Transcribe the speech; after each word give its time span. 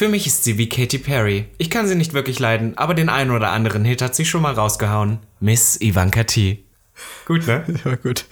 Für 0.00 0.08
mich 0.08 0.26
ist 0.26 0.44
sie 0.44 0.56
wie 0.56 0.66
Katy 0.66 0.96
Perry. 0.96 1.44
Ich 1.58 1.68
kann 1.68 1.86
sie 1.86 1.94
nicht 1.94 2.14
wirklich 2.14 2.38
leiden, 2.38 2.72
aber 2.78 2.94
den 2.94 3.10
einen 3.10 3.32
oder 3.32 3.50
anderen 3.52 3.84
Hit 3.84 4.00
hat 4.00 4.14
sie 4.14 4.24
schon 4.24 4.40
mal 4.40 4.54
rausgehauen. 4.54 5.18
Miss 5.40 5.78
Ivanka 5.78 6.24
T. 6.24 6.64
Gut, 7.26 7.46
ne? 7.46 7.64
Ja, 7.84 7.96
gut. 7.96 8.24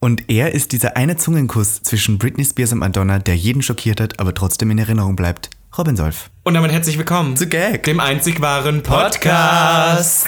Und 0.00 0.28
er 0.28 0.52
ist 0.52 0.72
dieser 0.72 0.96
eine 0.96 1.16
Zungenkuss 1.16 1.84
zwischen 1.84 2.18
Britney 2.18 2.44
Spears 2.44 2.72
und 2.72 2.80
Madonna, 2.80 3.20
der 3.20 3.36
jeden 3.36 3.62
schockiert 3.62 4.00
hat, 4.00 4.18
aber 4.18 4.34
trotzdem 4.34 4.72
in 4.72 4.78
Erinnerung 4.78 5.14
bleibt. 5.14 5.48
Robin 5.78 5.94
Solf. 5.94 6.28
Und 6.42 6.54
damit 6.54 6.72
herzlich 6.72 6.98
willkommen 6.98 7.36
Zu 7.36 7.46
Gag. 7.46 7.84
dem 7.84 8.00
einzig 8.00 8.40
wahren 8.40 8.82
Podcast. 8.82 10.26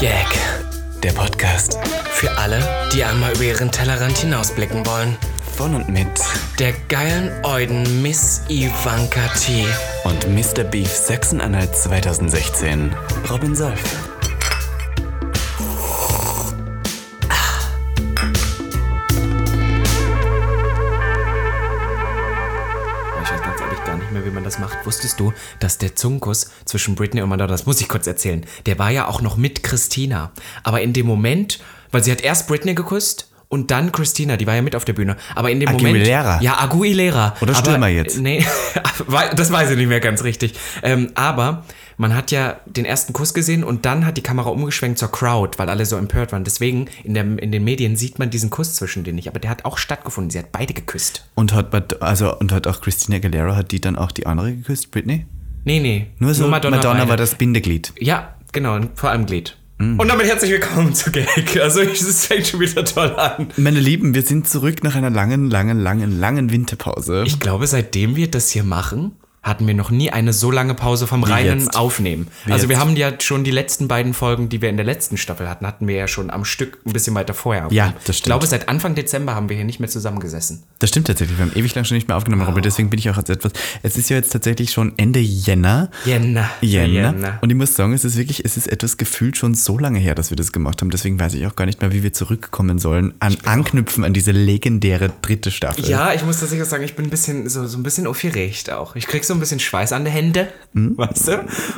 Gag. 0.00 0.26
Der 1.02 1.12
Podcast. 1.12 1.78
Für 2.12 2.38
alle, 2.38 2.66
die 2.94 3.04
einmal 3.04 3.34
über 3.34 3.44
ihren 3.44 3.70
Tellerrand 3.70 4.16
hinausblicken 4.16 4.86
wollen. 4.86 5.18
Von 5.56 5.74
und 5.74 5.88
mit. 5.90 6.08
Der 6.58 6.72
geilen 6.88 7.30
Euden 7.44 8.02
Miss 8.02 8.40
Ivanka 8.48 9.28
T. 9.38 9.66
Und 10.04 10.26
Mr. 10.28 10.64
Beef 10.64 10.88
Sachsen-Anhalt 10.88 11.76
2016. 11.76 12.94
Robin 13.30 13.54
Solf. 13.54 13.80
Ich 23.22 23.30
weiß 23.30 23.42
ganz 23.42 23.60
ehrlich 23.60 23.84
gar 23.84 23.96
nicht 23.96 24.10
mehr, 24.10 24.24
wie 24.24 24.30
man 24.30 24.44
das 24.44 24.58
macht. 24.58 24.86
Wusstest 24.86 25.20
du, 25.20 25.34
dass 25.60 25.76
der 25.76 25.94
Zungenkuss 25.94 26.50
zwischen 26.64 26.94
Britney 26.94 27.20
und 27.20 27.28
Madonna, 27.28 27.50
das 27.50 27.66
muss 27.66 27.80
ich 27.80 27.88
kurz 27.88 28.06
erzählen, 28.06 28.46
der 28.64 28.78
war 28.78 28.90
ja 28.90 29.06
auch 29.06 29.20
noch 29.20 29.36
mit 29.36 29.62
Christina. 29.62 30.32
Aber 30.62 30.80
in 30.80 30.94
dem 30.94 31.06
Moment, 31.06 31.60
weil 31.90 32.02
sie 32.02 32.10
hat 32.10 32.22
erst 32.22 32.48
Britney 32.48 32.74
geküsst 32.74 33.31
und 33.52 33.70
dann 33.70 33.92
Christina, 33.92 34.38
die 34.38 34.46
war 34.46 34.54
ja 34.54 34.62
mit 34.62 34.74
auf 34.74 34.86
der 34.86 34.94
Bühne. 34.94 35.14
Aber 35.34 35.50
in 35.50 35.60
dem 35.60 35.68
Aguilera. 35.68 36.22
Moment. 36.22 36.42
Ja, 36.42 36.58
Aguilera. 36.58 37.34
Oder 37.42 37.54
aber, 37.54 37.62
Stürmer 37.62 37.88
jetzt? 37.88 38.18
Nee, 38.18 38.46
das 39.36 39.52
weiß 39.52 39.70
ich 39.70 39.76
nicht 39.76 39.88
mehr 39.88 40.00
ganz 40.00 40.24
richtig. 40.24 40.54
Ähm, 40.82 41.10
aber 41.16 41.62
man 41.98 42.16
hat 42.16 42.30
ja 42.30 42.60
den 42.64 42.86
ersten 42.86 43.12
Kuss 43.12 43.34
gesehen 43.34 43.62
und 43.62 43.84
dann 43.84 44.06
hat 44.06 44.16
die 44.16 44.22
Kamera 44.22 44.48
umgeschwenkt 44.48 44.98
zur 44.98 45.12
Crowd, 45.12 45.58
weil 45.58 45.68
alle 45.68 45.84
so 45.84 45.98
empört 45.98 46.32
waren. 46.32 46.44
Deswegen 46.44 46.86
in, 47.04 47.12
der, 47.12 47.24
in 47.24 47.52
den 47.52 47.62
Medien 47.62 47.94
sieht 47.94 48.18
man 48.18 48.30
diesen 48.30 48.48
Kuss 48.48 48.74
zwischen 48.74 49.04
denen 49.04 49.16
nicht. 49.16 49.28
Aber 49.28 49.38
der 49.38 49.50
hat 49.50 49.66
auch 49.66 49.76
stattgefunden. 49.76 50.30
Sie 50.30 50.38
hat 50.38 50.50
beide 50.50 50.72
geküsst. 50.72 51.28
Und 51.34 51.52
hat, 51.52 52.00
also, 52.02 52.34
und 52.38 52.52
hat 52.52 52.66
auch 52.66 52.80
Christina 52.80 53.18
Aguilera, 53.18 53.54
hat 53.54 53.70
die 53.70 53.82
dann 53.82 53.96
auch 53.96 54.12
die 54.12 54.24
andere 54.24 54.54
geküsst, 54.54 54.90
Britney? 54.92 55.26
Nee, 55.64 55.80
nee. 55.80 56.06
Nur 56.18 56.32
so, 56.32 56.48
Madonna, 56.48 56.78
beide. 56.78 57.06
war 57.06 57.18
das 57.18 57.34
Bindeglied. 57.34 57.92
Ja, 57.98 58.34
genau, 58.52 58.80
vor 58.94 59.10
allem 59.10 59.26
Glied. 59.26 59.58
Und 59.82 60.08
damit 60.08 60.26
herzlich 60.26 60.52
willkommen 60.52 60.94
zu 60.94 61.10
Gag. 61.10 61.58
Also 61.60 61.80
es 61.80 62.26
fängt 62.26 62.46
schon 62.46 62.60
wieder 62.60 62.84
toll 62.84 63.16
an. 63.16 63.48
Meine 63.56 63.80
Lieben, 63.80 64.14
wir 64.14 64.22
sind 64.22 64.48
zurück 64.48 64.84
nach 64.84 64.94
einer 64.94 65.10
langen, 65.10 65.50
langen, 65.50 65.80
langen, 65.80 66.20
langen 66.20 66.52
Winterpause. 66.52 67.24
Ich 67.26 67.40
glaube, 67.40 67.66
seitdem 67.66 68.14
wir 68.14 68.30
das 68.30 68.50
hier 68.50 68.62
machen, 68.62 69.16
hatten 69.42 69.66
wir 69.66 69.74
noch 69.74 69.90
nie 69.90 70.10
eine 70.10 70.32
so 70.32 70.50
lange 70.50 70.74
Pause 70.74 71.06
vom 71.06 71.24
reinen 71.24 71.60
jetzt. 71.60 71.76
Aufnehmen. 71.76 72.28
Wie 72.44 72.52
also 72.52 72.68
wir 72.68 72.76
jetzt. 72.76 72.84
haben 72.84 72.96
ja 72.96 73.12
schon 73.20 73.42
die 73.42 73.50
letzten 73.50 73.88
beiden 73.88 74.14
Folgen, 74.14 74.48
die 74.48 74.62
wir 74.62 74.68
in 74.68 74.76
der 74.76 74.86
letzten 74.86 75.16
Staffel 75.16 75.48
hatten, 75.48 75.66
hatten 75.66 75.88
wir 75.88 75.96
ja 75.96 76.06
schon 76.06 76.30
am 76.30 76.44
Stück 76.44 76.78
ein 76.86 76.92
bisschen 76.92 77.14
weiter 77.14 77.34
vorher. 77.34 77.66
Ja, 77.70 77.94
das 78.04 78.16
Ich 78.16 78.22
glaube, 78.22 78.46
seit 78.46 78.68
Anfang 78.68 78.94
Dezember 78.94 79.34
haben 79.34 79.48
wir 79.48 79.56
hier 79.56 79.64
nicht 79.64 79.80
mehr 79.80 79.88
zusammengesessen. 79.88 80.62
Das 80.78 80.90
stimmt 80.90 81.08
tatsächlich. 81.08 81.38
Wir 81.38 81.46
haben 81.46 81.56
ewig 81.56 81.74
lang 81.74 81.84
schon 81.84 81.96
nicht 81.96 82.06
mehr 82.06 82.16
aufgenommen, 82.16 82.42
aber 82.42 82.60
deswegen 82.60 82.88
bin 82.88 82.98
ich 83.00 83.10
auch 83.10 83.16
als 83.16 83.28
etwas. 83.30 83.52
Es 83.82 83.96
ist 83.96 84.10
ja 84.10 84.16
jetzt 84.16 84.30
tatsächlich 84.30 84.70
schon 84.70 84.92
Ende 84.96 85.18
Jänner. 85.18 85.90
Jänner. 86.04 86.48
Jänner. 86.60 87.38
Und 87.40 87.50
ich 87.50 87.56
muss 87.56 87.74
sagen, 87.74 87.94
es 87.94 88.04
ist 88.04 88.16
wirklich, 88.16 88.44
es 88.44 88.56
ist 88.56 88.68
etwas 88.68 88.96
gefühlt 88.96 89.36
schon 89.36 89.54
so 89.54 89.76
lange 89.76 89.98
her, 89.98 90.14
dass 90.14 90.30
wir 90.30 90.36
das 90.36 90.52
gemacht 90.52 90.80
haben. 90.80 90.90
Deswegen 90.90 91.18
weiß 91.18 91.34
ich 91.34 91.46
auch 91.46 91.56
gar 91.56 91.66
nicht 91.66 91.80
mehr, 91.80 91.92
wie 91.92 92.04
wir 92.04 92.12
zurückkommen 92.12 92.78
sollen. 92.78 93.14
An 93.18 93.36
Anknüpfen 93.44 94.04
an 94.04 94.12
diese 94.12 94.30
legendäre 94.30 95.10
dritte 95.20 95.50
Staffel. 95.50 95.88
Ja, 95.88 96.12
ich 96.14 96.24
muss 96.24 96.38
tatsächlich 96.38 96.68
sagen, 96.68 96.84
ich 96.84 96.94
bin 96.94 97.06
ein 97.06 97.10
bisschen 97.10 97.48
so, 97.48 97.66
so 97.66 97.76
ein 97.76 97.82
bisschen 97.82 98.06
aufgeregt 98.06 98.70
auch. 98.70 98.94
Ich 98.94 99.06
krieg 99.08 99.24
so 99.24 99.31
ein 99.34 99.40
bisschen 99.40 99.60
Schweiß 99.60 99.92
an 99.92 100.04
den 100.04 100.12
Händen, 100.12 100.46
Hm? 100.74 100.96
weißt 100.96 101.28
du? 101.28 101.32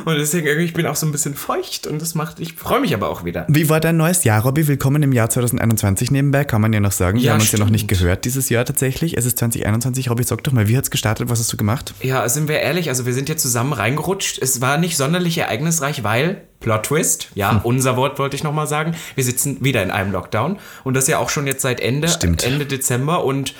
Und 0.05 0.15
deswegen 0.17 0.47
irgendwie, 0.47 0.65
ich 0.65 0.73
bin 0.73 0.85
auch 0.87 0.95
so 0.95 1.05
ein 1.05 1.11
bisschen 1.11 1.35
feucht 1.35 1.85
und 1.87 2.01
das 2.01 2.15
macht, 2.15 2.39
ich 2.39 2.53
freue 2.53 2.79
mich 2.79 2.93
aber 2.93 3.09
auch 3.09 3.23
wieder. 3.25 3.45
Wie 3.49 3.67
war 3.69 3.79
dein 3.79 3.97
neues 3.97 4.23
Jahr, 4.23 4.41
Robby? 4.43 4.67
Willkommen 4.67 5.03
im 5.03 5.11
Jahr 5.11 5.29
2021 5.29 6.11
nebenbei, 6.11 6.43
kann 6.45 6.61
man 6.61 6.71
ja 6.73 6.79
noch 6.79 6.91
sagen. 6.91 7.17
Wir 7.17 7.25
Ja, 7.25 7.33
haben 7.33 7.41
uns 7.41 7.51
ja 7.51 7.59
noch 7.59 7.69
nicht 7.69 7.85
stimmt. 7.85 7.99
gehört 8.01 8.25
dieses 8.25 8.49
Jahr 8.49 8.63
tatsächlich. 8.65 9.17
Es 9.17 9.25
ist 9.25 9.37
2021. 9.39 10.09
Robby, 10.09 10.23
sag 10.23 10.43
doch 10.43 10.51
mal, 10.53 10.67
wie 10.67 10.77
hat's 10.77 10.91
gestartet? 10.91 11.29
Was 11.29 11.39
hast 11.39 11.51
du 11.51 11.57
gemacht? 11.57 11.93
Ja, 12.01 12.27
sind 12.29 12.47
wir 12.47 12.59
ehrlich, 12.59 12.89
also 12.89 13.05
wir 13.05 13.13
sind 13.13 13.27
ja 13.29 13.35
zusammen 13.37 13.73
reingerutscht. 13.73 14.39
Es 14.41 14.61
war 14.61 14.77
nicht 14.77 14.95
sonderlich 14.97 15.37
ereignisreich, 15.37 16.03
weil, 16.03 16.41
Plot 16.61 16.83
Twist, 16.83 17.29
ja, 17.35 17.51
Hm. 17.51 17.59
unser 17.63 17.97
Wort 17.97 18.17
wollte 18.17 18.35
ich 18.35 18.43
nochmal 18.43 18.65
sagen, 18.67 18.95
wir 19.15 19.23
sitzen 19.23 19.57
wieder 19.63 19.83
in 19.83 19.91
einem 19.91 20.11
Lockdown 20.11 20.57
und 20.83 20.93
das 20.95 21.07
ja 21.07 21.19
auch 21.19 21.29
schon 21.29 21.47
jetzt 21.47 21.61
seit 21.61 21.79
Ende, 21.79 22.07
Stimmt. 22.07 22.43
Ende 22.43 22.65
Dezember 22.65 23.23
und 23.25 23.53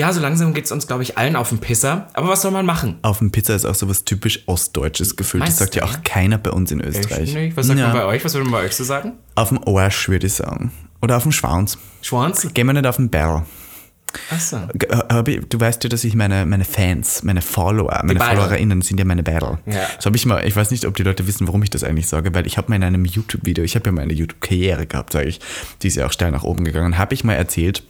ja, 0.00 0.12
so 0.14 0.20
langsam 0.20 0.54
geht's 0.54 0.72
uns, 0.72 0.86
glaube 0.86 1.02
ich, 1.02 1.18
allen 1.18 1.36
auf 1.36 1.50
den 1.50 1.58
Pisser. 1.58 2.08
Aber 2.14 2.28
was 2.28 2.40
soll 2.40 2.50
man 2.52 2.64
machen? 2.64 2.98
Auf 3.02 3.18
dem 3.18 3.30
Pizza 3.30 3.54
ist 3.54 3.66
auch 3.66 3.74
sowas 3.74 4.04
typisch 4.04 4.42
ostdeutsches 4.46 5.14
Gefühl. 5.14 5.40
Das 5.40 5.58
sagt 5.58 5.74
du, 5.74 5.80
ja 5.80 5.84
auch 5.84 5.92
ja? 5.92 6.00
keiner 6.02 6.38
bei 6.38 6.50
uns 6.50 6.72
in 6.72 6.80
Österreich. 6.80 7.34
Nicht? 7.34 7.56
Was 7.56 7.66
sagt 7.66 7.78
Ja. 7.78 7.88
man 7.88 7.96
bei 7.98 8.04
euch? 8.06 8.24
Was 8.24 8.32
würde 8.32 8.48
man 8.48 8.60
bei 8.60 8.66
euch 8.66 8.74
so 8.74 8.82
sagen? 8.82 9.12
Auf 9.34 9.50
dem 9.50 9.60
Arsch, 9.68 10.08
würde 10.08 10.26
ich 10.26 10.32
sagen. 10.32 10.72
Oder 11.02 11.18
auf 11.18 11.24
dem 11.24 11.32
Schwanz. 11.32 11.76
Schwanz? 12.00 12.48
Gehen 12.54 12.66
wir 12.66 12.72
nicht 12.72 12.86
auf 12.86 12.96
den 12.96 13.10
Barrel. 13.10 13.42
Achso. 14.30 14.56
Äh, 14.56 15.40
Du 15.48 15.60
weißt 15.60 15.84
ja, 15.84 15.88
dass 15.90 16.02
ich 16.04 16.14
meine, 16.14 16.44
meine 16.46 16.64
Fans, 16.64 17.22
meine 17.22 17.42
Follower, 17.42 18.00
meine. 18.04 18.18
FollowerInnen 18.18 18.82
sind 18.82 18.98
ja 18.98 19.04
meine 19.04 19.22
Battle. 19.22 19.58
Ja. 19.66 19.86
Das 19.96 20.06
habe 20.06 20.16
ich 20.16 20.26
mal, 20.26 20.44
ich 20.46 20.56
weiß 20.56 20.70
nicht, 20.72 20.84
ob 20.86 20.96
die 20.96 21.02
Leute 21.02 21.26
wissen, 21.26 21.46
warum 21.46 21.62
ich 21.62 21.70
das 21.70 21.84
eigentlich 21.84 22.08
sage, 22.08 22.34
weil 22.34 22.46
ich 22.46 22.56
habe 22.58 22.70
mal 22.70 22.76
in 22.76 22.82
einem 22.84 23.04
YouTube-Video, 23.04 23.62
ich 23.62 23.76
habe 23.76 23.86
ja 23.86 23.92
mal 23.92 24.02
eine 24.02 24.12
YouTube-Karriere 24.14 24.86
gehabt, 24.86 25.12
sage 25.12 25.28
ich, 25.28 25.40
die 25.82 25.88
ist 25.88 25.96
ja 25.96 26.06
auch 26.06 26.12
steil 26.12 26.30
nach 26.32 26.42
oben 26.42 26.64
gegangen, 26.64 26.98
habe 26.98 27.14
ich 27.14 27.22
mal 27.22 27.34
erzählt, 27.34 27.84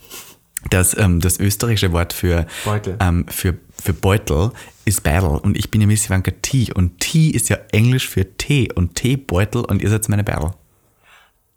dass 0.69 0.97
ähm, 0.97 1.19
das 1.19 1.39
österreichische 1.39 1.91
Wort 1.91 2.13
für 2.13 2.45
Beutel. 2.65 2.95
Ähm, 2.99 3.25
für, 3.29 3.55
für 3.81 3.93
Beutel 3.93 4.51
ist 4.85 5.03
Battle 5.03 5.39
und 5.39 5.57
ich 5.57 5.71
bin 5.71 5.81
ja 5.81 5.87
Miss 5.87 6.05
Ivanka 6.05 6.31
T 6.41 6.71
und 6.73 6.99
T 6.99 7.29
ist 7.29 7.49
ja 7.49 7.57
Englisch 7.71 8.07
für 8.09 8.37
Tee 8.37 8.69
und 8.73 8.95
Teebeutel 8.95 9.63
und 9.65 9.81
ihr 9.81 9.89
seid 9.89 10.07
meine 10.09 10.23
Battle. 10.23 10.51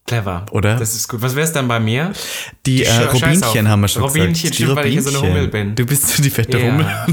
Clever. 0.07 0.45
Oder? 0.51 0.77
Das 0.77 0.95
ist 0.95 1.09
gut. 1.09 1.23
Was 1.23 1.35
wär's 1.35 1.53
dann 1.55 1.67
bei 1.67 1.81
mir? 1.81 2.13
Die, 2.67 2.85
äh, 2.85 2.89
Sche- 2.89 3.19
Scheiß 3.19 3.43
Robinchen 3.43 3.69
haben 3.71 3.81
wir 3.81 3.89
schon 3.89 4.03
Robinchen, 4.03 4.33
gesagt. 4.35 4.55
stimmt, 4.57 4.77
weil 4.77 4.87
ich 4.89 5.01
so 5.03 5.09
eine 5.09 5.21
Hummel 5.23 5.49
bin. 5.49 5.75
Du 5.75 5.87
bist 5.87 6.07
so 6.09 6.23
die 6.23 6.29
fette 6.29 6.59
Ja, 6.59 6.67
Hummel. 6.67 6.85
mm, 6.85 7.11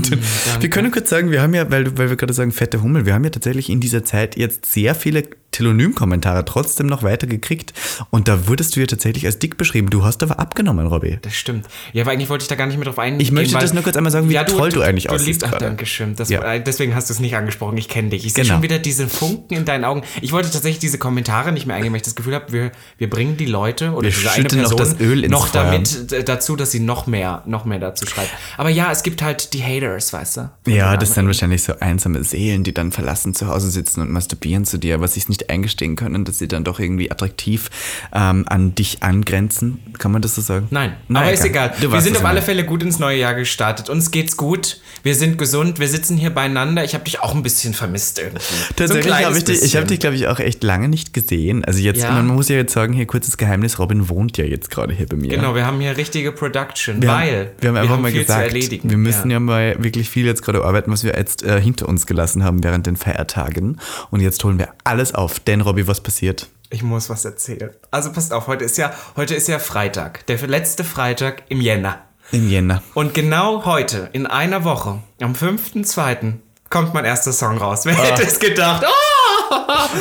Und 0.56 0.62
wir 0.62 0.70
können 0.70 0.92
kurz 0.92 1.10
sagen, 1.10 1.32
wir 1.32 1.42
haben 1.42 1.54
ja, 1.54 1.72
weil, 1.72 1.98
weil 1.98 2.10
wir 2.10 2.18
gerade 2.18 2.34
sagen, 2.34 2.52
fette 2.52 2.82
Hummel, 2.82 3.06
wir 3.06 3.14
haben 3.14 3.24
ja 3.24 3.30
tatsächlich 3.30 3.70
in 3.70 3.80
dieser 3.80 4.04
Zeit 4.04 4.36
jetzt 4.36 4.66
sehr 4.66 4.94
viele 4.94 5.24
Telonym-Kommentare 5.52 6.46
trotzdem 6.46 6.88
noch 6.88 7.04
weiter 7.04 7.28
gekriegt. 7.28 7.74
Und 8.10 8.28
da 8.28 8.48
wurdest 8.48 8.76
du 8.76 8.80
ja 8.80 8.86
tatsächlich 8.86 9.26
als 9.26 9.40
dick 9.40 9.58
beschrieben. 9.58 9.90
Du 9.90 10.04
hast 10.04 10.24
aber 10.24 10.40
abgenommen, 10.40 10.88
Robby. 10.88 11.20
Das 11.22 11.34
stimmt. 11.36 11.68
Ja, 11.94 12.04
aber 12.04 12.12
eigentlich 12.12 12.30
wollte 12.30 12.44
ich 12.44 12.48
da 12.48 12.56
gar 12.56 12.68
nicht 12.68 12.78
mehr 12.78 12.86
drauf 12.86 13.00
eingehen. 13.00 13.22
Ich 13.22 13.32
möchte 13.32 13.58
das 13.58 13.74
nur 13.74 13.84
kurz 13.84 13.96
einmal 13.98 14.12
sagen, 14.12 14.30
wie 14.30 14.36
toll 14.46 14.70
du 14.72 14.82
eigentlich 14.82 15.06
du 15.06 15.14
aussiehst 15.14 15.44
ach, 15.44 15.58
danke 15.58 15.86
schön. 15.86 16.16
Das, 16.16 16.30
Ja. 16.30 16.42
äh, 16.54 16.64
Deswegen 16.64 16.96
hast 16.96 17.10
du 17.10 17.14
es 17.14 17.20
nicht 17.20 17.36
angesprochen. 17.36 17.78
Ich 17.78 17.88
kenne 17.88 18.10
dich. 18.10 18.26
Ich 18.26 18.34
sehe 18.34 18.44
Genau. 18.44 18.56
schon 18.56 18.64
wieder 18.64 18.80
diese 18.80 19.08
Funken 19.08 19.56
in 19.58 19.66
deinen 19.66 19.84
Augen. 19.86 20.04
Ich 20.22 20.32
wollte 20.32 20.50
tatsächlich 20.52 20.80
diese 20.80 20.98
Kommentare 20.98 21.52
nicht 21.52 21.66
mehr 21.66 21.76
eingehen, 21.76 21.92
weil 21.92 21.98
ich 21.98 22.04
das 22.04 22.16
Gefühl 22.16 22.36
habe, 22.36 22.52
wir, 22.54 22.72
wir 22.98 23.10
bringen 23.10 23.38
die 23.38 23.46
Leute 23.46 23.92
oder 23.92 24.04
Wir 24.04 24.12
diese 24.12 24.32
eine 24.32 24.42
schütten 24.44 24.62
noch 24.62 24.70
Person 24.76 24.96
das 24.98 25.00
Öl 25.00 25.24
ins 25.24 25.32
noch 25.32 25.50
damit 25.50 26.12
äh, 26.12 26.24
dazu, 26.24 26.56
dass 26.56 26.72
sie 26.72 26.80
noch 26.80 27.08
mehr, 27.08 27.44
noch 27.46 27.66
mehr 27.66 27.80
dazu 27.80 28.06
schreibt. 28.06 28.30
Aber 28.58 28.70
ja, 28.70 28.92
es 28.92 29.04
gibt 29.04 29.22
halt 29.22 29.54
die 29.54 29.64
Haters, 29.64 30.14
weißt 30.14 30.38
du? 30.38 30.50
Ja, 30.68 30.92
Von 30.92 31.00
das 31.00 31.14
sind 31.14 31.26
wahrscheinlich 31.28 31.64
so 31.64 31.74
einsame 31.80 32.24
Seelen, 32.24 32.64
die 32.64 32.74
dann 32.74 32.92
verlassen 32.92 33.34
zu 33.34 33.48
Hause 33.48 33.70
sitzen 33.70 34.02
und 34.02 34.12
masturbieren 34.12 34.66
zu 34.66 34.78
dir, 34.78 35.02
was 35.02 35.16
sich 35.16 35.28
nicht 35.30 35.41
eingestehen 35.50 35.96
können, 35.96 36.26
dass 36.26 36.38
sie 36.40 36.48
dann 36.48 36.64
doch 36.64 36.80
irgendwie 36.80 37.12
attraktiv 37.12 37.70
ähm, 38.14 38.46
an 38.48 38.76
dich 38.76 39.04
angrenzen. 39.04 39.80
Kann 39.98 40.12
man 40.12 40.22
das 40.22 40.36
so 40.36 40.42
sagen? 40.42 40.68
Nein, 40.70 40.94
Nein, 41.08 41.24
aber 41.24 41.34
ist 41.34 41.46
egal. 41.46 41.74
Du 41.82 41.92
Wir 41.92 42.02
sind 42.02 42.18
auf 42.18 42.26
alle. 42.26 42.42
Fälle 42.42 42.66
gut 42.66 42.82
ins 42.82 42.98
neue 42.98 43.20
Jahr 43.20 43.36
gestartet. 43.36 43.90
Uns 43.90 44.10
geht's 44.12 44.36
gut. 44.36 44.80
Wir 45.04 45.16
sind 45.16 45.38
gesund. 45.38 45.80
Wir 45.80 45.88
sitzen 45.88 46.18
hier 46.18 46.32
beieinander. 46.32 46.84
Ich 46.84 46.94
habe 46.96 47.04
dich 47.04 47.20
auch 47.22 47.36
ein 47.36 47.44
bisschen 47.44 47.74
vermisst 47.74 48.18
irgendwie. 48.20 48.42
So 48.42 48.74
Tatsächlich 48.76 49.06
kleines 49.06 49.26
habe 49.28 49.38
ich 49.38 49.44
dich, 49.44 49.56
ich 49.62 49.76
habe 49.76 49.86
bisschen. 49.86 49.88
dich, 49.88 50.00
glaube 50.00 50.16
ich, 50.16 50.28
auch 50.28 50.40
echt 50.40 50.64
lange 50.64 50.88
nicht 50.90 51.14
gesehen. 51.14 51.64
Also 51.64 51.80
jetzt, 51.80 52.02
Ja. 52.02 52.12
man 52.12 52.26
muss 52.28 52.50
ja 52.50 52.56
jetzt 52.56 52.74
sagen, 52.74 52.94
hier 52.94 53.06
kurzes 53.06 53.38
Geheimnis, 53.38 53.78
Robin 53.80 54.10
wohnt 54.10 54.38
ja 54.38 54.46
jetzt 54.46 54.72
gerade 54.72 54.94
hier 54.94 55.06
bei 55.06 55.18
mir. 55.18 55.30
Genau, 55.30 55.54
wir 55.56 55.66
haben 55.66 55.80
hier 55.80 55.96
richtige 55.98 56.32
Production, 56.32 57.02
Wir 57.02 57.10
weil 57.10 57.40
haben, 57.40 57.48
wir 57.60 57.70
haben 57.70 57.76
einfach 57.78 58.00
mal 58.00 58.12
viel 58.12 58.22
gesagt, 58.22 58.40
zu 58.50 58.56
erledigen. 58.56 58.90
wir 58.90 58.98
müssen 58.98 59.30
ja. 59.30 59.40
mal 59.40 59.76
wirklich 59.84 60.10
viel 60.10 60.26
jetzt 60.26 60.42
gerade 60.44 60.64
arbeiten, 60.64 60.92
was 60.92 61.04
wir 61.04 61.16
jetzt 61.16 61.44
äh, 61.44 61.62
hinter 61.62 61.88
uns 61.88 62.06
gelassen 62.08 62.44
haben 62.44 62.64
während 62.64 62.88
den 62.88 62.96
Feiertagen. 62.98 63.80
Und 64.10 64.20
jetzt 64.22 64.44
holen 64.44 64.58
wir 64.60 64.70
alles 64.84 65.14
auf. 65.14 65.31
Denn, 65.40 65.62
Robby, 65.62 65.88
was 65.88 66.02
passiert? 66.02 66.48
Ich 66.70 66.84
muss 66.84 67.10
was 67.10 67.26
erzählen. 67.26 67.72
Also 67.92 68.12
passt 68.12 68.32
auf, 68.34 68.48
heute 68.48 68.64
ist 68.64 68.78
ja, 68.78 68.92
heute 69.16 69.36
ist 69.36 69.48
ja 69.48 69.60
Freitag. 69.60 70.26
Der 70.28 70.38
letzte 70.48 70.84
Freitag 70.84 71.44
im 71.50 71.60
Jänner. 71.62 72.00
Im 72.32 72.50
Jänner. 72.50 72.82
Und 72.94 73.14
genau 73.14 73.66
heute, 73.66 74.10
in 74.14 74.26
einer 74.26 74.64
Woche, 74.64 75.00
am 75.20 75.34
5.2., 75.34 76.34
kommt 76.70 76.94
mein 76.94 77.04
erster 77.04 77.34
Song 77.34 77.58
raus. 77.58 77.82
Wer 77.86 77.98
Ah. 78.00 78.04
hätte 78.04 78.24
es 78.24 78.40
gedacht? 78.40 78.86
Oh! 78.88 79.56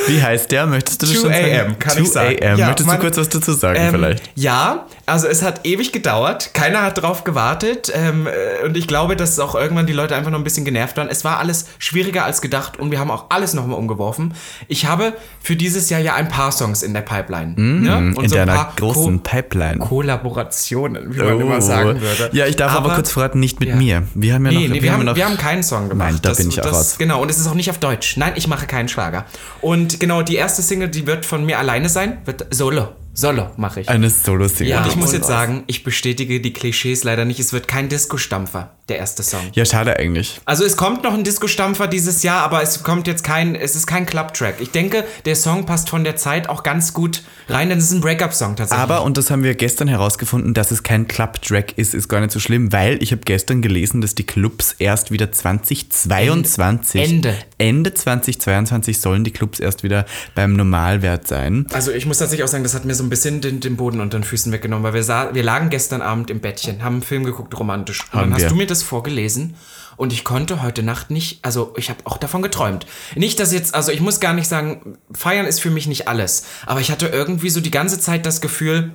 Wie 0.06 0.22
heißt 0.22 0.52
der? 0.52 0.66
Möchtest 0.66 1.02
du 1.02 1.06
das 1.06 1.16
2 1.16 1.20
schon 1.22 1.32
sagen? 1.32 1.54
AM, 1.70 1.78
kann 1.80 2.02
ich 2.02 2.12
sagen. 2.12 2.36
2 2.38 2.46
AM. 2.52 2.58
Ja, 2.58 2.66
Möchtest 2.68 2.88
du 2.92 2.98
kurz 2.98 3.16
was 3.16 3.28
dazu 3.28 3.52
sagen 3.52 3.80
Ähm, 3.80 3.90
vielleicht? 3.90 4.30
Ja, 4.36 4.86
also 5.10 5.26
es 5.26 5.42
hat 5.42 5.60
ewig 5.66 5.92
gedauert. 5.92 6.50
Keiner 6.54 6.82
hat 6.82 7.02
drauf 7.02 7.24
gewartet. 7.24 7.92
Ähm, 7.94 8.26
äh, 8.26 8.64
und 8.66 8.76
ich 8.76 8.86
glaube, 8.86 9.16
dass 9.16 9.38
auch 9.38 9.54
irgendwann 9.54 9.86
die 9.86 9.92
Leute 9.92 10.14
einfach 10.16 10.30
noch 10.30 10.38
ein 10.38 10.44
bisschen 10.44 10.64
genervt 10.64 10.96
waren. 10.96 11.08
Es 11.08 11.24
war 11.24 11.38
alles 11.38 11.66
schwieriger 11.78 12.24
als 12.24 12.40
gedacht 12.40 12.78
und 12.78 12.90
wir 12.90 12.98
haben 12.98 13.10
auch 13.10 13.26
alles 13.28 13.54
nochmal 13.54 13.76
umgeworfen. 13.78 14.34
Ich 14.68 14.86
habe 14.86 15.12
für 15.42 15.56
dieses 15.56 15.90
Jahr 15.90 16.00
ja 16.00 16.14
ein 16.14 16.28
paar 16.28 16.52
Songs 16.52 16.82
in 16.82 16.94
der 16.94 17.02
Pipeline. 17.02 17.54
ne? 17.56 17.96
Und 17.96 18.10
Mhm. 18.10 18.20
In 18.24 18.28
so 18.28 18.36
ein 18.36 18.46
deiner 18.46 18.72
großen 18.76 19.16
Ko 19.22 19.30
Pipeline. 19.30 19.78
Kollaborationen, 19.78 21.14
wie 21.14 21.18
man 21.22 21.40
immer 21.40 21.60
sagen 21.60 22.00
würde. 22.00 22.30
Oh. 22.32 22.36
Ja, 22.36 22.46
ich 22.46 22.56
darf 22.56 22.72
aber, 22.72 22.86
Aber- 22.86 22.94
kurz 22.96 23.10
verraten, 23.12 23.40
nicht 23.40 23.60
mit 23.60 23.70
Ja. 23.70 23.76
mir. 23.76 24.02
Wir 24.14 24.34
haben 24.34 24.46
ja 24.46 24.52
Nee, 24.52 24.68
noch, 24.68 24.74
nee, 24.74 24.82
wir, 24.82 24.92
haben, 24.92 25.04
noch 25.04 25.16
wir 25.16 25.24
haben 25.24 25.36
keinen 25.36 25.62
Song 25.62 25.88
gemacht. 25.88 26.10
Nein, 26.12 26.18
da 26.22 26.32
bin 26.32 26.48
ich 26.48 26.62
auch 26.62 26.72
raus. 26.72 26.96
Genau, 26.98 27.20
und 27.22 27.30
es 27.30 27.38
ist 27.38 27.46
auch 27.48 27.54
nicht 27.54 27.70
auf 27.70 27.78
Deutsch. 27.78 28.16
Nein, 28.16 28.32
ich 28.36 28.46
mache 28.48 28.66
keinen 28.66 28.88
Schlager. 28.88 29.24
Und 29.60 30.00
genau, 30.00 30.22
die 30.22 30.36
erste 30.36 30.62
Single, 30.62 30.88
die 30.88 31.06
wird 31.06 31.26
von 31.26 31.44
mir 31.44 31.58
alleine 31.58 31.88
sein, 31.88 32.18
wird 32.24 32.46
Solo. 32.50 32.88
Solo 33.20 33.50
mache 33.58 33.81
ich. 33.82 33.88
eine 33.88 34.08
Solo-Single. 34.08 34.70
Ja, 34.70 34.82
und 34.82 34.88
ich 34.88 34.96
muss 34.96 35.12
jetzt 35.12 35.26
sagen, 35.26 35.64
ich 35.67 35.84
bestätige 35.84 36.40
die 36.40 36.52
Klischees 36.55 37.05
leider 37.05 37.25
nicht. 37.26 37.38
Es 37.38 37.52
wird 37.52 37.69
kein 37.69 37.88
Disco-Stampfer, 37.90 38.70
der 38.88 38.96
erste 38.99 39.22
Song. 39.22 39.40
Ja, 39.52 39.64
schade 39.67 39.96
eigentlich. 39.99 40.40
Also 40.46 40.64
es 40.64 40.76
kommt 40.76 41.05
noch 41.05 41.12
ein 41.12 41.22
Disco-Stampfer 41.22 41.87
dieses 41.87 42.22
Jahr, 42.22 42.43
aber 42.43 42.62
es 42.62 42.82
kommt 42.82 43.06
jetzt 43.06 43.22
kein, 43.22 43.55
es 43.55 43.76
ist 43.76 43.87
kein 43.87 44.06
Club-Track. 44.06 44.55
Ich 44.61 44.70
denke, 44.70 45.05
der 45.26 45.37
Song 45.37 45.67
passt 45.67 45.90
von 45.90 46.02
der 46.02 46.17
Zeit 46.17 46.49
auch 46.49 46.62
ganz 46.62 46.94
gut 46.94 47.22
rein, 47.49 47.69
denn 47.69 47.78
es 47.78 47.84
ist 47.84 47.93
ein 47.93 48.00
Breakup-Song 48.00 48.56
tatsächlich. 48.56 48.82
Aber, 48.82 49.02
und 49.02 49.19
das 49.19 49.31
haben 49.31 49.43
wir 49.43 49.55
gestern 49.55 49.88
herausgefunden, 49.88 50.55
dass 50.55 50.70
es 50.70 50.82
kein 50.82 51.06
Club-Track 51.06 51.76
ist, 51.76 51.94
ist 51.94 52.08
gar 52.08 52.20
nicht 52.20 52.32
so 52.32 52.40
schlimm, 52.40 52.73
weil 52.73 53.02
ich 53.02 53.12
habe 53.12 53.23
gestern 53.25 53.61
gelesen, 53.61 54.00
dass 54.00 54.14
die 54.14 54.25
Clubs 54.25 54.75
erst 54.78 55.11
wieder 55.11 55.31
2022, 55.31 57.02
Ende. 57.02 57.34
Ende 57.58 57.93
2022 57.93 59.00
sollen 59.00 59.25
die 59.25 59.31
Clubs 59.31 59.61
erst 59.61 59.82
wieder 59.82 60.06
beim 60.34 60.55
Normalwert 60.55 61.28
sein. 61.28 61.66
Also 61.73 61.90
ich 61.90 62.06
muss 62.06 62.19
tatsächlich 62.19 62.44
auch 62.44 62.49
sagen, 62.49 62.62
das 62.64 62.75
hat 62.75 62.84
mir 62.84 62.94
so 62.94 63.05
ein 63.05 63.09
bisschen 63.10 63.40
den, 63.40 63.60
den 63.60 63.76
Boden 63.76 64.00
unter 64.00 64.18
den 64.18 64.24
Füßen 64.24 64.50
weggenommen, 64.52 64.84
weil 64.84 64.94
wir, 64.94 65.02
sah, 65.02 65.34
wir 65.34 65.42
lagen 65.42 65.68
gestern 65.68 66.00
Abend 66.00 66.30
im 66.30 66.40
Bettchen, 66.40 66.82
haben 66.82 66.94
einen 66.94 67.02
Film 67.02 67.24
geguckt, 67.24 67.58
romantisch. 67.58 68.00
Und 68.04 68.12
Haben 68.12 68.30
dann 68.30 68.38
wir. 68.38 68.44
hast 68.44 68.52
du 68.52 68.56
mir 68.56 68.66
das 68.66 68.82
vorgelesen 68.82 69.56
und 69.96 70.14
ich 70.14 70.24
konnte 70.24 70.62
heute 70.62 70.82
Nacht 70.82 71.10
nicht, 71.10 71.44
also 71.44 71.74
ich 71.76 71.90
habe 71.90 72.00
auch 72.04 72.16
davon 72.16 72.40
geträumt. 72.40 72.86
Nicht, 73.16 73.38
dass 73.38 73.52
jetzt, 73.52 73.74
also 73.74 73.92
ich 73.92 74.00
muss 74.00 74.18
gar 74.20 74.32
nicht 74.32 74.48
sagen, 74.48 74.96
feiern 75.12 75.44
ist 75.44 75.60
für 75.60 75.70
mich 75.70 75.86
nicht 75.86 76.08
alles, 76.08 76.44
aber 76.64 76.80
ich 76.80 76.90
hatte 76.90 77.08
irgendwie 77.08 77.50
so 77.50 77.60
die 77.60 77.70
ganze 77.70 78.00
Zeit 78.00 78.24
das 78.24 78.40
Gefühl, 78.40 78.92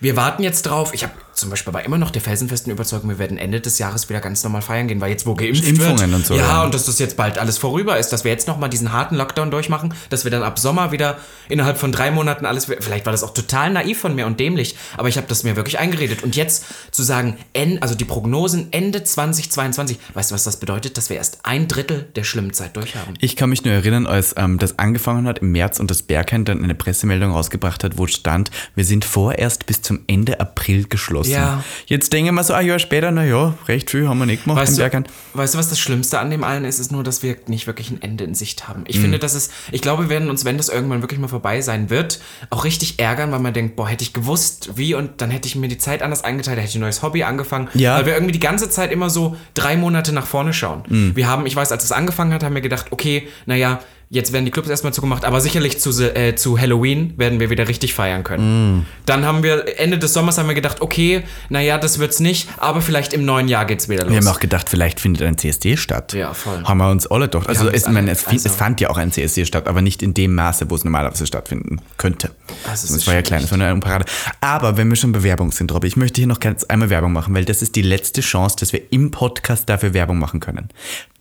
wir 0.00 0.16
warten 0.16 0.42
jetzt 0.42 0.62
drauf. 0.62 0.94
Ich 0.94 1.02
habe 1.02 1.12
zum 1.42 1.50
Beispiel 1.50 1.74
war 1.74 1.84
immer 1.84 1.98
noch 1.98 2.10
der 2.10 2.22
felsenfesten 2.22 2.72
Überzeugung, 2.72 3.10
wir 3.10 3.18
werden 3.18 3.36
Ende 3.36 3.60
des 3.60 3.78
Jahres 3.78 4.08
wieder 4.08 4.20
ganz 4.20 4.44
normal 4.44 4.62
feiern 4.62 4.86
gehen, 4.86 5.00
weil 5.00 5.10
jetzt 5.10 5.26
wo 5.26 5.34
geimpft 5.34 5.66
Impfungen 5.66 5.98
wird. 5.98 6.14
und 6.14 6.26
so, 6.26 6.34
Ja, 6.34 6.40
ja. 6.40 6.64
und 6.64 6.72
dass 6.72 6.86
das 6.86 7.00
jetzt 7.00 7.16
bald 7.16 7.36
alles 7.36 7.58
vorüber 7.58 7.98
ist, 7.98 8.10
dass 8.10 8.22
wir 8.22 8.30
jetzt 8.30 8.46
nochmal 8.46 8.70
diesen 8.70 8.92
harten 8.92 9.16
Lockdown 9.16 9.50
durchmachen, 9.50 9.92
dass 10.08 10.22
wir 10.22 10.30
dann 10.30 10.44
ab 10.44 10.60
Sommer 10.60 10.92
wieder 10.92 11.18
innerhalb 11.48 11.78
von 11.78 11.90
drei 11.90 12.12
Monaten 12.12 12.46
alles. 12.46 12.66
Vielleicht 12.66 13.06
war 13.06 13.10
das 13.10 13.24
auch 13.24 13.34
total 13.34 13.70
naiv 13.70 13.98
von 13.98 14.14
mir 14.14 14.26
und 14.26 14.38
dämlich, 14.38 14.76
aber 14.96 15.08
ich 15.08 15.16
habe 15.16 15.26
das 15.26 15.42
mir 15.42 15.56
wirklich 15.56 15.80
eingeredet. 15.80 16.22
Und 16.22 16.36
jetzt 16.36 16.64
zu 16.92 17.02
sagen, 17.02 17.36
en, 17.54 17.82
also 17.82 17.96
die 17.96 18.04
Prognosen 18.04 18.68
Ende 18.70 19.02
2022, 19.02 19.98
weißt 20.14 20.30
du, 20.30 20.34
was 20.36 20.44
das 20.44 20.60
bedeutet? 20.60 20.96
Dass 20.96 21.10
wir 21.10 21.16
erst 21.16 21.40
ein 21.42 21.66
Drittel 21.66 22.08
der 22.14 22.22
schlimmen 22.22 22.52
Zeit 22.52 22.76
durchhaben. 22.76 23.14
Ich 23.18 23.34
kann 23.34 23.50
mich 23.50 23.64
nur 23.64 23.74
erinnern, 23.74 24.06
als 24.06 24.34
ähm, 24.36 24.58
das 24.58 24.78
angefangen 24.78 25.26
hat 25.26 25.40
im 25.40 25.50
März 25.50 25.80
und 25.80 25.90
das 25.90 26.02
Bergheim 26.02 26.44
dann 26.44 26.62
eine 26.62 26.76
Pressemeldung 26.76 27.32
rausgebracht 27.32 27.82
hat, 27.82 27.98
wo 27.98 28.06
stand, 28.06 28.52
wir 28.76 28.84
sind 28.84 29.04
vorerst 29.04 29.66
bis 29.66 29.82
zum 29.82 30.02
Ende 30.06 30.38
April 30.38 30.86
geschlossen. 30.86 31.31
Ja. 31.32 31.64
Jetzt 31.86 32.12
denken 32.12 32.34
wir 32.34 32.44
so, 32.44 32.52
ein 32.52 32.66
Jahr 32.66 32.78
später, 32.78 33.10
na 33.10 33.24
ja, 33.24 33.54
recht 33.68 33.90
viel 33.90 34.08
haben 34.08 34.18
wir 34.18 34.26
nicht 34.26 34.44
gemacht 34.44 34.60
Weißt 34.60 34.78
du, 34.78 35.04
weißt 35.34 35.54
du, 35.54 35.58
was 35.58 35.68
das 35.68 35.78
Schlimmste 35.78 36.18
an 36.18 36.30
dem 36.30 36.44
allen 36.44 36.64
ist? 36.64 36.78
Ist 36.78 36.92
nur, 36.92 37.02
dass 37.02 37.22
wir 37.22 37.36
nicht 37.46 37.66
wirklich 37.66 37.90
ein 37.90 38.00
Ende 38.02 38.24
in 38.24 38.34
Sicht 38.34 38.68
haben. 38.68 38.80
Mhm. 38.80 38.86
Ich 38.88 39.00
finde, 39.00 39.18
dass 39.18 39.34
es, 39.34 39.50
ich 39.70 39.82
glaube, 39.82 40.04
wir 40.04 40.08
werden 40.10 40.30
uns, 40.30 40.44
wenn 40.44 40.56
das 40.56 40.68
irgendwann 40.68 41.02
wirklich 41.02 41.20
mal 41.20 41.28
vorbei 41.28 41.60
sein 41.60 41.90
wird, 41.90 42.20
auch 42.50 42.64
richtig 42.64 42.98
ärgern, 42.98 43.32
weil 43.32 43.40
man 43.40 43.52
denkt, 43.52 43.76
boah, 43.76 43.88
hätte 43.88 44.02
ich 44.02 44.12
gewusst, 44.12 44.70
wie 44.76 44.94
und 44.94 45.20
dann 45.20 45.30
hätte 45.30 45.48
ich 45.48 45.56
mir 45.56 45.68
die 45.68 45.78
Zeit 45.78 46.02
anders 46.02 46.24
eingeteilt, 46.24 46.58
hätte 46.58 46.68
ich 46.68 46.74
ein 46.74 46.80
neues 46.80 47.02
Hobby 47.02 47.22
angefangen. 47.22 47.68
Ja. 47.74 47.96
Weil 47.96 48.06
wir 48.06 48.14
irgendwie 48.14 48.32
die 48.32 48.40
ganze 48.40 48.70
Zeit 48.70 48.92
immer 48.92 49.10
so 49.10 49.36
drei 49.54 49.76
Monate 49.76 50.12
nach 50.12 50.26
vorne 50.26 50.52
schauen. 50.52 50.82
Mhm. 50.88 51.16
Wir 51.16 51.28
haben, 51.28 51.46
ich 51.46 51.56
weiß, 51.56 51.72
als 51.72 51.84
es 51.84 51.92
angefangen 51.92 52.32
hat, 52.32 52.42
haben 52.42 52.54
wir 52.54 52.62
gedacht, 52.62 52.86
okay, 52.90 53.28
naja, 53.46 53.80
jetzt 54.12 54.34
werden 54.34 54.44
die 54.44 54.50
Clubs 54.50 54.68
erstmal 54.68 54.92
zugemacht, 54.92 55.24
aber 55.24 55.40
sicherlich 55.40 55.80
zu, 55.80 55.90
äh, 56.14 56.34
zu 56.36 56.60
Halloween 56.60 57.14
werden 57.16 57.40
wir 57.40 57.48
wieder 57.48 57.66
richtig 57.66 57.94
feiern 57.94 58.22
können. 58.24 58.74
Mhm. 58.76 58.86
Dann 59.06 59.24
haben 59.24 59.42
wir, 59.42 59.80
Ende 59.80 59.98
des 59.98 60.12
Sommers 60.12 60.36
haben 60.36 60.48
wir 60.48 60.54
gedacht, 60.54 60.82
okay, 60.82 61.22
naja, 61.48 61.78
das 61.78 61.98
wird's 61.98 62.20
nicht, 62.20 62.46
aber 62.58 62.82
vielleicht 62.82 63.14
im 63.14 63.24
neuen 63.24 63.48
Jahr 63.48 63.64
geht's 63.64 63.88
wieder 63.88 64.04
los. 64.04 64.12
Wir 64.12 64.18
haben 64.18 64.28
auch 64.28 64.38
gedacht, 64.38 64.68
vielleicht 64.68 65.00
findet 65.00 65.22
ein 65.26 65.38
CSD 65.38 65.78
statt. 65.78 66.12
Ja, 66.12 66.34
voll. 66.34 66.62
Haben 66.62 66.78
wir 66.78 66.90
uns 66.90 67.06
alle 67.06 67.26
doch. 67.28 67.46
Also, 67.46 67.68
es, 67.70 67.82
ich 67.84 67.88
meine, 67.88 68.10
alle- 68.10 68.12
es, 68.12 68.26
also- 68.26 68.48
es 68.50 68.54
fand 68.54 68.82
ja 68.82 68.90
auch 68.90 68.98
ein 68.98 69.10
CSD 69.12 69.46
statt, 69.46 69.66
aber 69.66 69.80
nicht 69.80 70.02
in 70.02 70.12
dem 70.12 70.34
Maße, 70.34 70.68
wo 70.70 70.74
es 70.74 70.84
normalerweise 70.84 71.26
stattfinden 71.26 71.80
könnte. 71.96 72.32
Das 72.66 72.84
ist 72.84 73.06
war 73.06 73.14
ja 73.14 73.22
klein, 73.22 73.40
das 73.40 73.50
war 73.50 73.56
nur 73.56 73.66
eine 73.66 73.80
Parade. 73.80 74.04
Aber 74.42 74.76
wenn 74.76 74.90
wir 74.90 74.96
schon 74.96 75.12
bei 75.12 75.22
Werbung 75.22 75.52
sind, 75.52 75.72
Robby, 75.72 75.86
ich 75.88 75.96
möchte 75.96 76.20
hier 76.20 76.28
noch 76.28 76.38
ganz 76.40 76.64
einmal 76.64 76.90
Werbung 76.90 77.14
machen, 77.14 77.34
weil 77.34 77.46
das 77.46 77.62
ist 77.62 77.76
die 77.76 77.82
letzte 77.82 78.20
Chance, 78.20 78.56
dass 78.60 78.74
wir 78.74 78.82
im 78.92 79.10
Podcast 79.10 79.70
dafür 79.70 79.94
Werbung 79.94 80.18
machen 80.18 80.40
können. 80.40 80.68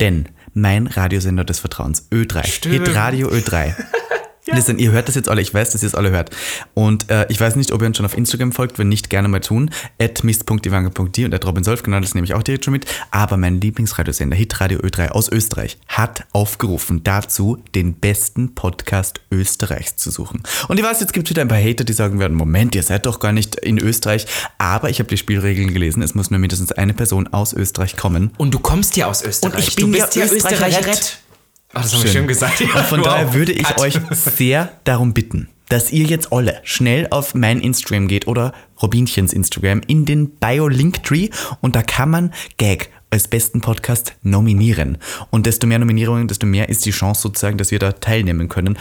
Denn 0.01 0.27
mein 0.53 0.88
Radiosender 0.88 1.44
des 1.44 1.59
Vertrauens, 1.59 2.07
Ö3, 2.12 2.45
Stimmt. 2.45 2.88
Hitradio 2.88 3.30
Ö3. 3.30 3.74
Listen, 4.47 4.79
ihr 4.79 4.91
hört 4.91 5.07
das 5.07 5.15
jetzt 5.15 5.29
alle, 5.29 5.41
ich 5.41 5.53
weiß, 5.53 5.71
dass 5.71 5.83
ihr 5.83 5.88
es 5.88 5.95
alle 5.95 6.09
hört. 6.09 6.31
Und 6.73 7.09
äh, 7.09 7.25
ich 7.29 7.39
weiß 7.39 7.55
nicht, 7.55 7.71
ob 7.71 7.81
ihr 7.81 7.88
uns 7.88 7.97
schon 7.97 8.05
auf 8.05 8.17
Instagram 8.17 8.51
folgt, 8.51 8.79
wenn 8.79 8.89
nicht, 8.89 9.09
gerne 9.09 9.27
mal 9.27 9.39
tun. 9.39 9.69
At 9.99 10.23
mist.ivanga.de 10.23 11.25
und 11.25 11.33
at 11.33 11.45
robinsolf, 11.45 11.83
genau, 11.83 11.99
das 11.99 12.15
nehme 12.15 12.25
ich 12.25 12.33
auch 12.33 12.41
direkt 12.41 12.65
schon 12.65 12.71
mit. 12.71 12.85
Aber 13.11 13.38
mein 13.38 13.61
Lieblingsradiosender, 13.61 14.35
Hitradio 14.35 14.79
Ö3 14.79 15.09
aus 15.09 15.29
Österreich, 15.31 15.77
hat 15.88 16.25
aufgerufen 16.31 17.03
dazu, 17.03 17.59
den 17.75 17.93
besten 17.93 18.55
Podcast 18.55 19.21
Österreichs 19.31 19.95
zu 19.97 20.09
suchen. 20.09 20.41
Und 20.67 20.79
ich 20.79 20.83
weiß, 20.83 21.01
jetzt 21.01 21.13
gibt 21.13 21.27
es 21.27 21.31
wieder 21.31 21.44
ein 21.44 21.47
paar 21.47 21.61
Hater, 21.61 21.83
die 21.83 21.94
sagen 21.94 22.19
werden, 22.19 22.35
Moment, 22.35 22.73
ihr 22.73 22.83
seid 22.83 23.05
doch 23.05 23.19
gar 23.19 23.33
nicht 23.33 23.57
in 23.57 23.77
Österreich. 23.77 24.25
Aber 24.57 24.89
ich 24.89 24.99
habe 24.99 25.09
die 25.09 25.17
Spielregeln 25.17 25.71
gelesen, 25.71 26.01
es 26.01 26.15
muss 26.15 26.31
nur 26.31 26.39
mindestens 26.39 26.71
eine 26.71 26.94
Person 26.94 27.27
aus 27.27 27.53
Österreich 27.53 27.95
kommen. 27.95 28.31
Und 28.37 28.53
du 28.53 28.59
kommst 28.59 28.97
ja 28.97 29.05
aus 29.05 29.23
Österreich. 29.23 29.53
Und 29.53 29.59
ich 29.59 29.75
bin 29.75 29.91
du 29.91 29.97
ja 29.99 30.05
bist 30.05 30.15
ja 30.15 30.25
Österreicher. 30.25 30.79
Österreicher. 30.79 31.31
Ach, 31.73 31.83
das 31.83 31.94
haben 31.94 32.03
wir 32.03 32.12
schön 32.12 32.27
gesagt. 32.27 32.59
Ja, 32.59 32.83
von 32.83 33.00
wow. 33.00 33.07
daher 33.07 33.33
würde 33.33 33.53
ich 33.53 33.77
euch 33.79 34.00
sehr 34.12 34.71
darum 34.83 35.13
bitten, 35.13 35.47
dass 35.69 35.91
ihr 35.91 36.06
jetzt 36.06 36.33
alle 36.33 36.59
schnell 36.63 37.07
auf 37.12 37.33
mein 37.33 37.62
Instagram 37.62 38.07
geht 38.07 38.27
oder 38.27 38.53
Robinchens 38.81 39.31
Instagram 39.31 39.81
in 39.88 40.06
den 40.06 40.31
Bio-Linktree 40.31 41.29
und 41.62 41.75
da 41.75 41.83
kann 41.83 42.09
man 42.09 42.33
Gag 42.57 42.89
als 43.09 43.27
besten 43.27 43.62
Podcast 43.62 44.15
nominieren. 44.23 44.97
Und 45.29 45.45
desto 45.45 45.68
mehr 45.68 45.79
Nominierungen, 45.79 46.27
desto 46.27 46.45
mehr 46.45 46.69
ist 46.69 46.85
die 46.85 46.91
Chance 46.91 47.21
sozusagen, 47.21 47.57
dass 47.57 47.71
wir 47.71 47.79
da 47.79 47.91
teilnehmen 47.91 48.50
können. 48.50 48.77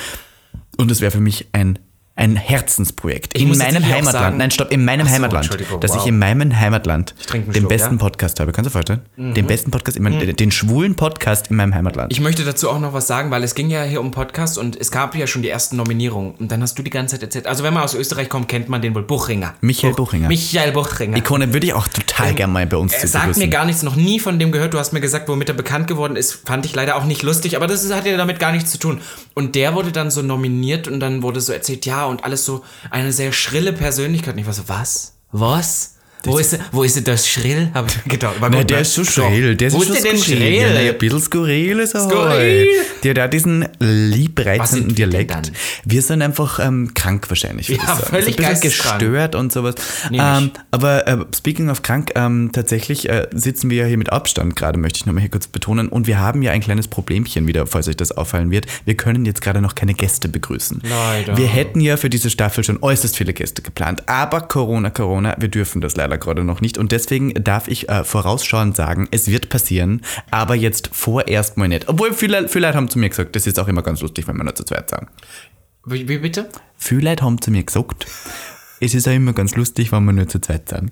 Und 0.76 0.90
es 0.90 1.00
wäre 1.00 1.10
für 1.10 1.20
mich 1.20 1.48
ein, 1.52 1.78
ein 2.20 2.36
Herzensprojekt. 2.36 3.34
Ich 3.34 3.42
in 3.42 3.56
meinem 3.56 3.82
Heimatland, 3.82 4.12
sagen- 4.12 4.36
nein, 4.36 4.50
stopp, 4.50 4.70
in 4.70 4.84
meinem 4.84 5.06
so, 5.06 5.12
Heimatland, 5.12 5.50
dass 5.80 5.92
wow. 5.92 6.00
ich 6.00 6.06
in 6.06 6.18
meinem 6.18 6.54
Heimatland 6.58 7.14
den 7.32 7.44
Schluck, 7.54 7.68
besten 7.68 7.86
ja? 7.86 7.92
Mhm. 7.92 7.98
Podcast 7.98 8.40
habe. 8.40 8.52
Kannst 8.52 8.68
du 8.68 8.72
vorstellen? 8.72 9.00
Den 9.16 9.46
besten 9.46 9.70
Podcast, 9.70 9.96
in 9.96 10.02
meinem, 10.02 10.36
den 10.36 10.50
schwulen 10.50 10.96
Podcast 10.96 11.48
in 11.48 11.56
meinem 11.56 11.74
Heimatland. 11.74 12.12
Ich 12.12 12.20
möchte 12.20 12.44
dazu 12.44 12.68
auch 12.68 12.78
noch 12.78 12.92
was 12.92 13.06
sagen, 13.06 13.30
weil 13.30 13.42
es 13.42 13.54
ging 13.54 13.70
ja 13.70 13.84
hier 13.84 14.02
um 14.02 14.10
Podcast 14.10 14.58
und 14.58 14.78
es 14.78 14.90
gab 14.90 15.14
ja 15.14 15.26
schon 15.26 15.40
die 15.40 15.48
ersten 15.48 15.76
Nominierungen. 15.76 16.32
Und 16.32 16.52
dann 16.52 16.62
hast 16.62 16.78
du 16.78 16.82
die 16.82 16.90
ganze 16.90 17.16
Zeit 17.16 17.22
erzählt. 17.22 17.46
Also 17.46 17.64
wenn 17.64 17.72
man 17.72 17.82
aus 17.84 17.94
Österreich 17.94 18.28
kommt, 18.28 18.48
kennt 18.48 18.68
man 18.68 18.82
den 18.82 18.94
wohl 18.94 19.02
Buchinger. 19.02 19.54
Michael 19.62 19.94
Buchinger. 19.94 20.28
Michael 20.28 20.72
Buchinger. 20.72 21.16
Ikone 21.16 21.54
würde 21.54 21.68
ich 21.68 21.72
auch 21.72 21.88
total 21.88 22.34
gern 22.34 22.52
mal 22.52 22.66
bei 22.66 22.76
uns 22.76 22.92
Er 22.92 23.00
zu 23.00 23.08
sagt 23.08 23.38
mir 23.38 23.48
gar 23.48 23.64
nichts, 23.64 23.82
noch 23.82 23.96
nie 23.96 24.20
von 24.20 24.38
dem 24.38 24.52
gehört. 24.52 24.74
Du 24.74 24.78
hast 24.78 24.92
mir 24.92 25.00
gesagt, 25.00 25.26
womit 25.28 25.48
er 25.48 25.54
bekannt 25.54 25.86
geworden 25.86 26.16
ist, 26.16 26.46
fand 26.46 26.66
ich 26.66 26.74
leider 26.74 26.96
auch 26.96 27.04
nicht 27.04 27.22
lustig, 27.22 27.56
aber 27.56 27.66
das 27.66 27.90
hat 27.90 28.04
ja 28.04 28.18
damit 28.18 28.38
gar 28.38 28.52
nichts 28.52 28.70
zu 28.72 28.78
tun. 28.78 29.00
Und 29.32 29.54
der 29.54 29.74
wurde 29.74 29.90
dann 29.90 30.10
so 30.10 30.20
nominiert 30.20 30.86
und 30.86 31.00
dann 31.00 31.22
wurde 31.22 31.40
so 31.40 31.54
erzählt, 31.54 31.86
ja, 31.86 32.09
und 32.10 32.24
alles 32.24 32.44
so 32.44 32.64
eine 32.90 33.12
sehr 33.12 33.32
schrille 33.32 33.72
Persönlichkeit. 33.72 34.34
Und 34.34 34.40
ich 34.40 34.46
war 34.46 34.52
so, 34.52 34.68
was? 34.68 35.14
Was? 35.32 35.96
Wo 36.24 36.38
ist, 36.38 36.58
wo 36.72 36.82
ist 36.82 37.06
das 37.06 37.28
schrill? 37.28 37.70
Hab 37.74 37.88
ich 37.88 38.04
gedacht. 38.10 38.40
Gut, 38.40 38.70
der 38.70 38.76
ne? 38.76 38.82
ist 38.82 38.94
so 38.94 39.02
Doch. 39.02 39.10
schrill. 39.10 39.56
Der 39.56 39.68
ist 39.68 39.74
Wo 39.74 39.82
schon 39.82 39.94
ist 39.96 40.04
der 40.04 40.12
denn 40.12 40.20
skurril. 40.20 40.52
Ja, 40.52 40.68
schrill? 40.68 40.90
ein 40.90 40.98
bisschen 40.98 41.20
skurril 41.20 41.78
ist 41.78 41.94
er. 41.94 42.00
Skurril. 42.08 42.66
halt. 43.02 43.04
Der 43.16 43.24
hat 43.24 43.32
diesen 43.32 43.66
liebreizenden 43.78 44.94
Dialekt. 44.94 45.52
Wir 45.84 46.02
sind 46.02 46.22
einfach 46.22 46.58
ähm, 46.58 46.92
krank 46.94 47.26
wahrscheinlich. 47.28 47.68
Ja, 47.68 47.84
sagen. 47.86 48.02
völlig 48.10 48.36
so 48.36 48.42
ein 48.42 48.60
gestört 48.60 49.34
und 49.34 49.52
sowas. 49.52 49.74
Ähm, 50.12 50.50
aber 50.70 51.06
äh, 51.06 51.18
speaking 51.34 51.70
of 51.70 51.82
krank, 51.82 52.12
ähm, 52.14 52.50
tatsächlich 52.52 53.08
äh, 53.08 53.26
sitzen 53.32 53.70
wir 53.70 53.78
ja 53.78 53.86
hier 53.86 53.98
mit 53.98 54.12
Abstand 54.12 54.56
gerade, 54.56 54.78
möchte 54.78 54.98
ich 54.98 55.06
nochmal 55.06 55.22
hier 55.22 55.30
kurz 55.30 55.46
betonen. 55.46 55.88
Und 55.88 56.06
wir 56.06 56.18
haben 56.18 56.42
ja 56.42 56.52
ein 56.52 56.60
kleines 56.60 56.88
Problemchen 56.88 57.46
wieder, 57.46 57.66
falls 57.66 57.88
euch 57.88 57.96
das 57.96 58.12
auffallen 58.12 58.50
wird. 58.50 58.66
Wir 58.84 58.96
können 58.96 59.24
jetzt 59.24 59.40
gerade 59.40 59.60
noch 59.60 59.74
keine 59.74 59.94
Gäste 59.94 60.28
begrüßen. 60.28 60.82
Leider. 60.88 61.36
Wir 61.36 61.46
hätten 61.46 61.80
ja 61.80 61.96
für 61.96 62.10
diese 62.10 62.30
Staffel 62.30 62.64
schon 62.64 62.82
äußerst 62.82 63.16
viele 63.16 63.32
Gäste 63.32 63.62
geplant. 63.62 64.08
Aber 64.08 64.42
Corona, 64.42 64.90
Corona, 64.90 65.36
wir 65.38 65.48
dürfen 65.48 65.80
das 65.80 65.96
leider 65.96 66.09
gerade 66.18 66.44
noch 66.44 66.60
nicht. 66.60 66.78
Und 66.78 66.92
deswegen 66.92 67.34
darf 67.34 67.68
ich 67.68 67.88
äh, 67.88 68.04
vorausschauend 68.04 68.76
sagen, 68.76 69.08
es 69.10 69.28
wird 69.28 69.48
passieren, 69.48 70.02
aber 70.30 70.54
jetzt 70.54 70.90
vorerst 70.92 71.56
mal 71.56 71.68
nicht. 71.68 71.88
Obwohl 71.88 72.12
viele, 72.12 72.48
viele 72.48 72.66
Leute 72.66 72.76
haben 72.76 72.88
zu 72.88 72.98
mir 72.98 73.08
gesagt, 73.08 73.36
das 73.36 73.46
ist 73.46 73.58
auch 73.58 73.68
immer 73.68 73.82
ganz 73.82 74.00
lustig, 74.00 74.28
wenn 74.28 74.36
wir 74.36 74.44
nur 74.44 74.54
zu 74.54 74.64
zweit 74.64 74.90
sagen. 74.90 75.08
Wie, 75.86 76.08
wie 76.08 76.18
bitte? 76.18 76.48
Viele 76.76 77.10
Leute 77.10 77.24
haben 77.24 77.40
zu 77.40 77.50
mir 77.50 77.64
gesagt, 77.64 78.06
es 78.80 78.94
ist 78.94 79.06
auch 79.08 79.12
immer 79.12 79.32
ganz 79.32 79.56
lustig, 79.56 79.92
wenn 79.92 80.04
wir 80.04 80.12
nur 80.12 80.28
zu 80.28 80.40
zweit 80.40 80.68
sagen. 80.68 80.90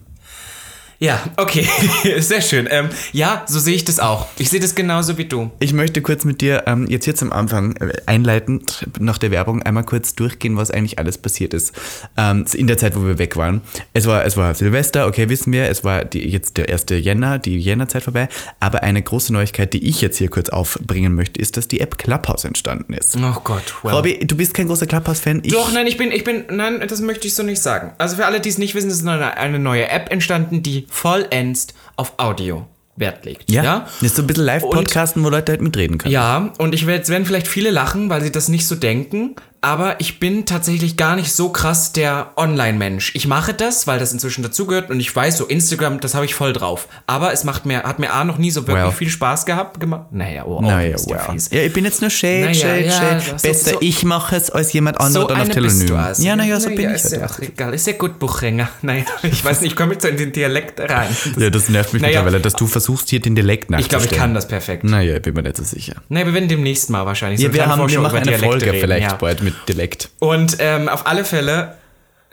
Ja, 1.01 1.23
okay. 1.37 1.65
Sehr 2.19 2.41
schön. 2.41 2.67
Ähm, 2.69 2.89
ja, 3.13 3.45
so 3.47 3.61
sehe 3.61 3.77
ich 3.77 3.85
das 3.85 4.01
auch. 4.01 4.27
Ich 4.37 4.51
sehe 4.51 4.59
das 4.59 4.75
genauso 4.75 5.17
wie 5.17 5.27
du. 5.27 5.53
Ich 5.61 5.73
möchte 5.73 6.03
kurz 6.03 6.25
mit 6.25 6.41
dir 6.41 6.65
ähm, 6.67 6.89
jetzt 6.89 7.05
hier 7.05 7.15
zum 7.15 7.33
Anfang 7.33 7.77
äh, 7.77 7.93
einleitend 8.07 8.85
nach 8.99 9.17
der 9.19 9.31
Werbung 9.31 9.63
einmal 9.63 9.85
kurz 9.85 10.17
durchgehen, 10.17 10.57
was 10.57 10.73
eigentlich 10.73 10.99
alles 10.99 11.17
passiert 11.17 11.55
ist 11.55 11.73
ähm, 12.17 12.45
in 12.53 12.67
der 12.67 12.79
Zeit, 12.79 12.97
wo 12.97 13.07
wir 13.07 13.19
weg 13.19 13.37
waren. 13.37 13.61
Es 13.93 14.07
war, 14.07 14.25
es 14.25 14.37
war 14.37 14.53
Silvester, 14.57 15.07
okay, 15.07 15.29
wissen 15.29 15.53
wir, 15.53 15.69
es 15.69 15.85
war 15.85 16.05
die, 16.05 16.29
jetzt 16.29 16.57
der 16.57 16.69
1. 16.69 16.87
Jänner, 16.91 17.39
die 17.39 17.61
Jännerzeit 17.61 18.03
vorbei, 18.03 18.29
aber 18.59 18.83
eine 18.83 19.01
große 19.01 19.33
Neuigkeit, 19.33 19.73
die 19.75 19.89
ich 19.89 20.01
jetzt 20.01 20.19
hier 20.19 20.31
kurz 20.31 20.49
aufbringen 20.49 21.15
möchte, 21.15 21.41
ist, 21.41 21.57
dass 21.57 21.69
die 21.69 21.79
App 21.79 21.99
Clubhouse 21.99 22.45
entstanden 22.45 22.93
ist. 22.93 23.17
Oh 23.17 23.41
Gott, 23.45 23.85
well. 23.85 23.95
Robby, 23.95 24.19
du 24.27 24.37
bist 24.37 24.53
kein 24.53 24.67
großer 24.67 24.87
Clubhouse-Fan. 24.87 25.43
Doch, 25.43 25.73
nein, 25.73 25.87
ich 25.87 25.97
bin, 25.97 26.11
ich 26.11 26.25
bin, 26.25 26.45
nein, 26.51 26.83
das 26.89 27.01
möchte 27.01 27.29
ich 27.29 27.37
so 27.37 27.45
nicht 27.45 27.63
sagen. 27.63 27.93
Also 27.99 28.17
für 28.17 28.27
alle, 28.27 28.41
die 28.41 28.49
es 28.49 28.59
nicht 28.59 28.75
wissen, 28.75 28.91
ist 28.91 29.07
eine, 29.07 29.37
eine 29.37 29.61
neue 29.61 29.89
App 29.89 30.11
entstanden, 30.11 30.65
die 30.65 30.88
vollends 30.89 31.69
auf 31.97 32.15
Audio 32.19 32.67
Wert 32.97 33.25
legt. 33.25 33.51
Ja, 33.51 33.63
ja? 33.63 33.87
ist 34.01 34.17
so 34.17 34.23
ein 34.23 34.27
bisschen 34.27 34.45
Live-Podcasten, 34.45 35.25
wo 35.25 35.29
Leute 35.29 35.53
halt 35.53 35.61
mitreden 35.61 35.99
können. 35.99 36.13
Ja, 36.13 36.53
und 36.59 36.75
ich 36.75 36.87
werd, 36.87 36.99
jetzt 36.99 37.11
werden 37.11 37.27
vielleicht 37.27 37.49
viele 37.49 37.71
lachen, 37.71 38.11
weil 38.11 38.23
sie 38.23 38.33
das 38.33 38.49
nicht 38.49 38.67
so 38.67 38.75
denken. 38.75 39.37
Aber 39.61 40.01
ich 40.01 40.21
bin 40.21 40.47
tatsächlich 40.47 40.97
gar 40.97 41.17
nicht 41.17 41.33
so 41.33 41.49
krass 41.49 41.93
der 41.93 42.31
Online-Mensch. 42.37 43.13
Ich 43.17 43.27
mache 43.27 43.53
das, 43.55 43.89
weil 43.89 43.99
das 43.99 44.13
inzwischen 44.13 44.43
dazugehört 44.45 44.89
und 44.91 45.01
ich 45.01 45.15
weiß, 45.15 45.37
so 45.37 45.47
Instagram, 45.47 45.99
das 45.99 46.15
habe 46.15 46.25
ich 46.25 46.35
voll 46.35 46.53
drauf. 46.53 46.87
Aber 47.09 47.33
es 47.33 47.43
macht 47.43 47.67
mir, 47.67 47.83
hat 47.83 47.99
mir 47.99 48.13
A 48.13 48.25
noch 48.25 48.39
nie 48.39 48.53
so 48.53 48.67
wirklich 48.69 48.85
Well. 48.85 48.93
viel 48.93 49.09
Spaß 49.11 49.47
gehabt 49.47 49.81
gemacht. 49.81 50.07
Naja, 50.13 50.45
oh, 50.47 50.59
oh 50.59 50.61
Naja, 50.63 50.95
ist 50.95 51.11
ja 51.11 51.25
wow. 51.27 51.35
Ja, 51.51 51.63
ich 51.63 51.73
bin 51.73 51.85
jetzt 51.85 52.01
nur 52.01 52.11
Shade, 52.11 52.43
Naja, 52.43 52.55
Shade, 52.55 52.85
ja, 52.87 52.93
Shade. 52.93 53.21
so- 53.37 53.49
Besser 53.49 53.71
so- 53.73 53.79
ich 53.81 54.05
mache 54.05 54.37
es 54.37 54.51
als 54.51 54.73
jemand 54.73 55.01
anderer 55.01 55.23
So 55.23 55.29
dann 55.29 55.41
auf 55.41 55.49
Telonym. 55.49 55.97
also. 55.97 56.23
Ja, 56.23 56.37
naja, 56.37 56.61
so 56.61 56.69
bin 56.69 56.77
Naja, 56.77 56.91
ich. 56.91 56.95
Ist 57.05 57.13
halt. 57.13 57.23
ja 57.23 57.27
auch 57.29 57.39
egal. 57.41 57.75
Ist 57.75 57.87
ja 57.89 57.93
gut, 57.95 58.19
Buchringer. 58.21 58.69
Naja, 58.83 59.05
ich 59.25 59.45
weiß 59.45 59.61
nicht, 59.63 59.73
ich 59.73 59.77
komme 59.77 59.95
jetzt 59.95 60.03
so 60.03 60.09
in 60.09 60.17
den 60.17 60.31
Dialekt 60.33 60.79
rein. 60.81 61.09
Ja, 61.37 61.51
das 61.51 61.69
nervt 61.69 61.93
mich 61.95 62.03
Naja. 62.03 62.21
mittlerweile, 62.21 62.41
dass 62.41 62.55
du 62.55 62.67
versuchst, 62.69 63.09
hier 63.11 63.19
den 63.21 63.35
Dialekt 63.35 63.65
Ich 63.65 63.69
glaube, 63.69 63.83
ich 63.83 63.91
nachzustellen. 63.91 64.21
kann 64.23 64.35
das 64.35 64.47
perfekt. 64.47 64.85
Naja, 64.85 65.17
ich 65.17 65.23
bin 65.23 65.35
mir 65.35 65.43
nicht 65.43 65.57
so 65.57 65.65
sicher. 65.65 65.95
Nee, 66.09 66.25
wir 66.25 66.33
werden 66.33 66.49
demnächst 66.49 66.91
mal 66.91 67.05
wahrscheinlich 67.07 67.41
Ja, 67.41 67.49
eine 67.49 67.55
wir, 67.55 67.67
haben, 67.67 67.91
wir 67.91 68.01
machen 68.01 68.17
eine 68.19 68.25
Dialekte 68.27 68.47
Folge 68.47 68.67
reden, 68.67 68.81
vielleicht 68.81 69.11
ja. 69.11 69.17
bald 69.17 69.43
mit 69.55 69.69
Dialekt. 69.69 70.11
Und 70.19 70.57
ähm, 70.61 70.89
auf 70.89 71.07
alle 71.07 71.25
Fälle, 71.25 71.77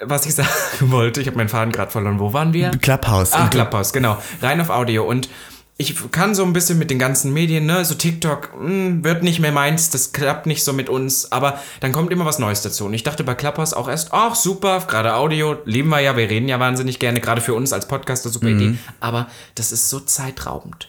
was 0.01 0.25
ich 0.25 0.35
sagen 0.39 0.49
wollte, 0.81 1.21
ich 1.21 1.27
habe 1.27 1.37
meinen 1.37 1.49
Faden 1.49 1.71
gerade 1.71 1.91
verloren. 1.91 2.19
Wo 2.19 2.33
waren 2.33 2.53
wir? 2.53 2.71
Clubhouse. 2.81 3.31
Du- 3.31 3.49
Clubhouse, 3.49 3.93
genau. 3.93 4.17
Rein 4.41 4.59
auf 4.61 4.69
Audio. 4.69 5.03
Und 5.05 5.29
ich 5.77 5.93
kann 6.11 6.33
so 6.35 6.43
ein 6.45 6.53
bisschen 6.53 6.79
mit 6.79 6.89
den 6.89 6.99
ganzen 6.99 7.33
Medien, 7.33 7.65
ne, 7.65 7.83
so 7.83 7.95
TikTok, 7.95 8.51
mh, 8.57 9.03
wird 9.03 9.23
nicht 9.23 9.41
mehr 9.41 9.51
meins, 9.51 9.89
das 9.89 10.13
klappt 10.13 10.45
nicht 10.45 10.63
so 10.63 10.71
mit 10.71 10.87
uns, 10.87 11.33
aber 11.33 11.59
dann 11.81 11.91
kommt 11.91 12.13
immer 12.13 12.23
was 12.25 12.39
Neues 12.39 12.61
dazu. 12.61 12.85
Und 12.85 12.93
ich 12.93 13.03
dachte 13.03 13.25
bei 13.25 13.35
Clubhouse 13.35 13.73
auch 13.73 13.89
erst, 13.89 14.13
ach 14.13 14.35
super, 14.35 14.81
gerade 14.87 15.15
Audio, 15.15 15.57
lieben 15.65 15.89
wir 15.89 15.99
ja, 15.99 16.15
wir 16.15 16.29
reden 16.29 16.47
ja 16.47 16.61
wahnsinnig 16.61 16.97
gerne, 16.99 17.19
gerade 17.19 17.41
für 17.41 17.53
uns 17.53 17.73
als 17.73 17.89
Podcaster, 17.89 18.29
super 18.29 18.47
Mhm. 18.47 18.57
Idee. 18.61 18.77
Aber 19.01 19.27
das 19.55 19.73
ist 19.73 19.89
so 19.89 19.99
zeitraubend. 19.99 20.87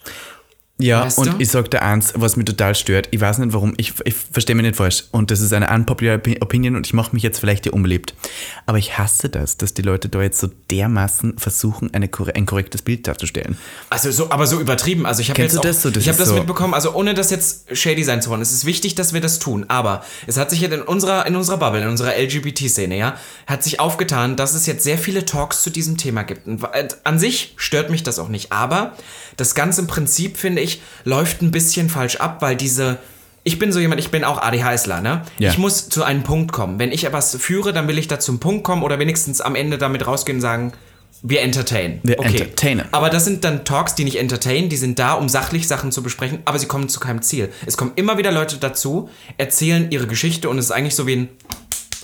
Ja, 0.78 1.06
Weißt 1.06 1.16
und 1.18 1.26
du? 1.32 1.36
ich 1.38 1.48
sag 1.48 1.70
dir 1.70 1.80
eins, 1.80 2.12
was 2.16 2.36
mich 2.36 2.44
total 2.44 2.74
stört. 2.74 3.08
Ich 3.10 3.18
weiß 3.18 3.38
nicht 3.38 3.54
warum, 3.54 3.72
ich, 3.78 3.94
ich 4.04 4.14
verstehe 4.14 4.54
mich 4.54 4.66
nicht 4.66 4.76
falsch. 4.76 5.04
Und 5.10 5.30
das 5.30 5.40
ist 5.40 5.54
eine 5.54 5.70
unpopular 5.70 6.16
Opi- 6.18 6.42
Opinion 6.42 6.76
und 6.76 6.86
ich 6.86 6.92
mache 6.92 7.14
mich 7.14 7.22
jetzt 7.22 7.38
vielleicht 7.38 7.64
hier 7.64 7.72
unbeliebt. 7.72 8.12
Aber 8.66 8.76
ich 8.76 8.98
hasse 8.98 9.30
das, 9.30 9.56
dass 9.56 9.72
die 9.72 9.80
Leute 9.80 10.10
da 10.10 10.20
jetzt 10.20 10.38
so 10.38 10.50
dermaßen 10.70 11.38
versuchen, 11.38 11.94
eine, 11.94 12.10
ein 12.34 12.44
korrektes 12.44 12.82
Bild 12.82 13.06
darzustellen. 13.08 13.56
Also 13.88 14.10
so, 14.10 14.30
aber 14.30 14.46
so 14.46 14.60
übertrieben. 14.60 15.06
Also 15.06 15.22
ich 15.22 15.30
habe 15.30 15.36
Kennst 15.40 15.54
jetzt 15.54 15.64
du 15.64 15.68
auch, 15.68 15.72
das 15.72 15.80
so? 15.82 15.90
Das 15.90 16.02
ich 16.02 16.08
habe 16.10 16.18
das 16.18 16.28
so- 16.28 16.34
mitbekommen. 16.34 16.74
Also 16.74 16.92
ohne 16.94 17.14
das 17.14 17.30
jetzt 17.30 17.74
shady 17.74 18.04
sein 18.04 18.20
zu 18.20 18.28
wollen. 18.28 18.42
Es 18.42 18.52
ist 18.52 18.66
wichtig, 18.66 18.94
dass 18.94 19.14
wir 19.14 19.22
das 19.22 19.38
tun. 19.38 19.64
Aber 19.68 20.04
es 20.26 20.36
hat 20.36 20.50
sich 20.50 20.60
jetzt 20.60 20.74
in 20.74 20.82
unserer 20.82 21.24
in 21.26 21.36
unserer 21.36 21.56
Bubble, 21.56 21.80
in 21.80 21.88
unserer 21.88 22.18
LGBT-Szene, 22.18 22.98
ja, 22.98 23.16
hat 23.46 23.62
sich 23.64 23.80
aufgetan, 23.80 24.36
dass 24.36 24.52
es 24.52 24.66
jetzt 24.66 24.84
sehr 24.84 24.98
viele 24.98 25.24
Talks 25.24 25.62
zu 25.62 25.70
diesem 25.70 25.96
Thema 25.96 26.22
gibt. 26.22 26.46
Und 26.46 26.60
an 27.04 27.18
sich 27.18 27.54
stört 27.56 27.88
mich 27.88 28.02
das 28.02 28.18
auch 28.18 28.28
nicht. 28.28 28.52
Aber 28.52 28.92
das 29.38 29.54
ganze 29.54 29.80
im 29.80 29.86
Prinzip 29.86 30.36
finde 30.36 30.60
ich 30.62 30.65
läuft 31.04 31.42
ein 31.42 31.50
bisschen 31.50 31.88
falsch 31.88 32.16
ab, 32.16 32.42
weil 32.42 32.56
diese 32.56 32.98
ich 33.46 33.60
bin 33.60 33.70
so 33.70 33.78
jemand, 33.78 34.00
ich 34.00 34.10
bin 34.10 34.24
auch 34.24 34.42
ADHSler, 34.42 35.00
ne? 35.00 35.22
Ja. 35.38 35.50
Ich 35.50 35.56
muss 35.56 35.88
zu 35.88 36.02
einem 36.02 36.24
Punkt 36.24 36.50
kommen. 36.50 36.80
Wenn 36.80 36.90
ich 36.90 37.04
etwas 37.04 37.36
führe, 37.36 37.72
dann 37.72 37.86
will 37.86 37.96
ich 37.96 38.08
da 38.08 38.18
zum 38.18 38.40
Punkt 38.40 38.64
kommen 38.64 38.82
oder 38.82 38.98
wenigstens 38.98 39.40
am 39.40 39.54
Ende 39.54 39.78
damit 39.78 40.04
rausgehen 40.04 40.38
und 40.38 40.42
sagen, 40.42 40.72
wir 41.22 41.42
entertainen. 41.42 42.00
Wir 42.02 42.18
entertainen. 42.18 42.86
Aber 42.90 43.08
das 43.08 43.24
sind 43.24 43.44
dann 43.44 43.64
Talks, 43.64 43.94
die 43.94 44.02
nicht 44.02 44.18
entertainen, 44.18 44.68
die 44.68 44.76
sind 44.76 44.98
da, 44.98 45.12
um 45.12 45.28
sachlich 45.28 45.68
Sachen 45.68 45.92
zu 45.92 46.02
besprechen, 46.02 46.40
aber 46.44 46.58
sie 46.58 46.66
kommen 46.66 46.88
zu 46.88 46.98
keinem 46.98 47.22
Ziel. 47.22 47.50
Es 47.66 47.76
kommen 47.76 47.92
immer 47.94 48.18
wieder 48.18 48.32
Leute 48.32 48.56
dazu, 48.56 49.08
erzählen 49.38 49.90
ihre 49.90 50.08
Geschichte 50.08 50.48
und 50.48 50.58
es 50.58 50.66
ist 50.66 50.70
eigentlich 50.72 50.96
so 50.96 51.06
wie 51.06 51.16
ein 51.16 51.28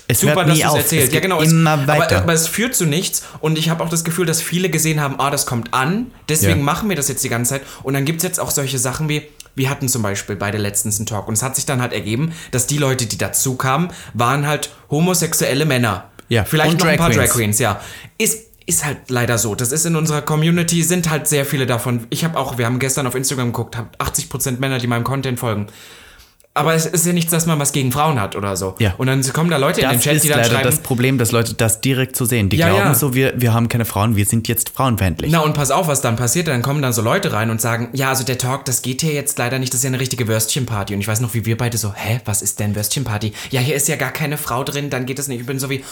Es 0.07 0.19
super, 0.19 0.43
dass 0.43 0.59
du 0.59 0.65
es 0.67 0.73
erzählst. 0.73 1.07
Es 1.07 1.13
ja, 1.13 1.19
genau. 1.19 1.41
Es, 1.41 1.51
immer 1.51 1.87
weiter. 1.87 2.17
Aber, 2.17 2.23
aber 2.23 2.33
es 2.33 2.47
führt 2.47 2.75
zu 2.75 2.85
nichts 2.85 3.23
und 3.39 3.57
ich 3.57 3.69
habe 3.69 3.83
auch 3.83 3.89
das 3.89 4.03
Gefühl, 4.03 4.25
dass 4.25 4.41
viele 4.41 4.69
gesehen 4.69 4.99
haben, 4.99 5.19
ah, 5.19 5.29
das 5.29 5.45
kommt 5.45 5.73
an, 5.73 6.11
deswegen 6.29 6.59
Ja. 6.59 6.65
machen 6.65 6.89
wir 6.89 6.95
das 6.95 7.07
jetzt 7.07 7.23
die 7.23 7.29
ganze 7.29 7.51
Zeit. 7.55 7.61
Und 7.83 7.93
dann 7.93 8.05
gibt 8.05 8.17
es 8.17 8.23
jetzt 8.23 8.39
auch 8.39 8.51
solche 8.51 8.79
Sachen 8.79 9.07
wie, 9.09 9.23
wir 9.55 9.69
hatten 9.69 9.87
zum 9.87 10.01
Beispiel 10.01 10.35
beide 10.35 10.57
letztens 10.57 10.97
einen 10.97 11.05
Talk 11.05 11.27
und 11.27 11.35
es 11.35 11.43
hat 11.43 11.55
sich 11.55 11.65
dann 11.65 11.81
halt 11.81 11.93
ergeben, 11.93 12.33
dass 12.51 12.67
die 12.67 12.77
Leute, 12.77 13.05
die 13.05 13.17
dazu 13.17 13.55
kamen, 13.55 13.91
waren 14.13 14.45
halt 14.47 14.71
homosexuelle 14.89 15.65
Männer. 15.65 16.09
Ja, 16.29 16.43
Vielleicht 16.43 16.71
und 16.71 16.79
noch 16.79 16.87
ein 16.87 16.97
Drag 16.97 17.05
paar 17.05 17.11
Queens. 17.11 17.29
Drag 17.29 17.35
Queens, 17.37 17.59
ja. 17.59 17.79
Ist, 18.17 18.47
ist 18.65 18.83
halt 18.85 19.09
leider 19.09 19.37
so. 19.37 19.55
Das 19.55 19.71
ist 19.71 19.85
in 19.85 19.95
unserer 19.95 20.21
Community, 20.21 20.81
sind 20.83 21.09
halt 21.09 21.27
sehr 21.27 21.45
viele 21.45 21.65
davon. 21.65 22.07
Ich 22.09 22.23
habe 22.23 22.37
auch, 22.37 22.57
wir 22.57 22.65
haben 22.65 22.79
gestern 22.79 23.05
auf 23.07 23.15
Instagram 23.15 23.47
geguckt, 23.47 23.77
hab 23.77 23.95
80% 24.01 24.59
Männer, 24.59 24.79
die 24.79 24.87
meinem 24.87 25.03
Content 25.03 25.39
folgen. 25.39 25.67
Aber 26.55 26.75
es 26.75 26.85
ist 26.85 27.03
ja 27.05 27.13
nichts, 27.13 27.31
dass 27.31 27.47
man 27.47 27.57
was 27.57 27.71
gegen 27.71 27.91
Frauen 27.91 28.21
hat 28.21 28.35
oder 28.35 28.55
so. 28.55 28.75
Ja. 28.77 28.93
Und 28.99 29.07
dann 29.07 29.23
kommen 29.33 29.49
da 29.49 29.57
Leute 29.57 29.81
in 29.81 29.87
den 29.89 29.95
Das 29.95 30.03
Chat, 30.03 30.15
ist 30.17 30.23
die 30.23 30.27
dann 30.29 30.37
leider 30.37 30.51
schreiben, 30.51 30.65
das 30.65 30.79
Problem, 30.79 31.17
dass 31.17 31.31
Leute 31.31 31.55
das 31.55 31.81
direkt 31.81 32.15
so 32.15 32.25
sehen. 32.25 32.49
Die 32.49 32.57
Ja, 32.57 32.67
glauben 32.67 32.83
ja. 32.83 32.93
so, 32.93 33.15
wir, 33.15 33.33
wir 33.41 33.53
haben 33.55 33.69
keine 33.69 33.85
Frauen, 33.85 34.15
wir 34.15 34.25
sind 34.25 34.47
jetzt 34.47 34.69
frauenfeindlich. 34.69 35.31
Na 35.31 35.39
und 35.39 35.55
pass 35.55 35.71
auf, 35.71 35.87
was 35.87 36.01
dann 36.01 36.15
passiert. 36.15 36.47
Dann 36.47 36.61
kommen 36.61 36.83
dann 36.83 36.93
so 36.93 37.01
Leute 37.01 37.33
rein 37.33 37.49
und 37.49 37.59
sagen, 37.59 37.89
ja, 37.93 38.09
also 38.09 38.23
der 38.23 38.37
Talk, 38.37 38.65
das 38.65 38.83
geht 38.83 39.01
hier 39.01 39.13
jetzt 39.13 39.39
leider 39.39 39.57
nicht, 39.57 39.73
das 39.73 39.79
ist 39.79 39.83
ja 39.83 39.87
eine 39.89 39.99
richtige 39.99 40.27
Würstchenparty. 40.27 40.93
Und 40.93 41.01
ich 41.01 41.07
weiß 41.07 41.21
noch, 41.21 41.33
wie 41.33 41.45
wir 41.47 41.57
beide 41.57 41.79
so, 41.79 41.91
hä, 41.95 42.21
was 42.25 42.43
ist 42.43 42.59
denn 42.59 42.75
Würstchenparty? 42.75 43.33
Ja, 43.49 43.59
hier 43.59 43.75
ist 43.75 43.87
ja 43.87 43.95
gar 43.95 44.11
keine 44.11 44.37
Frau 44.37 44.63
drin, 44.63 44.91
dann 44.91 45.07
geht 45.07 45.17
das 45.17 45.27
nicht. 45.27 45.41
Ich 45.41 45.47
bin 45.47 45.57
so 45.57 45.71
wie, 45.71 45.83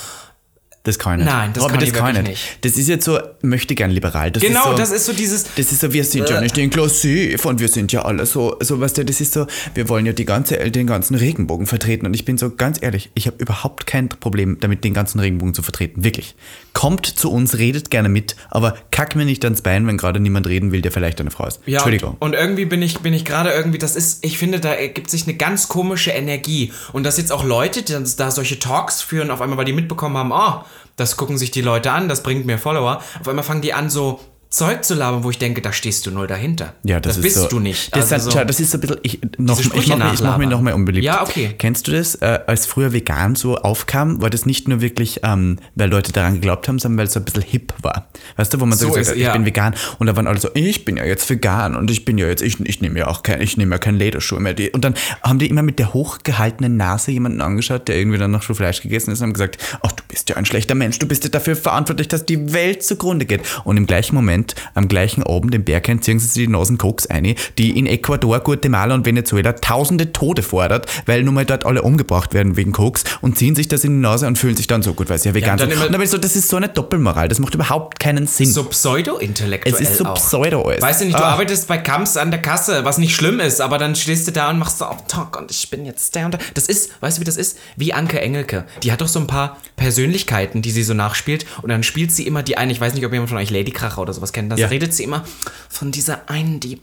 Das 0.83 0.97
kann 0.97 1.19
ich 1.19 1.25
nicht. 1.25 1.33
Nein, 1.33 1.51
das 1.53 1.63
Aber 1.63 1.73
kann 1.73 1.79
das 1.79 1.89
ich 1.89 1.95
kann 1.95 2.15
ich 2.15 2.21
nicht. 2.23 2.57
Das 2.65 2.75
ist 2.75 2.87
jetzt 2.87 3.05
so, 3.05 3.19
möchte 3.43 3.75
gern 3.75 3.91
liberal. 3.91 4.31
Das 4.31 4.41
genau, 4.41 4.59
ist 4.59 4.65
so, 4.71 4.77
das 4.77 4.91
ist 4.91 5.05
so 5.05 5.13
dieses, 5.13 5.43
Das 5.55 5.71
ist 5.71 5.79
so, 5.79 5.93
wir 5.93 6.03
sind 6.03 6.27
ja 6.27 6.39
Äh. 6.39 6.41
nicht 6.41 6.57
inklusiv 6.57 7.45
und 7.45 7.59
wir 7.59 7.67
sind 7.67 7.91
ja 7.91 8.01
alle 8.03 8.25
so, 8.25 8.57
so 8.61 8.79
weißt 8.79 8.97
du, 8.97 9.05
das 9.05 9.21
ist 9.21 9.33
so, 9.33 9.45
wir 9.75 9.89
wollen 9.89 10.07
ja 10.07 10.13
die 10.13 10.25
ganze, 10.25 10.57
den 10.71 10.87
ganzen 10.87 11.13
Regenbogen 11.15 11.67
vertreten 11.67 12.07
und 12.07 12.15
ich 12.15 12.25
bin 12.25 12.39
so 12.39 12.49
ganz 12.49 12.79
ehrlich, 12.81 13.11
ich 13.13 13.27
habe 13.27 13.37
überhaupt 13.39 13.85
kein 13.85 14.09
Problem 14.09 14.57
damit, 14.59 14.83
den 14.83 14.95
ganzen 14.95 15.19
Regenbogen 15.19 15.53
zu 15.53 15.61
vertreten, 15.61 16.03
wirklich. 16.03 16.35
Kommt 16.73 17.05
zu 17.05 17.31
uns, 17.31 17.57
redet 17.57 17.91
gerne 17.91 18.09
mit, 18.09 18.35
aber 18.49 18.75
kack 18.91 19.15
mir 19.15 19.25
nicht 19.25 19.43
ans 19.43 19.61
Bein, 19.61 19.85
wenn 19.87 19.97
gerade 19.97 20.19
niemand 20.19 20.47
reden 20.47 20.71
will, 20.71 20.81
der 20.81 20.91
vielleicht 20.91 21.19
eine 21.19 21.31
Frau 21.31 21.45
ist. 21.45 21.59
Ja, 21.65 21.79
Entschuldigung. 21.79 22.15
Und, 22.19 22.29
und 22.29 22.33
irgendwie 22.33 22.65
bin 22.65 22.81
ich, 22.81 22.99
bin 22.99 23.13
ich 23.13 23.25
gerade 23.25 23.51
irgendwie, 23.51 23.77
das 23.77 23.95
ist, 23.95 24.23
ich 24.23 24.37
finde, 24.37 24.59
da 24.59 24.73
ergibt 24.73 25.09
sich 25.09 25.27
eine 25.27 25.35
ganz 25.35 25.67
komische 25.67 26.11
Energie. 26.11 26.71
Und 26.93 27.03
dass 27.03 27.17
jetzt 27.17 27.31
auch 27.31 27.43
Leute, 27.43 27.83
die 27.83 27.93
da 28.17 28.31
solche 28.31 28.57
Talks 28.59 29.01
führen, 29.01 29.31
auf 29.31 29.41
einmal, 29.41 29.57
weil 29.57 29.65
die 29.65 29.73
mitbekommen 29.73 30.17
haben, 30.17 30.31
oh, 30.31 30.63
das 30.95 31.17
gucken 31.17 31.37
sich 31.37 31.51
die 31.51 31.61
Leute 31.61 31.91
an, 31.91 32.07
das 32.07 32.23
bringt 32.23 32.45
mir 32.45 32.57
Follower. 32.57 33.01
Auf 33.19 33.27
einmal 33.27 33.43
fangen 33.43 33.61
die 33.61 33.73
an, 33.73 33.89
so 33.89 34.19
Zeug 34.51 34.83
zu 34.83 34.95
labern, 34.95 35.23
wo 35.23 35.29
ich 35.29 35.37
denke, 35.37 35.61
da 35.61 35.71
stehst 35.71 36.05
du 36.05 36.11
null 36.11 36.27
dahinter. 36.27 36.73
Ja, 36.83 36.99
das, 36.99 37.15
ist 37.15 37.23
bist 37.23 37.35
so, 37.37 37.47
du 37.47 37.59
nicht. 37.61 37.95
Das, 37.95 38.11
Also 38.11 38.27
ist, 38.29 38.33
so- 38.35 38.43
das 38.43 38.59
ist 38.59 38.71
so 38.71 38.77
ein 38.77 38.81
bisschen, 38.81 38.97
ich, 39.01 39.19
noch, 39.37 39.57
ich 39.57 39.87
mache 39.87 40.03
mich, 40.03 40.13
ich 40.15 40.21
mach 40.21 40.37
mich 40.37 40.49
noch 40.49 40.59
mal 40.61 40.73
unbeliebt. 40.73 41.05
Ja, 41.05 41.21
okay. 41.23 41.55
Kennst 41.57 41.87
du 41.87 41.93
das, 41.93 42.15
äh, 42.15 42.39
als 42.47 42.65
früher 42.65 42.91
vegan 42.91 43.35
so 43.35 43.55
aufkam, 43.57 44.21
war 44.21 44.29
das 44.29 44.45
nicht 44.45 44.67
nur 44.67 44.81
wirklich, 44.81 45.21
ähm, 45.23 45.57
weil 45.75 45.89
Leute 45.89 46.11
daran 46.11 46.33
geglaubt 46.33 46.67
haben, 46.67 46.79
sondern 46.79 46.97
weil 46.99 47.07
es 47.07 47.13
so 47.13 47.21
ein 47.21 47.23
bisschen 47.25 47.43
hip 47.43 47.73
war. 47.81 48.09
Weißt 48.35 48.53
du, 48.53 48.59
wo 48.59 48.65
man 48.65 48.77
so, 48.77 48.87
So 48.87 48.91
gesagt 48.93 49.07
hat, 49.11 49.15
ich 49.15 49.23
ja. 49.23 49.31
bin 49.31 49.45
vegan 49.45 49.73
und 49.99 50.07
da 50.07 50.17
waren 50.17 50.27
alle 50.27 50.39
so, 50.39 50.49
ich 50.53 50.83
bin 50.83 50.97
ja 50.97 51.05
jetzt 51.05 51.29
vegan 51.29 51.77
und 51.77 51.89
ich 51.89 52.03
bin 52.03 52.17
ja 52.17 52.27
jetzt, 52.27 52.41
ich, 52.41 52.59
ich 52.59 52.81
nehme 52.81 52.99
ja 52.99 53.07
auch 53.07 53.23
kein, 53.23 53.41
ich 53.41 53.55
nehme 53.55 53.73
ja 53.75 53.79
kein 53.79 53.95
Lederschuh 53.95 54.37
mehr. 54.39 54.53
Und 54.73 54.83
dann 54.83 54.95
haben 55.23 55.39
die 55.39 55.47
immer 55.47 55.61
mit 55.61 55.79
der 55.79 55.93
hochgehaltenen 55.93 56.75
Nase 56.75 57.11
jemanden 57.11 57.39
angeschaut, 57.39 57.87
der 57.87 57.95
irgendwie 57.97 58.17
dann 58.17 58.31
noch 58.31 58.41
schon 58.43 58.57
Fleisch 58.57 58.81
gegessen 58.81 59.11
ist 59.11 59.19
und 59.21 59.27
haben 59.27 59.33
gesagt, 59.33 59.59
ach, 59.81 59.93
du 59.93 60.03
bist 60.09 60.27
ja 60.29 60.35
ein 60.35 60.45
schlechter 60.45 60.75
Mensch, 60.75 60.99
du 60.99 61.07
bist 61.07 61.23
ja 61.23 61.29
dafür 61.29 61.55
verantwortlich, 61.55 62.09
dass 62.09 62.25
die 62.25 62.51
Welt 62.51 62.83
zugrunde 62.83 63.25
geht. 63.25 63.41
Und 63.63 63.77
im 63.77 63.85
gleichen 63.85 64.13
Moment, 64.15 64.40
am 64.73 64.87
gleichen 64.87 65.23
Abend, 65.23 65.53
den 65.53 65.63
Berg 65.63 65.87
ziehen 66.01 66.19
sie 66.19 66.27
sich 66.27 66.45
die 66.45 66.47
Nasen 66.47 66.77
Koks 66.77 67.07
ein, 67.07 67.35
die 67.57 67.77
in 67.77 67.85
Ecuador, 67.87 68.39
Guatemala 68.39 68.93
und 68.93 69.05
Venezuela 69.05 69.53
tausende 69.53 70.11
Tote 70.13 70.41
fordert, 70.43 70.85
weil 71.05 71.23
nun 71.23 71.33
mal 71.33 71.45
dort 71.45 71.65
alle 71.65 71.81
umgebracht 71.81 72.33
werden 72.33 72.55
wegen 72.55 72.71
Koks 72.71 73.03
und 73.21 73.37
ziehen 73.37 73.55
sich 73.55 73.67
das 73.67 73.83
in 73.83 73.91
die 73.93 73.99
Nase 73.99 74.27
und 74.27 74.37
fühlen 74.37 74.55
sich 74.55 74.67
dann 74.67 74.81
so 74.83 74.93
gut, 74.93 75.09
weil 75.09 75.17
sie 75.17 75.29
ja 75.29 75.35
vegan 75.35 75.57
dann 75.57 75.69
sind. 75.69 75.81
Und 75.83 75.91
dann 75.91 76.05
so, 76.07 76.17
das 76.17 76.35
ist 76.35 76.47
so 76.49 76.57
eine 76.57 76.69
Doppelmoral, 76.69 77.27
das 77.27 77.39
macht 77.39 77.53
überhaupt 77.55 77.99
keinen 77.99 78.27
Sinn. 78.27 78.47
so 78.51 78.63
pseudo-intellektuell 78.65 79.73
es 79.75 79.81
ist 79.81 79.97
so 79.97 80.05
auch. 80.05 80.15
pseudo 80.15 80.61
alles. 80.63 80.81
Weißt 80.81 81.01
du 81.01 81.05
nicht, 81.05 81.17
du 81.17 81.23
Ah. 81.23 81.31
arbeitest 81.33 81.67
bei 81.67 81.77
Kamps 81.77 82.17
an 82.17 82.31
der 82.31 82.41
Kasse, 82.41 82.85
was 82.85 82.97
nicht 82.97 83.15
schlimm 83.15 83.39
ist, 83.39 83.61
aber 83.61 83.77
dann 83.77 83.95
stehst 83.95 84.27
du 84.27 84.31
da 84.31 84.49
und 84.49 84.59
machst 84.59 84.77
so 84.79 84.85
auf 84.85 85.07
Talk 85.07 85.37
und 85.37 85.51
ich 85.51 85.69
bin 85.69 85.85
jetzt 85.85 86.15
der 86.15 86.25
und 86.25 86.33
der. 86.33 86.41
Das 86.53 86.67
ist, 86.67 86.91
weißt 87.01 87.17
du, 87.17 87.21
wie 87.21 87.25
das 87.25 87.37
ist? 87.37 87.57
Wie 87.75 87.93
Anke 87.93 88.19
Engelke. 88.21 88.65
Die 88.83 88.91
hat 88.91 89.01
doch 89.01 89.07
so 89.07 89.19
ein 89.19 89.27
paar 89.27 89.57
Persönlichkeiten, 89.75 90.61
die 90.61 90.71
sie 90.71 90.83
so 90.83 90.93
nachspielt 90.93 91.45
und 91.61 91.69
dann 91.69 91.83
spielt 91.83 92.11
sie 92.11 92.25
immer 92.25 92.43
die 92.43 92.57
eine, 92.57 92.71
ich 92.71 92.79
weiß 92.79 92.93
nicht, 92.93 93.05
ob 93.05 93.11
jemand 93.13 93.29
von 93.29 93.37
euch 93.37 93.49
Lady 93.51 93.71
Kracher 93.71 94.01
oder 94.01 94.13
sowas 94.13 94.30
kennt, 94.31 94.51
da 94.51 94.55
Ja. 94.55 94.67
redet 94.67 94.93
sie 94.93 95.03
immer 95.03 95.23
von 95.69 95.91
dieser 95.91 96.29
einen, 96.29 96.59
die 96.59 96.79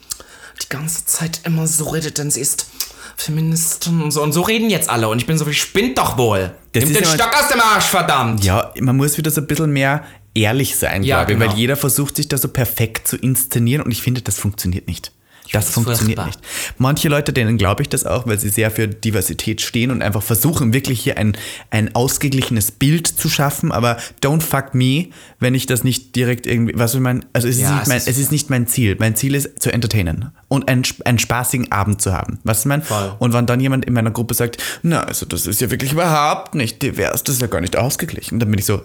die 0.63 0.69
ganze 0.69 1.05
Zeit 1.07 1.41
immer 1.45 1.67
so 1.67 1.89
redet, 1.89 2.19
denn 2.19 2.31
sie 2.31 2.41
ist 2.41 2.67
Feministin 3.17 4.01
und 4.03 4.11
so. 4.11 4.23
Und 4.23 4.33
so 4.33 4.43
reden 4.43 4.71
jetzt 4.71 4.89
alle 4.89 5.09
und 5.09 5.19
ich 5.19 5.27
bin 5.27 5.37
so, 5.39 5.47
wie 5.47 5.55
spinnt 5.55 5.99
doch 5.99 6.17
wohl. 6.19 6.53
Das 6.73 6.85
Nimm 6.85 6.95
den 6.95 7.05
Stock 7.05 7.31
aus 7.37 7.49
dem 7.49 7.61
Arsch, 7.61 7.85
verdammt. 7.87 8.45
Ja, 8.45 8.73
man 8.81 8.97
muss 8.97 9.19
wieder 9.19 9.31
so 9.31 9.41
ein 9.41 9.47
bisschen 9.47 9.71
mehr 9.73 10.05
ehrlich 10.35 10.77
sein, 10.77 11.03
Ja, 11.03 11.19
glaube 11.25 11.33
ich, 11.33 11.39
genau. 11.39 11.51
weil 11.53 11.59
jeder 11.59 11.77
versucht 11.77 12.17
sich 12.17 12.29
da 12.29 12.39
so 12.39 12.49
perfekt 12.49 13.09
zu 13.09 13.17
inszenieren 13.17 13.85
und 13.85 13.91
ich 13.91 14.03
finde, 14.03 14.23
das 14.23 14.39
funktioniert 14.39 14.87
nicht. 14.87 15.13
Das 15.53 15.67
das 15.67 15.75
funktioniert 15.75 16.19
furchtbar. 16.19 16.27
nicht. 16.27 16.41
Manche 16.79 17.09
Leute, 17.09 17.33
denen 17.33 17.59
glaube 17.59 17.83
ich 17.83 17.89
das 17.89 18.05
auch, 18.07 18.27
weil 18.27 18.39
sie 18.39 18.49
sehr 18.49 18.71
für 18.71 18.89
Diversität 18.89 19.61
stehen 19.61 19.91
und 19.91 20.03
einfach 20.03 20.23
versuchen, 20.23 20.73
wirklich 20.73 21.01
hier 21.01 21.19
ein, 21.19 21.37
ein 21.71 21.95
ausgeglichenes 21.95 22.71
Bild 22.73 23.07
zu 23.07 23.29
schaffen. 23.29 23.73
Aber 23.73 23.97
don't 24.23 24.41
fuck 24.43 24.75
me, 24.75 25.07
wenn 25.41 25.55
ich 25.55 25.67
das 25.67 25.85
nicht 25.85 26.17
direkt 26.17 26.47
irgendwie, 26.47 26.75
was 26.77 26.95
ich 26.95 27.01
meine, 27.01 27.21
also 27.33 27.49
es 27.49 27.57
ist, 27.57 27.63
Ja, 27.63 27.71
nicht 27.73 27.83
es 27.83 27.89
mein, 27.89 27.97
ist- 27.99 28.09
es 28.09 28.19
ist 28.19 28.33
nicht 28.33 28.51
mein 28.51 28.67
Ziel. 28.67 28.97
Mein 28.99 29.17
Ziel 29.17 29.35
ist 29.35 29.63
zu 29.63 29.73
entertainen 29.73 30.33
und 30.49 30.69
einen, 30.69 30.83
einen 31.05 31.19
spaßigen 31.19 31.73
Abend 31.73 32.03
zu 32.03 32.13
haben. 32.13 32.39
Was 32.45 32.61
ich 32.61 32.67
meine? 32.67 32.83
Voll. 32.83 33.15
Und 33.19 33.33
wenn 33.33 33.47
dann 33.47 33.61
jemand 33.61 33.85
in 33.85 33.93
meiner 33.95 34.11
Gruppe 34.11 34.35
sagt, 34.35 34.59
na, 34.83 35.03
also 35.05 35.27
das 35.27 35.47
ist 35.47 35.61
ja 35.61 35.71
wirklich 35.71 35.93
überhaupt 35.93 36.55
nicht 36.55 36.83
divers, 36.83 37.23
das 37.25 37.37
ist 37.37 37.41
ja 37.41 37.47
gar 37.49 37.61
nicht 37.61 37.77
ausgeglichen, 37.77 38.39
dann 38.39 38.51
bin 38.51 38.59
ich 38.59 38.65
so, 38.67 38.83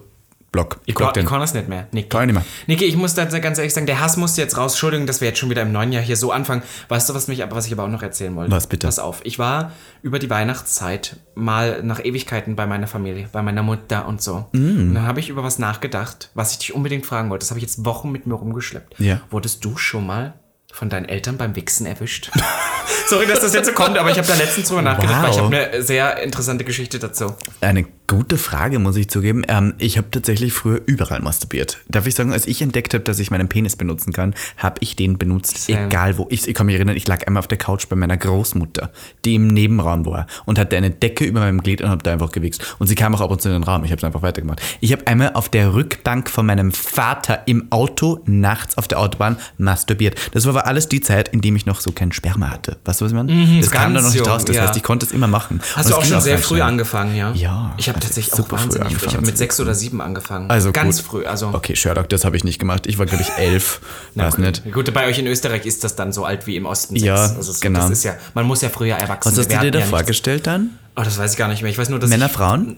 Block. 0.54 0.80
Ich, 0.86 0.94
block 0.96 1.14
kann, 1.16 1.24
ich 1.24 1.30
kann 1.30 1.40
das 1.42 1.54
nicht 1.56 1.68
mehr. 1.68 1.88
Niki. 1.92 2.08
Kann 2.10 2.30
ich 2.30 2.36
nicht 2.36 2.36
mehr. 2.36 2.46
Niki, 2.68 2.86
ich 2.86 2.96
muss 2.96 3.16
da 3.16 3.26
ganz 3.26 3.58
ehrlich 3.58 3.74
sagen, 3.74 3.88
der 3.88 4.00
Hass 4.00 4.16
musste 4.18 4.40
jetzt 4.40 4.56
raus. 4.56 4.74
Entschuldigung, 4.74 5.08
dass 5.08 5.20
wir 5.20 5.28
jetzt 5.28 5.40
schon 5.40 5.50
wieder 5.50 5.64
im 5.64 5.72
neuen 5.72 5.92
Jahr 5.92 6.04
hier 6.04 6.16
so 6.16 6.32
anfangen. 6.32 6.62
Weißt 6.90 7.10
du, 7.10 7.16
was, 7.16 7.28
mich, 7.28 7.42
aber- 7.44 7.56
was 7.56 7.66
ich 7.66 7.74
aber 7.74 7.84
auch 7.84 7.88
noch 7.90 8.04
erzählen 8.04 8.36
wollte? 8.36 8.52
Was 8.52 8.68
bitte? 8.68 8.86
Pass 8.88 9.00
auf. 9.00 9.20
Ich 9.24 9.40
war 9.40 9.72
über 10.04 10.20
die 10.20 10.30
Weihnachtszeit 10.30 11.18
mal 11.36 11.82
nach 11.84 12.06
Ewigkeiten 12.06 12.56
bei 12.56 12.68
meiner 12.68 12.86
Familie, 12.88 13.28
bei 13.32 13.42
meiner 13.42 13.64
Mutter 13.64 14.08
und 14.08 14.22
so. 14.22 14.46
Mm. 14.52 14.58
Und 14.90 14.94
dann 14.94 15.08
habe 15.08 15.20
ich 15.20 15.30
über 15.30 15.44
was 15.44 15.58
nachgedacht, 15.58 16.30
was 16.36 16.52
ich 16.52 16.60
dich 16.60 16.74
unbedingt 16.76 17.06
fragen 17.06 17.30
wollte. 17.32 17.44
Das 17.44 17.50
habe 17.50 17.58
ich 17.60 17.64
jetzt 17.66 17.84
Wochen 17.84 18.12
mit 18.12 18.28
mir 18.28 18.36
rumgeschleppt. 18.36 19.00
Ja. 19.00 19.22
Wurdest 19.32 19.66
du 19.66 19.76
schon 19.76 20.06
mal 20.06 20.36
von 20.72 20.90
deinen 20.90 21.06
Eltern 21.10 21.38
beim 21.38 21.56
Wichsen 21.56 21.88
erwischt? 21.88 22.30
Sorry, 23.08 23.26
dass 23.28 23.42
das 23.42 23.54
jetzt 23.54 23.66
so 23.68 23.74
kommt, 23.74 23.98
aber 23.98 24.12
ich 24.12 24.18
habe 24.18 24.28
da 24.28 24.36
letztens 24.36 24.68
drüber 24.70 24.82
nachgedacht, 24.84 25.24
weil 25.24 25.32
ich 25.32 25.38
Wow. 25.38 25.46
habe 25.46 25.58
eine 25.72 25.82
sehr 25.84 26.22
interessante 26.22 26.64
Geschichte 26.64 27.00
dazu. 27.00 27.34
Eine 27.60 27.86
gute 28.08 28.38
Frage, 28.38 28.80
muss 28.80 28.96
ich 28.98 29.10
zugeben. 29.10 29.44
Ähm, 29.48 29.74
ich 29.78 29.98
habe 29.98 30.10
tatsächlich 30.12 30.54
früher 30.54 30.82
überall 30.86 31.22
masturbiert. 31.22 31.80
Darf 31.88 32.06
ich 32.06 32.16
sagen, 32.16 32.32
als 32.34 32.46
ich 32.48 32.62
entdeckt 32.62 32.94
habe, 32.94 33.04
dass 33.04 33.18
ich 33.20 33.32
meinen 33.32 33.48
Penis 33.48 33.76
benutzen 33.76 34.12
kann, 34.14 34.36
habe 34.58 34.76
ich 34.82 34.96
den 34.96 35.18
benutzt, 35.18 35.58
Same. 35.66 35.86
egal 35.86 36.18
wo. 36.18 36.28
Ich, 36.30 36.48
ich 36.48 36.54
kann 36.54 36.66
mich 36.66 36.76
erinnern, 36.76 36.96
ich 36.98 37.08
lag 37.08 37.26
einmal 37.28 37.40
auf 37.40 37.48
der 37.48 37.58
Couch 37.58 37.88
bei 37.90 37.96
meiner 37.96 38.18
Großmutter, 38.18 38.92
die 39.26 39.36
im 39.36 39.48
Nebenraum 39.48 40.06
war 40.06 40.28
und 40.46 40.60
hatte 40.60 40.76
eine 40.78 40.90
Decke 40.92 41.24
über 41.26 41.40
meinem 41.40 41.62
Glied 41.64 41.82
und 41.82 41.90
habe 41.90 42.04
da 42.04 42.12
einfach 42.14 42.32
gewichst. 42.32 42.76
Und 42.80 42.88
sie 42.88 42.96
kam 42.96 43.16
auch 43.16 43.22
ab 43.22 43.32
und 43.32 43.42
zu 43.42 43.48
in 43.50 43.54
den 43.54 43.64
Raum. 43.64 43.84
Ich 43.86 43.92
habe 43.92 43.98
es 44.00 44.04
einfach 44.04 44.22
weitergemacht. 44.22 44.62
Ich 44.82 44.92
habe 44.92 45.08
einmal 45.08 45.32
auf 45.34 45.50
der 45.50 45.74
Rückbank 45.74 46.30
von 46.30 46.46
meinem 46.46 46.72
Vater 46.72 47.44
im 47.48 47.72
Auto 47.72 48.20
nachts 48.26 48.78
auf 48.78 48.88
der 48.88 49.00
Autobahn 49.00 49.38
masturbiert. 49.58 50.16
Das 50.34 50.46
war 50.46 50.52
aber 50.52 50.68
alles 50.68 50.90
die 50.90 51.02
Zeit, 51.02 51.30
in 51.30 51.42
dem 51.42 51.56
ich 51.56 51.66
noch 51.66 51.80
so 51.80 51.92
kein 51.92 52.12
Sperma 52.12 52.50
hatte. 52.50 52.78
Weißt 52.86 53.02
du, 53.02 53.06
was 53.06 53.12
ich 53.12 53.16
meine? 53.16 53.60
das 53.60 53.72
kam 53.72 53.92
Mhm, 53.92 53.96
dann 53.96 54.04
noch 54.06 54.12
nicht 54.14 54.28
raus. 54.28 54.46
Das 54.46 54.56
ja. 54.56 54.64
heißt, 54.64 54.76
ich 54.76 54.84
konnte 54.84 55.06
es 55.06 55.12
immer 55.12 55.28
machen. 55.28 55.62
Hast 55.76 55.90
du 55.90 55.96
auch 55.96 56.04
schon 56.04 56.22
sehr 56.22 56.38
früh 56.38 56.56
schnell. 56.56 56.62
angefangen, 56.68 57.16
ja? 57.16 57.32
Ja, 57.34 57.74
Ich 57.78 57.93
habe 57.94 58.00
tatsächlich 58.06 58.34
auch 58.34 58.38
super 58.38 58.58
früh 58.58 58.64
wahnsinnig 58.66 58.88
früh. 58.88 58.88
angefangen 58.94 59.10
Ich 59.12 59.16
habe 59.18 59.26
mit 59.26 59.38
sechs 59.38 59.60
oder 59.60 59.74
sieben 59.76 60.02
angefangen. 60.02 60.50
Also 60.50 60.72
Ganz 60.72 60.98
gut. 60.98 61.06
früh. 61.06 61.26
Also 61.26 61.48
Okay, 61.54 61.76
Sherlock, 61.76 62.10
das 62.10 62.26
habe 62.26 62.36
ich 62.38 62.44
nicht 62.44 62.60
gemacht. 62.60 62.86
Ich 62.88 62.98
war, 63.00 63.06
glaube 63.06 63.24
ich, 63.24 63.30
elf. 63.38 63.80
Na 64.16 64.26
Weiß 64.26 64.36
gut. 64.36 64.46
nicht. 64.46 64.72
Gut, 64.74 64.94
bei 64.94 65.08
euch 65.08 65.18
in 65.20 65.28
Österreich 65.28 65.66
ist 65.66 65.84
das 65.84 65.96
dann 65.96 66.12
so 66.12 66.26
alt 66.26 66.46
wie 66.48 66.56
im 66.56 66.66
Osten. 66.66 66.96
Ja, 66.96 67.16
Also 67.16 67.52
so, 67.52 67.60
genau. 67.62 67.80
Das 67.80 67.90
ist 67.92 68.04
ja, 68.04 68.16
man 68.34 68.46
muss 68.46 68.62
ja 68.62 68.70
früher 68.70 68.96
erwachsen 68.96 69.32
Was 69.32 69.38
hast 69.38 69.46
du 69.52 69.56
dir 69.56 69.62
werden, 69.62 69.72
da 69.72 69.80
ja 69.80 69.86
vorgestellt 69.86 70.46
dann? 70.48 70.72
Oh, 70.96 71.02
das 71.04 71.18
weiß 71.18 71.32
ich 71.32 71.38
gar 71.38 71.48
nicht 71.48 71.62
mehr. 71.62 71.72
Ich 71.72 71.78
weiß 71.78 71.90
nur, 71.90 72.00
dass 72.00 72.10
Männer, 72.10 72.28
ich, 72.28 72.32
Frauen? 72.32 72.78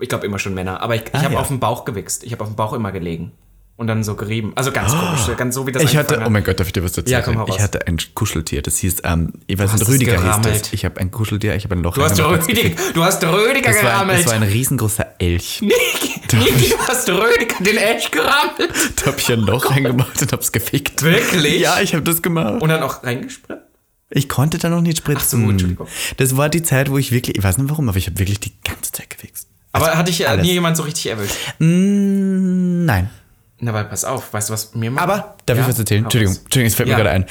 ich 0.00 0.08
glaube 0.08 0.24
immer 0.26 0.38
schon 0.38 0.54
Männer. 0.54 0.80
Aber 0.80 0.94
ich, 0.94 1.02
ich 1.02 1.14
Ah, 1.14 1.22
habe 1.22 1.34
ja. 1.34 1.40
auf 1.40 1.48
dem 1.48 1.60
Bauch 1.60 1.84
gewichst. 1.84 2.24
Ich 2.24 2.32
habe 2.32 2.42
auf 2.44 2.50
dem 2.50 2.56
Bauch 2.56 2.72
immer 2.72 2.92
gelegen. 2.92 3.32
Und 3.82 3.88
dann 3.88 4.04
so 4.04 4.14
gerieben. 4.14 4.52
Also 4.54 4.70
ganz 4.70 4.92
komisch. 4.92 5.36
Ganz 5.36 5.56
so 5.56 5.66
wie 5.66 5.72
das 5.72 5.82
Ich 5.82 5.96
hatte, 5.96 6.14
angefangen 6.14 6.26
oh 6.28 6.30
mein 6.30 6.44
Gott, 6.44 6.60
darf 6.60 6.68
ich 6.68 6.72
dir 6.72 6.84
was 6.84 6.92
dazu 6.92 7.10
Ja, 7.10 7.20
komm, 7.20 7.34
sagen? 7.34 7.50
hau 7.50 7.54
Ich 7.56 7.60
hatte 7.60 7.84
ein 7.88 7.96
Kuscheltier, 8.14 8.62
das 8.62 8.76
hieß, 8.78 8.98
ähm, 9.02 9.32
ich 9.48 9.58
weiß 9.58 9.72
nicht, 9.72 9.82
es 9.82 9.88
Rüdiger 9.88 10.12
hieß 10.12 10.20
gerammelt. 10.22 10.60
das. 10.66 10.72
Ich 10.72 10.84
habe 10.84 11.00
ein 11.00 11.10
Kuscheltier, 11.10 11.56
ich 11.56 11.64
habe 11.64 11.74
ein 11.74 11.82
Loch 11.82 11.94
Du 11.94 12.02
hast 12.04 12.16
gefickt. 12.16 12.78
du 12.94 13.02
hast 13.02 13.24
Rüdiger 13.24 13.72
das 13.72 13.82
war, 13.82 13.90
ein, 13.90 13.94
gerammelt. 13.96 14.18
das 14.20 14.26
war 14.26 14.34
ein 14.34 14.42
riesengroßer 14.44 15.06
Elch. 15.18 15.60
Niki, 15.62 16.20
Niki, 16.36 16.68
du 16.70 16.78
hast 16.86 17.08
Rüdiger 17.08 17.56
den 17.58 17.76
Elch 17.76 18.08
gerammelt. 18.12 18.70
Da 19.02 19.06
habe 19.06 19.18
ich 19.18 19.32
ein 19.32 19.40
Loch 19.40 19.68
reingemacht 19.68 20.22
und 20.22 20.32
hab's 20.32 20.52
gefickt. 20.52 21.02
Wirklich? 21.02 21.60
Ja, 21.60 21.80
ich 21.80 21.92
habe 21.94 22.04
das 22.04 22.22
gemacht. 22.22 22.62
Und 22.62 22.68
dann 22.68 22.84
auch 22.84 23.02
reingespritzt? 23.02 23.62
Ich 24.10 24.28
konnte 24.28 24.58
da 24.58 24.68
noch 24.68 24.80
nicht 24.82 24.98
spritzen. 24.98 25.42
so, 25.44 25.50
Entschuldigung. 25.50 25.88
Das 26.18 26.36
war 26.36 26.48
die 26.48 26.62
Zeit, 26.62 26.88
wo 26.88 26.98
ich 26.98 27.10
wirklich, 27.10 27.36
ich 27.36 27.42
weiß 27.42 27.58
nicht 27.58 27.68
warum, 27.68 27.88
aber 27.88 27.98
ich 27.98 28.06
habe 28.06 28.18
wirklich 28.20 28.38
die 28.38 28.52
ganze 28.62 28.92
Zeit 28.92 29.10
gefixt. 29.10 29.48
Aber 29.72 29.96
hat 29.96 30.06
dich 30.06 30.20
äh, 30.20 30.26
alles. 30.26 30.44
nie 30.46 30.52
jemand 30.52 30.76
so 30.76 30.82
richtig 30.82 31.06
erwischt? 31.06 31.34
Mm, 31.58 32.84
nein. 32.84 33.08
Na, 33.64 33.72
weil 33.72 33.84
pass 33.84 34.04
auf, 34.04 34.32
weißt 34.32 34.48
du, 34.48 34.54
was 34.54 34.74
mir 34.74 34.90
macht? 34.90 35.04
Aber, 35.04 35.36
darf 35.46 35.56
Ja? 35.56 35.62
ich 35.62 35.68
was 35.68 35.78
erzählen? 35.78 36.02
Entschuldigung. 36.04 36.34
Entschuldigung, 36.34 36.66
es 36.66 36.74
fällt 36.74 36.88
Ja. 36.88 36.96
mir 36.96 37.02
gerade 37.04 37.14
ein. 37.14 37.26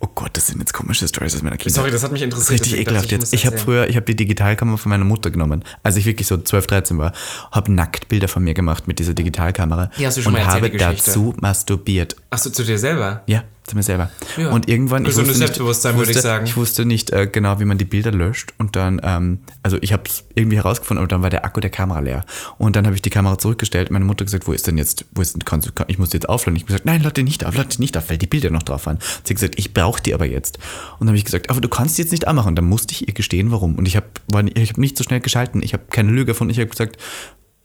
Oh 0.00 0.08
Gott, 0.14 0.30
das 0.36 0.48
sind 0.48 0.58
jetzt 0.58 0.72
komische 0.74 1.06
Stories 1.08 1.34
aus 1.36 1.42
meiner 1.42 1.56
Kindheit. 1.56 1.74
Sorry, 1.76 1.90
das 1.92 2.02
hat 2.02 2.10
mich 2.12 2.22
interessiert. 2.22 2.60
richtig 2.60 2.76
ekelhaft 2.80 3.10
jetzt. 3.12 3.32
Ich 3.32 3.46
habe 3.46 3.56
früher, 3.56 3.88
ich 3.88 3.94
habe 3.96 4.04
die 4.04 4.16
Digitalkamera 4.16 4.76
von 4.76 4.90
meiner 4.90 5.04
Mutter 5.04 5.30
genommen, 5.30 5.64
als 5.84 5.96
ich 5.96 6.04
wirklich 6.04 6.26
so 6.26 6.36
12, 6.36 6.66
13 6.66 6.98
war, 6.98 7.12
habe 7.52 7.72
Nacktbilder 7.72 8.26
von 8.28 8.42
mir 8.44 8.52
gemacht 8.52 8.86
mit 8.88 8.98
dieser 8.98 9.14
Digitalkamera 9.14 9.90
Die 9.96 10.06
hast 10.06 10.16
du 10.18 10.22
schon 10.22 10.34
und 10.34 10.40
mal 10.44 10.44
erzählt, 10.54 10.82
habe 10.82 10.96
dazu 10.96 11.34
masturbiert. 11.40 12.16
Achso, 12.30 12.50
zu 12.50 12.64
dir 12.64 12.78
selber? 12.78 13.22
Ja, 13.26 13.44
zu 13.64 13.76
mir 13.76 13.82
selber. 13.82 14.10
Ja. 14.36 14.50
Und 14.50 14.68
irgendwann, 14.68 15.02
ich 15.02 15.10
Gesundes 15.10 15.30
wusste, 15.30 15.40
nicht, 15.40 15.48
Selbstbewusstsein, 15.48 15.92
ich 15.92 15.98
würde 15.98 16.10
ich 16.10 16.16
wusste, 16.16 16.28
sagen. 16.28 16.46
ich 16.46 16.56
wusste 16.56 16.84
nicht 16.84 17.10
äh, 17.10 17.28
genau, 17.30 17.60
wie 17.60 17.64
man 17.64 17.78
die 17.78 17.84
Bilder 17.84 18.10
löscht. 18.10 18.52
Und 18.58 18.74
dann, 18.74 19.00
ähm, 19.04 19.38
also 19.62 19.78
ich 19.80 19.92
habe 19.92 20.02
es 20.06 20.24
irgendwie 20.34 20.56
herausgefunden, 20.56 21.00
aber 21.00 21.08
dann 21.08 21.22
war 21.22 21.30
der 21.30 21.44
Akku 21.44 21.60
der 21.60 21.70
Kamera 21.70 22.00
leer. 22.00 22.24
Und 22.58 22.74
dann 22.74 22.86
habe 22.86 22.96
ich 22.96 23.02
die 23.02 23.10
Kamera 23.10 23.38
zurückgestellt. 23.38 23.90
Meine 23.90 24.04
Mutter 24.04 24.24
gesagt, 24.24 24.48
wo 24.48 24.52
ist 24.52 24.66
denn 24.66 24.78
jetzt, 24.78 25.04
wo 25.12 25.22
ist 25.22 25.34
denn, 25.34 25.44
kannst 25.44 25.68
du, 25.68 25.72
kann, 25.72 25.86
ich 25.88 25.98
muss 25.98 26.10
die 26.10 26.16
jetzt 26.16 26.28
aufladen. 26.28 26.56
Ich 26.56 26.62
habe 26.62 26.68
gesagt, 26.68 26.86
nein, 26.86 27.02
lade 27.02 27.14
die 27.14 27.22
nicht 27.22 27.44
auf, 27.44 27.56
lade 27.56 27.68
die 27.68 27.80
nicht 27.80 27.96
auf, 27.96 28.10
weil 28.10 28.18
die 28.18 28.26
Bilder 28.26 28.50
noch 28.50 28.64
drauf 28.64 28.86
waren. 28.86 28.98
Sie 29.00 29.32
hat 29.32 29.40
gesagt, 29.40 29.58
ich 29.58 29.72
brauche 29.72 30.02
die 30.02 30.12
aber 30.12 30.26
jetzt. 30.26 30.58
Und 30.94 31.02
dann 31.06 31.08
habe 31.08 31.18
ich 31.18 31.24
gesagt, 31.24 31.48
aber 31.48 31.60
du 31.60 31.68
kannst 31.68 31.98
die 31.98 32.02
jetzt 32.02 32.10
nicht 32.10 32.26
anmachen. 32.26 32.48
Und 32.48 32.56
dann 32.56 32.68
musste 32.68 32.92
ich 32.92 33.06
ihr 33.06 33.14
gestehen, 33.14 33.52
warum. 33.52 33.76
Und 33.76 33.86
ich 33.86 33.96
habe 33.96 34.06
ich 34.54 34.70
hab 34.70 34.78
nicht 34.78 34.98
so 34.98 35.04
schnell 35.04 35.20
geschalten. 35.20 35.62
Ich 35.62 35.72
habe 35.72 35.84
keine 35.88 36.10
Lüge 36.10 36.26
gefunden. 36.26 36.50
Ich 36.50 36.58
habe 36.58 36.68
gesagt, 36.68 36.96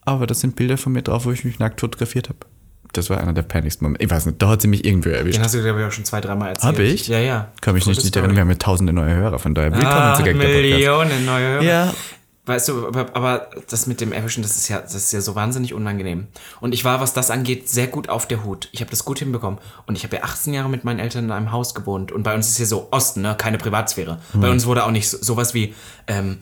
aber 0.02 0.28
das 0.28 0.42
sind 0.42 0.56
Bilder 0.56 0.78
von 0.78 0.94
mir 0.94 1.02
drauf, 1.02 1.26
wo 1.26 1.32
ich 1.32 1.44
mich 1.44 1.60
nackt 1.60 1.82
fotografiert 1.82 2.30
habe. 2.30 2.40
Das 2.94 3.10
war 3.10 3.20
einer 3.20 3.34
der 3.34 3.44
peinlichsten 3.44 3.86
Momente. 3.86 4.04
Ich 4.04 4.12
weiß 4.12 4.26
nicht, 4.26 4.42
da 4.42 4.50
hat 4.50 4.62
sie 4.62 4.68
mich 4.68 4.86
irgendwie 4.86 5.10
erwischt. 5.10 5.38
Den 5.38 5.44
hast 5.44 5.54
du, 5.54 5.62
glaube 5.62 5.82
ich, 5.82 5.86
auch 5.86 5.92
schon 5.92 6.06
zwei, 6.06 6.22
dreimal 6.22 6.50
erzählt. 6.50 6.76
Hab 6.76 6.80
ich? 6.80 7.08
Ja, 7.08 7.20
ja. 7.20 7.52
Kann 7.62 7.74
mich 7.74 7.86
nicht, 7.86 8.16
erinnern, 8.16 8.36
wir 8.36 8.42
haben 8.42 8.50
ja 8.50 8.56
tausende 8.56 8.94
neue 8.94 9.16
Hörer, 9.16 9.40
von 9.40 9.54
daher 9.54 9.72
willkommen 9.72 9.94
Ah, 9.94 10.16
zu 10.16 10.24
Gag. 10.24 10.36
Millionen 10.36 11.26
neue 11.26 11.48
Hörer. 11.48 11.64
Ja. 11.64 11.94
Weißt 12.48 12.70
du, 12.70 12.88
aber, 12.88 13.08
aber 13.14 13.50
das 13.70 13.88
mit 13.88 14.00
dem 14.00 14.14
Erwischen, 14.14 14.42
das 14.42 14.56
ist 14.56 14.70
ja, 14.70 14.80
das 14.80 14.96
ist 14.96 15.12
ja 15.12 15.20
so 15.20 15.36
wahnsinnig 15.36 15.74
unangenehm. 15.74 16.28
Und 16.62 16.74
ich 16.74 16.86
war, 16.86 17.02
was 17.02 17.14
das 17.14 17.30
angeht, 17.30 17.68
sehr 17.68 17.88
gut 17.88 18.08
auf 18.08 18.26
der 18.26 18.46
Hut. 18.46 18.70
Ich 18.72 18.80
habe 18.80 18.90
das 18.90 19.04
gut 19.04 19.20
hinbekommen. 19.20 19.60
Und 19.86 19.98
ich 19.98 20.06
habe 20.06 20.16
ja 20.16 20.24
18 20.24 20.54
Jahre 20.54 20.70
mit 20.70 20.86
meinen 20.86 21.00
Eltern 21.00 21.26
in 21.26 21.32
einem 21.32 21.52
Haus 21.52 21.76
gewohnt. 21.76 22.14
Und 22.14 22.24
bei 22.24 22.34
uns 22.34 22.48
ist 22.48 22.56
hier 22.56 22.66
so 22.66 22.88
Osten, 22.92 23.22
ne? 23.22 23.36
keine 23.38 23.58
Privatsphäre. 23.58 24.20
Hm. 24.32 24.40
Bei 24.40 24.50
uns 24.50 24.66
wurde 24.66 24.86
auch 24.86 24.92
nicht 24.92 25.10
so, 25.10 25.18
sowas 25.22 25.54
wie, 25.54 25.76
ähm, 26.08 26.38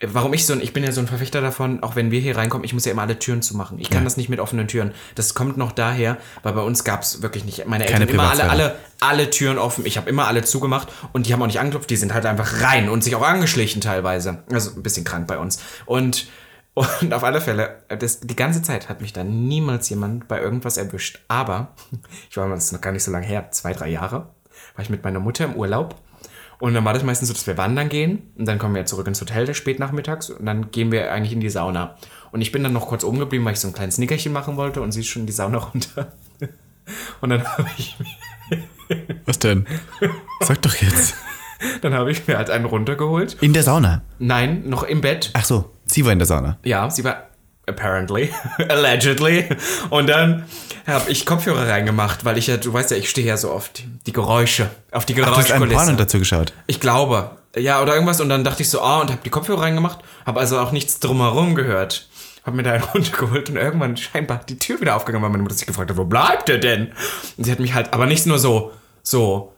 warum 0.00 0.34
ich 0.34 0.44
so 0.44 0.52
ein, 0.52 0.60
ich 0.60 0.74
bin 0.74 0.84
ja 0.84 0.92
so 0.92 1.00
ein 1.00 1.06
Verfechter 1.06 1.40
davon, 1.40 1.82
auch 1.82 1.96
wenn 1.96 2.10
wir 2.10 2.20
hier 2.20 2.36
reinkommen, 2.36 2.64
ich 2.64 2.74
muss 2.74 2.84
ja 2.84 2.92
immer 2.92 3.02
alle 3.02 3.18
Türen 3.18 3.40
zumachen. 3.40 3.78
Ich 3.78 3.88
kann 3.88 4.04
das 4.04 4.18
nicht 4.18 4.28
mit 4.28 4.40
offenen 4.40 4.68
Türen. 4.68 4.92
Das 5.14 5.34
kommt 5.34 5.56
noch 5.56 5.72
daher, 5.72 6.18
weil 6.42 6.52
bei 6.52 6.60
uns 6.60 6.84
gab 6.84 7.02
es 7.02 7.22
wirklich 7.22 7.44
nicht, 7.44 7.66
meine 7.66 7.84
Eltern 7.84 8.00
Keine 8.00 8.10
immer 8.10 8.30
alle, 8.30 8.50
alle, 8.50 8.76
alle 9.00 9.30
Türen 9.30 9.56
offen. 9.56 9.86
Ich 9.86 9.96
habe 9.96 10.10
immer 10.10 10.26
alle 10.26 10.44
zugemacht 10.44 10.88
und 11.14 11.26
die 11.26 11.32
haben 11.32 11.40
auch 11.40 11.46
nicht 11.46 11.60
angeklopft, 11.60 11.88
die 11.88 11.96
sind 11.96 12.12
halt 12.12 12.26
einfach 12.26 12.60
rein 12.60 12.90
und 12.90 13.04
sich 13.04 13.14
auch 13.16 13.22
angeschlichen 13.22 13.80
teilweise. 13.80 14.42
Also 14.52 14.72
ein 14.76 14.82
bisschen 14.82 15.04
krank 15.04 15.26
bei 15.26 15.38
uns. 15.38 15.62
Und, 15.86 16.28
und 16.74 17.14
auf 17.14 17.24
alle 17.24 17.40
Fälle, 17.40 17.82
das, 17.88 18.20
die 18.20 18.36
ganze 18.36 18.60
Zeit 18.60 18.90
hat 18.90 19.00
mich 19.00 19.14
da 19.14 19.24
niemals 19.24 19.88
jemand 19.88 20.28
bei 20.28 20.40
irgendwas 20.42 20.76
erwischt. 20.76 21.20
Aber, 21.28 21.74
ich 22.30 22.36
war 22.36 22.50
das 22.50 22.64
ist 22.64 22.72
noch 22.72 22.82
gar 22.82 22.92
nicht 22.92 23.04
so 23.04 23.10
lange 23.10 23.26
her, 23.26 23.50
zwei, 23.50 23.72
drei 23.72 23.88
Jahre, 23.88 24.28
war 24.74 24.82
ich 24.82 24.90
mit 24.90 25.04
meiner 25.04 25.20
Mutter 25.20 25.46
im 25.46 25.54
Urlaub. 25.54 25.94
Und 26.58 26.74
dann 26.74 26.84
war 26.84 26.94
das 26.94 27.02
meistens 27.02 27.28
so, 27.28 27.34
dass 27.34 27.46
wir 27.46 27.58
wandern 27.58 27.88
gehen 27.88 28.30
und 28.36 28.46
dann 28.46 28.58
kommen 28.58 28.74
wir 28.74 28.86
zurück 28.86 29.06
ins 29.06 29.20
Hotel 29.20 29.52
spät 29.54 29.78
nachmittags 29.78 30.30
und 30.30 30.46
dann 30.46 30.70
gehen 30.70 30.90
wir 30.90 31.12
eigentlich 31.12 31.32
in 31.32 31.40
die 31.40 31.50
Sauna. 31.50 31.96
Und 32.32 32.40
ich 32.40 32.52
bin 32.52 32.62
dann 32.62 32.72
noch 32.72 32.88
kurz 32.88 33.04
oben 33.04 33.18
geblieben, 33.18 33.44
weil 33.44 33.52
ich 33.52 33.60
so 33.60 33.68
ein 33.68 33.74
kleines 33.74 33.98
Nickerchen 33.98 34.32
machen 34.32 34.56
wollte 34.56 34.80
und 34.80 34.92
sie 34.92 35.00
ist 35.00 35.08
schon 35.08 35.22
in 35.22 35.26
die 35.26 35.32
Sauna 35.32 35.58
runter. 35.58 36.12
Und 37.20 37.30
dann 37.30 37.42
habe 37.44 37.68
ich, 37.78 37.96
Was 39.24 39.40
denn? 39.40 39.66
Sag 40.40 40.62
doch 40.62 40.74
jetzt. 40.76 41.16
dann 41.82 41.94
habe 41.94 42.10
ich 42.12 42.26
mir 42.28 42.36
halt 42.36 42.50
einen 42.50 42.64
runtergeholt. 42.64 43.36
In 43.40 43.52
der 43.52 43.62
Sauna. 43.62 44.02
Nein, 44.18 44.68
noch 44.68 44.84
im 44.84 45.00
Bett. 45.00 45.30
Ach 45.32 45.44
so, 45.44 45.72
sie 45.84 46.04
war 46.04 46.12
in 46.12 46.20
der 46.20 46.26
Sauna. 46.26 46.58
Ja, 46.62 46.88
sie 46.90 47.02
war 47.02 47.26
apparently, 47.66 48.30
allegedly. 48.68 49.46
Und 49.90 50.08
dann 50.08 50.44
habe 50.94 51.10
ich 51.10 51.26
Kopfhörer 51.26 51.68
reingemacht, 51.68 52.24
weil 52.24 52.38
ich 52.38 52.46
ja, 52.46 52.56
du 52.56 52.72
weißt 52.72 52.90
ja, 52.92 52.96
ich 52.96 53.10
stehe 53.10 53.26
ja 53.26 53.36
so 53.36 53.50
auf 53.50 53.70
die, 54.06 54.12
Geräusche, 54.12 54.70
auf 54.92 55.04
die 55.04 55.14
Du 55.14 55.24
hast 55.24 55.50
einen 55.50 55.60
Porno 55.60 55.66
Geräuschkulisse. 55.66 55.96
dazu 55.96 56.18
geschaut. 56.18 56.52
Ich 56.66 56.80
glaube. 56.80 57.32
Ja, 57.56 57.80
oder 57.80 57.94
irgendwas. 57.94 58.20
Und 58.20 58.28
dann 58.28 58.44
dachte 58.44 58.62
ich 58.62 58.68
so, 58.68 58.82
ah, 58.82 59.00
und 59.00 59.10
habe 59.10 59.20
die 59.24 59.30
Kopfhörer 59.30 59.62
reingemacht, 59.62 60.00
habe 60.26 60.38
also 60.40 60.58
auch 60.58 60.72
nichts 60.72 61.00
drumherum 61.00 61.54
gehört. 61.54 62.08
Hab 62.44 62.54
mir 62.54 62.62
da 62.62 62.72
einen 62.72 62.84
runtergeholt 62.94 63.48
und 63.48 63.56
irgendwann 63.56 63.96
scheinbar 63.96 64.40
die 64.48 64.58
Tür 64.58 64.80
wieder 64.80 64.94
aufgegangen, 64.94 65.22
weil 65.24 65.30
meine 65.30 65.42
Mutter 65.42 65.54
sich 65.54 65.66
gefragt 65.66 65.90
hat, 65.90 65.96
wo 65.96 66.04
bleibt 66.04 66.48
der 66.48 66.58
denn? 66.58 66.92
Und 67.36 67.44
sie 67.44 67.50
hat 67.50 67.58
mich 67.58 67.72
halt, 67.74 67.92
aber 67.94 68.06
nicht 68.06 68.26
nur 68.26 68.38
so, 68.38 68.72
so 69.02 69.52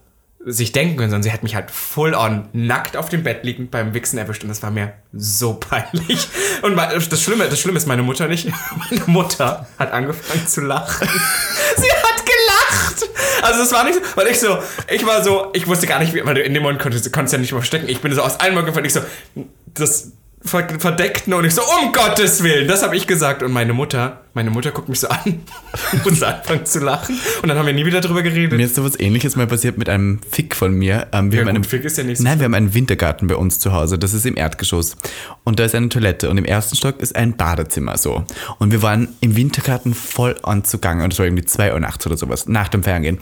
sich 0.51 0.71
denken 0.71 0.97
können, 0.97 1.11
sondern 1.11 1.23
sie 1.23 1.31
hat 1.31 1.43
mich 1.43 1.55
halt 1.55 1.69
full 1.69 2.13
on 2.13 2.49
nackt 2.53 2.97
auf 2.97 3.09
dem 3.09 3.23
Bett 3.23 3.43
liegend 3.43 3.71
beim 3.71 3.93
Wichsen 3.93 4.17
erwischt 4.17 4.43
und 4.43 4.49
das 4.49 4.63
war 4.63 4.71
mir 4.71 4.93
so 5.13 5.53
peinlich. 5.59 6.27
Und 6.61 6.75
das 6.75 7.21
Schlimme, 7.21 7.47
das 7.47 7.59
Schlimme 7.59 7.77
ist 7.77 7.87
meine 7.87 8.03
Mutter 8.03 8.27
nicht. 8.27 8.49
Meine 8.89 9.03
Mutter 9.07 9.67
hat 9.77 9.91
angefangen 9.91 10.47
zu 10.47 10.61
lachen. 10.61 11.07
sie 11.77 11.91
hat 11.91 12.25
gelacht. 12.25 13.09
Also 13.41 13.61
es 13.61 13.71
war 13.71 13.83
nicht 13.83 13.95
so, 13.95 14.01
weil 14.15 14.27
ich 14.27 14.39
so, 14.39 14.59
ich 14.89 15.05
war 15.05 15.23
so, 15.23 15.51
ich 15.53 15.67
wusste 15.67 15.87
gar 15.87 15.99
nicht, 15.99 16.13
wie, 16.13 16.25
weil 16.25 16.35
du 16.35 16.41
in 16.41 16.53
dem 16.53 16.63
Moment 16.63 16.81
konntest, 16.81 17.11
konntest 17.13 17.33
ja 17.33 17.39
nicht 17.39 17.51
mehr 17.51 17.61
verstecken. 17.61 17.87
Ich 17.87 18.01
bin 18.01 18.13
so 18.13 18.21
aus 18.21 18.39
allen 18.39 18.55
Wolken 18.55 18.67
gefallen. 18.67 18.85
Ich 18.85 18.93
so, 18.93 19.01
das, 19.73 20.11
verdeckten 20.41 21.33
und 21.33 21.43
ich 21.43 21.53
so, 21.53 21.61
um 21.61 21.91
Gottes 21.91 22.43
Willen, 22.43 22.67
das 22.67 22.81
habe 22.81 22.95
ich 22.95 23.07
gesagt. 23.07 23.43
Und 23.43 23.51
meine 23.51 23.73
Mutter, 23.73 24.21
meine 24.33 24.49
Mutter 24.49 24.71
guckt 24.71 24.87
mich 24.87 25.01
so 25.01 25.09
an 25.09 25.41
und 26.05 26.23
anfangen 26.23 26.65
zu 26.65 26.79
lachen. 26.79 27.19
Und 27.41 27.49
dann 27.49 27.57
haben 27.57 27.65
wir 27.65 27.73
nie 27.73 27.85
wieder 27.85 27.99
drüber 27.99 28.23
geredet. 28.23 28.57
Mir 28.57 28.65
ist 28.65 28.75
sowas 28.75 28.97
ähnliches 28.99 29.35
mal 29.35 29.47
passiert 29.47 29.77
mit 29.77 29.89
einem 29.89 30.21
Fick 30.31 30.55
von 30.55 30.73
mir. 30.73 31.07
Ähm, 31.11 31.31
wir 31.31 31.39
Ja, 31.39 31.45
haben 31.45 31.49
einen, 31.49 31.61
gut, 31.63 31.69
Fick 31.69 31.83
ist 31.83 31.97
ja 31.97 32.03
nicht 32.05 32.19
so 32.19 32.23
Nein, 32.23 32.39
wir 32.39 32.45
haben 32.45 32.53
einen 32.53 32.73
Wintergarten 32.73 33.27
bei 33.27 33.35
uns 33.35 33.59
zu 33.59 33.73
Hause. 33.73 33.99
Das 33.99 34.13
ist 34.13 34.25
im 34.25 34.37
Erdgeschoss. 34.37 34.95
Und 35.43 35.59
da 35.59 35.65
ist 35.65 35.75
eine 35.75 35.89
Toilette. 35.89 36.29
Und 36.29 36.37
im 36.37 36.45
ersten 36.45 36.75
Stock 36.77 36.99
ist 37.01 37.15
ein 37.15 37.35
Badezimmer 37.35 37.97
so. 37.97 38.23
Und 38.59 38.71
wir 38.71 38.81
waren 38.81 39.09
im 39.19 39.35
Wintergarten 39.35 39.93
voll 39.93 40.37
anzugangen. 40.43 41.03
Und 41.03 41.11
es 41.13 41.19
war 41.19 41.25
irgendwie 41.25 41.45
2 41.45 41.73
Uhr 41.73 41.79
nachts 41.81 42.05
oder 42.07 42.15
sowas, 42.17 42.47
nach 42.47 42.69
dem 42.69 42.83
Fernsehen. 42.83 43.19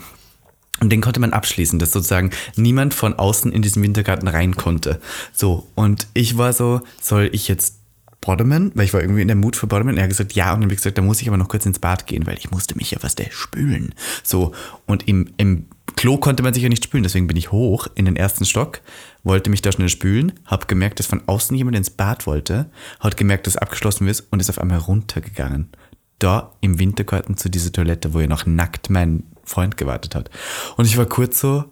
Und 0.80 0.90
den 0.90 1.00
konnte 1.00 1.20
man 1.20 1.32
abschließen, 1.32 1.78
dass 1.78 1.92
sozusagen 1.92 2.30
niemand 2.56 2.94
von 2.94 3.14
außen 3.14 3.52
in 3.52 3.62
diesen 3.62 3.82
Wintergarten 3.82 4.28
rein 4.28 4.56
konnte. 4.56 5.00
So, 5.32 5.66
und 5.74 6.06
ich 6.14 6.38
war 6.38 6.52
so, 6.52 6.80
soll 7.00 7.30
ich 7.32 7.48
jetzt 7.48 7.78
Bottomen? 8.20 8.72
Weil 8.74 8.84
ich 8.84 8.94
war 8.94 9.00
irgendwie 9.00 9.22
in 9.22 9.28
der 9.28 9.36
Mut 9.36 9.56
für 9.56 9.66
Bottomen. 9.66 9.96
Er 9.96 10.04
hat 10.04 10.10
gesagt, 10.10 10.32
ja. 10.34 10.52
Und 10.52 10.60
dann 10.60 10.64
habe 10.64 10.74
ich 10.74 10.78
gesagt, 10.78 10.98
da 10.98 11.02
muss 11.02 11.20
ich 11.20 11.28
aber 11.28 11.36
noch 11.36 11.48
kurz 11.48 11.66
ins 11.66 11.78
Bad 11.78 12.06
gehen, 12.06 12.26
weil 12.26 12.36
ich 12.36 12.50
musste 12.50 12.76
mich 12.76 12.90
ja 12.90 12.98
was 13.00 13.14
der 13.14 13.30
spülen. 13.30 13.94
So, 14.22 14.52
und 14.86 15.08
im, 15.08 15.30
im 15.36 15.66
Klo 15.96 16.18
konnte 16.18 16.42
man 16.42 16.54
sich 16.54 16.62
ja 16.62 16.68
nicht 16.68 16.84
spülen. 16.84 17.02
Deswegen 17.02 17.26
bin 17.26 17.36
ich 17.36 17.52
hoch 17.52 17.88
in 17.94 18.04
den 18.04 18.16
ersten 18.16 18.44
Stock, 18.44 18.80
wollte 19.24 19.50
mich 19.50 19.62
da 19.62 19.72
schnell 19.72 19.88
spülen, 19.88 20.32
habe 20.46 20.66
gemerkt, 20.66 20.98
dass 20.98 21.06
von 21.06 21.22
außen 21.26 21.56
jemand 21.56 21.76
ins 21.76 21.90
Bad 21.90 22.26
wollte, 22.26 22.70
hat 23.00 23.16
gemerkt, 23.16 23.46
dass 23.46 23.56
abgeschlossen 23.56 24.06
ist 24.08 24.26
und 24.30 24.40
ist 24.40 24.50
auf 24.50 24.60
einmal 24.60 24.78
runtergegangen. 24.78 25.70
Da 26.18 26.52
im 26.60 26.78
Wintergarten 26.78 27.36
zu 27.36 27.48
dieser 27.48 27.72
Toilette, 27.72 28.12
wo 28.12 28.20
ja 28.20 28.26
noch 28.26 28.44
nackt 28.44 28.90
mein 28.90 29.22
Freund 29.48 29.76
gewartet 29.76 30.14
hat. 30.14 30.30
Und 30.76 30.84
ich 30.84 30.96
war 30.96 31.06
kurz 31.06 31.40
so, 31.40 31.64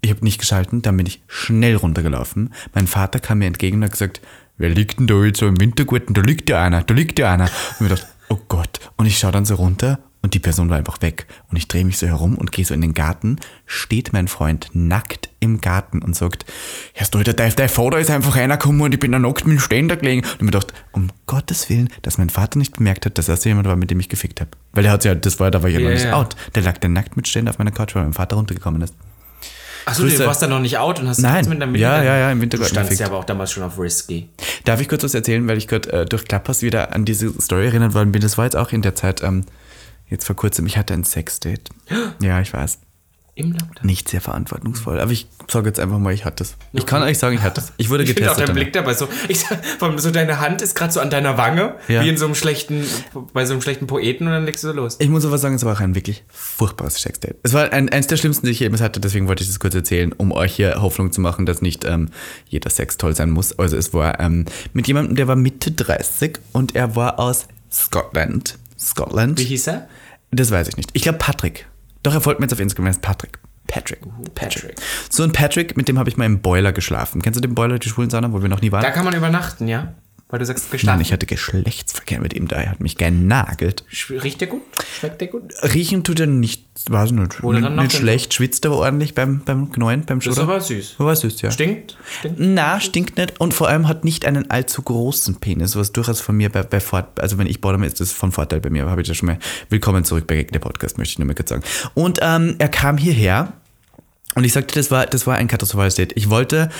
ich 0.00 0.10
habe 0.10 0.24
nicht 0.24 0.38
geschalten, 0.38 0.82
dann 0.82 0.96
bin 0.96 1.06
ich 1.06 1.22
schnell 1.26 1.76
runtergelaufen. 1.76 2.52
Mein 2.74 2.86
Vater 2.86 3.20
kam 3.20 3.38
mir 3.38 3.46
entgegen 3.46 3.78
und 3.78 3.84
hat 3.84 3.92
gesagt, 3.92 4.20
wer 4.58 4.68
liegt 4.68 5.00
denn 5.00 5.06
da 5.06 5.22
jetzt 5.24 5.40
so 5.40 5.46
im 5.46 5.60
Wintergarten? 5.60 6.14
Da 6.14 6.20
liegt 6.20 6.50
ja 6.50 6.62
einer, 6.62 6.82
da 6.82 6.94
liegt 6.94 7.18
ja 7.18 7.32
einer. 7.32 7.50
Und 7.80 7.86
ich 7.86 7.92
dachte, 7.92 8.06
oh 8.28 8.38
Gott. 8.48 8.80
Und 8.96 9.06
ich 9.06 9.18
schaue 9.18 9.32
dann 9.32 9.46
so 9.46 9.54
runter 9.54 9.98
und 10.24 10.32
die 10.32 10.38
Person 10.38 10.70
war 10.70 10.78
einfach 10.78 11.02
weg. 11.02 11.26
Und 11.50 11.58
ich 11.58 11.68
drehe 11.68 11.84
mich 11.84 11.98
so 11.98 12.06
herum 12.06 12.36
und 12.38 12.50
gehe 12.50 12.64
so 12.64 12.72
in 12.72 12.80
den 12.80 12.94
Garten, 12.94 13.36
steht 13.66 14.14
mein 14.14 14.26
Freund 14.26 14.70
nackt 14.72 15.28
im 15.38 15.60
Garten 15.60 16.00
und 16.00 16.16
sagt, 16.16 16.46
Herr 16.94 17.04
Stolter, 17.04 17.34
der, 17.34 17.50
der 17.50 17.68
Vater 17.68 17.98
ist 17.98 18.10
einfach 18.10 18.34
reingekommen 18.34 18.80
und 18.80 18.94
ich 18.94 19.00
bin 19.00 19.12
da 19.12 19.18
nackt 19.18 19.44
mit 19.46 19.58
dem 19.58 19.60
Ständer 19.60 19.96
gelegen. 19.98 20.22
Und 20.24 20.32
ich 20.36 20.40
mir 20.40 20.46
gedacht, 20.46 20.72
um 20.92 21.08
Gottes 21.26 21.68
Willen, 21.68 21.90
dass 22.00 22.16
mein 22.16 22.30
Vater 22.30 22.58
nicht 22.58 22.74
bemerkt 22.78 23.04
hat, 23.04 23.18
dass 23.18 23.26
das 23.26 23.44
jemand 23.44 23.68
war, 23.68 23.76
mit 23.76 23.90
dem 23.90 24.00
ich 24.00 24.08
gefickt 24.08 24.40
habe. 24.40 24.50
Weil 24.72 24.84
der 24.84 24.92
hat 24.92 25.04
ja, 25.04 25.14
das 25.14 25.38
war, 25.40 25.50
da 25.50 25.62
war 25.62 25.68
ich 25.68 25.74
ja 25.74 25.80
Ja, 25.82 25.88
noch 25.90 25.94
nicht 25.94 26.10
out. 26.10 26.36
Der 26.54 26.62
lag 26.62 26.78
dann 26.78 26.94
nackt 26.94 27.18
mit 27.18 27.28
Ständer 27.28 27.50
auf 27.50 27.58
meiner 27.58 27.72
Couch, 27.72 27.94
weil 27.94 28.04
mein 28.04 28.14
Vater 28.14 28.36
runtergekommen 28.36 28.80
ist. 28.80 28.94
Achso, 29.86 30.04
du 30.06 30.18
warst 30.26 30.40
da 30.40 30.46
noch 30.46 30.60
nicht 30.60 30.78
out 30.78 31.00
und 31.00 31.08
hast 31.08 31.18
Nein. 31.18 31.44
in 31.52 31.60
deinem 31.60 31.74
Ja, 31.74 32.02
ja, 32.02 32.16
ja, 32.16 32.32
im 32.32 32.38
Du 32.38 32.42
Wintergarten 32.44 32.72
standst 32.72 32.90
gefickt. 32.92 33.00
ja 33.00 33.06
aber 33.08 33.18
auch 33.18 33.26
damals 33.26 33.52
schon 33.52 33.62
auf 33.62 33.78
Risky. 33.78 34.30
Darf 34.64 34.80
ich 34.80 34.88
kurz 34.88 35.04
was 35.04 35.12
erzählen, 35.12 35.46
weil 35.46 35.58
ich 35.58 35.68
gerade 35.68 35.92
äh, 35.92 36.06
durch 36.06 36.24
Klappers 36.24 36.62
wieder 36.62 36.94
an 36.94 37.04
diese 37.04 37.30
Story 37.38 37.66
erinnert 37.66 37.92
worden 37.92 38.10
bin. 38.10 38.22
Das 38.22 38.38
war 38.38 38.46
jetzt 38.46 38.56
auch 38.56 38.72
in 38.72 38.80
der 38.80 38.94
Zeit, 38.94 39.22
ähm, 39.22 39.44
jetzt 40.14 40.26
vor 40.26 40.36
kurzem, 40.36 40.66
ich 40.66 40.76
hatte 40.76 40.94
ein 40.94 41.04
Sexdate. 41.04 41.70
Ja, 42.22 42.40
ich 42.40 42.52
weiß. 42.52 42.78
Im 43.36 43.50
Lockdown. 43.50 43.84
Nicht 43.84 44.08
sehr 44.08 44.20
verantwortungsvoll, 44.20 45.00
aber 45.00 45.10
ich 45.10 45.26
sage 45.50 45.66
jetzt 45.66 45.80
einfach 45.80 45.98
mal, 45.98 46.14
ich 46.14 46.24
hatte 46.24 46.44
es. 46.44 46.54
Ich 46.72 46.86
kann 46.86 47.02
euch 47.02 47.18
sagen, 47.18 47.34
ich 47.34 47.42
hatte 47.42 47.60
es. 47.62 47.72
Ich 47.78 47.90
wurde 47.90 48.04
Ich 48.04 48.10
finde 48.14 48.30
auch 48.30 48.34
getestet. 48.36 48.48
dein. 48.50 48.54
Blick 48.54 48.72
dabei 48.72 48.94
so. 48.94 49.08
Ich 49.26 49.44
allem 49.80 49.98
so 49.98 50.12
deine 50.12 50.38
Hand 50.38 50.62
ist 50.62 50.76
gerade 50.76 50.92
so 50.92 51.00
an 51.00 51.10
deiner 51.10 51.36
Wange, 51.36 51.74
Ja. 51.88 52.04
wie 52.04 52.08
in 52.10 52.16
so 52.16 52.26
einem 52.26 52.36
schlechten, 52.36 52.84
bei 53.32 53.44
so 53.44 53.54
einem 53.54 53.60
schlechten 53.60 53.88
Poeten 53.88 54.28
und 54.28 54.32
dann 54.32 54.44
legst 54.44 54.62
du 54.62 54.68
so 54.68 54.72
los. 54.72 54.98
Ich 55.00 55.08
muss 55.08 55.24
aber 55.24 55.36
sagen, 55.38 55.56
es 55.56 55.64
war 55.64 55.74
auch 55.74 55.80
ein 55.80 55.96
wirklich 55.96 56.22
furchtbares 56.28 56.94
Sexdate. 56.94 57.34
Es 57.42 57.52
war 57.52 57.72
ein, 57.72 57.88
eines 57.88 58.06
der 58.06 58.18
schlimmsten, 58.18 58.46
die 58.46 58.52
ich 58.52 58.60
jemals 58.60 58.80
hatte, 58.80 59.00
deswegen 59.00 59.26
wollte 59.26 59.42
ich 59.42 59.48
das 59.48 59.58
kurz 59.58 59.74
erzählen, 59.74 60.12
um 60.12 60.30
euch 60.30 60.54
hier 60.54 60.80
Hoffnung 60.80 61.10
zu 61.10 61.20
machen, 61.20 61.44
dass 61.44 61.60
nicht 61.60 61.84
ähm, 61.84 62.10
jeder 62.46 62.70
Sex 62.70 62.98
toll 62.98 63.16
sein 63.16 63.30
muss. 63.30 63.58
Also 63.58 63.76
es 63.76 63.92
war 63.92 64.20
ähm, 64.20 64.44
mit 64.74 64.86
jemandem, 64.86 65.16
der 65.16 65.26
war 65.26 65.34
Mitte 65.34 65.72
30 65.72 66.38
und 66.52 66.76
er 66.76 66.94
war 66.94 67.18
aus 67.18 67.48
Scotland. 67.72 68.58
Scotland. 68.78 69.40
Wie 69.40 69.44
hieß 69.44 69.66
er? 69.66 69.88
Das 70.36 70.50
weiß 70.50 70.68
ich 70.68 70.76
nicht. 70.76 70.90
Ich 70.92 71.02
glaube 71.02 71.18
Patrick. 71.18 71.66
Doch, 72.02 72.12
er 72.14 72.20
folgt 72.20 72.40
mir 72.40 72.44
jetzt 72.44 72.52
auf 72.52 72.60
Instagram, 72.60 72.86
er 72.86 72.90
ist 72.90 73.02
Patrick. 73.02 73.38
Patrick. 73.66 74.00
Patrick. 74.34 74.74
So 75.10 75.22
ein 75.22 75.32
Patrick, 75.32 75.76
mit 75.76 75.88
dem 75.88 75.98
habe 75.98 76.08
ich 76.08 76.16
mal 76.16 76.26
im 76.26 76.40
Boiler 76.40 76.72
geschlafen. 76.72 77.22
Kennst 77.22 77.38
du 77.38 77.40
den 77.40 77.54
Boiler, 77.54 77.78
die 77.78 77.88
Schwulensauna, 77.88 78.32
wo 78.32 78.42
wir 78.42 78.48
noch 78.48 78.60
nie 78.60 78.72
waren? 78.72 78.82
Da 78.82 78.90
kann 78.90 79.04
man 79.04 79.14
übernachten, 79.14 79.68
ja? 79.68 79.94
Weil 80.34 80.40
du 80.40 80.46
sagst, 80.46 80.64
Nein, 80.64 80.72
gestanden. 80.72 81.02
ich 81.02 81.12
hatte 81.12 81.26
Geschlechtsverkehr 81.26 82.18
mit 82.18 82.34
ihm 82.34 82.48
da. 82.48 82.56
Er 82.56 82.72
hat 82.72 82.80
mich 82.80 82.96
genagelt. 82.96 83.84
Riecht 84.10 84.40
der 84.40 84.48
gut? 84.48 84.62
Schmeckt 84.98 85.20
der 85.20 85.28
gut? 85.28 85.44
Riechen 85.62 86.02
tut 86.02 86.18
er 86.18 86.26
nicht, 86.26 86.64
weiß 86.90 87.12
nicht, 87.12 87.44
Oder 87.44 87.60
nicht, 87.60 87.76
nicht 87.76 87.92
schlecht. 87.92 88.34
Schwitzt 88.34 88.66
aber 88.66 88.78
ordentlich 88.78 89.14
beim, 89.14 89.42
beim 89.44 89.70
Knäuen, 89.70 90.04
beim 90.04 90.18
Das 90.18 90.24
Schudder. 90.24 90.42
aber 90.42 90.60
süß. 90.60 90.96
Aber 90.98 91.14
süß, 91.14 91.40
ja. 91.42 91.52
Stinkt? 91.52 91.96
Stinkt? 92.18 92.40
Na, 92.40 92.80
stinkt 92.80 93.16
nicht 93.16 93.40
und 93.40 93.54
vor 93.54 93.68
allem 93.68 93.86
hat 93.86 94.04
nicht 94.04 94.24
einen 94.26 94.50
allzu 94.50 94.82
großen 94.82 95.36
Penis, 95.36 95.76
was 95.76 95.92
durchaus 95.92 96.20
von 96.20 96.36
mir 96.36 96.50
bei, 96.50 96.64
bei 96.64 96.80
Fort, 96.80 97.20
also 97.20 97.38
wenn 97.38 97.46
ich 97.46 97.60
Bottom 97.60 97.84
ist 97.84 98.00
das 98.00 98.10
von 98.10 98.32
Vorteil 98.32 98.58
bei 98.58 98.70
mir, 98.70 98.86
habe 98.86 99.02
ich 99.02 99.06
das 99.06 99.16
schon 99.16 99.26
mal. 99.26 99.38
Willkommen 99.68 100.02
zurück 100.02 100.26
bei 100.26 100.42
der 100.42 100.58
Podcast, 100.58 100.98
möchte 100.98 101.12
ich 101.12 101.18
nur 101.20 101.28
mal 101.28 101.36
kurz 101.36 101.50
sagen. 101.50 101.62
Und 101.94 102.18
ähm, 102.22 102.56
er 102.58 102.70
kam 102.70 102.98
hierher 102.98 103.52
und 104.34 104.42
ich 104.42 104.52
sagte, 104.52 104.74
das 104.74 104.90
war, 104.90 105.06
das 105.06 105.28
war 105.28 105.36
ein 105.36 105.46
katastrophales 105.46 105.94
Date. 105.94 106.12
Ich 106.16 106.28
wollte 106.28 106.70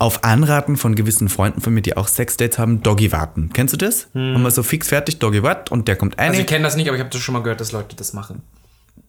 auf 0.00 0.24
Anraten 0.24 0.76
von 0.76 0.94
gewissen 0.94 1.28
Freunden 1.28 1.60
von 1.60 1.74
mir, 1.74 1.82
die 1.82 1.96
auch 1.96 2.08
Sexdates 2.08 2.58
haben, 2.58 2.82
Doggy 2.82 3.12
warten. 3.12 3.50
Kennst 3.52 3.74
du 3.74 3.76
das? 3.76 4.08
Haben 4.14 4.42
wir 4.42 4.50
so 4.50 4.62
fix 4.62 4.88
fertig, 4.88 5.18
Doggy 5.18 5.42
wart 5.42 5.70
und 5.70 5.88
der 5.88 5.96
kommt 5.96 6.18
ein. 6.18 6.30
Also 6.30 6.40
ich 6.40 6.46
kenne 6.46 6.64
das 6.64 6.74
nicht, 6.74 6.88
aber 6.88 6.96
ich 6.96 7.00
habe 7.00 7.10
das 7.10 7.20
schon 7.20 7.34
mal 7.34 7.42
gehört, 7.42 7.60
dass 7.60 7.72
Leute 7.72 7.94
das 7.96 8.12
machen. 8.12 8.42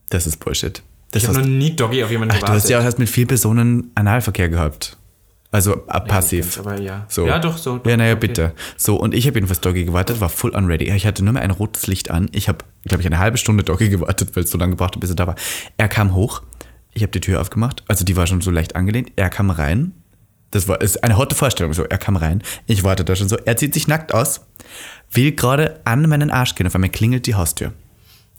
das 0.10 0.28
ist 0.28 0.38
Bullshit. 0.38 0.84
Das 1.12 1.24
Ich 1.24 1.30
habe 1.30 1.40
noch 1.40 1.46
nie 1.46 1.76
Doggy 1.76 2.04
auf 2.04 2.12
jemanden 2.12 2.36
ach, 2.36 2.44
du 2.44 2.52
hast 2.54 2.70
ja 2.70 2.80
auch 2.80 2.84
erst 2.84 3.00
mit 3.00 3.10
vielen 3.10 3.28
Personen 3.28 3.92
Analverkehr 3.96 4.50
gehabt. 4.50 4.98
Also 5.52 5.86
äh, 5.88 6.00
passiv. 6.02 6.58
aber 6.60 6.80
ja. 6.80 7.06
So. 7.10 7.28
Ja, 7.28 7.40
doch, 7.40 7.58
so. 7.58 7.78
Doch, 7.78 7.90
ja, 7.90 7.98
naja, 7.98 8.14
okay. 8.14 8.28
bitte. 8.28 8.54
So, 8.78 8.96
und 8.96 9.14
ich 9.14 9.28
habe 9.28 9.36
jedenfalls 9.36 9.60
Doggy 9.60 9.84
gewartet, 9.84 10.22
war 10.22 10.30
full 10.30 10.56
on 10.56 10.66
ready. 10.66 10.90
Ich 10.90 11.06
hatte 11.06 11.24
nur 11.24 11.34
mehr 11.34 11.42
ein 11.42 11.52
rotes 11.52 11.88
Licht 11.88 12.10
an. 12.10 12.30
Ich 12.32 12.48
habe, 12.48 12.60
glaube 12.86 13.02
ich, 13.02 13.08
eine 13.08 13.20
halbe 13.20 13.38
Stunde 13.38 13.64
Doggy 13.64 13.90
gewartet, 13.90 14.36
weil 14.36 14.44
es 14.44 14.52
so 14.52 14.58
lange 14.58 14.72
gebraucht 14.72 14.96
hat, 14.96 15.02
bis 15.02 15.10
er 15.10 15.18
da 15.18 15.28
war. 15.28 15.36
Er 15.76 15.90
kam 15.90 16.16
hoch, 16.16 16.42
ich 16.94 17.04
habe 17.04 17.12
die 17.12 17.20
Tür 17.20 17.42
aufgemacht, 17.42 17.84
also 17.88 18.06
die 18.06 18.16
war 18.16 18.28
schon 18.28 18.42
so 18.42 18.52
leicht 18.52 18.76
angelehnt. 18.76 19.12
Er 19.16 19.30
kam 19.30 19.50
rein. 19.50 19.94
Das 20.52 20.68
war 20.68 20.82
ist 20.82 21.04
eine 21.04 21.18
harte 21.18 21.36
Vorstellung. 21.36 21.74
So, 21.74 21.84
er 21.84 21.98
kam 21.98 22.18
rein, 22.18 22.44
ich 22.68 22.84
warte 22.84 23.04
da 23.04 23.16
schon 23.16 23.30
so. 23.30 23.38
Er 23.38 23.58
zieht 23.58 23.74
sich 23.74 23.88
nackt 23.88 24.14
aus, 24.14 24.42
will 25.12 25.32
gerade 25.32 25.80
an 25.86 26.08
meinen 26.08 26.30
Arsch 26.30 26.56
gehen. 26.56 26.68
Auf 26.68 26.76
einmal 26.76 26.90
klingelt 26.90 27.26
die 27.26 27.36
Haustür. 27.36 27.74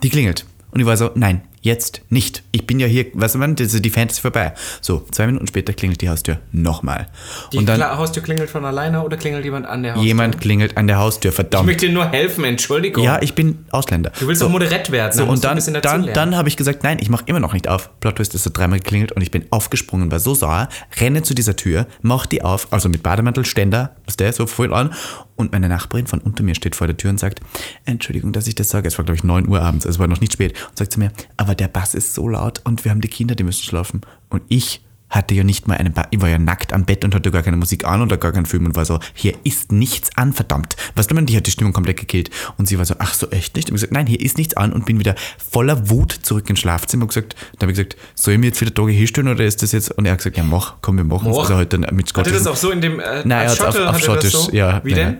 Die 0.02 0.10
klingelt. 0.10 0.46
Und 0.70 0.80
ich 0.80 0.86
war 0.86 0.96
so, 0.96 1.10
nein, 1.14 1.42
jetzt 1.62 2.02
nicht. 2.10 2.42
Ich 2.52 2.66
bin 2.66 2.78
ja 2.80 2.86
hier, 2.86 3.04
du, 3.12 3.38
man, 3.38 3.54
das 3.56 3.72
ist 3.72 3.84
die 3.84 3.90
Fantasy 3.90 4.20
vorbei. 4.20 4.52
So, 4.80 5.06
zwei 5.12 5.26
Minuten 5.26 5.46
später 5.46 5.72
klingelt 5.72 6.00
die 6.02 6.08
Haustür 6.08 6.38
nochmal. 6.52 7.08
Die 7.52 7.58
Und 7.58 7.66
dann 7.66 7.80
Kla- 7.80 7.96
Haustür 7.96 8.22
klingelt 8.22 8.50
von 8.50 8.64
alleine 8.64 9.02
oder 9.02 9.16
klingelt 9.16 9.44
jemand 9.44 9.66
an 9.66 9.82
der 9.82 9.92
Haustür? 9.92 10.06
jemand 10.06 10.40
klingelt 10.40 10.76
an 10.76 10.86
der 10.88 10.98
Haustür, 10.98 11.30
Ich 11.30 11.34
verdammt. 11.36 11.66
möchte 11.66 11.86
dir 11.86 11.92
nur 11.92 12.08
helfen, 12.10 12.44
Entschuldigung. 12.44 13.02
Ja, 13.04 13.22
ich 13.22 13.34
bin 13.34 13.64
Ausländer. 13.70 14.12
Du 14.18 14.26
willst 14.26 14.42
doch 14.42 14.48
moderett 14.50 14.90
werden. 14.90 15.12
So, 15.16 15.24
und 15.24 15.42
dann, 15.44 15.58
dann, 15.82 16.12
dann 16.12 16.36
habe 16.36 16.48
ich 16.48 16.56
gesagt, 16.56 16.82
nein, 16.82 16.98
ich 17.00 17.08
mache 17.08 17.24
immer 17.26 17.40
noch 17.40 17.52
nicht 17.52 17.68
auf. 17.68 17.90
Plot 18.00 18.16
Twist 18.16 18.34
ist 18.34 18.42
so 18.44 18.50
dreimal 18.52 18.78
geklingelt 18.80 19.12
und 19.12 19.22
ich 19.22 19.30
bin 19.30 19.44
aufgesprungen, 19.50 20.10
war 20.10 20.18
so 20.20 20.34
sauer, 20.34 20.68
renne 21.00 21.22
zu 21.22 21.34
dieser 21.34 21.56
Tür, 21.56 21.86
mach 22.02 22.26
die 22.26 22.42
auf, 22.42 22.72
also 22.72 22.88
mit 22.88 23.02
Bademantel, 23.02 23.44
Ständer, 23.46 23.94
was 24.04 24.16
der 24.16 24.32
so 24.32 24.46
voll 24.46 24.74
an. 24.74 24.92
Und 25.36 25.52
meine 25.52 25.68
Nachbarin 25.68 26.06
von 26.06 26.20
unter 26.20 26.42
mir 26.44 26.54
steht 26.54 26.76
vor 26.76 26.86
der 26.86 26.96
Tür 26.96 27.10
und 27.10 27.18
sagt, 27.18 27.40
Entschuldigung, 27.84 28.32
dass 28.32 28.46
ich 28.46 28.54
das 28.54 28.68
sage. 28.68 28.86
Es 28.88 28.98
war, 28.98 29.04
glaube 29.04 29.16
ich, 29.16 29.24
9 29.24 29.48
Uhr 29.48 29.60
abends, 29.62 29.84
es 29.84 29.98
war 29.98 30.06
noch 30.06 30.20
nicht 30.20 30.32
spät. 30.34 30.52
Und 30.68 30.78
sagt 30.78 30.92
zu 30.92 30.98
mir, 31.00 31.10
aber 31.36 31.51
der 31.54 31.68
Bass 31.68 31.94
ist 31.94 32.14
so 32.14 32.28
laut 32.28 32.60
und 32.64 32.84
wir 32.84 32.90
haben 32.90 33.00
die 33.00 33.08
Kinder, 33.08 33.34
die 33.34 33.44
müssen 33.44 33.64
schlafen. 33.64 34.00
Und 34.28 34.42
ich 34.48 34.80
hatte 35.10 35.34
ja 35.34 35.44
nicht 35.44 35.68
mal 35.68 35.76
einen 35.76 35.92
Ba- 35.92 36.06
ich 36.10 36.22
war 36.22 36.30
ja 36.30 36.38
nackt 36.38 36.72
am 36.72 36.86
Bett 36.86 37.04
und 37.04 37.14
hatte 37.14 37.30
gar 37.30 37.42
keine 37.42 37.58
Musik 37.58 37.84
an 37.84 38.00
oder 38.00 38.16
gar 38.16 38.32
keinen 38.32 38.46
Film 38.46 38.64
und 38.64 38.76
war 38.76 38.86
so, 38.86 38.98
hier 39.12 39.34
ist 39.44 39.70
nichts 39.70 40.08
an, 40.16 40.32
verdammt. 40.32 40.74
Weißt 40.94 41.10
du, 41.10 41.14
man, 41.14 41.26
die 41.26 41.36
hat 41.36 41.46
die 41.46 41.50
Stimmung 41.50 41.74
komplett 41.74 41.98
gekillt. 42.00 42.30
Und 42.56 42.66
sie 42.66 42.78
war 42.78 42.86
so, 42.86 42.94
ach 42.98 43.12
so, 43.12 43.28
echt 43.28 43.54
nicht? 43.54 43.68
Und 43.68 43.74
ich 43.74 43.80
gesagt, 43.82 43.92
nein, 43.92 44.06
hier 44.06 44.18
ist 44.20 44.38
nichts 44.38 44.56
an 44.56 44.72
und 44.72 44.86
bin 44.86 44.98
wieder 44.98 45.14
voller 45.50 45.90
Wut 45.90 46.12
zurück 46.22 46.48
ins 46.48 46.60
Schlafzimmer 46.60 47.02
und 47.02 47.08
gesagt, 47.08 47.36
dann 47.58 47.68
habe 47.68 47.72
ich 47.72 47.76
gesagt, 47.76 47.96
soll 48.14 48.32
ich 48.34 48.40
mir 48.40 48.46
jetzt 48.46 48.60
wieder 48.62 48.72
Tage 48.72 48.92
hinstellen 48.92 49.28
oder 49.28 49.44
ist 49.44 49.62
das 49.62 49.72
jetzt? 49.72 49.90
Und 49.90 50.06
er 50.06 50.12
hat 50.12 50.18
gesagt, 50.20 50.38
ja, 50.38 50.44
mach, 50.44 50.76
komm, 50.80 50.96
wir 50.96 51.04
machen 51.04 51.30
es. 51.30 51.36
Also 51.36 51.56
heute 51.56 51.78
dann 51.78 51.94
mit 51.94 52.06
Hat 52.06 52.08
Scottish. 52.08 52.32
er 52.32 52.38
das 52.38 52.46
auch 52.46 52.56
so 52.56 52.70
in 52.70 52.80
dem. 52.80 52.98
Äh, 52.98 53.22
Nein, 53.26 53.48
auf- 53.48 53.60
auf 53.60 53.76
hat 53.78 53.94
das 53.96 54.00
Schottisch, 54.02 54.32
so? 54.32 54.50
ja, 54.52 54.80
Wie 54.82 54.92
ja, 54.92 54.96
denn? 54.96 55.18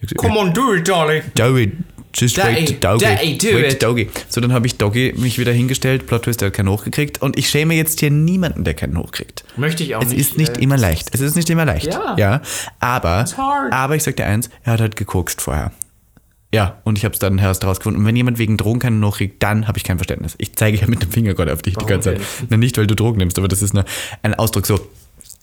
gesagt, 0.00 0.16
Come 0.22 0.38
on, 0.38 0.54
do 0.54 0.72
it, 0.72 0.88
darling. 0.88 1.22
Doggy. 1.34 1.64
Just 1.64 1.74
Daddy, 2.18 2.68
wait, 2.68 2.84
Doggy. 2.84 3.78
Doggy. 3.78 4.10
So, 4.28 4.40
dann 4.40 4.52
habe 4.52 4.66
ich 4.66 4.76
Doggy 4.76 5.14
mich 5.16 5.38
wieder 5.38 5.52
hingestellt. 5.52 6.06
Plot 6.06 6.22
Twist, 6.24 6.40
der 6.40 6.46
hat 6.46 6.54
keinen 6.54 6.68
hochgekriegt. 6.68 7.20
Und 7.22 7.38
ich 7.38 7.48
schäme 7.48 7.74
jetzt 7.74 8.00
hier 8.00 8.10
niemanden, 8.10 8.64
der 8.64 8.74
keinen 8.74 8.96
hochkriegt. 8.96 9.44
Möchte 9.56 9.82
ich 9.82 9.96
auch 9.96 10.02
Es 10.02 10.08
nicht. 10.08 10.20
ist 10.20 10.38
nicht 10.38 10.58
äh, 10.58 10.60
immer 10.62 10.76
leicht. 10.76 11.10
Es 11.12 11.20
ist 11.20 11.36
nicht 11.36 11.50
immer 11.50 11.64
leicht. 11.64 11.86
Ja. 11.86 12.16
ja. 12.16 12.42
Aber, 12.78 13.24
aber 13.70 13.96
ich 13.96 14.02
sag 14.02 14.16
dir 14.16 14.26
eins, 14.26 14.48
er 14.62 14.74
hat 14.74 14.80
halt 14.80 14.96
gekokst 14.96 15.40
vorher. 15.40 15.72
Ja, 16.54 16.80
und 16.84 16.96
ich 16.98 17.04
habe 17.04 17.12
es 17.14 17.18
dann 17.18 17.36
erst 17.38 17.64
rausgefunden. 17.64 18.02
Und 18.02 18.06
wenn 18.06 18.14
jemand 18.14 18.38
wegen 18.38 18.56
Drogen 18.56 18.78
keinen 18.78 19.04
hochkriegt, 19.04 19.42
dann 19.42 19.66
habe 19.66 19.76
ich 19.76 19.82
kein 19.82 19.98
Verständnis. 19.98 20.36
Ich 20.38 20.54
zeige 20.54 20.78
ja 20.78 20.86
mit 20.86 21.02
dem 21.02 21.10
Finger 21.10 21.34
gerade 21.34 21.52
auf 21.52 21.62
dich 21.62 21.74
Warum 21.74 21.88
die 21.88 21.92
ganze 21.92 22.14
Zeit. 22.14 22.20
Na, 22.48 22.56
nicht, 22.56 22.78
weil 22.78 22.86
du 22.86 22.94
Drogen 22.94 23.18
nimmst, 23.18 23.38
aber 23.38 23.48
das 23.48 23.60
ist 23.60 23.74
eine, 23.74 23.84
ein 24.22 24.34
Ausdruck 24.34 24.64
so. 24.66 24.78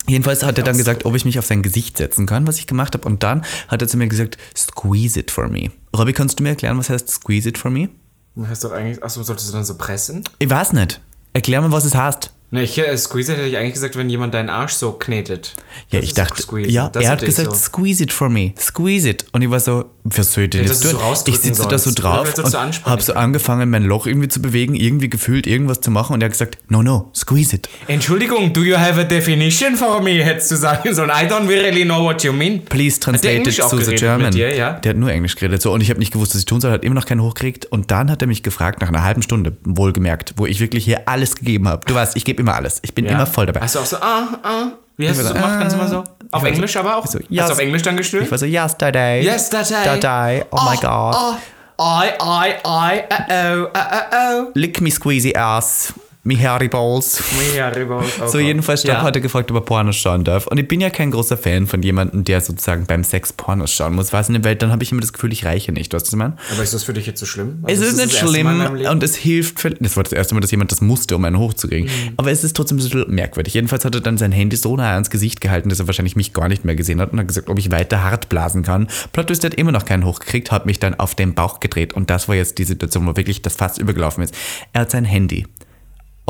Jedenfalls 0.08 0.44
hat 0.44 0.58
er 0.58 0.64
dann 0.64 0.78
gesagt, 0.78 1.06
ob 1.06 1.16
ich 1.16 1.26
mich 1.26 1.38
auf 1.38 1.46
sein 1.46 1.62
Gesicht 1.62 1.98
setzen 1.98 2.26
kann, 2.26 2.48
was 2.48 2.58
ich 2.58 2.68
gemacht 2.68 2.94
habe. 2.94 3.08
Und 3.08 3.24
dann 3.24 3.46
hat 3.68 3.82
er 3.82 3.88
zu 3.88 3.98
mir 3.98 4.08
gesagt, 4.08 4.38
squeeze 4.58 5.20
it 5.20 5.32
for 5.32 5.48
me. 5.48 5.72
Robby, 5.96 6.14
kannst 6.14 6.40
du 6.40 6.44
mir 6.44 6.50
erklären, 6.50 6.78
was 6.78 6.90
heißt 6.90 7.08
squeeze 7.10 7.48
it 7.48 7.58
for 7.58 7.70
me? 7.70 7.90
Du 8.36 8.48
hast 8.48 8.64
doch 8.64 8.72
eigentlich. 8.72 9.04
Achso, 9.04 9.22
solltest 9.24 9.50
du 9.50 9.54
dann 9.54 9.66
so 9.66 9.76
pressen? 9.76 10.24
Ich 10.40 10.50
weiß 10.50 10.74
nicht. 10.74 11.02
Erklär 11.34 11.62
mir, 11.62 11.72
was 11.72 11.86
es 11.86 11.96
heißt. 11.96 12.32
Ne, 12.54 12.64
ich, 12.64 12.78
äh, 12.78 12.98
squeeze 12.98 13.32
it 13.32 13.38
hätte 13.38 13.48
ich 13.48 13.56
eigentlich 13.56 13.76
gesagt, 13.76 13.96
wenn 13.96 14.10
jemand 14.10 14.34
deinen 14.34 14.50
Arsch 14.50 14.74
so 14.74 14.92
knetet. 14.92 15.54
Ja, 15.90 16.00
Das 16.00 16.10
ich 16.10 16.14
dachte, 16.14 16.42
squeeze. 16.42 16.70
ja, 16.70 16.90
Das 16.90 17.06
er 17.06 17.12
hat 17.12 17.22
gesagt, 17.24 17.52
so. 17.52 17.58
squeeze 17.58 18.04
it 18.04 18.12
for 18.12 18.28
me, 18.28 18.52
squeeze 18.60 19.08
it. 19.08 19.24
Und 19.32 19.42
ich 19.42 19.50
war 19.50 19.62
so, 19.62 19.86
was 20.04 20.34
soll 20.34 20.44
ich 20.46 20.50
denn 20.50 20.64
Ja, 20.66 20.68
jetzt 20.70 20.82
tun? 20.82 20.92
so 21.00 21.24
ich 21.32 21.38
sitze 21.38 21.66
da 21.66 21.78
so 21.78 21.92
drauf 21.96 22.28
und 22.38 22.54
habe 22.86 23.02
so 23.02 23.14
angefangen, 23.14 23.70
mein 23.70 23.84
Loch 23.84 24.06
irgendwie 24.06 24.28
zu 24.28 24.42
bewegen, 24.42 24.76
irgendwie 24.76 25.10
gefühlt 25.10 25.48
irgendwas 25.48 25.80
zu 25.80 25.92
machen 25.92 26.14
und 26.14 26.22
er 26.22 26.26
hat 26.26 26.34
gesagt, 26.34 26.58
no, 26.68 26.84
no, 26.84 27.10
squeeze 27.16 27.56
it. 27.56 27.70
Entschuldigung, 27.88 28.52
do 28.52 28.64
you 28.64 28.76
have 28.76 29.00
a 29.00 29.06
definition 29.06 29.78
for 29.78 30.02
me? 30.02 30.22
Hättest 30.22 30.52
du 30.52 30.58
sagen 30.58 30.94
sollen. 30.94 31.10
I 31.10 31.28
don't 31.28 31.48
really 31.48 31.86
know 31.86 32.04
what 32.04 32.22
you 32.24 32.34
mean. 32.34 32.66
Please 32.66 33.00
translate 33.00 33.48
it 33.50 33.58
to 33.60 33.78
the 33.80 33.96
German. 33.96 34.32
dir, 34.34 34.54
ja? 34.54 34.74
Der 34.74 34.90
hat 34.90 34.98
nur 34.98 35.10
Englisch 35.10 35.36
geredet. 35.36 35.62
So, 35.62 35.72
und 35.72 35.80
ich 35.80 35.90
habe 35.90 36.00
nicht 36.00 36.12
gewusst, 36.12 36.34
was 36.34 36.40
ich 36.40 36.46
tun 36.46 36.60
soll, 36.60 36.72
hat 36.72 36.84
immer 36.84 36.96
noch 36.96 37.06
keinen 37.06 37.22
hochgekriegt. 37.22 37.68
Und 37.68 37.92
dann 37.92 38.12
hat 38.12 38.22
er 38.22 38.28
mich 38.28 38.44
gefragt, 38.44 38.82
nach 38.82 38.90
einer 38.90 39.04
halben 39.04 39.22
Stunde, 39.22 39.56
wohlgemerkt, 39.64 40.34
wo 40.36 40.46
ich 40.46 40.60
wirklich 40.60 40.84
hier 40.84 41.08
alles 41.08 41.36
gegeben 41.36 41.70
habe. 41.70 41.86
Du 41.86 41.94
weißt, 41.94 42.18
ich 42.18 42.26
gebe 42.26 42.41
immer 42.42 42.56
alles. 42.56 42.80
Ich 42.82 42.94
bin 42.94 43.06
Ja. 43.06 43.12
immer 43.12 43.26
voll 43.26 43.46
dabei. 43.46 43.62
Hast 43.62 43.76
du 43.76 43.80
auch 43.80 43.86
so, 43.86 43.98
ah, 43.98 44.28
ah. 44.44 44.64
Wie 44.98 45.10
hast 45.10 45.20
du 45.20 45.24
so 45.24 45.34
gemacht? 45.34 45.60
Ganz 45.60 45.74
ah. 45.74 45.78
immer 45.78 45.88
so? 45.88 46.04
Auf 46.32 46.44
Englisch 46.44 46.76
aber 46.78 46.98
auch? 46.98 47.08
so, 47.08 47.20
Hast 47.20 47.30
yes. 47.30 47.48
du 47.48 47.54
auf 47.54 47.60
Englisch 47.60 47.82
dann 47.82 47.98
gestöhnt? 47.98 48.26
Ich 48.26 48.32
war 48.32 48.38
so, 48.38 48.46
yesterday. 48.46 49.24
Yesterday. 49.24 49.86
Yesterday. 49.86 50.46
Oh, 50.52 50.60
my 50.70 50.76
God. 50.78 51.16
Oh, 51.18 51.36
I, 51.80 52.12
I, 52.22 52.56
I, 52.64 53.04
uh, 53.10 53.66
oh, 53.66 53.78
uh, 53.78 54.04
oh. 54.14 54.52
Lick 54.54 54.82
me 54.82 54.92
squeezy 54.92 55.34
ass. 55.36 55.94
Me 56.24 56.38
hairy 56.38 56.68
balls. 56.68 57.20
Ja, 57.56 57.70
rüber. 57.70 58.04
Oh 58.22 58.28
So, 58.28 58.38
jedenfalls, 58.38 58.84
ja. 58.84 59.02
hat 59.02 59.16
er 59.16 59.22
gefragt, 59.22 59.50
ob 59.50 59.58
er 59.58 59.62
Pornos 59.62 59.96
schauen 59.96 60.24
darf. 60.24 60.46
Und 60.46 60.60
ich 60.60 60.68
bin 60.68 60.80
ja 60.80 60.92
kein 60.92 61.10
großer 61.10 61.36
Fan 61.36 61.66
von 61.66 61.82
jemandem, 61.82 62.24
der 62.24 62.42
sozusagen 62.42 62.86
beim 62.86 63.04
Sex 63.04 63.34
Pornos 63.34 63.74
schauen 63.74 63.96
muss. 63.96 64.14
Was 64.14 64.30
in 64.30 64.36
der 64.36 64.44
Welt, 64.44 64.62
dann 64.62 64.72
habe 64.72 64.84
ich 64.84 64.92
immer 64.92 65.02
das 65.02 65.14
Gefühl, 65.14 65.34
ich 65.34 65.46
reiche 65.46 65.72
nicht. 65.72 65.92
Weißt 65.92 66.06
du, 66.06 66.08
was 66.08 66.14
ich 66.14 66.18
meine? 66.18 66.36
Aber 66.54 66.62
ist 66.62 66.76
das 66.76 66.84
für 66.84 66.94
dich 66.94 67.08
jetzt 67.08 67.20
so 67.20 67.26
schlimm? 67.26 67.64
Es 67.66 67.80
Also, 67.80 67.86
ist 67.86 67.98
das 67.98 68.06
nicht 68.06 68.20
schlimm 68.20 68.86
und 68.88 69.02
es 69.02 69.16
hilft. 69.16 69.60
Für, 69.60 69.72
das 69.72 69.98
war 69.98 70.04
das 70.04 70.14
erste 70.14 70.36
Mal, 70.36 70.42
dass 70.42 70.52
jemand 70.52 70.72
das 70.72 70.82
musste, 70.82 71.16
um 71.16 71.26
einen 71.26 71.40
hochzukriegen. 71.40 71.90
Mhm. 71.90 72.14
Aber 72.18 72.30
es 72.30 72.44
ist 72.44 72.56
trotzdem 72.56 72.78
ein 72.78 72.84
bisschen 72.84 73.10
merkwürdig. 73.16 73.56
Jedenfalls 73.56 73.84
hat 73.84 73.96
er 73.96 74.02
dann 74.02 74.20
sein 74.20 74.32
Handy 74.32 74.58
so 74.58 74.78
nah 74.78 74.94
ans 74.94 75.10
Gesicht 75.10 75.42
gehalten, 75.42 75.70
dass 75.70 75.80
er 75.80 75.88
wahrscheinlich 75.88 76.16
mich 76.16 76.34
gar 76.34 76.50
nicht 76.50 76.66
mehr 76.66 76.76
gesehen 76.76 77.02
hat 77.02 77.14
und 77.14 77.20
hat 77.20 77.28
gesagt, 77.28 77.50
ob 77.50 77.58
ich 77.58 77.72
weiter 77.72 78.04
hart 78.04 78.30
blasen 78.30 78.62
kann. 78.62 78.88
Plot 79.12 79.28
Twist 79.28 79.44
hat 79.44 79.56
immer 79.56 79.72
noch 79.72 79.86
keinen 79.86 80.06
hochgekriegt, 80.06 80.52
hat 80.52 80.68
mich 80.68 80.78
dann 80.78 80.94
auf 81.00 81.16
den 81.16 81.34
Bauch 81.34 81.60
gedreht 81.60 81.94
und 81.94 82.12
das 82.12 82.28
war 82.28 82.36
jetzt 82.36 82.60
die 82.60 82.64
Situation, 82.64 83.08
wo 83.08 83.16
wirklich 83.16 83.42
das 83.42 83.56
fast 83.56 83.80
übergelaufen 83.80 84.24
ist. 84.24 84.36
Er 84.74 84.82
hat 84.82 84.92
sein 84.92 85.06
Handy 85.06 85.48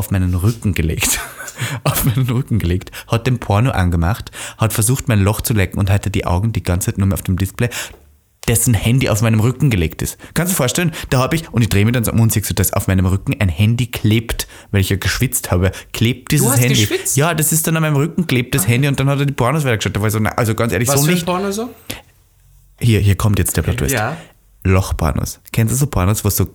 auf 0.02 0.10
meinen 0.10 0.34
Rücken 0.34 0.74
gelegt. 0.74 1.20
auf 1.84 2.06
meinen 2.06 2.28
Rücken 2.28 2.58
gelegt, 2.58 2.92
hat 3.08 3.28
den 3.28 3.40
Porno 3.40 3.70
angemacht, 3.70 4.32
hat 4.58 4.74
versucht, 4.74 5.08
mein 5.08 5.22
Loch 5.22 5.42
zu 5.42 5.54
lecken 5.54 5.80
und 5.80 5.92
hatte 5.92 6.10
die 6.10 6.26
Augen 6.26 6.54
die 6.54 6.64
ganze 6.64 6.88
Zeit 6.88 6.98
nur 6.98 7.06
mehr 7.06 7.14
auf 7.14 7.22
dem 7.22 7.38
Display, 7.38 7.70
dessen 8.48 8.74
Handy 8.74 9.10
auf 9.10 9.22
meinem 9.22 9.40
Rücken 9.40 9.70
gelegt 9.70 10.02
ist. 10.02 10.18
Kannst 10.34 10.52
du 10.52 10.54
dir 10.54 10.58
vorstellen, 10.58 10.92
da 11.12 11.20
habe 11.20 11.36
ich, 11.36 11.54
und 11.54 11.62
ich 11.62 11.70
drehe 11.70 11.86
mich 11.86 11.94
dann 11.94 12.04
so 12.04 12.12
um 12.12 12.20
und 12.20 12.32
siehst 12.32 12.50
du, 12.50 12.56
dass 12.56 12.74
auf 12.74 12.88
meinem 12.88 13.06
Rücken 13.06 13.36
ein 13.40 13.50
Handy 13.50 13.88
klebt, 13.88 14.48
weil 14.72 14.82
ich 14.82 14.90
ja 14.90 14.96
geschwitzt 14.96 15.52
habe, 15.52 15.72
klebt 15.94 16.32
dieses 16.32 16.50
hast 16.50 16.62
Handy. 16.62 16.82
geschwitzt? 16.82 17.16
Ja, 17.16 17.36
das 17.36 17.52
ist 17.52 17.68
dann 17.68 17.76
an 17.76 17.84
meinem 17.84 17.96
Rücken, 17.96 18.26
klebt 18.26 18.56
das 18.56 18.68
Handy 18.68 18.88
und 18.88 19.00
dann 19.00 19.08
hat 19.08 19.20
er 19.20 19.28
die 19.28 19.34
Pornos 19.34 19.64
weitergeschaut. 19.64 19.96
Da 19.96 20.02
war 20.02 20.08
ich 20.08 20.14
so, 20.14 20.20
na, 20.20 20.32
also 20.32 20.56
ganz 20.56 20.74
ehrlich, 20.74 20.88
Was 20.88 21.02
so 21.02 21.06
für 21.06 21.12
nicht. 21.12 21.26
Porno 21.26 21.52
so? 21.52 21.70
Hier, 22.80 23.00
hier 23.00 23.16
kommt 23.16 23.38
jetzt 23.38 23.56
der 23.56 23.62
Plot 23.62 23.78
Twist. 23.78 23.94
Ja. 23.94 24.18
Lochpornos. 24.64 25.40
Kennst 25.52 25.74
du 25.74 25.78
so 25.78 25.86
Pornos, 25.88 26.26
was 26.26 26.36
so 26.36 26.48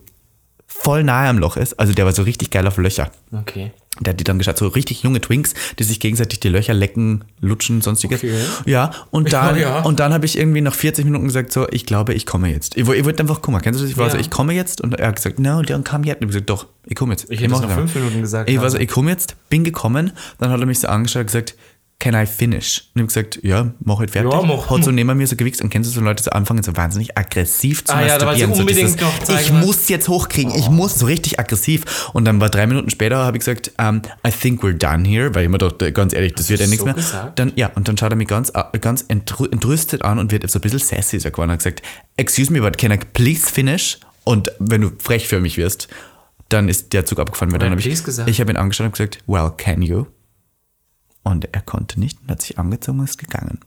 voll 0.82 1.04
nahe 1.04 1.28
am 1.28 1.38
Loch 1.38 1.56
ist? 1.56 1.78
Also 1.78 1.92
der 1.92 2.04
war 2.04 2.12
so 2.12 2.22
richtig 2.22 2.50
geil 2.50 2.66
auf 2.66 2.76
Löcher. 2.78 3.10
Okay. 3.32 3.72
Der 3.98 4.12
hat 4.12 4.20
die 4.20 4.24
dann 4.24 4.36
geschaut, 4.36 4.58
so 4.58 4.68
richtig 4.68 5.02
junge 5.04 5.22
Twinks, 5.22 5.54
die 5.78 5.84
sich 5.84 6.00
gegenseitig 6.00 6.38
die 6.40 6.50
Löcher 6.50 6.74
lecken, 6.74 7.24
lutschen, 7.40 7.80
sonstiges. 7.80 8.18
Okay. 8.22 8.34
Ja, 8.66 8.90
und 9.10 9.32
dann, 9.32 9.58
Ja. 9.58 9.80
und 9.80 10.00
dann 10.00 10.12
habe 10.12 10.26
ich 10.26 10.36
irgendwie 10.36 10.60
nach 10.60 10.74
40 10.74 11.06
Minuten 11.06 11.24
gesagt, 11.24 11.50
so, 11.50 11.66
ich 11.70 11.86
glaube, 11.86 12.12
ich 12.12 12.26
komme 12.26 12.50
jetzt. 12.50 12.76
Ich, 12.76 12.86
ich 12.86 13.04
wollte 13.06 13.20
einfach 13.22 13.40
kommen. 13.40 13.62
Kennst 13.62 13.80
du 13.80 13.84
das? 13.84 13.90
Ich 13.90 13.96
war 13.96 14.06
Ja. 14.08 14.12
so, 14.12 14.18
ich 14.18 14.28
komme 14.30 14.52
jetzt. 14.52 14.82
Und 14.82 15.00
er 15.00 15.08
hat 15.08 15.16
gesagt, 15.16 15.38
no, 15.38 15.60
don't 15.60 15.88
come 15.88 16.06
yet. 16.06 16.16
Und 16.20 16.28
ich 16.28 16.36
habe 16.36 16.44
gesagt, 16.44 16.50
doch, 16.50 16.66
ich 16.84 16.94
komme 16.94 17.14
jetzt. 17.14 17.30
Ich 17.30 17.40
hätte 17.40 17.50
mach 17.50 17.62
es 17.62 17.68
nach 17.68 17.74
fünf 17.74 17.94
Minuten 17.94 18.20
gesagt. 18.20 18.50
Ich 18.50 18.60
war 18.60 18.68
so, 18.68 18.76
ich 18.76 18.88
komme 18.88 19.10
jetzt, 19.10 19.34
bin 19.48 19.64
gekommen. 19.64 20.12
Dann 20.38 20.50
hat 20.50 20.60
er 20.60 20.66
mich 20.66 20.78
so 20.80 20.88
angeschaut 20.88 21.20
und 21.20 21.26
gesagt, 21.28 21.54
can 21.98 22.14
I 22.14 22.26
finish? 22.26 22.90
Und 22.94 23.00
ich 23.00 23.02
habe 23.02 23.06
gesagt, 23.06 23.40
ja, 23.42 23.72
mach 23.80 23.98
halt 23.98 24.10
fertig. 24.10 24.30
Ja, 24.32 24.42
mach. 24.42 24.68
Hat 24.70 24.84
so 24.84 24.90
neben 24.90 25.16
mir 25.16 25.26
so 25.26 25.34
gewichst 25.34 25.62
und 25.62 25.70
kennst 25.70 25.90
du 25.90 25.94
so 25.94 26.00
Leute, 26.02 26.22
so 26.22 26.30
anfangen 26.30 26.62
so 26.62 26.76
wahnsinnig 26.76 27.16
aggressiv 27.16 27.84
zu 27.84 27.94
Ah 27.94 28.02
ja, 28.04 28.12
masturbieren. 28.18 28.54
so 28.54 28.60
unbedingt 28.60 29.00
dieses, 29.28 29.40
ich 29.40 29.52
muss 29.52 29.88
jetzt 29.88 30.08
hochkriegen, 30.08 30.54
ich 30.54 30.68
muss, 30.68 30.98
so 30.98 31.06
richtig 31.06 31.40
aggressiv. 31.40 32.10
Und 32.12 32.24
dann 32.26 32.40
war 32.40 32.50
drei 32.50 32.66
Minuten 32.66 32.90
später, 32.90 33.16
habe 33.18 33.38
ich 33.38 33.44
gesagt, 33.44 33.72
um, 33.80 34.02
I 34.26 34.30
think 34.30 34.62
we're 34.62 34.72
done 34.74 35.08
here, 35.08 35.34
weil 35.34 35.44
ich 35.44 35.48
mir 35.48 35.58
dachte, 35.58 35.90
ganz 35.92 36.12
ehrlich, 36.12 36.34
das 36.34 36.48
wird 36.50 36.60
ja 36.60 36.66
du 36.66 36.70
nichts 36.70 36.80
so 36.80 36.86
mehr. 36.86 36.94
gesagt? 36.94 37.38
Dann, 37.38 37.52
ja, 37.56 37.70
und 37.74 37.88
dann 37.88 37.96
schaut 37.96 38.10
er 38.10 38.16
mich 38.16 38.28
ganz, 38.28 38.52
äh, 38.54 38.78
ganz 38.78 39.02
entrü- 39.08 39.50
entrüstet 39.50 40.02
an 40.04 40.18
und 40.18 40.30
wird 40.32 40.48
so 40.50 40.58
ein 40.58 40.62
bisschen 40.62 40.78
sassy 40.80 41.18
so 41.18 41.30
geworden 41.30 41.48
und 41.50 41.54
hat 41.54 41.58
gesagt, 41.60 41.82
excuse 42.16 42.52
me, 42.52 42.60
but 42.60 42.76
can 42.78 42.92
I 42.92 42.98
please 43.14 43.46
finish? 43.50 43.98
Und 44.24 44.50
wenn 44.58 44.82
du 44.82 44.90
frech 44.98 45.28
für 45.28 45.40
mich 45.40 45.56
wirst, 45.56 45.88
dann 46.48 46.68
ist 46.68 46.92
der 46.92 47.06
Zug 47.06 47.18
abgefahren. 47.20 47.50
Weil 47.52 47.58
dann 47.58 47.70
habe 47.70 47.80
ich, 47.80 47.86
ich 48.26 48.40
habe 48.40 48.52
ihn 48.52 48.56
angeschaut 48.56 48.86
und 48.86 48.92
gesagt, 48.92 49.18
well, 49.26 49.50
can 49.56 49.82
you? 49.82 50.06
Und 51.26 51.48
er 51.52 51.60
konnte 51.60 51.98
nicht 51.98 52.20
und 52.22 52.30
hat 52.30 52.40
sich 52.40 52.56
angezogen 52.56 53.00
und 53.00 53.06
ist 53.06 53.18
gegangen. 53.18 53.58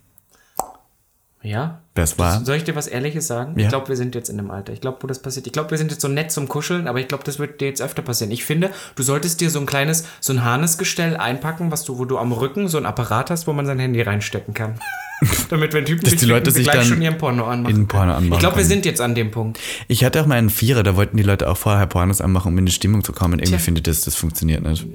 Ja. 1.41 1.82
Das 1.93 2.17
war, 2.17 2.45
Soll 2.45 2.56
ich 2.56 2.63
dir 2.63 2.78
was 2.78 2.88
Ehrliches 2.88 3.28
sagen? 3.28 3.60
Ja. 3.60 3.63
Ich 3.63 3.69
glaube, 3.69 3.89
wir 3.89 3.98
sind 3.98 4.15
jetzt 4.15 4.30
in 4.30 4.38
dem 4.38 4.50
Alter. 4.50 4.72
Ich 4.72 4.80
glaube, 4.80 5.00
wo 5.02 5.08
das 5.08 5.22
passiert. 5.22 5.45
Ich 5.45 5.52
glaube, 5.52 5.72
wir 5.72 5.78
sind 5.78 5.91
jetzt 5.91 6.00
so 6.00 6.08
nett 6.08 6.32
zum 6.32 6.48
Kuscheln, 6.48 6.88
aber 6.88 7.02
ich 7.02 7.10
glaube, 7.10 7.26
das 7.26 7.38
wird 7.38 7.60
dir 7.60 7.67
jetzt 7.67 7.82
öfter 7.82 8.02
passieren. 8.02 8.32
Ich 8.32 8.45
finde, 8.45 8.72
du 8.95 9.04
solltest 9.04 9.41
dir 9.41 9.50
so 9.50 9.60
ein 9.60 9.65
kleines, 9.65 10.06
so 10.22 10.32
ein 10.32 10.45
Harnesgestell 10.45 11.17
einpacken, 11.17 11.69
was 11.69 11.84
du, 11.84 11.98
wo 11.98 12.06
du 12.06 12.17
am 12.17 12.32
Rücken 12.32 12.69
so 12.69 12.78
ein 12.78 12.86
Apparat 12.86 13.30
hast, 13.30 13.45
wo 13.45 13.52
man 13.52 13.65
sein 13.65 13.78
Handy 13.78 14.02
reinstecken 14.02 14.54
kann. 14.54 14.80
Damit, 15.50 15.74
wenn 15.74 15.84
Typen 15.84 16.06
Dass 16.06 16.15
die 16.15 16.26
Leute 16.26 16.52
sich 16.52 16.63
gleich 16.63 16.78
dann 16.78 16.86
schon 16.86 17.02
ihren 17.02 17.17
Porno 17.17 17.45
anmachen. 17.45 17.76
in 17.76 17.88
Porno 17.89 18.13
anmachen 18.13 18.32
Ich 18.32 18.39
glaube, 18.39 18.56
wir 18.56 18.65
sind 18.65 18.86
jetzt 18.86 19.02
an 19.02 19.15
dem 19.15 19.32
Punkt. 19.32 19.60
ich 19.89 20.06
hatte 20.06 20.22
auch 20.22 20.26
mal 20.26 20.36
einen 20.36 20.50
Vierer, 20.50 20.84
da 20.84 20.95
wollten 20.95 21.17
die 21.17 21.24
Leute 21.24 21.50
auch 21.50 21.58
vorher 21.58 21.88
Pornos 21.88 22.22
anmachen, 22.22 22.54
um 22.54 22.58
in 22.58 22.67
die 22.67 22.72
Stimmung 22.72 23.04
zu 23.04 23.12
kommen. 23.12 23.39
Irgendwie 23.39 23.50
Tja. 23.50 23.60
finde 23.60 23.80
ich 23.80 23.84
das, 23.84 24.00
das 24.02 24.15
funktioniert 24.15 24.63
nicht. 24.63 24.88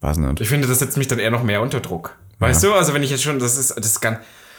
Weiß 0.00 0.16
nicht. 0.16 0.40
Ich 0.40 0.48
finde, 0.48 0.66
das 0.66 0.78
setzt 0.78 0.96
mich 0.96 1.08
dann 1.08 1.18
eher 1.18 1.30
noch 1.30 1.42
mehr 1.42 1.60
unter 1.60 1.80
Druck. 1.80 2.16
Weißt 2.38 2.62
du? 2.62 2.72
Also, 2.72 2.94
wenn 2.94 3.02
ich 3.02 3.10
jetzt 3.10 3.22
schon, 3.22 3.38
das 3.38 3.56
ist, 3.56 3.74
das 3.76 4.00
ganz. 4.00 4.18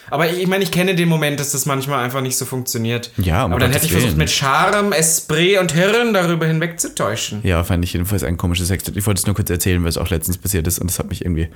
Aber 0.09 0.29
ich, 0.29 0.41
ich 0.41 0.47
meine, 0.47 0.63
ich 0.63 0.71
kenne 0.71 0.93
den 0.93 1.07
Moment, 1.07 1.39
dass 1.39 1.51
das 1.51 1.65
manchmal 1.65 2.03
einfach 2.03 2.21
nicht 2.21 2.35
so 2.37 2.45
funktioniert. 2.45 3.11
Ja, 3.17 3.45
um 3.45 3.51
aber 3.51 3.61
dann 3.61 3.71
hätte 3.71 3.85
ich 3.85 3.91
versucht, 3.91 4.17
mit 4.17 4.29
Charme, 4.29 4.91
Esprit 4.91 5.57
und 5.59 5.71
Hirn 5.71 6.13
darüber 6.13 6.45
hinwegzutäuschen. 6.45 7.39
Ja, 7.43 7.63
fand 7.63 7.83
ich 7.85 7.93
jedenfalls 7.93 8.23
ein 8.23 8.35
komisches 8.35 8.67
Sex. 8.67 8.83
Ich 8.93 9.05
wollte 9.07 9.19
es 9.19 9.25
nur 9.25 9.35
kurz 9.35 9.49
erzählen, 9.49 9.81
weil 9.83 9.89
es 9.89 9.97
auch 9.97 10.09
letztens 10.09 10.37
passiert 10.37 10.67
ist 10.67 10.79
und 10.79 10.89
das 10.91 10.99
hat 10.99 11.07
mich 11.09 11.23
irgendwie 11.23 11.47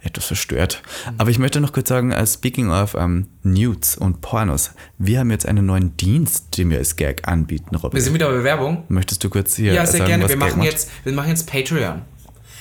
etwas 0.00 0.26
verstört. 0.26 0.82
Aber 1.18 1.30
ich 1.30 1.38
möchte 1.38 1.60
noch 1.60 1.72
kurz 1.72 1.88
sagen, 1.88 2.12
uh, 2.12 2.24
speaking 2.24 2.70
of 2.70 2.94
um, 2.94 3.26
Nudes 3.42 3.96
und 3.96 4.20
Pornos, 4.20 4.70
wir 4.98 5.18
haben 5.18 5.30
jetzt 5.30 5.46
einen 5.46 5.66
neuen 5.66 5.96
Dienst, 5.96 6.56
den 6.56 6.70
wir 6.70 6.78
als 6.78 6.96
Gag 6.96 7.26
anbieten, 7.26 7.74
Robin. 7.74 7.94
Wir 7.94 8.02
sind 8.02 8.14
wieder 8.14 8.28
bei 8.28 8.36
Bewerbung. 8.36 8.84
Möchtest 8.88 9.24
du 9.24 9.30
kurz 9.30 9.56
hier 9.56 9.72
Ja, 9.72 9.86
sehr 9.86 9.98
sagen, 9.98 10.08
gerne. 10.08 10.28
Wir 10.28 10.36
machen, 10.36 10.58
macht? 10.58 10.70
jetzt, 10.70 10.90
wir 11.02 11.12
machen 11.12 11.30
jetzt 11.30 11.50
Patreon. 11.50 12.02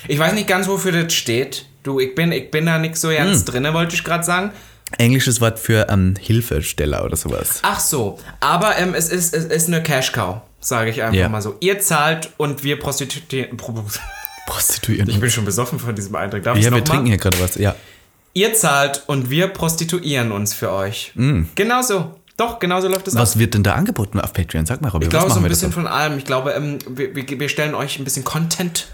Ich 0.08 0.20
weiß 0.20 0.34
nicht 0.34 0.48
ganz, 0.48 0.68
wofür 0.68 0.92
das 0.92 1.14
steht. 1.14 1.66
Du, 1.84 2.00
ich 2.00 2.16
bin, 2.16 2.32
ich 2.32 2.50
bin 2.52 2.66
da 2.66 2.78
nicht 2.80 2.96
so 2.98 3.10
Hm. 3.10 3.18
ganz 3.18 3.46
drinne, 3.46 3.74
wollte 3.74 3.96
ich 3.96 4.04
gerade 4.04 4.24
sagen. 4.24 4.52
Englisches 4.98 5.42
Wort 5.42 5.60
für 5.60 5.88
ähm, 5.90 6.16
Hilfesteller 6.20 7.04
oder 7.04 7.16
sowas. 7.16 7.60
Ach 7.64 7.80
so, 7.80 8.20
aber 8.40 8.78
ähm, 8.78 8.94
es, 8.94 9.10
ist, 9.10 9.34
es 9.34 9.46
ist 9.46 9.68
eine 9.68 9.82
Cash-Cow, 9.82 10.42
sage 10.60 10.92
ich 10.92 11.02
einfach 11.02 11.16
Ja. 11.18 11.30
mal 11.30 11.42
so. 11.42 11.56
Ihr 11.62 11.80
zahlt 11.80 12.30
und 12.38 12.64
wir 12.64 12.78
prostituieren. 12.80 13.58
Prostituieren. 14.46 15.10
Ich 15.10 15.20
bin 15.20 15.30
schon 15.32 15.46
besoffen 15.46 15.80
von 15.80 15.96
diesem 15.96 16.16
Eintrag. 16.16 16.44
Darf 16.44 16.58
ja, 16.58 16.72
wir 16.74 16.84
trinken 16.84 17.04
mal? 17.04 17.10
hier 17.10 17.18
gerade 17.18 17.40
was. 17.42 17.56
Ja. 17.56 17.76
Ihr 18.34 18.54
zahlt 18.54 19.04
und 19.08 19.30
wir 19.30 19.48
prostituieren 19.48 20.32
uns 20.32 20.54
für 20.54 20.72
euch. 20.72 21.14
Genau 21.56 21.82
so. 21.82 22.16
Doch, 22.36 22.60
genau 22.60 22.82
so 22.82 22.88
läuft 22.88 23.08
es 23.08 23.16
ab. 23.16 23.22
Was 23.22 23.38
wird 23.40 23.54
denn 23.54 23.64
da 23.64 23.74
angeboten 23.74 24.20
auf 24.20 24.34
Patreon? 24.34 24.66
Sag 24.66 24.82
mal, 24.82 24.90
Robin, 24.90 25.06
Ich 25.08 25.10
glaube, 25.12 25.32
so 25.32 25.40
ein 25.40 25.44
bisschen 25.48 25.72
von 25.72 25.86
allem. 25.88 26.18
Ich 26.18 26.26
glaube, 26.26 26.52
ähm, 26.52 26.80
wir, 26.90 27.16
wir 27.16 27.48
stellen 27.50 27.74
euch 27.76 28.00
ein 28.00 28.04
bisschen 28.04 28.24
Content 28.24 28.88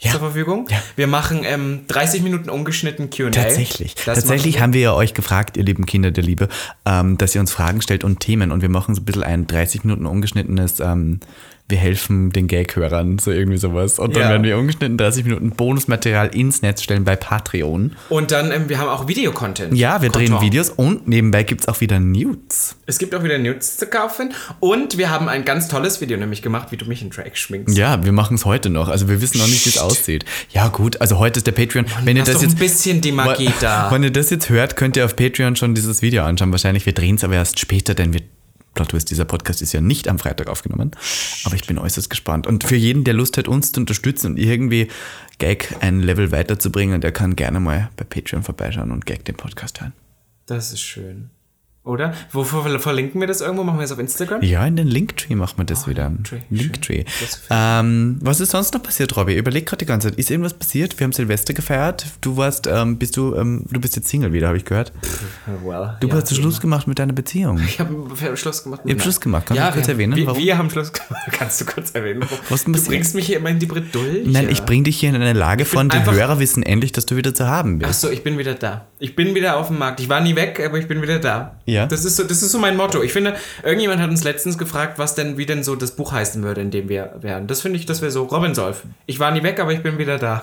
Ja. 0.00 0.12
zur 0.12 0.20
Verfügung. 0.20 0.66
Ja. 0.70 0.80
Wir 0.94 1.08
machen 1.08 1.40
ähm, 1.44 1.80
30 1.88 2.22
Minuten 2.22 2.50
ungeschnitten 2.50 3.10
QA. 3.10 3.30
Tatsächlich. 3.30 3.96
Das 3.96 4.20
Tatsächlich 4.20 4.60
haben 4.60 4.72
wir 4.72 4.80
ja 4.80 4.94
euch 4.94 5.12
gefragt, 5.12 5.56
ihr 5.56 5.64
lieben 5.64 5.86
Kinder 5.86 6.12
der 6.12 6.22
Liebe, 6.22 6.48
ähm, 6.84 7.18
dass 7.18 7.34
ihr 7.34 7.40
uns 7.40 7.50
Fragen 7.50 7.82
stellt 7.82 8.04
und 8.04 8.20
Themen. 8.20 8.52
Und 8.52 8.62
wir 8.62 8.68
machen 8.68 8.94
so 8.94 9.00
ein 9.00 9.04
bisschen 9.04 9.24
ein 9.24 9.46
30 9.48 9.82
Minuten 9.84 10.06
ungeschnittenes, 10.06 10.78
ähm, 10.78 11.18
wir 11.70 11.76
helfen 11.78 12.30
den 12.30 12.48
Gag-Hörern, 12.48 13.18
so 13.18 13.30
irgendwie 13.30 13.58
sowas. 13.58 13.98
Und 13.98 14.16
dann 14.16 14.22
Ja. 14.22 14.28
werden 14.30 14.42
wir 14.44 14.56
ungeschnitten 14.56 14.96
30 14.96 15.24
Minuten 15.24 15.50
Bonusmaterial 15.50 16.28
ins 16.34 16.62
Netz 16.62 16.82
stellen 16.82 17.04
bei 17.04 17.14
Patreon. 17.14 17.94
Und 18.08 18.30
dann, 18.30 18.50
ähm, 18.50 18.68
wir 18.70 18.78
haben 18.78 18.88
auch 18.88 19.06
Videocontent. 19.06 19.74
Ja, 19.74 20.00
wir 20.00 20.08
drehen 20.08 20.30
Content. 20.30 20.50
Videos 20.52 20.70
und 20.70 21.06
nebenbei 21.08 21.42
gibt 21.42 21.60
es 21.60 21.68
auch 21.68 21.80
wieder 21.82 22.00
Nudes. 22.00 22.76
Es 22.86 22.98
gibt 22.98 23.14
auch 23.14 23.22
wieder 23.22 23.36
Nudes 23.38 23.76
zu 23.76 23.86
kaufen. 23.86 24.32
Und 24.60 24.96
wir 24.96 25.10
haben 25.10 25.28
ein 25.28 25.44
ganz 25.44 25.68
tolles 25.68 26.00
Video 26.00 26.16
nämlich 26.16 26.40
gemacht, 26.40 26.68
wie 26.72 26.78
du 26.78 26.86
mich 26.86 27.02
in 27.02 27.10
Drag 27.10 27.34
schminkst. 27.36 27.76
Ja, 27.76 28.02
wir 28.02 28.12
machen 28.12 28.36
es 28.36 28.46
heute 28.46 28.70
noch. 28.70 28.88
Also 28.88 29.08
wir 29.10 29.20
wissen 29.20 29.36
noch 29.38 29.46
nicht, 29.46 29.66
wie 29.66 29.70
es 29.70 29.78
aussieht. 29.78 30.24
Ja, 30.50 30.68
gut, 30.68 31.00
also 31.02 31.18
heute 31.18 31.38
ist 31.38 31.46
der 31.46 31.52
Patreon. 31.52 31.84
wenn 32.04 32.16
ihr 32.16 32.24
das 32.24 32.40
jetzt. 32.40 32.52
ein 32.54 32.58
bisschen 32.58 33.00
die 33.02 33.12
Magie 33.12 33.50
da. 33.60 33.90
Wenn 33.92 34.02
ihr 34.02 34.10
das 34.10 34.30
jetzt 34.30 34.48
hört, 34.48 34.76
könnt 34.76 34.96
ihr 34.96 35.04
auf 35.04 35.16
Patreon 35.16 35.54
schon 35.56 35.74
dieses 35.74 36.00
Video 36.00 36.22
anschauen. 36.24 36.50
Wahrscheinlich, 36.50 36.86
wir 36.86 36.94
drehen 36.94 37.16
es 37.16 37.24
aber 37.24 37.34
erst 37.34 37.58
später, 37.58 37.94
denn 37.94 38.14
wir. 38.14 38.22
Plot 38.78 38.90
Twist, 38.90 39.10
dieser 39.10 39.24
Podcast 39.24 39.60
ist 39.60 39.72
ja 39.72 39.80
nicht 39.80 40.06
am 40.06 40.20
Freitag 40.20 40.46
aufgenommen. 40.46 40.92
Aber 41.42 41.56
ich 41.56 41.66
bin 41.66 41.78
äußerst 41.78 42.08
gespannt. 42.08 42.46
Und 42.46 42.62
für 42.62 42.76
jeden, 42.76 43.02
der 43.02 43.12
Lust 43.12 43.36
hat, 43.36 43.48
uns 43.48 43.72
zu 43.72 43.80
unterstützen 43.80 44.28
und 44.28 44.38
irgendwie 44.38 44.86
Gag 45.38 45.74
ein 45.80 45.98
Level 46.00 46.30
weiterzubringen, 46.30 47.00
der 47.00 47.10
kann 47.10 47.34
gerne 47.34 47.58
mal 47.58 47.90
bei 47.96 48.04
Patreon 48.04 48.44
vorbeischauen 48.44 48.92
und 48.92 49.04
Gag 49.04 49.24
den 49.24 49.34
Podcast 49.34 49.80
hören. 49.80 49.94
Das 50.46 50.72
ist 50.72 50.80
schön. 50.80 51.30
Oder? 51.88 52.12
Wo 52.32 52.44
ver 52.44 52.78
verlinken 52.80 53.18
wir 53.18 53.26
das 53.26 53.40
irgendwo? 53.40 53.64
Machen 53.64 53.78
wir 53.78 53.84
es 53.84 53.92
auf 53.92 53.98
Instagram? 53.98 54.42
Ja, 54.42 54.66
in 54.66 54.76
den 54.76 54.88
Linktree 54.88 55.34
machen 55.34 55.56
wir 55.56 55.64
das 55.64 55.84
oh, 55.86 55.90
wieder. 55.90 56.10
Linktree. 56.10 56.40
Linktree. 56.50 57.04
Ähm, 57.48 58.18
was 58.20 58.40
ist 58.40 58.50
sonst 58.50 58.74
noch 58.74 58.82
passiert, 58.82 59.16
Robby? 59.16 59.34
Überleg 59.34 59.64
gerade 59.64 59.78
die 59.78 59.86
ganze 59.86 60.10
Zeit. 60.10 60.18
Ist 60.18 60.30
irgendwas 60.30 60.52
passiert? 60.52 61.00
Wir 61.00 61.04
haben 61.04 61.12
Silvester 61.12 61.54
gefeiert. 61.54 62.04
Du 62.20 62.36
warst, 62.36 62.66
ähm, 62.66 62.98
bist 62.98 63.16
du, 63.16 63.34
ähm, 63.36 63.64
du 63.70 63.80
bist 63.80 63.96
jetzt 63.96 64.08
Single 64.08 64.34
wieder, 64.34 64.48
habe 64.48 64.58
ich 64.58 64.66
gehört. 64.66 64.92
Well, 65.64 65.96
du 66.00 66.08
ja, 66.08 66.14
hast 66.14 66.36
Schluss 66.36 66.56
ja. 66.56 66.60
gemacht 66.60 66.86
mit 66.86 66.98
deiner 66.98 67.14
Beziehung. 67.14 67.58
Ich 67.66 67.80
habe 67.80 68.36
Schluss 68.36 68.64
gemacht. 68.64 68.84
Mit 68.84 68.92
ich 68.92 69.00
habe 69.00 69.02
Schluss 69.04 69.20
gemacht. 69.22 69.46
Kannst 69.46 69.58
ja, 69.58 69.68
du 69.68 69.72
kurz 69.72 69.86
wir, 69.86 69.94
erwähnen? 69.94 70.14
Wir, 70.14 70.36
wir, 70.36 70.58
haben 70.58 70.68
Schluss 70.68 70.92
gemacht. 70.92 71.22
Kannst 71.32 71.58
du 71.62 71.64
kurz 71.64 71.92
erwähnen? 71.92 72.22
Was 72.50 72.64
du 72.64 72.72
bringst 72.72 73.14
mich 73.14 73.24
hier 73.24 73.38
immer 73.38 73.48
in 73.48 73.60
die 73.60 73.66
Bredouille. 73.66 74.24
Nein, 74.26 74.50
ich 74.50 74.62
bringe 74.64 74.84
dich 74.84 75.00
hier 75.00 75.08
in 75.08 75.14
eine 75.14 75.32
Lage 75.32 75.64
von, 75.64 75.88
die 75.88 76.04
Hörer 76.04 76.38
wissen 76.38 76.62
endlich, 76.62 76.92
dass 76.92 77.06
du 77.06 77.16
wieder 77.16 77.34
zu 77.34 77.46
haben 77.46 77.78
bist. 77.78 77.90
Ach 77.90 77.94
so, 77.94 78.10
ich 78.10 78.22
bin 78.22 78.36
wieder 78.36 78.52
da. 78.52 78.88
Ich 79.00 79.14
bin 79.14 79.34
wieder 79.34 79.56
auf 79.56 79.68
dem 79.68 79.78
Markt. 79.78 80.00
Ich 80.00 80.08
war 80.08 80.20
nie 80.20 80.34
weg, 80.34 80.60
aber 80.64 80.78
ich 80.78 80.88
bin 80.88 81.00
wieder 81.02 81.18
da. 81.20 81.56
Ja. 81.66 81.86
Das 81.86 82.04
ist 82.04 82.16
so, 82.16 82.24
das 82.24 82.42
ist 82.42 82.50
so 82.50 82.58
mein 82.58 82.76
Motto. 82.76 83.02
Ich 83.02 83.12
finde, 83.12 83.36
irgendjemand 83.62 84.00
hat 84.00 84.10
uns 84.10 84.24
letztens 84.24 84.58
gefragt, 84.58 84.98
was 84.98 85.14
denn, 85.14 85.38
wie 85.38 85.46
denn 85.46 85.62
so 85.62 85.76
das 85.76 85.92
Buch 85.92 86.12
heißen 86.12 86.42
würde, 86.42 86.60
in 86.60 86.70
dem 86.70 86.88
wir 86.88 87.14
wären. 87.20 87.46
Das 87.46 87.60
finde 87.60 87.78
ich, 87.78 87.86
das 87.86 88.00
wäre 88.02 88.10
so 88.10 88.24
Robin 88.24 88.54
Solf. 88.54 88.82
Ich 89.06 89.20
war 89.20 89.30
nie 89.30 89.42
weg, 89.42 89.60
aber 89.60 89.72
ich 89.72 89.82
bin 89.82 89.98
wieder 89.98 90.18
da. 90.18 90.42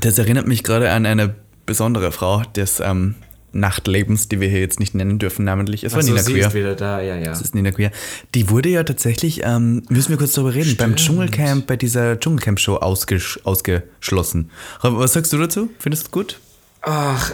Das 0.00 0.16
erinnert 0.18 0.46
mich 0.46 0.64
gerade 0.64 0.90
an 0.90 1.04
eine 1.04 1.34
besondere 1.66 2.12
Frau 2.12 2.42
des 2.56 2.80
ähm, 2.80 3.14
Nachtlebens, 3.52 4.28
die 4.28 4.40
wir 4.40 4.48
hier 4.48 4.60
jetzt 4.60 4.80
nicht 4.80 4.94
nennen 4.94 5.18
dürfen, 5.18 5.44
namentlich. 5.44 5.84
Es 5.84 5.92
war 5.94 6.02
so, 6.02 6.08
Nina 6.08 6.22
sie 6.22 6.32
Queer. 6.32 6.46
ist 6.46 6.54
wieder 6.54 6.74
da, 6.74 7.00
ja, 7.02 7.16
ja. 7.16 7.26
Das 7.26 7.42
ist 7.42 7.54
Nina 7.54 7.70
Queer. 7.72 7.90
Die 8.34 8.48
wurde 8.48 8.70
ja 8.70 8.82
tatsächlich, 8.84 9.42
ähm, 9.44 9.82
müssen 9.90 10.08
wir 10.08 10.16
kurz 10.16 10.32
darüber 10.32 10.54
reden, 10.54 10.70
Stimmt. 10.70 10.78
beim 10.78 10.96
Dschungelcamp, 10.96 11.66
bei 11.66 11.76
dieser 11.76 12.18
Dschungelcamp-Show 12.18 12.76
ausges 12.76 13.38
ausgeschlossen. 13.44 14.50
Was 14.80 15.12
sagst 15.12 15.32
du 15.34 15.38
dazu? 15.38 15.68
Findest 15.78 16.04
du 16.04 16.06
es 16.06 16.10
gut? 16.10 16.40
Ach, 16.80 17.32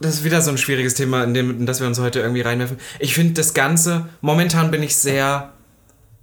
das 0.00 0.14
ist 0.14 0.24
wieder 0.24 0.40
so 0.40 0.50
ein 0.50 0.58
schwieriges 0.58 0.94
Thema, 0.94 1.24
in, 1.24 1.34
dem, 1.34 1.50
in 1.50 1.66
das 1.66 1.80
wir 1.80 1.86
uns 1.86 2.00
heute 2.00 2.20
irgendwie 2.20 2.40
reinwerfen. 2.40 2.78
Ich 2.98 3.14
finde 3.14 3.34
das 3.34 3.54
Ganze, 3.54 4.08
momentan 4.20 4.70
bin 4.70 4.82
ich 4.82 4.96
sehr 4.96 5.52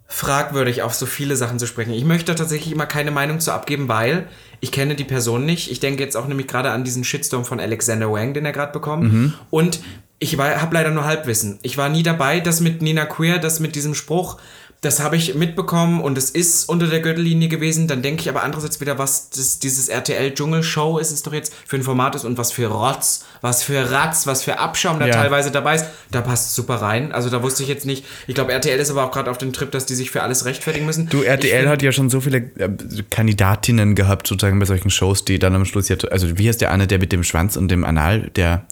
fragwürdig, 0.08 0.82
auf 0.82 0.94
so 0.94 1.06
viele 1.06 1.36
Sachen 1.36 1.60
zu 1.60 1.68
sprechen. 1.68 1.94
Ich 1.94 2.06
möchte 2.06 2.34
tatsächlich 2.34 2.74
immer 2.74 2.86
keine 2.86 3.12
Meinung 3.12 3.40
zu 3.40 3.52
abgeben, 3.52 3.88
weil 3.90 4.28
ich 4.62 4.72
kenne 4.72 4.96
die 4.96 5.04
Person 5.04 5.46
nicht. 5.46 5.70
Ich 5.70 5.80
denke 5.80 6.02
jetzt 6.02 6.16
auch 6.16 6.28
nämlich 6.28 6.48
gerade 6.48 6.72
an 6.72 6.84
diesen 6.84 7.04
Shitstorm 7.04 7.46
von 7.46 7.60
Alexander 7.60 8.12
Wang, 8.12 8.34
den 8.34 8.46
er 8.46 8.54
gerade 8.54 8.72
bekommt. 8.72 9.12
Mhm. 9.12 9.34
Und 9.50 9.82
ich 10.20 10.40
habe 10.40 10.74
leider 10.74 10.92
nur 10.92 11.06
Halbwissen. 11.06 11.60
Ich 11.62 11.78
war 11.78 11.90
nie 11.90 12.04
dabei, 12.04 12.40
das 12.40 12.62
mit 12.62 12.82
Nina 12.82 13.06
Queer, 13.06 13.38
das 13.38 13.60
mit 13.60 13.76
diesem 13.76 13.94
Spruch, 13.94 14.38
das 14.82 15.00
habe 15.00 15.16
ich 15.16 15.34
mitbekommen 15.34 16.02
und 16.02 16.18
es 16.18 16.30
ist 16.30 16.70
unter 16.70 16.86
der 16.86 17.00
Gürtellinie 17.00 17.48
gewesen. 17.48 17.88
Dann 17.88 18.04
denke 18.04 18.22
ich 18.22 18.30
aber 18.30 18.44
andererseits 18.44 18.80
wieder, 18.80 19.00
was 19.00 19.32
das, 19.32 19.58
dieses 19.58 19.90
RTL-Dschungelshow 19.90 21.00
ist 21.00 21.12
es 21.12 21.24
doch 21.24 21.34
jetzt 21.34 21.54
für 21.66 21.78
ein 21.78 21.84
Format 21.84 22.14
ist 22.14 22.26
und 22.26 22.38
was 22.38 22.52
für 22.52 22.68
Rotz, 22.68 23.26
was 23.42 23.64
für 23.64 23.90
Ratz, 23.92 24.28
was 24.28 24.44
für 24.44 24.60
Abschaum 24.60 25.00
da 25.00 25.08
ja. 25.08 25.14
teilweise 25.14 25.50
dabei 25.50 25.76
ist. 25.76 25.86
Da 26.12 26.22
passt 26.22 26.50
es 26.50 26.56
super 26.56 26.76
rein. 26.76 27.12
Also 27.12 27.30
da 27.30 27.42
wusste 27.42 27.64
ich 27.64 27.70
jetzt 27.70 27.88
nicht. 27.88 28.06
Ich 28.28 28.36
glaube, 28.36 28.52
RTL 28.52 28.80
ist 28.80 28.92
aber 28.92 29.06
auch 29.06 29.12
gerade 29.12 29.32
auf 29.32 29.40
dem 29.40 29.52
Trip, 29.52 29.72
dass 29.72 29.88
die 29.88 29.96
sich 29.96 30.12
für 30.12 30.22
alles 30.22 30.46
rechtfertigen 30.46 30.86
müssen. 30.86 31.10
Du, 31.10 31.24
RTL 31.24 31.64
ich, 31.64 31.70
hat 31.70 31.82
ja 31.82 31.92
schon 31.92 32.12
so 32.12 32.22
viele 32.22 32.38
äh, 32.38 32.70
Kandidatinnen 33.10 33.96
gehabt, 33.96 34.28
sozusagen 34.28 34.60
bei 34.60 34.66
solchen 34.66 34.92
Shows, 34.92 35.26
die 35.26 35.40
dann 35.40 35.56
am 35.56 35.66
Schluss 35.66 35.90
ja. 35.90 35.98
Also, 36.12 36.38
wie 36.38 36.48
heißt 36.48 36.62
der 36.62 36.72
eine, 36.72 36.86
der 36.86 37.00
mit 37.00 37.12
dem 37.12 37.24
Schwanz 37.24 37.58
und 37.58 37.70
dem 37.70 37.84
Anal, 37.84 38.30
der 38.36 38.66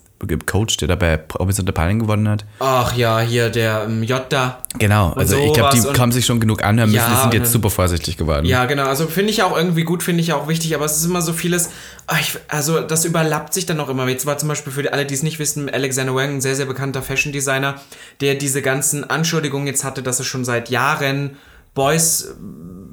Coach, 0.46 0.78
der 0.78 0.88
dabei 0.88 1.20
Robinson 1.38 1.66
der 1.66 1.74
Palin 1.74 2.00
gewonnen 2.00 2.28
hat. 2.28 2.46
Ach 2.60 2.96
ja, 2.96 3.20
hier 3.20 3.50
der 3.50 3.84
ähm, 3.86 4.02
Jota. 4.04 4.60
Genau, 4.80 5.12
also 5.12 5.38
ich 5.38 5.54
glaube, 5.54 5.76
die 5.78 6.00
haben 6.00 6.12
sich 6.12 6.26
schon 6.26 6.40
genug 6.40 6.64
anhören 6.64 6.92
müssen, 6.92 7.04
ja, 7.04 7.16
die 7.16 7.22
sind 7.22 7.34
jetzt 7.34 7.52
super 7.52 7.70
vorsichtig 7.70 8.18
geworden. 8.18 8.46
Ja, 8.46 8.66
genau, 8.66 8.86
also 8.86 9.08
finde 9.08 9.32
ich 9.32 9.44
auch 9.44 9.56
irgendwie 9.56 9.84
gut, 9.84 10.04
finde 10.04 10.22
ich 10.22 10.34
auch 10.34 10.48
wichtig, 10.48 10.74
aber 10.76 10.86
es 10.86 10.98
ist 10.98 11.06
immer 11.06 11.22
so 11.22 11.34
vieles, 11.34 11.70
ach, 12.08 12.20
ich, 12.20 12.38
also 12.48 12.82
das 12.82 13.06
überlappt 13.06 13.54
sich 13.54 13.66
dann 13.66 13.80
auch 13.80 13.90
immer. 13.90 14.08
Jetzt 14.08 14.26
war 14.26 14.38
zum 14.38 14.50
Beispiel 14.50 14.74
für 14.74 14.92
alle, 14.92 15.06
die 15.06 15.14
es 15.14 15.24
nicht 15.24 15.40
wissen, 15.40 15.70
Alexander 15.70 16.16
Wang, 16.16 16.36
ein 16.36 16.42
sehr, 16.42 16.56
sehr 16.56 16.66
bekannter 16.66 17.02
Fashion 17.02 17.32
Designer, 17.32 17.76
der 18.22 18.36
diese 18.36 18.62
ganzen 18.62 19.10
Anschuldigungen 19.10 19.68
jetzt 19.68 19.84
hatte, 19.84 20.02
dass 20.02 20.20
er 20.20 20.26
schon 20.26 20.46
seit 20.46 20.70
Jahren 20.70 21.38
Boys 21.76 22.30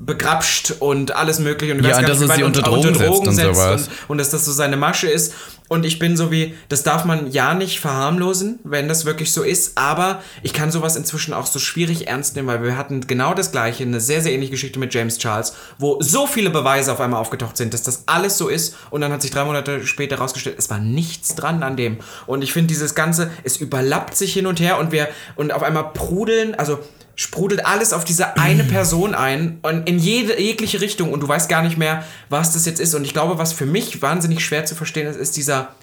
begrapscht 0.05 0.75
und 0.81 1.15
alles 1.15 1.39
mögliche 1.39 1.75
und, 1.75 1.85
ja, 1.85 1.97
und 1.97 2.09
dass 2.09 2.21
er 2.21 2.29
sie 2.29 2.43
unter 2.43 2.63
Drogen, 2.63 2.89
unter 2.89 3.07
Drogen 3.07 3.33
setzt, 3.33 3.61
setzt 3.61 3.89
und, 3.89 4.11
und, 4.11 4.19
dass 4.19 4.31
das 4.31 4.45
so 4.45 4.53
seine 4.53 4.77
Masche 4.77 5.09
ist. 5.09 5.33
Und 5.69 5.87
ich 5.87 5.99
bin 5.99 6.19
so 6.19 6.31
wie, 6.31 6.55
das 6.69 6.83
darf 6.83 7.05
man 7.05 7.31
ja 7.31 7.55
nicht 7.55 7.81
verharmlosen, 7.81 8.59
wenn 8.63 8.89
das 8.89 9.07
wirklich 9.07 9.33
so 9.33 9.43
ist, 9.43 9.79
aber 9.79 10.21
ich 10.43 10.53
kann 10.53 10.71
sowas 10.71 10.97
inzwischen 10.97 11.33
auch 11.33 11.47
so 11.47 11.59
schwierig 11.59 12.09
ernst 12.09 12.37
nehmen, 12.37 12.49
weil 12.49 12.63
wir 12.63 12.77
hatten 12.77 13.07
genau 13.07 13.33
das 13.33 13.53
gleiche, 13.53 13.85
eine 13.85 14.01
sehr, 14.01 14.21
sehr 14.21 14.33
ähnliche 14.33 14.51
Geschichte 14.51 14.79
mit 14.79 14.93
James 14.93 15.17
Charles, 15.19 15.55
wo 15.79 16.03
so 16.03 16.27
viele 16.27 16.51
Beweise 16.51 16.93
auf 16.93 17.01
einmal 17.01 17.21
aufgetaucht 17.21 17.57
sind, 17.57 17.73
dass 17.73 17.85
das 17.85 18.03
alles 18.07 18.37
so 18.37 18.49
ist. 18.49 18.75
Und 18.91 19.01
dann 19.01 19.13
hat 19.13 19.23
sich 19.23 19.31
drei 19.31 19.45
Monate 19.45 19.87
später 19.87 20.17
herausgestellt, 20.17 20.57
es 20.59 20.69
war 20.69 20.79
nichts 20.79 21.37
dran 21.37 21.63
an 21.63 21.77
dem. 21.77 21.99
Und 22.27 22.43
ich 22.43 22.53
finde 22.53 22.69
dieses 22.69 22.95
Ganze, 22.95 23.31
es 23.45 23.57
überlappt 23.57 24.15
sich 24.15 24.33
hin 24.35 24.47
und 24.47 24.61
her 24.61 24.79
und 24.79 24.93
wir, 24.93 25.09
und 25.37 25.55
auf 25.55 25.63
einmal 25.63 25.93
prudeln, 25.95 26.55
also 26.55 26.81
sprudelt 27.17 27.67
alles 27.67 27.93
auf 27.93 28.05
diese 28.05 28.37
eine 28.39 28.65
Person 28.73 29.15
ein 29.15 29.59
und 29.63 29.89
in 29.89 29.99
jede 29.99 30.41
jegliche 30.41 30.81
Richtung 30.81 31.13
und 31.13 31.21
du 31.21 31.29
weißt 31.29 31.49
gar 31.49 31.63
nicht 31.63 31.79
mehr, 31.79 32.05
was 32.29 32.53
das 32.53 32.67
jetzt 32.67 32.81
ist. 32.81 32.95
Und 32.95 33.05
ich 33.05 33.13
glaube, 33.13 33.39
was 33.39 33.53
für 33.53 33.67
mich 33.67 34.03
wahnsinnig 34.03 34.45
schwer 34.45 34.65
zu 34.65 34.75
verstehen 34.75 35.07
ist, 35.07 35.17
ist 35.17 35.37
dieser 35.37 35.75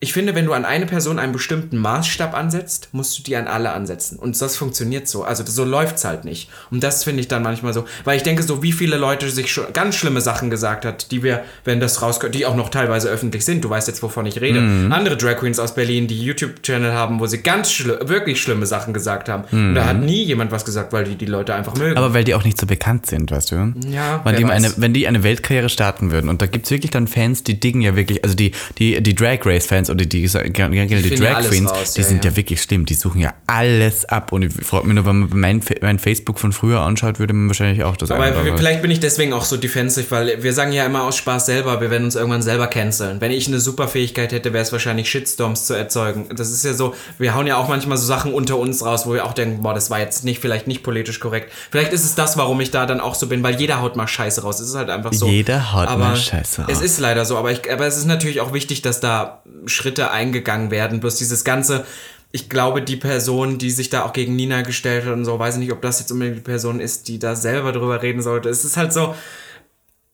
ich 0.00 0.12
finde, 0.12 0.34
wenn 0.34 0.44
du 0.44 0.52
an 0.52 0.66
eine 0.66 0.84
Person 0.84 1.18
einen 1.18 1.32
bestimmten 1.32 1.78
Maßstab 1.78 2.34
ansetzt, 2.34 2.90
musst 2.92 3.18
du 3.18 3.22
die 3.22 3.36
an 3.36 3.46
alle 3.46 3.72
ansetzen. 3.72 4.18
Und 4.18 4.38
das 4.38 4.54
funktioniert 4.54 5.08
so. 5.08 5.24
Also 5.24 5.44
so 5.46 5.64
läuft's 5.64 6.04
halt 6.04 6.26
nicht. 6.26 6.50
Und 6.70 6.82
das 6.82 7.04
finde 7.04 7.20
ich 7.20 7.28
dann 7.28 7.42
manchmal 7.42 7.72
so. 7.72 7.86
Weil 8.04 8.18
ich 8.18 8.22
denke 8.22 8.42
so, 8.42 8.62
wie 8.62 8.72
viele 8.72 8.98
Leute 8.98 9.30
sich 9.30 9.50
schon 9.50 9.72
ganz 9.72 9.94
schlimme 9.94 10.20
Sachen 10.20 10.50
gesagt 10.50 10.84
hat, 10.84 11.10
die 11.10 11.22
wir, 11.22 11.42
wenn 11.64 11.80
das 11.80 12.02
rauskommt, 12.02 12.34
die 12.34 12.44
auch 12.44 12.54
noch 12.54 12.68
teilweise 12.68 13.08
öffentlich 13.08 13.46
sind. 13.46 13.64
Du 13.64 13.70
weißt 13.70 13.88
jetzt, 13.88 14.02
wovon 14.02 14.26
ich 14.26 14.42
rede. 14.42 14.60
Mhm. 14.60 14.92
Andere 14.92 15.16
Drag 15.16 15.36
Queens 15.36 15.58
aus 15.58 15.74
Berlin, 15.74 16.06
die 16.06 16.22
YouTube-Channel 16.22 16.92
haben, 16.92 17.18
wo 17.18 17.26
sie 17.26 17.38
ganz 17.38 17.72
schli 17.72 17.94
wirklich 18.02 18.42
schlimme 18.42 18.66
Sachen 18.66 18.92
gesagt 18.92 19.30
haben. 19.30 19.44
Mhm. 19.50 19.68
Und 19.68 19.74
da 19.74 19.86
hat 19.86 20.00
nie 20.00 20.24
jemand 20.24 20.52
was 20.52 20.66
gesagt, 20.66 20.92
weil 20.92 21.04
die 21.04 21.14
die 21.14 21.26
Leute 21.26 21.54
einfach 21.54 21.76
mögen. 21.76 21.96
Aber 21.96 22.12
weil 22.12 22.24
die 22.24 22.34
auch 22.34 22.44
nicht 22.44 22.60
so 22.60 22.66
bekannt 22.66 23.06
sind, 23.06 23.30
weißt 23.30 23.52
du? 23.52 23.72
Ja. 23.88 24.20
Weil 24.24 24.36
die 24.36 24.44
eine, 24.44 24.70
wenn 24.76 24.92
die 24.92 25.08
eine 25.08 25.22
Weltkarriere 25.22 25.70
starten 25.70 26.10
würden, 26.10 26.28
und 26.28 26.42
da 26.42 26.46
gibt 26.46 26.66
es 26.66 26.70
wirklich 26.72 26.90
dann 26.90 27.06
Fans, 27.06 27.42
die 27.42 27.58
diggen 27.58 27.80
ja 27.80 27.96
wirklich, 27.96 28.22
also 28.22 28.36
die, 28.36 28.52
die, 28.76 29.02
die 29.02 29.14
Drag 29.14 29.38
Race-Fans 29.46 29.83
oder 29.90 30.04
die, 30.04 30.22
die, 30.22 30.28
die 30.28 31.14
Drag 31.14 31.48
Queens, 31.48 31.70
raus, 31.70 31.92
die 31.94 32.00
ja, 32.00 32.06
sind 32.06 32.24
ja. 32.24 32.30
ja. 32.30 32.36
wirklich 32.36 32.62
schlimm. 32.62 32.84
Die 32.84 32.94
suchen 32.94 33.20
ja 33.20 33.34
alles 33.46 34.04
ab. 34.04 34.32
Und 34.32 34.42
ich 34.42 34.52
freue 34.52 34.84
mich 34.84 34.94
nur, 34.94 35.06
wenn 35.06 35.20
man 35.20 35.38
mein, 35.38 35.62
mein 35.80 35.98
Facebook 35.98 36.38
von 36.38 36.52
früher 36.52 36.80
anschaut, 36.80 37.18
würde 37.18 37.32
man 37.32 37.48
wahrscheinlich 37.48 37.84
auch 37.84 37.96
das 37.96 38.10
Aber 38.10 38.32
vielleicht 38.56 38.82
bin 38.82 38.90
ich 38.90 39.00
deswegen 39.00 39.32
auch 39.32 39.44
so 39.44 39.56
defensive, 39.56 40.10
weil 40.10 40.42
wir 40.42 40.52
sagen 40.52 40.72
ja 40.72 40.86
immer 40.86 41.04
aus 41.04 41.16
Spaß 41.16 41.46
selber, 41.46 41.80
wir 41.80 41.90
werden 41.90 42.04
uns 42.04 42.14
irgendwann 42.14 42.42
selber 42.42 42.66
canceln. 42.66 43.20
Wenn 43.20 43.30
ich 43.30 43.46
eine 43.48 43.60
Superfähigkeit 43.60 44.32
hätte, 44.32 44.52
wäre 44.52 44.62
es 44.62 44.72
wahrscheinlich 44.72 45.10
Shitstorms 45.10 45.66
zu 45.66 45.74
erzeugen. 45.74 46.26
Das 46.34 46.50
ist 46.50 46.64
ja 46.64 46.74
so, 46.74 46.94
wir 47.18 47.34
hauen 47.34 47.46
ja 47.46 47.56
auch 47.56 47.68
manchmal 47.68 47.98
so 47.98 48.06
Sachen 48.06 48.32
unter 48.32 48.58
uns 48.58 48.84
raus, 48.84 49.06
wo 49.06 49.14
wir 49.14 49.24
auch 49.24 49.34
denken, 49.34 49.62
boah, 49.62 49.74
das 49.74 49.90
war 49.90 50.00
jetzt 50.00 50.24
nicht, 50.24 50.40
vielleicht 50.40 50.66
nicht 50.66 50.82
politisch 50.82 51.20
korrekt. 51.20 51.52
Vielleicht 51.70 51.92
ist 51.92 52.04
es 52.04 52.14
das, 52.14 52.36
warum 52.36 52.60
ich 52.60 52.70
da 52.70 52.86
dann 52.86 53.00
auch 53.00 53.14
so 53.14 53.26
bin, 53.26 53.42
weil 53.42 53.60
jeder 53.60 53.80
haut 53.80 53.96
mal 53.96 54.06
Scheiße 54.06 54.42
raus. 54.42 54.60
Es 54.60 54.68
ist 54.68 54.74
halt 54.74 54.90
einfach 54.90 55.12
so. 55.12 55.26
Jeder 55.26 55.72
haut 55.72 55.88
aber 55.88 56.04
mal 56.04 56.16
Scheiße 56.16 56.62
raus. 56.62 56.70
Es 56.70 56.80
ist 56.80 57.00
leider 57.00 57.24
so, 57.24 57.36
aber, 57.36 57.52
ich, 57.52 57.70
aber 57.70 57.86
es 57.86 57.96
ist 57.96 58.06
natürlich 58.06 58.40
auch 58.40 58.52
wichtig, 58.52 58.82
dass 58.82 59.00
da 59.00 59.42
Schritte 59.74 60.10
eingegangen 60.10 60.70
werden. 60.70 61.00
Bloß 61.00 61.16
dieses 61.16 61.44
ganze, 61.44 61.84
ich 62.32 62.48
glaube, 62.48 62.82
die 62.82 62.96
Person, 62.96 63.58
die 63.58 63.70
sich 63.70 63.90
da 63.90 64.04
auch 64.04 64.12
gegen 64.12 64.36
Nina 64.36 64.62
gestellt 64.62 65.04
hat 65.04 65.12
und 65.12 65.24
so, 65.24 65.38
weiß 65.38 65.54
ich 65.54 65.60
nicht, 65.60 65.72
ob 65.72 65.82
das 65.82 66.00
jetzt 66.00 66.10
unbedingt 66.10 66.38
die 66.38 66.42
Person 66.42 66.80
ist, 66.80 67.08
die 67.08 67.18
da 67.18 67.36
selber 67.36 67.72
drüber 67.72 68.02
reden 68.02 68.22
sollte. 68.22 68.48
Es 68.48 68.64
ist 68.64 68.76
halt 68.76 68.92
so, 68.92 69.14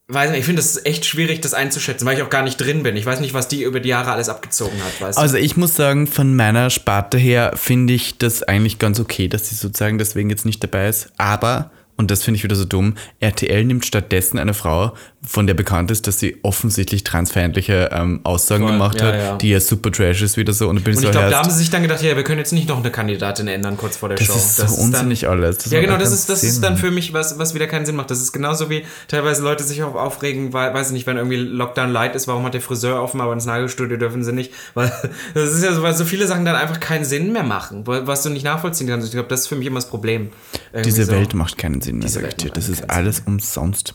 weiß 0.08 0.30
nicht, 0.30 0.40
ich 0.40 0.44
finde 0.44 0.60
es 0.60 0.84
echt 0.84 1.04
schwierig, 1.04 1.40
das 1.40 1.54
einzuschätzen, 1.54 2.06
weil 2.06 2.16
ich 2.16 2.22
auch 2.22 2.30
gar 2.30 2.42
nicht 2.42 2.56
drin 2.56 2.82
bin. 2.82 2.96
Ich 2.96 3.06
weiß 3.06 3.20
nicht, 3.20 3.34
was 3.34 3.48
die 3.48 3.62
über 3.62 3.80
die 3.80 3.88
Jahre 3.88 4.12
alles 4.12 4.28
abgezogen 4.28 4.78
hat. 4.84 5.00
Weißt 5.00 5.18
also 5.18 5.36
ich 5.36 5.56
muss 5.56 5.76
sagen, 5.76 6.06
von 6.06 6.34
meiner 6.34 6.70
Sparte 6.70 7.18
her 7.18 7.52
finde 7.56 7.94
ich 7.94 8.18
das 8.18 8.42
eigentlich 8.42 8.78
ganz 8.78 9.00
okay, 9.00 9.28
dass 9.28 9.48
sie 9.48 9.54
sozusagen 9.54 9.98
deswegen 9.98 10.30
jetzt 10.30 10.46
nicht 10.46 10.62
dabei 10.62 10.88
ist. 10.88 11.12
Aber 11.16 11.70
und 12.00 12.10
das 12.10 12.22
finde 12.22 12.38
ich 12.38 12.44
wieder 12.44 12.56
so 12.56 12.64
dumm, 12.64 12.94
RTL 13.20 13.62
nimmt 13.62 13.84
stattdessen 13.84 14.38
eine 14.38 14.54
Frau, 14.54 14.94
von 15.22 15.46
der 15.46 15.52
bekannt 15.52 15.90
ist, 15.90 16.06
dass 16.06 16.18
sie 16.18 16.38
offensichtlich 16.42 17.04
transfeindliche 17.04 17.90
ähm, 17.92 18.20
Aussagen 18.24 18.62
Voll, 18.62 18.72
gemacht 18.72 19.00
ja, 19.00 19.06
hat, 19.06 19.14
ja. 19.14 19.36
die 19.36 19.50
ja 19.50 19.60
super 19.60 19.92
trash 19.92 20.22
ist 20.22 20.38
wieder 20.38 20.54
so. 20.54 20.70
Und, 20.70 20.78
und 20.78 20.88
ich 20.88 20.94
so, 20.96 21.10
glaube, 21.10 21.28
da 21.28 21.40
haben 21.40 21.50
sie 21.50 21.58
sich 21.58 21.68
dann 21.68 21.82
gedacht, 21.82 22.02
ja, 22.02 22.16
wir 22.16 22.24
können 22.24 22.38
jetzt 22.38 22.54
nicht 22.54 22.68
noch 22.68 22.78
eine 22.78 22.90
Kandidatin 22.90 23.46
ändern 23.46 23.76
kurz 23.76 23.98
vor 23.98 24.08
der 24.08 24.16
das 24.16 24.28
Show. 24.28 24.34
Ist 24.34 24.58
das 24.58 24.70
so 24.70 24.76
ist 24.76 24.82
unsinnig 24.82 25.20
dann, 25.20 25.30
alles. 25.32 25.58
Das 25.58 25.70
ja, 25.70 25.80
genau, 25.82 25.98
das 25.98 26.10
ist, 26.10 26.30
das 26.30 26.42
ist 26.42 26.64
dann 26.64 26.78
für 26.78 26.90
mich 26.90 27.12
was, 27.12 27.38
was 27.38 27.54
wieder 27.54 27.66
keinen 27.66 27.84
Sinn 27.84 27.96
macht. 27.96 28.10
Das 28.10 28.22
ist 28.22 28.32
genauso 28.32 28.70
wie 28.70 28.82
teilweise 29.08 29.42
Leute 29.42 29.62
sich 29.62 29.82
auch 29.82 29.94
aufregen, 29.94 30.54
weil, 30.54 30.72
weiß 30.72 30.86
ich 30.86 30.92
nicht, 30.94 31.06
wenn 31.06 31.18
irgendwie 31.18 31.36
Lockdown 31.36 31.92
light 31.92 32.14
ist, 32.14 32.26
warum 32.26 32.44
hat 32.44 32.54
der 32.54 32.62
Friseur 32.62 33.02
offen, 33.02 33.20
aber 33.20 33.34
ins 33.34 33.44
Nagelstudio 33.44 33.98
dürfen 33.98 34.24
sie 34.24 34.32
nicht? 34.32 34.54
Weil 34.72 34.90
das 35.34 35.52
ist 35.52 35.62
ja 35.62 35.74
so, 35.74 35.82
weil 35.82 35.92
so 35.92 36.06
viele 36.06 36.26
Sachen 36.26 36.46
dann 36.46 36.56
einfach 36.56 36.80
keinen 36.80 37.04
Sinn 37.04 37.34
mehr 37.34 37.44
machen, 37.44 37.82
was 37.86 38.22
du 38.22 38.30
nicht 38.30 38.44
nachvollziehen 38.44 38.88
kannst. 38.88 39.06
Ich 39.06 39.12
glaube, 39.12 39.28
das 39.28 39.40
ist 39.40 39.48
für 39.48 39.56
mich 39.56 39.66
immer 39.66 39.80
das 39.80 39.90
Problem. 39.90 40.30
Diese 40.84 41.04
so. 41.04 41.12
Welt 41.12 41.34
macht 41.34 41.58
keinen 41.58 41.80
Sinn 41.80 41.98
mehr, 41.98 42.08
sag 42.08 42.26
ich 42.26 42.36
dir. 42.36 42.50
Das 42.50 42.68
ist 42.68 42.90
alles 42.90 43.16
Sinn. 43.16 43.26
umsonst. 43.26 43.94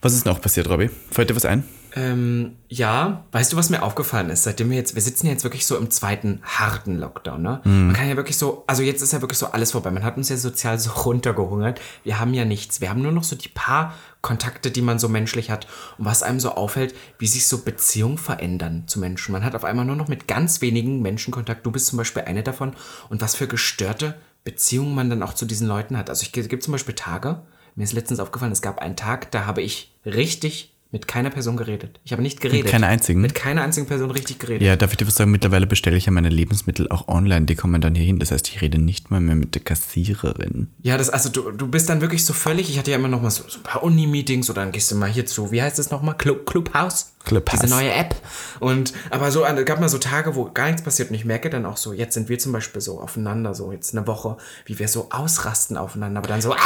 Was 0.00 0.14
ist 0.14 0.26
noch 0.26 0.40
passiert, 0.40 0.68
Robby? 0.68 0.90
Fällt 1.10 1.30
dir 1.30 1.36
was 1.36 1.44
ein? 1.44 1.64
Ähm, 1.96 2.56
ja, 2.68 3.24
weißt 3.30 3.52
du, 3.52 3.56
was 3.56 3.70
mir 3.70 3.82
aufgefallen 3.82 4.28
ist, 4.30 4.42
seitdem 4.42 4.68
wir 4.68 4.76
jetzt, 4.76 4.96
wir 4.96 5.02
sitzen 5.02 5.28
jetzt 5.28 5.44
wirklich 5.44 5.64
so 5.64 5.76
im 5.76 5.90
zweiten 5.90 6.40
harten 6.42 6.98
Lockdown, 6.98 7.40
ne? 7.40 7.60
Mhm. 7.62 7.86
Man 7.86 7.92
kann 7.94 8.08
ja 8.08 8.16
wirklich 8.16 8.36
so, 8.36 8.64
also 8.66 8.82
jetzt 8.82 9.00
ist 9.00 9.12
ja 9.12 9.20
wirklich 9.20 9.38
so 9.38 9.46
alles 9.46 9.70
vorbei. 9.70 9.92
Man 9.92 10.02
hat 10.02 10.16
uns 10.16 10.28
ja 10.28 10.36
sozial 10.36 10.80
so 10.80 10.90
runtergehungert. 10.90 11.80
Wir 12.02 12.18
haben 12.18 12.34
ja 12.34 12.44
nichts. 12.44 12.80
Wir 12.80 12.90
haben 12.90 13.00
nur 13.00 13.12
noch 13.12 13.22
so 13.22 13.36
die 13.36 13.48
paar 13.48 13.94
Kontakte, 14.22 14.72
die 14.72 14.82
man 14.82 14.98
so 14.98 15.08
menschlich 15.08 15.50
hat 15.50 15.68
und 15.96 16.04
was 16.04 16.24
einem 16.24 16.40
so 16.40 16.52
auffällt, 16.56 16.96
wie 17.18 17.28
sich 17.28 17.46
so 17.46 17.58
Beziehungen 17.58 18.18
verändern 18.18 18.84
zu 18.88 18.98
Menschen. 18.98 19.30
Man 19.30 19.44
hat 19.44 19.54
auf 19.54 19.64
einmal 19.64 19.84
nur 19.84 19.96
noch 19.96 20.08
mit 20.08 20.26
ganz 20.26 20.60
wenigen 20.60 21.00
Menschen 21.00 21.30
Kontakt. 21.30 21.64
Du 21.64 21.70
bist 21.70 21.86
zum 21.86 21.98
Beispiel 21.98 22.24
eine 22.24 22.42
davon 22.42 22.72
und 23.08 23.20
was 23.20 23.36
für 23.36 23.46
gestörte 23.46 24.16
Beziehungen 24.44 24.94
man 24.94 25.10
dann 25.10 25.22
auch 25.22 25.34
zu 25.34 25.46
diesen 25.46 25.66
Leuten 25.66 25.96
hat. 25.96 26.10
Also 26.10 26.22
ich 26.22 26.32
gibt 26.32 26.62
zum 26.62 26.72
Beispiel 26.72 26.94
Tage, 26.94 27.42
mir 27.74 27.84
ist 27.84 27.92
letztens 27.92 28.20
aufgefallen, 28.20 28.52
es 28.52 28.62
gab 28.62 28.78
einen 28.78 28.96
Tag, 28.96 29.30
da 29.30 29.46
habe 29.46 29.62
ich 29.62 29.92
richtig 30.04 30.74
mit 30.94 31.08
keiner 31.08 31.30
Person 31.30 31.56
geredet. 31.56 31.98
Ich 32.04 32.12
habe 32.12 32.22
nicht 32.22 32.40
geredet. 32.40 32.66
Mit 32.66 32.70
keiner 32.70 32.86
einzigen? 32.86 33.20
Mit 33.20 33.34
keiner 33.34 33.62
einzigen 33.62 33.88
Person 33.88 34.12
richtig 34.12 34.38
geredet. 34.38 34.62
Ja, 34.62 34.76
darf 34.76 34.92
ich 34.92 34.96
dir 34.96 35.08
was 35.08 35.16
sagen? 35.16 35.32
Mittlerweile 35.32 35.66
bestelle 35.66 35.96
ich 35.96 36.06
ja 36.06 36.12
meine 36.12 36.28
Lebensmittel 36.28 36.88
auch 36.88 37.08
online. 37.08 37.46
Die 37.46 37.56
kommen 37.56 37.80
dann 37.80 37.96
hier 37.96 38.04
hin. 38.04 38.20
Das 38.20 38.30
heißt, 38.30 38.46
ich 38.46 38.60
rede 38.62 38.78
nicht 38.78 39.10
mal 39.10 39.20
mehr 39.20 39.34
mit 39.34 39.56
der 39.56 39.62
Kassiererin. 39.62 40.68
Ja, 40.82 40.96
das, 40.96 41.10
also 41.10 41.30
du, 41.30 41.50
du 41.50 41.66
bist 41.66 41.88
dann 41.88 42.00
wirklich 42.00 42.24
so 42.24 42.32
völlig, 42.32 42.70
ich 42.70 42.78
hatte 42.78 42.92
ja 42.92 42.96
immer 42.96 43.08
noch 43.08 43.20
mal 43.20 43.30
so, 43.30 43.42
so 43.48 43.58
ein 43.58 43.64
paar 43.64 43.82
Uni-Meetings 43.82 44.48
oder 44.50 44.62
dann 44.62 44.70
gehst 44.70 44.88
du 44.92 44.94
mal 44.94 45.10
hier 45.10 45.26
zu, 45.26 45.50
wie 45.50 45.60
heißt 45.60 45.80
das 45.80 45.90
nochmal? 45.90 46.16
Club, 46.16 46.46
Clubhouse? 46.46 47.13
Clubhouse. 47.24 47.60
Diese 47.60 47.74
neue 47.74 47.92
App. 47.92 48.14
Und, 48.60 48.92
aber 49.10 49.30
so, 49.30 49.44
es 49.44 49.64
gab 49.64 49.80
mal 49.80 49.88
so 49.88 49.98
Tage, 49.98 50.34
wo 50.34 50.50
gar 50.52 50.66
nichts 50.66 50.82
passiert 50.82 51.10
und 51.10 51.16
ich 51.16 51.24
merke 51.24 51.50
dann 51.50 51.66
auch 51.66 51.76
so, 51.76 51.92
jetzt 51.92 52.14
sind 52.14 52.28
wir 52.28 52.38
zum 52.38 52.52
Beispiel 52.52 52.80
so 52.80 53.00
aufeinander, 53.00 53.54
so 53.54 53.72
jetzt 53.72 53.96
eine 53.96 54.06
Woche, 54.06 54.36
wie 54.66 54.78
wir 54.78 54.88
so 54.88 55.08
ausrasten 55.10 55.76
aufeinander, 55.76 56.18
aber 56.18 56.28
dann 56.28 56.40
so, 56.40 56.52
ah! 56.52 56.58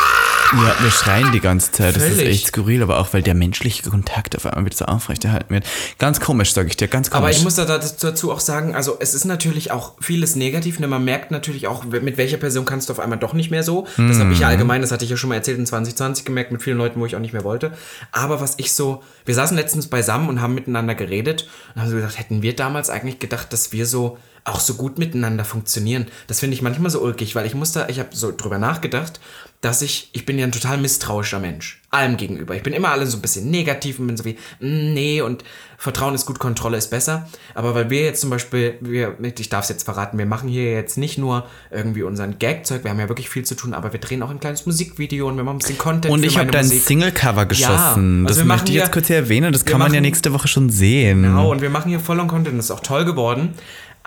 Ja, 0.53 0.75
wir 0.81 0.91
schreien 0.91 1.31
die 1.33 1.41
ganze 1.41 1.73
Zeit. 1.73 1.95
Das 1.95 2.03
ist 2.03 2.17
Völlig. 2.17 2.29
echt 2.29 2.47
skurril, 2.47 2.83
aber 2.83 2.99
auch, 2.99 3.13
weil 3.13 3.23
der 3.23 3.35
menschliche 3.35 3.89
Kontakt 3.89 4.35
auf 4.35 4.47
einmal 4.47 4.65
wieder 4.65 4.77
so 4.77 4.87
aufrechterhalten 4.87 5.53
wird. 5.53 5.67
Ganz 5.99 6.21
komisch, 6.21 6.55
sage 6.55 6.69
ich 6.69 6.77
dir, 6.77 6.89
ganz 6.89 7.11
komisch. 7.11 7.23
Aber 7.23 7.31
ich 7.31 7.43
muss 7.43 7.57
da 7.57 7.67
dazu 7.67 8.33
auch 8.33 8.41
sagen, 8.41 8.75
also 8.75 8.97
es 8.99 9.13
ist 9.13 9.27
natürlich 9.27 9.73
auch 9.73 9.95
vieles 10.01 10.37
negativ. 10.37 10.81
Ne? 10.81 10.89
Man 10.89 11.05
merkt 11.05 11.31
natürlich 11.31 11.67
auch, 11.67 11.85
mit 11.85 12.17
welcher 12.17 12.39
Person 12.39 12.65
kannst 12.65 12.89
du 12.89 12.95
auf 12.95 12.99
einmal 12.99 13.19
doch 13.19 13.35
nicht 13.35 13.51
mehr 13.51 13.63
so. 13.63 13.87
Das 13.99 14.19
habe 14.19 14.33
ich 14.33 14.39
ja 14.39 14.49
allgemein, 14.49 14.81
das 14.81 14.91
hatte 14.91 15.05
ich 15.05 15.11
ja 15.11 15.17
schon 15.17 15.29
mal 15.29 15.37
erzählt 15.37 15.59
in 15.59 15.67
2020 15.67 16.25
gemerkt, 16.25 16.51
mit 16.51 16.63
vielen 16.63 16.79
Leuten, 16.79 16.99
wo 16.99 17.05
ich 17.05 17.15
auch 17.15 17.21
nicht 17.21 17.35
mehr 17.35 17.45
wollte. 17.45 17.73
Aber 18.13 18.41
was 18.41 18.55
ich 18.57 18.73
so, 18.73 19.03
wir 19.27 19.35
saßen 19.35 19.57
letztens 19.57 19.89
beisammen 19.89 20.31
und 20.31 20.41
haben 20.41 20.47
miteinander 20.55 20.94
geredet. 20.94 21.49
Und 21.74 21.82
haben 21.82 21.90
so 21.90 21.96
gesagt, 21.96 22.18
hätten 22.18 22.42
wir 22.42 22.57
damals 22.57 22.90
eigentlich 22.90 23.18
gedacht, 23.18 23.53
dass 23.53 23.72
wir 23.72 23.86
so 23.86 24.18
auch 24.49 24.61
so 24.61 24.74
gut 24.74 24.99
miteinander 24.99 25.44
funktionieren. 25.44 26.07
Das 26.26 26.40
finde 26.40 26.55
ich 26.55 26.62
manchmal 26.62 26.90
so 26.90 27.01
ulkig, 27.03 27.34
weil 27.34 27.46
ich 27.46 27.55
musste, 27.55 27.86
ich 27.88 27.99
habe 27.99 28.11
so 28.12 28.32
drüber 28.36 28.59
nachgedacht, 28.59 29.20
dass 29.61 29.82
ich, 29.82 30.11
ich 30.12 30.24
bin 30.24 30.38
ja 30.38 30.46
ein 30.46 30.53
total 30.53 30.78
misstrauischer 30.78 31.40
Mensch. 31.40 31.82
Allem 31.90 32.16
gegenüber. 32.16 32.55
Ich 32.55 32.62
bin 32.62 32.74
immer 32.74 32.90
alle 32.90 33.07
so 33.07 33.16
ein 33.18 33.22
bisschen 33.22 33.51
negativ 33.51 33.99
und 33.99 34.07
bin 34.07 34.16
so 34.16 34.24
wie, 34.24 34.34
mm, 34.61 34.94
nee, 34.94 35.20
und 35.20 35.42
Vertrauen 35.78 36.14
ist 36.14 36.26
gut, 36.26 36.38
Kontrolle 36.38 36.76
ist 36.76 36.90
besser. 36.90 37.28
Aber 37.55 37.74
weil 37.74 37.90
wir 37.90 38.03
jetzt 38.03 38.20
zum 38.20 38.30
Beispiel, 38.30 38.74
wir, 38.80 39.16
ich 39.20 39.49
darf 39.49 39.64
es 39.64 39.68
jetzt 39.70 39.82
verraten, 39.84 40.16
wir 40.18 40.26
machen 40.26 40.49
hier 40.49 40.70
jetzt 40.72 40.96
nicht 40.99 41.18
nur 41.18 41.46
irgendwie 41.72 42.03
unseren 42.05 42.38
Gagzeug, 42.38 42.84
wir 42.84 42.90
haben 42.92 43.01
ja 43.01 43.09
wirklich 43.09 43.28
viel 43.30 43.44
zu 43.44 43.57
tun, 43.57 43.74
aber 43.74 43.92
wir 43.92 43.99
drehen 44.01 44.22
auch 44.22 44.30
ein 44.30 44.38
kleines 44.38 44.64
Musikvideo 44.66 45.26
und 45.28 45.36
wir 45.36 45.44
machen 45.44 45.57
ein 45.57 45.59
bisschen 45.61 45.78
Content 45.78 46.12
Und 46.12 46.24
ich 46.24 46.38
habe 46.38 46.51
dein 46.53 46.66
Musik. 46.66 46.82
Single-Cover 46.84 47.46
geschossen. 47.46 48.26
also 48.26 48.28
das 48.28 48.36
wir 48.38 48.44
möchte 48.44 48.44
machen 48.44 48.68
ich 48.68 48.74
jetzt 48.74 48.92
kurz 48.92 49.07
hier 49.09 49.16
erwähnen. 49.16 49.53
Das 49.53 49.64
kann 49.64 49.78
man 49.80 49.88
ja 49.92 49.94
machen- 49.99 50.03
nächste 50.03 50.32
Woche 50.32 50.46
schon 50.46 50.70
sehen. 50.70 51.22
Genau, 51.22 51.51
und 51.51 51.62
wir 51.62 51.70
machen 51.70 51.88
hier 51.88 52.01
voll 52.01 52.20
on 52.20 52.28
Content, 52.28 52.59
das 52.59 52.66
ist 52.66 52.70
auch 52.70 52.80
toll 52.80 53.05
geworden. 53.05 53.55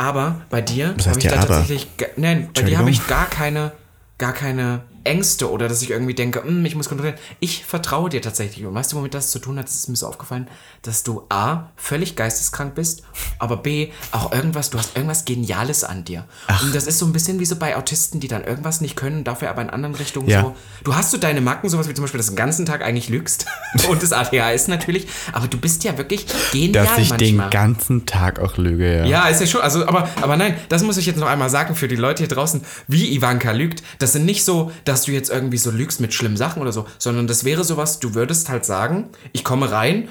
Aber 0.02 0.42
bei 0.50 0.62
dir 0.64 0.96
habe 1.06 1.20
ich 1.20 1.28
da 1.28 1.36
aber? 1.36 1.48
tatsächlich, 1.48 1.88
nein, 2.16 2.50
bei 2.56 2.64
dir 2.64 2.80
habe 2.80 2.90
ich 2.90 3.06
gar 3.06 3.28
keine, 3.30 3.72
gar 4.18 4.34
keine 4.34 4.82
Ängste 5.04 5.50
oder 5.52 5.68
dass 5.68 5.82
ich 5.82 5.90
irgendwie 5.92 6.14
denke, 6.14 6.44
"Hm, 6.44 6.66
ich 6.66 6.76
muss 6.76 6.88
kontrollieren. 6.90 7.18
Ich 7.40 7.66
vertraue 7.66 8.10
dir 8.10 8.22
tatsächlich. 8.22 8.66
Und 8.66 8.74
weißt 8.74 8.92
du, 8.94 8.98
womit 8.98 9.14
das 9.14 9.32
zu 9.32 9.40
tun 9.40 9.58
hat? 9.60 9.68
Ist 9.68 9.88
mir 9.90 9.96
so 9.96 10.08
aufgefallen, 10.08 10.48
dass 10.84 11.04
du 11.04 11.24
A, 11.30 11.70
völlig 11.76 12.16
geisteskrank 12.16 12.76
bist, 12.76 13.04
aber 13.40 13.58
B, 13.58 13.90
auch 14.12 14.32
irgendwas, 14.32 14.70
du 14.70 14.78
hast 14.78 14.96
irgendwas 14.96 15.26
Geniales 15.26 15.84
an 15.84 16.04
dir. 16.06 16.26
Und 16.64 16.74
das 16.76 16.88
ist 16.88 17.00
so 17.00 17.06
ein 17.06 17.14
bisschen 17.14 17.40
wie 17.40 17.46
so 17.46 17.56
bei 17.56 17.76
Autisten, 17.78 18.20
die 18.20 18.28
dann 18.28 18.44
irgendwas 18.44 18.82
nicht 18.82 18.96
können, 18.96 19.24
dafür 19.24 19.50
aber 19.50 19.62
in 19.62 19.70
anderen 19.70 19.96
Richtungen 19.96 20.30
Ja. 20.30 20.42
so. 20.42 20.56
Du 20.84 20.96
hast 20.96 21.12
so 21.12 21.18
deine 21.18 21.42
Macken, 21.42 21.70
sowas 21.70 21.88
wie 21.90 21.94
zum 21.94 22.04
Beispiel, 22.04 22.18
dass 22.20 22.28
du 22.28 22.34
den 22.34 22.38
ganzen 22.38 22.66
Tag 22.66 22.84
eigentlich 22.84 23.10
lügst. 23.10 23.46
Und 23.90 24.02
das 24.04 24.12
ADHS 24.14 24.68
natürlich. 24.68 25.08
Aber 25.34 25.48
du 25.48 25.58
bist 25.58 25.84
ja 25.84 25.98
wirklich 25.98 26.26
genial 26.52 26.86
Dass 26.86 26.98
ich 26.98 27.10
manchmal. 27.10 27.18
den 27.18 27.50
ganzen 27.50 28.06
Tag 28.06 28.40
auch 28.40 28.58
lüge, 28.58 28.98
ja. 29.00 29.06
Ja, 29.06 29.28
ist 29.28 29.42
ja 29.42 29.48
schon. 29.48 29.62
Also, 29.62 29.86
aber, 29.88 30.10
aber 30.22 30.38
nein, 30.38 30.56
das 30.70 30.84
muss 30.84 30.98
ich 30.98 31.06
jetzt 31.06 31.18
noch 31.18 31.28
einmal 31.28 31.50
sagen 31.50 31.76
für 31.76 31.88
die 31.88 31.96
Leute 31.96 32.24
hier 32.24 32.28
draußen, 32.34 32.62
wie 32.88 33.14
Ivanka 33.16 33.52
lügt. 33.52 33.84
Das 34.00 34.14
sind 34.14 34.26
nicht 34.26 34.44
so, 34.44 34.72
dass 34.92 35.04
du 35.04 35.14
jetzt 35.14 35.30
irgendwie 35.30 35.58
so 35.58 35.72
lügst 35.72 36.02
mit 36.02 36.14
schlimmen 36.14 36.36
Sachen 36.36 36.62
oder 36.62 36.74
so, 36.74 36.86
sondern 36.98 37.26
das 37.26 37.46
wäre 37.46 37.64
sowas, 37.64 38.00
du 38.00 38.14
würdest 38.14 38.50
halt 38.50 38.66
sagen, 38.66 39.10
ich 39.32 39.46
komme 39.46 39.72
rein 39.72 40.10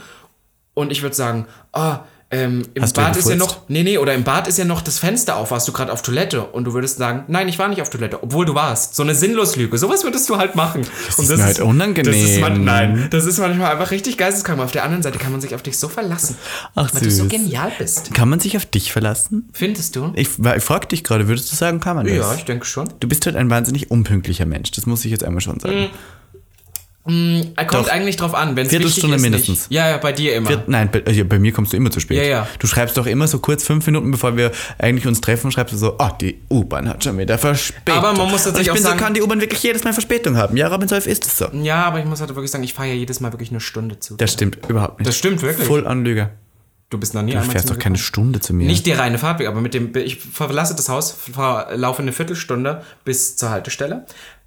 und 0.73 0.91
ich 0.91 1.03
würde 1.03 1.15
sagen, 1.15 1.47
ah, 1.73 2.05
ähm, 2.33 2.63
im 2.75 2.83
Hast 2.83 2.95
Bad 2.95 3.17
ist 3.17 3.29
ja 3.29 3.35
noch, 3.35 3.69
nee, 3.69 3.83
nee, 3.83 3.99
oder 3.99 4.15
im 4.15 4.23
Bad 4.23 4.47
ist 4.47 4.57
ja 4.57 4.65
noch 4.65 4.83
das 4.83 5.01
Fenster 5.01 5.37
auf, 5.37 5.51
warst 5.51 5.67
du 5.67 5.73
gerade 5.73 5.93
auf 5.93 6.03
Toilette 6.03 6.45
und 6.45 6.63
du 6.65 6.75
würdest 6.75 6.99
sagen, 6.99 7.25
nein, 7.27 7.49
ich 7.49 7.59
war 7.59 7.69
nicht 7.69 7.83
auf 7.83 7.91
Toilette, 7.91 8.23
obwohl 8.23 8.47
du 8.47 8.55
warst. 8.55 8.95
So 8.95 9.03
eine 9.03 9.17
Sinnloslüge, 9.17 9.77
sowas 9.79 10.05
würdest 10.05 10.29
du 10.29 10.37
halt 10.37 10.55
machen. 10.55 10.87
Das 11.07 11.19
ist 11.19 11.37
mir 11.37 11.43
halt 11.43 11.59
unangenehm. 11.59 12.13
Das 12.13 12.31
ist 12.31 12.41
man, 12.41 12.65
nein, 12.65 13.09
das 13.11 13.27
ist 13.27 13.39
manchmal 13.39 13.73
einfach 13.73 13.91
richtig 13.91 14.17
geisteskrank. 14.17 14.59
Aber 14.59 14.67
auf 14.67 14.73
der 14.73 14.85
anderen 14.85 15.03
Seite 15.03 15.19
kann 15.19 15.33
man 15.33 15.41
sich 15.41 15.57
auf 15.57 15.63
dich 15.63 15.77
so 15.77 15.89
verlassen, 15.89 16.37
Ach, 16.77 16.89
weil 16.95 17.01
du 17.03 17.11
so 17.11 17.25
süß. 17.25 17.33
genial 17.33 17.73
bist. 17.79 18.15
Kann 18.15 18.29
man 18.29 18.39
sich 18.39 18.57
auf 18.57 18.67
dich 18.67 18.93
verlassen? 18.93 19.49
Findest 19.53 19.97
du? 19.97 20.13
Ich, 20.15 20.29
ich 20.39 20.63
frage 20.63 20.87
dich 20.87 21.03
gerade, 21.03 21.27
würdest 21.27 21.51
du 21.51 21.57
sagen, 21.57 21.81
kann 21.81 21.97
man 21.97 22.07
das? 22.07 22.15
Ja, 22.15 22.35
ich 22.35 22.45
denke 22.45 22.65
schon. 22.65 22.89
Du 23.01 23.09
bist 23.09 23.27
halt 23.27 23.35
ein 23.35 23.51
wahnsinnig 23.51 23.91
unpünktlicher 23.91 24.47
Mensch. 24.47 24.71
Das 24.71 24.87
muss 24.87 25.05
ich 25.05 25.11
jetzt 25.11 25.25
einmal 25.25 25.41
schon 25.41 25.59
sagen. 25.59 25.91
Er 27.57 27.65
kommt 27.67 27.87
Doch. 27.87 27.91
eigentlich 27.93 28.17
drauf 28.17 28.35
an, 28.35 28.57
wenn 28.57 28.67
es 28.67 28.71
Viertelstunde 28.71 29.17
ist, 29.17 29.23
mindestens. 29.23 29.69
Nicht. 29.69 29.71
Ja, 29.73 29.89
ja, 29.91 29.97
bei 29.99 30.13
dir 30.13 30.35
immer. 30.35 30.49
Viert- 30.51 30.69
Nein, 30.69 30.89
bei, 30.91 31.03
also 31.07 31.25
bei 31.25 31.39
mir 31.39 31.53
kommst 31.53 31.73
du 31.73 31.77
immer 31.77 31.91
zu 31.91 32.01
spät. 32.01 32.19
Ja, 32.19 32.23
ja. 32.25 32.49
Du 32.59 32.67
schreibst 32.67 32.97
doch 32.97 33.07
immer 33.07 33.27
so 33.29 33.39
kurz 33.39 33.65
fünf 33.65 33.87
Minuten, 33.87 34.11
bevor 34.11 34.37
wir 34.37 34.53
eigentlich 34.79 35.07
uns 35.07 35.21
treffen, 35.21 35.51
schreibst 35.53 35.73
du 35.75 35.79
so, 35.79 35.97
oh, 35.99 36.09
die 36.21 36.39
U-Bahn 36.51 36.89
hat 36.89 37.03
schon 37.05 37.17
wieder 37.19 37.39
Verspätung. 37.39 37.99
Aber 37.99 38.13
man 38.13 38.31
muss 38.31 38.45
tatsächlich 38.45 38.67
ich 38.67 38.71
auch 38.71 38.75
bin 38.75 38.83
sagen- 38.83 38.99
so, 38.99 39.05
kann 39.05 39.15
die 39.15 39.23
U-Bahn 39.23 39.41
wirklich 39.41 39.63
jedes 39.63 39.85
Mal 39.85 39.93
Verspätung 39.93 40.37
haben? 40.37 40.57
Ja, 40.57 40.69
Robin 40.69 40.89
Solf 40.89 41.07
ist 41.07 41.27
es 41.27 41.39
so. 41.39 41.47
ja, 41.53 41.85
aber 41.85 41.99
ich 42.01 42.05
muss 42.05 42.21
halt 42.21 42.31
wirklich 42.35 42.51
sagen, 42.51 42.65
ich 42.65 42.75
fahre 42.75 42.89
ja 42.89 42.95
jedes 42.95 43.21
Mal 43.21 43.33
wirklich 43.33 43.51
eine 43.51 43.61
Stunde 43.61 43.99
zu. 44.01 44.17
Das 44.17 44.33
stimmt 44.33 44.59
überhaupt 44.69 44.99
nicht. 44.99 45.09
Das 45.09 45.17
stimmt 45.17 45.43
wirklich. 45.43 45.67
Voll 45.67 45.87
Anlüger. 45.87 46.31
du 46.91 46.99
bist 46.99 47.15
noch 47.15 47.23
nie 47.23 47.33
Du 47.33 47.41
fährst 47.43 47.71
doch 47.71 47.79
keine. 47.79 47.97
Stunde 47.99 48.41
zu 48.41 48.53
mir. 48.53 48.67
Nicht 48.67 48.85
die 48.87 48.93
reine 48.93 49.17
Fahrtweg, 49.19 49.47
aber 49.47 49.61
mit 49.61 49.75
dem, 49.75 49.95
ich 49.97 50.17
verlasse 50.19 50.75
das 50.75 50.89
Haus, 50.89 51.17
laufe 51.75 52.03
eine 52.03 52.13
Viertelstunde 52.13 52.83
bis 53.05 53.37
zur 53.37 53.51
Haltestelle, 53.51 54.07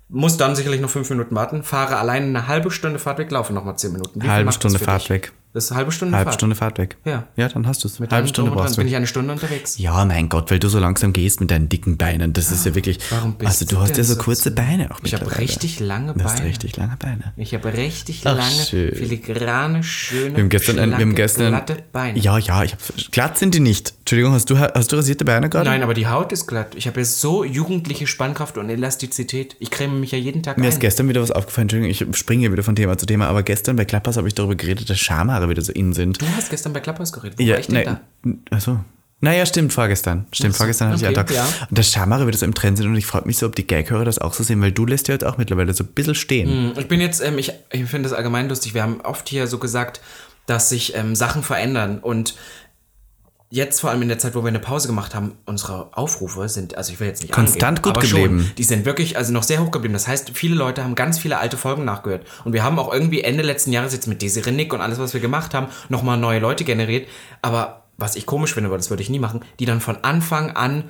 muss 0.09 0.37
dann 0.37 0.55
sicherlich 0.55 0.81
noch 0.81 0.89
fünf 0.89 1.09
Minuten 1.09 1.35
warten, 1.35 1.63
fahre 1.63 1.97
allein 1.97 2.23
eine 2.23 2.47
halbe 2.47 2.71
Stunde 2.71 2.99
Fahrtweg, 2.99 3.31
laufe 3.31 3.53
nochmal 3.53 3.77
zehn 3.77 3.91
Minuten. 3.93 4.21
Wie 4.21 4.29
halbe 4.29 4.51
Stunde 4.51 4.79
Fahrtweg. 4.79 5.23
Dich? 5.23 5.31
Das 5.53 5.65
ist 5.65 5.71
eine 5.71 5.77
halbe 5.77 5.91
Stunde 5.91 6.17
Halbe 6.17 6.29
Fahrt. 6.31 6.39
Stunde 6.39 6.55
Fahrtweg. 6.55 6.97
Ja. 7.05 7.27
Ja, 7.35 7.47
dann 7.47 7.67
hast 7.67 7.83
du 7.83 7.87
es. 7.87 7.99
Mit 7.99 8.11
Halbe 8.11 8.27
Stunde 8.27 8.49
drum 8.49 8.59
brauchst 8.59 8.73
du. 8.75 8.81
bin 8.81 8.87
ich 8.87 8.95
eine 8.95 9.05
Stunde 9.05 9.31
unterwegs. 9.33 9.77
Ja, 9.77 10.03
mein 10.03 10.27
Gott, 10.27 10.49
weil 10.49 10.57
du 10.57 10.67
so 10.67 10.79
langsam 10.79 11.13
gehst 11.13 11.41
mit 11.41 11.51
deinen 11.51 11.69
dicken 11.69 11.97
Beinen. 11.97 12.33
Das 12.33 12.51
ist 12.51 12.65
ja 12.65 12.73
wirklich. 12.73 12.97
Warum 13.11 13.35
bist 13.35 13.61
also 13.61 13.65
du 13.65 13.79
hast 13.79 13.95
ja 13.95 14.03
so 14.03 14.15
kurze 14.15 14.49
Beine 14.49 14.89
auch 14.89 14.99
Ich 15.03 15.13
habe 15.13 15.37
richtig 15.37 15.79
lange 15.79 16.13
Du 16.15 16.23
hast 16.23 16.37
Beine. 16.37 16.49
richtig 16.49 16.75
lange 16.77 16.97
Beine. 16.97 17.33
Ich 17.37 17.53
habe 17.53 17.71
richtig 17.71 18.21
Ach, 18.25 18.35
lange, 18.35 18.51
schön. 18.51 18.95
filigrane, 18.95 19.83
schöne, 19.83 20.35
Wir 20.35 20.41
haben 20.43 20.49
gestern, 20.49 20.79
ein, 20.79 20.89
wir 20.89 20.95
haben 20.95 21.01
schlanke, 21.01 21.15
gestern 21.15 21.47
glatte 21.49 21.77
Beine. 21.91 22.17
Ja, 22.17 22.37
ja, 22.39 22.63
ich 22.63 22.71
hab, 22.73 22.79
glatt 23.11 23.37
sind 23.37 23.53
die 23.53 23.59
nicht. 23.59 23.93
Entschuldigung, 23.99 24.33
hast 24.33 24.49
du, 24.49 24.57
hast 24.57 24.91
du 24.91 24.95
rasierte 24.95 25.23
Beine 25.23 25.49
gerade? 25.49 25.69
Nein, 25.69 25.83
aber 25.83 25.93
die 25.93 26.07
Haut 26.07 26.31
ist 26.31 26.47
glatt. 26.47 26.73
Ich 26.75 26.87
habe 26.87 26.99
ja 26.99 27.05
so 27.05 27.43
jugendliche 27.43 28.07
Spannkraft 28.07 28.57
und 28.57 28.69
Elastizität. 28.69 29.55
Ich 29.59 29.69
creme 29.71 29.99
mich 29.99 30.11
ja 30.11 30.17
jeden 30.17 30.41
Tag 30.41 30.57
Mir 30.57 30.65
ein. 30.65 30.69
ist 30.69 30.79
gestern 30.79 31.07
wieder 31.09 31.21
was 31.21 31.29
aufgefallen, 31.31 31.65
Entschuldigung, 31.69 31.91
ich 32.09 32.17
springe 32.17 32.41
hier 32.41 32.51
wieder 32.51 32.63
von 32.63 32.75
Thema 32.75 32.97
zu 32.97 33.05
Thema, 33.05 33.27
aber 33.27 33.43
gestern 33.43 33.75
bei 33.75 33.85
Klappers 33.85 34.17
habe 34.17 34.27
ich 34.27 34.33
darüber 34.33 34.55
geredet, 34.55 34.89
dass 34.89 34.99
Schamhaare 34.99 35.42
wieder 35.49 35.61
so 35.61 35.71
innen 35.71 35.93
sind. 35.93 36.21
du 36.21 36.25
hast 36.35 36.49
gestern 36.49 36.73
bei 36.73 36.79
Klappers 36.79 37.11
geredet. 37.13 37.39
Wo 37.39 37.43
ja, 37.43 37.53
war 37.53 37.59
ich 37.59 37.67
denn 37.67 37.99
nee, 38.23 38.35
achso. 38.51 38.79
Naja, 39.23 39.45
stimmt, 39.45 39.71
vorgestern. 39.71 40.27
Stimmt, 40.33 40.57
vorgestern 40.57 40.89
hatte 40.89 40.97
ich 40.97 41.07
okay, 41.07 41.17
einen 41.17 41.27
Tag. 41.27 41.33
ja. 41.33 41.47
Und 41.69 41.77
dass 41.77 41.89
Schamhaare 41.89 42.27
wieder 42.27 42.37
so 42.37 42.45
im 42.45 42.53
Trend 42.53 42.77
sind 42.77 42.87
und 42.87 42.97
ich 42.97 43.05
frage 43.05 43.25
mich 43.25 43.37
so, 43.37 43.45
ob 43.45 43.55
die 43.55 43.65
Gaghörer 43.65 44.03
das 44.03 44.19
auch 44.19 44.33
so 44.33 44.43
sehen, 44.43 44.61
weil 44.61 44.73
du 44.73 44.85
lässt 44.85 45.07
ja 45.07 45.13
jetzt 45.13 45.23
auch 45.23 45.37
mittlerweile 45.37 45.73
so 45.73 45.85
ein 45.85 45.87
bisschen 45.87 46.13
stehen. 46.13 46.73
da? 46.75 46.81
Ich 46.81 46.89
bin 46.89 46.99
jetzt, 46.99 47.23
ähm, 47.23 47.37
ich, 47.37 47.53
ich 47.71 47.85
finde 47.85 48.09
das 48.09 48.11
allgemein 48.11 48.49
lustig. 48.49 48.73
Wir 48.73 48.83
haben 48.83 48.99
oft 48.99 49.29
hier 49.29 49.47
so 49.47 49.59
gesagt, 49.59 50.01
dass 50.45 50.67
sich 50.67 50.93
ähm, 50.97 51.15
Sachen 51.15 51.41
verändern 51.41 51.99
und 51.99 52.35
Jetzt 53.53 53.81
vor 53.81 53.91
allem 53.91 54.01
in 54.01 54.07
der 54.07 54.17
Zeit, 54.17 54.33
wo 54.33 54.41
wir 54.41 54.47
eine 54.47 54.57
Pause 54.57 54.87
gemacht 54.87 55.13
haben, 55.13 55.33
unsere 55.45 55.95
Aufrufe 55.95 56.49
sind, 56.49 56.75
also 56.75 56.91
ich 56.91 56.99
will 56.99 57.05
jetzt 57.05 57.21
nicht 57.21 57.31
Konstant 57.31 57.77
angeben, 57.77 57.93
gut 57.93 58.01
geblieben. 58.01 58.39
Schon, 58.39 58.55
die 58.57 58.63
sind 58.63 58.83
wirklich 58.83 59.15
also 59.15 59.31
noch 59.31 59.43
sehr 59.43 59.63
hoch 59.63 59.69
geblieben. 59.69 59.93
Das 59.93 60.07
heißt, 60.07 60.31
viele 60.33 60.55
Leute 60.55 60.83
haben 60.83 60.95
ganz 60.95 61.19
viele 61.19 61.37
alte 61.37 61.55
Folgen 61.55 61.85
nachgehört. 61.85 62.25
Und 62.45 62.53
wir 62.53 62.63
haben 62.63 62.79
auch 62.79 62.91
irgendwie 62.91 63.21
Ende 63.21 63.43
letzten 63.43 63.71
Jahres 63.71 63.93
jetzt 63.93 64.07
mit 64.07 64.23
Desiree 64.23 64.51
Nick 64.51 64.73
und 64.73 64.81
alles, 64.81 64.97
was 64.97 65.13
wir 65.13 65.21
gemacht 65.21 65.53
haben, 65.53 65.67
nochmal 65.87 66.17
neue 66.17 66.39
Leute 66.39 66.63
generiert. 66.63 67.07
Aber 67.43 67.83
was 67.95 68.15
ich 68.15 68.25
komisch 68.25 68.55
finde, 68.55 68.71
weil 68.71 68.79
das 68.79 68.89
würde 68.89 69.03
ich 69.03 69.11
nie 69.11 69.19
machen, 69.19 69.41
die 69.59 69.65
dann 69.65 69.81
von 69.81 69.97
Anfang 70.03 70.49
an 70.55 70.85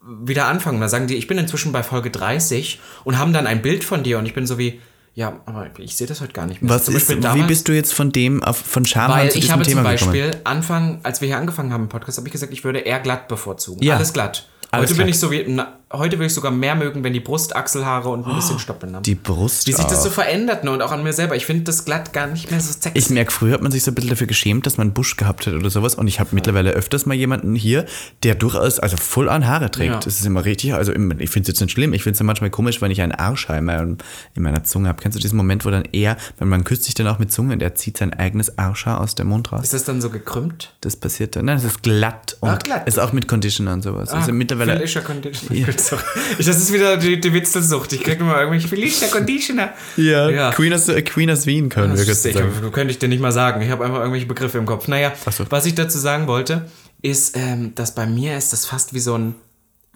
wieder 0.00 0.46
anfangen. 0.46 0.80
Da 0.80 0.88
sagen 0.88 1.08
die, 1.08 1.16
ich 1.16 1.26
bin 1.26 1.36
inzwischen 1.36 1.72
bei 1.72 1.82
Folge 1.82 2.12
30 2.12 2.78
und 3.02 3.18
haben 3.18 3.32
dann 3.32 3.48
ein 3.48 3.60
Bild 3.60 3.82
von 3.82 4.04
dir 4.04 4.20
und 4.20 4.26
ich 4.26 4.34
bin 4.34 4.46
so 4.46 4.56
wie, 4.56 4.80
ja, 5.14 5.40
aber 5.46 5.68
ich 5.78 5.96
sehe 5.96 6.06
das 6.06 6.20
heute 6.20 6.32
gar 6.32 6.46
nicht 6.46 6.60
mehr. 6.60 6.70
Was 6.70 6.86
Zum 6.86 6.96
ist, 6.96 7.02
Beispiel 7.06 7.18
wie 7.18 7.20
damals- 7.22 7.46
bist 7.48 7.68
du 7.68 7.72
jetzt 7.72 7.94
von 7.94 8.10
dem, 8.10 8.42
auf, 8.42 8.56
von 8.56 8.84
Schamhaaren 8.84 9.22
weil 9.24 9.30
zu 9.30 9.38
ich 9.38 9.44
diesem 9.44 9.52
habe 9.54 9.64
Thema 9.64 9.82
zum 9.82 9.84
Beispiel 9.84 10.24
gekommen? 10.26 10.40
Anfang, 10.46 11.00
als 11.04 11.20
wir 11.20 11.28
hier 11.28 11.38
angefangen 11.38 11.72
haben 11.72 11.84
im 11.84 11.88
Podcast, 11.88 12.18
habe 12.18 12.28
ich 12.28 12.32
gesagt, 12.32 12.52
ich 12.52 12.64
würde 12.64 12.80
eher 12.80 12.98
glatt 13.00 13.28
bevorzugen. 13.28 13.82
Ja. 13.82 13.96
Alles 13.96 14.12
glatt. 14.12 14.48
Alles 14.74 14.90
heute 14.90 14.94
klar. 14.94 15.04
bin 15.04 15.10
ich 15.14 15.18
so 15.18 15.30
wie, 15.30 15.44
na, 15.48 15.78
heute 15.92 16.16
würde 16.16 16.26
ich 16.26 16.34
sogar 16.34 16.50
mehr 16.50 16.74
mögen, 16.74 17.04
wenn 17.04 17.12
die 17.12 17.20
Brustachselhaare 17.20 18.08
und 18.08 18.26
ein 18.26 18.34
bisschen 18.34 18.58
Stoppeln 18.58 18.94
haben. 18.94 19.02
Die 19.02 19.14
Brust. 19.14 19.66
Wie 19.66 19.72
sich 19.72 19.84
das 19.84 20.02
so 20.02 20.10
verändert 20.10 20.64
ne? 20.64 20.70
und 20.70 20.82
auch 20.82 20.92
an 20.92 21.02
mir 21.02 21.12
selber. 21.12 21.36
Ich 21.36 21.46
finde 21.46 21.64
das 21.64 21.84
glatt 21.84 22.12
gar 22.12 22.26
nicht 22.26 22.50
mehr 22.50 22.60
so 22.60 22.72
sexy. 22.72 22.90
Ich 22.98 23.10
merke, 23.10 23.30
früher 23.32 23.54
hat 23.54 23.62
man 23.62 23.72
sich 23.72 23.84
so 23.84 23.90
ein 23.90 23.94
bisschen 23.94 24.10
dafür 24.10 24.26
geschämt, 24.26 24.66
dass 24.66 24.76
man 24.76 24.88
einen 24.88 24.94
Busch 24.94 25.16
gehabt 25.16 25.46
hat 25.46 25.54
oder 25.54 25.70
sowas. 25.70 25.94
Und 25.94 26.08
ich 26.08 26.20
habe 26.20 26.30
mittlerweile 26.32 26.70
öfters 26.70 27.06
mal 27.06 27.14
jemanden 27.14 27.54
hier, 27.54 27.86
der 28.22 28.34
durchaus, 28.34 28.78
also 28.80 28.96
voll 28.96 29.28
an 29.28 29.46
Haare 29.46 29.70
trägt. 29.70 29.92
Ja. 29.92 30.00
Das 30.00 30.18
ist 30.18 30.26
immer 30.26 30.44
richtig, 30.44 30.74
also 30.74 30.92
ich 30.92 30.98
finde 31.30 31.42
es 31.42 31.48
jetzt 31.48 31.60
nicht 31.60 31.72
schlimm. 31.72 31.92
Ich 31.92 32.02
finde 32.02 32.12
es 32.14 32.18
dann 32.18 32.26
manchmal 32.26 32.50
komisch, 32.50 32.80
wenn 32.82 32.90
ich 32.90 33.00
einen 33.00 33.12
Arschhaar 33.12 33.58
in, 33.58 33.64
meiner 33.64 34.64
Zunge 34.64 34.88
habe. 34.88 35.00
Kennst 35.00 35.16
du 35.16 35.20
diesen 35.22 35.36
Moment, 35.36 35.64
wo 35.64 35.70
dann 35.70 35.84
er, 35.92 36.16
wenn 36.38 36.48
man 36.48 36.64
küsst 36.64 36.84
sich 36.84 36.94
dann 36.94 37.06
auch 37.06 37.18
mit 37.18 37.32
Zunge 37.32 37.52
und 37.52 37.62
er 37.62 37.74
zieht 37.74 37.98
sein 37.98 38.12
eigenes 38.12 38.58
Arschhaar 38.58 39.00
aus 39.00 39.14
dem 39.14 39.28
Mund 39.28 39.52
raus? 39.52 39.62
ist 39.64 39.74
das 39.74 39.84
dann 39.84 40.00
so 40.00 40.10
gekrümmt? 40.10 40.74
Das 40.80 40.96
passiert 40.96 41.36
dann. 41.36 41.46
Nein, 41.46 41.56
es 41.58 41.64
ist 41.64 41.82
glatt 41.82 42.36
und 42.40 42.48
Ah, 42.50 42.56
glatt. 42.56 42.88
ist 42.88 42.98
auch 42.98 43.12
mit 43.12 43.28
Conditioner 43.28 43.74
und 43.74 43.82
sowas. 43.82 44.10
also 44.10 44.32
mittlerweile. 44.32 44.63
Felicia 44.72 45.00
Conditioner. 45.02 45.52
Ich- 45.52 45.66
Das 45.66 46.56
ist 46.56 46.72
wieder 46.72 46.96
die, 46.96 47.20
die 47.20 47.32
Witzelsucht. 47.32 47.92
Ich 47.92 48.02
krieg 48.02 48.18
immer 48.20 48.36
irgendwelche 48.38 48.68
Felicia 48.68 49.08
Conditioner. 49.08 49.70
Ja, 49.96 50.28
Ja. 50.30 50.50
Queen, 50.52 50.72
of, 50.72 50.86
Queen 51.04 51.30
of 51.30 51.46
Wien 51.46 51.68
können 51.68 51.96
wir 51.96 52.04
Das 52.04 52.08
ist, 52.18 52.26
ich, 52.26 52.34
sagen. 52.34 52.72
könnte 52.72 52.90
ich 52.92 52.98
dir 52.98 53.08
nicht 53.08 53.20
mal 53.20 53.32
sagen. 53.32 53.60
Ich 53.62 53.70
habe 53.70 53.84
einfach 53.84 53.98
irgendwelche 53.98 54.26
Begriffe 54.26 54.58
im 54.58 54.66
Kopf. 54.66 54.88
Naja, 54.88 55.12
so. 55.30 55.44
was 55.50 55.66
ich 55.66 55.74
dazu 55.74 55.98
sagen 55.98 56.26
wollte, 56.26 56.66
ist, 57.02 57.36
ähm, 57.36 57.74
dass 57.74 57.94
bei 57.94 58.06
mir 58.06 58.36
ist 58.36 58.52
das 58.52 58.66
fast 58.66 58.94
wie 58.94 59.00
so 59.00 59.16
ein 59.16 59.34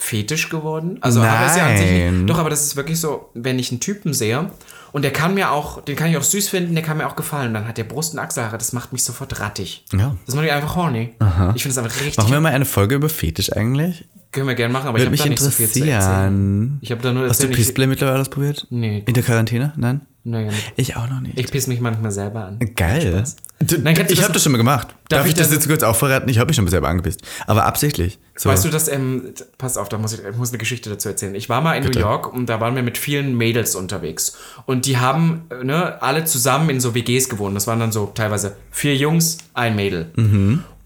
Fetisch 0.01 0.49
geworden. 0.49 0.99
Also 1.01 1.21
aber 1.21 1.41
das 1.43 1.53
ist 1.53 1.59
ja 1.59 1.66
an 1.66 1.77
sich 1.77 1.87
Nein. 1.91 2.19
nicht, 2.19 2.31
doch, 2.31 2.39
aber 2.39 2.51
das 2.51 2.62
ist 2.64 2.77
wirklich 2.77 3.01
so, 3.01 3.31
wenn 3.35 3.59
ich 3.59 3.73
einen 3.73 3.81
Typen 3.81 4.14
sehe 4.14 4.49
und 4.93 5.03
der 5.03 5.12
kann 5.12 5.35
mir 5.35 5.51
auch, 5.51 5.83
den 5.83 5.97
kann 5.97 6.09
ich 6.09 6.16
auch 6.16 6.23
süß 6.23 6.49
finden, 6.51 6.75
der 6.75 6.85
kann 6.85 6.99
mir 6.99 7.09
auch 7.09 7.16
gefallen, 7.16 7.53
dann 7.53 7.66
hat 7.66 7.79
der 7.79 7.85
Brust 7.85 8.12
und 8.12 8.21
Achselhaare, 8.21 8.59
das 8.59 8.73
macht 8.73 8.93
mich 8.93 9.03
sofort 9.03 9.41
rattig. 9.41 9.85
Ja. 9.93 10.14
Das 10.25 10.37
macht 10.37 10.45
mich 10.45 10.53
einfach 10.53 10.77
horny. 10.77 11.14
Ich 11.57 11.62
finde 11.62 11.73
es 11.73 11.79
einfach 11.79 11.97
richtig. 12.01 12.16
Machen 12.19 12.31
wir 12.31 12.41
mal 12.41 12.53
eine 12.53 12.64
Folge 12.64 12.95
über 12.95 13.09
Fetisch 13.09 13.53
eigentlich? 13.53 14.05
Können 14.33 14.47
wir 14.47 14.55
gerne 14.55 14.72
machen, 14.72 14.89
aber 14.89 14.99
Würde 14.99 15.14
ich 15.14 15.20
habe 15.20 15.31
mich 15.31 15.39
da 15.39 15.43
nicht 15.43 15.43
so 15.43 15.51
viel 15.51 15.68
zu 15.68 15.81
erzählen. 15.81 15.97
interessieren. 15.97 16.79
Ich 16.83 16.91
habe 16.91 17.03
da 17.03 17.12
nur 17.12 17.29
Hast 17.29 17.41
du 17.41 17.47
erzählt, 17.47 17.57
Pissplay 17.59 17.87
mittlerweile 17.87 18.20
ausprobiert? 18.20 18.66
Nee. 18.70 19.03
In 19.07 19.14
der 19.14 19.22
Quarantäne? 19.22 19.72
Nein? 19.76 20.03
naja, 20.24 20.51
Ich 20.76 20.97
auch 20.97 21.09
noch 21.09 21.20
nicht. 21.20 21.39
ich 21.39 21.51
piss 21.51 21.66
mich 21.66 21.81
manchmal 21.81 22.11
selber 22.11 22.45
an. 22.47 22.59
Geil. 22.76 23.24
Du, 23.61 23.79
Nein, 23.79 23.97
ich 24.09 24.22
habe 24.22 24.33
das 24.33 24.43
schon 24.43 24.53
mal 24.53 24.59
gemacht. 24.59 24.89
Darf, 25.09 25.27
ich 25.27 25.35
das 25.35 25.51
jetzt 25.51 25.67
kurz 25.67 25.83
auch 25.83 25.97
verraten? 25.97 26.29
Ich 26.29 26.39
habe 26.39 26.49
mich 26.49 26.57
schon 26.57 26.69
selber 26.69 26.89
angepisst. 26.89 27.23
Aber 27.47 27.65
absichtlich. 27.65 28.19
So. 28.37 28.51
Weißt 28.51 28.65
du, 28.65 28.69
dass, 28.69 28.89
ähm, 28.89 29.33
pass 29.57 29.77
auf, 29.77 29.89
da 29.89 29.99
muss 29.99 30.13
ich, 30.13 30.21
ich 30.25 30.37
muss 30.37 30.51
eine 30.51 30.59
Geschichte 30.59 30.91
dazu 30.91 31.09
erzählen. 31.09 31.35
Ich 31.35 31.49
war 31.49 31.61
mal 31.61 31.75
in 31.75 31.85
New 31.85 31.99
York 31.99 32.33
und 32.33 32.47
da 32.47 32.61
waren 32.61 32.77
wir 32.77 32.83
mit 32.83 32.99
vielen 32.99 33.37
Mädels 33.37 33.75
unterwegs. 33.75 34.37
Und 34.67 34.87
die 34.87 34.99
haben, 34.99 35.47
äh, 35.51 35.65
ne, 35.65 36.01
alle 36.03 36.25
zusammen 36.25 36.71
in 36.71 36.81
so 36.81 36.95
WGs 36.95 37.29
gewohnt. 37.29 37.57
Das 37.57 37.67
waren 37.67 37.81
dann 37.81 37.91
so 37.91 38.13
teilweise 38.15 38.57
vier 38.71 38.95
Jungs, 38.97 39.39
ein 39.55 39.75
Mädel. 39.75 40.11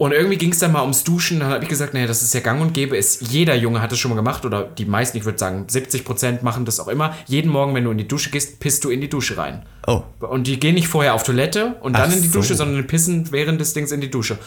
Und 0.03 0.11
irgendwie 0.11 0.37
ging 0.37 0.51
es 0.51 0.59
dann 0.59 0.73
mal 0.73 0.81
ums 0.81 1.05
Duschen. 1.05 1.39
Dann 1.39 1.51
habe 1.51 1.63
ich 1.63 1.69
gesagt, 1.69 1.95
naja, 1.95 2.09
das 2.09 2.23
ist 2.23 2.35
ja 2.35 2.41
gang 2.41 2.61
und 2.61 2.75
gäbe. 2.75 2.97
Ist, 2.97 3.23
jeder 3.31 3.55
Junge 3.55 3.81
hat 3.81 3.93
das 3.93 4.01
schon 4.01 4.11
mal 4.11 4.17
gemacht 4.17 4.45
oder 4.45 4.65
die 4.65 4.85
meisten, 4.85 5.17
ich 5.17 5.25
würde 5.25 5.39
sagen 5.39 5.67
70 5.69 6.05
Prozent 6.05 6.43
machen 6.43 6.65
das 6.65 6.81
auch 6.81 6.89
immer. 6.89 7.15
Jeden 7.27 7.53
Morgen, 7.53 7.73
wenn 7.75 7.85
du 7.85 7.93
in 7.93 7.99
die 7.99 8.09
Dusche 8.09 8.31
gehst, 8.31 8.59
pisst 8.59 8.83
du 8.83 8.91
in 8.91 9.01
die 9.01 9.09
Dusche 9.09 9.37
rein. 9.37 9.63
Oh. 9.87 10.03
Und 10.21 10.49
die 10.49 10.59
gehen 10.59 10.75
nicht 10.75 10.89
vorher 10.89 11.15
auf 11.15 11.23
Toilette 11.23 11.77
und 11.81 11.93
dann 11.93 12.11
Ach 12.11 12.17
in 12.17 12.23
die 12.23 12.29
so. 12.29 12.41
Dusche, 12.41 12.57
sondern 12.57 12.85
pissen 12.89 13.31
während 13.31 13.61
des 13.61 13.75
Dings 13.75 13.93
in 13.93 14.01
die 14.01 14.11
Dusche. 14.13 14.39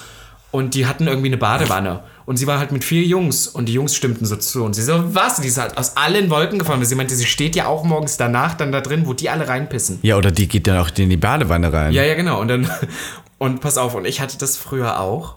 Und 0.52 0.74
die 0.74 0.86
hatten 0.86 1.08
irgendwie 1.08 1.28
eine 1.28 1.38
Badewanne. 1.38 2.04
Und 2.26 2.38
sie 2.38 2.48
war 2.48 2.60
halt 2.60 2.72
mit 2.72 2.86
vier 2.86 3.04
Jungs. 3.04 3.46
Und 3.46 3.66
die 3.66 3.74
Jungs 3.74 3.94
stimmten 3.94 4.26
so 4.26 4.38
zu. 4.38 4.64
Und 4.64 4.74
sie 4.74 4.84
so, 4.84 5.14
was? 5.14 5.42
Die 5.42 5.50
ist 5.50 5.58
halt 5.58 5.78
aus 5.78 5.98
allen 5.98 6.30
Wolken 6.30 6.60
gefallen. 6.60 6.80
Weil 6.80 6.86
sie 6.88 6.96
meinte, 6.96 7.14
sie 7.14 7.26
steht 7.26 7.58
ja 7.58 7.68
auch 7.68 7.84
morgens 7.84 8.16
danach 8.16 8.54
dann 8.54 8.72
da 8.72 8.80
drin, 8.80 9.06
wo 9.06 9.14
die 9.14 9.30
alle 9.30 9.50
reinpissen. 9.50 10.00
Ja, 10.02 10.16
oder 10.16 10.32
die 10.32 10.48
geht 10.48 10.68
dann 10.68 10.78
auch 10.78 10.90
in 10.98 11.10
die 11.10 11.18
Badewanne 11.18 11.74
rein. 11.74 11.92
Ja, 11.92 12.04
ja, 12.04 12.14
genau. 12.16 12.40
Und 12.40 12.48
dann, 12.48 12.70
und 13.38 13.60
pass 13.60 13.78
auf, 13.78 13.96
und 13.96 14.06
ich 14.06 14.22
hatte 14.22 14.38
das 14.38 14.56
früher 14.56 15.02
auch. 15.02 15.36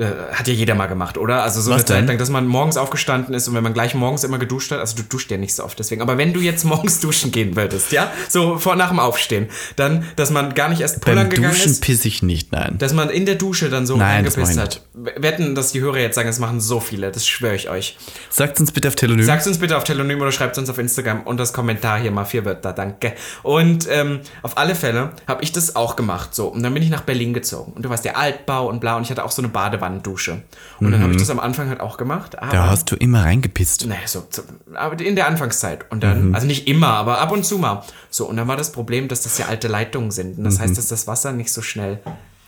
Äh, 0.00 0.32
Hat 0.32 0.48
ja 0.48 0.54
jeder 0.54 0.74
mal 0.74 0.86
gemacht, 0.86 1.18
oder? 1.18 1.42
Also 1.42 1.60
so 1.60 1.70
Was 1.70 1.80
eine 1.80 1.84
Zeit 1.84 2.06
lang, 2.06 2.16
dass 2.16 2.30
man 2.30 2.46
morgens 2.46 2.78
aufgestanden 2.78 3.34
ist 3.34 3.48
und 3.48 3.54
wenn 3.54 3.62
man 3.62 3.74
gleich 3.74 3.94
morgens 3.94 4.24
immer 4.24 4.38
geduscht 4.38 4.70
hat, 4.70 4.78
also 4.78 4.96
du 4.96 5.02
duscht 5.02 5.30
ja 5.30 5.36
nicht 5.36 5.54
so 5.54 5.62
oft 5.62 5.78
deswegen, 5.78 6.00
aber 6.00 6.16
wenn 6.16 6.32
du 6.32 6.40
jetzt 6.40 6.64
morgens 6.70 7.00
duschen 7.00 7.30
gehen 7.32 7.54
würdest, 7.54 7.92
ja, 7.92 8.10
so 8.30 8.58
vor 8.58 8.76
nach 8.76 8.88
dem 8.88 8.98
Aufstehen, 8.98 9.50
dann, 9.76 10.06
dass 10.16 10.30
man 10.30 10.54
gar 10.54 10.70
nicht 10.70 10.80
erst 10.80 11.02
pullern 11.02 11.28
Beim 11.28 11.30
gegangen 11.30 11.52
Duschen 11.52 11.72
ist, 11.72 11.82
pisse 11.82 12.08
ich 12.08 12.22
nicht, 12.22 12.50
nein. 12.50 12.76
dass 12.78 12.94
man 12.94 13.10
in 13.10 13.26
der 13.26 13.34
Dusche 13.34 13.68
dann 13.68 13.86
so 13.86 13.98
Nein, 13.98 14.24
mach 14.24 14.56
hat. 14.56 14.80
Wetten, 14.94 15.54
dass 15.54 15.72
die 15.72 15.82
Hörer 15.82 15.98
jetzt 15.98 16.14
sagen, 16.14 16.28
das 16.28 16.38
machen 16.38 16.62
so 16.62 16.80
viele, 16.80 17.10
das 17.10 17.26
schwöre 17.26 17.54
ich 17.54 17.68
euch. 17.68 17.98
Sagt 18.30 18.58
uns 18.58 18.72
bitte 18.72 18.88
auf 18.88 18.94
Telonym. 18.94 19.26
Sagt 19.26 19.46
uns 19.46 19.58
bitte 19.58 19.76
auf 19.76 19.84
Telonym 19.84 20.22
oder 20.22 20.32
schreibt 20.32 20.56
uns 20.56 20.70
auf 20.70 20.78
Instagram 20.78 21.24
und 21.24 21.36
das 21.36 21.52
Kommentar 21.52 22.00
hier 22.00 22.10
mal 22.10 22.24
vier 22.24 22.46
Wörter, 22.46 22.72
danke. 22.72 23.12
Und 23.42 23.86
ähm, 23.90 24.20
auf 24.40 24.56
alle 24.56 24.74
Fälle 24.74 25.10
habe 25.26 25.42
ich 25.42 25.52
das 25.52 25.76
auch 25.76 25.94
gemacht 25.94 26.34
so 26.34 26.48
und 26.48 26.62
dann 26.62 26.72
bin 26.72 26.82
ich 26.82 26.88
nach 26.88 27.02
Berlin 27.02 27.34
gezogen 27.34 27.72
und 27.74 27.84
du 27.84 27.90
weißt 27.90 28.04
der 28.06 28.16
Altbau 28.16 28.66
und 28.66 28.80
bla 28.80 28.96
und 28.96 29.02
ich 29.02 29.10
hatte 29.10 29.24
auch 29.26 29.30
so 29.30 29.42
eine 29.42 29.50
Badewannendusche 29.98 30.42
und 30.80 30.90
dann 30.92 31.02
habe 31.02 31.12
ich 31.12 31.18
das 31.18 31.30
am 31.30 31.40
Anfang 31.40 31.68
halt 31.68 31.80
auch 31.80 31.96
gemacht. 31.96 32.38
Aber 32.38 32.46
Mhm. 32.46 32.52
da 32.52 32.66
hast 32.68 32.90
du 32.90 32.96
immer 32.96 33.24
reingepisst. 33.24 33.86
naja, 33.86 34.00
so, 34.06 34.26
so, 34.30 34.42
aber 34.74 35.00
in 35.04 35.16
der 35.16 35.26
Anfangszeit. 35.26 35.90
Und 35.90 36.02
dann, 36.02 36.28
Mhm. 36.28 36.34
also 36.34 36.46
nicht 36.46 36.66
immer, 36.68 36.88
aber 36.88 37.18
ab 37.20 37.32
und 37.32 37.44
zu 37.44 37.58
mal. 37.58 37.82
So, 38.10 38.26
und 38.28 38.36
dann 38.36 38.48
war 38.48 38.56
das 38.56 38.72
Problem, 38.72 39.08
dass 39.08 39.22
das 39.22 39.38
ja 39.38 39.46
alte 39.46 39.68
Leitungen 39.68 40.10
sind. 40.10 40.38
Und 40.38 40.44
das 40.44 40.58
Mhm. 40.58 40.62
heißt, 40.62 40.78
dass 40.78 40.88
das 40.88 41.06
Wasser 41.06 41.32
nicht 41.32 41.52
so 41.52 41.62
schnell 41.62 42.00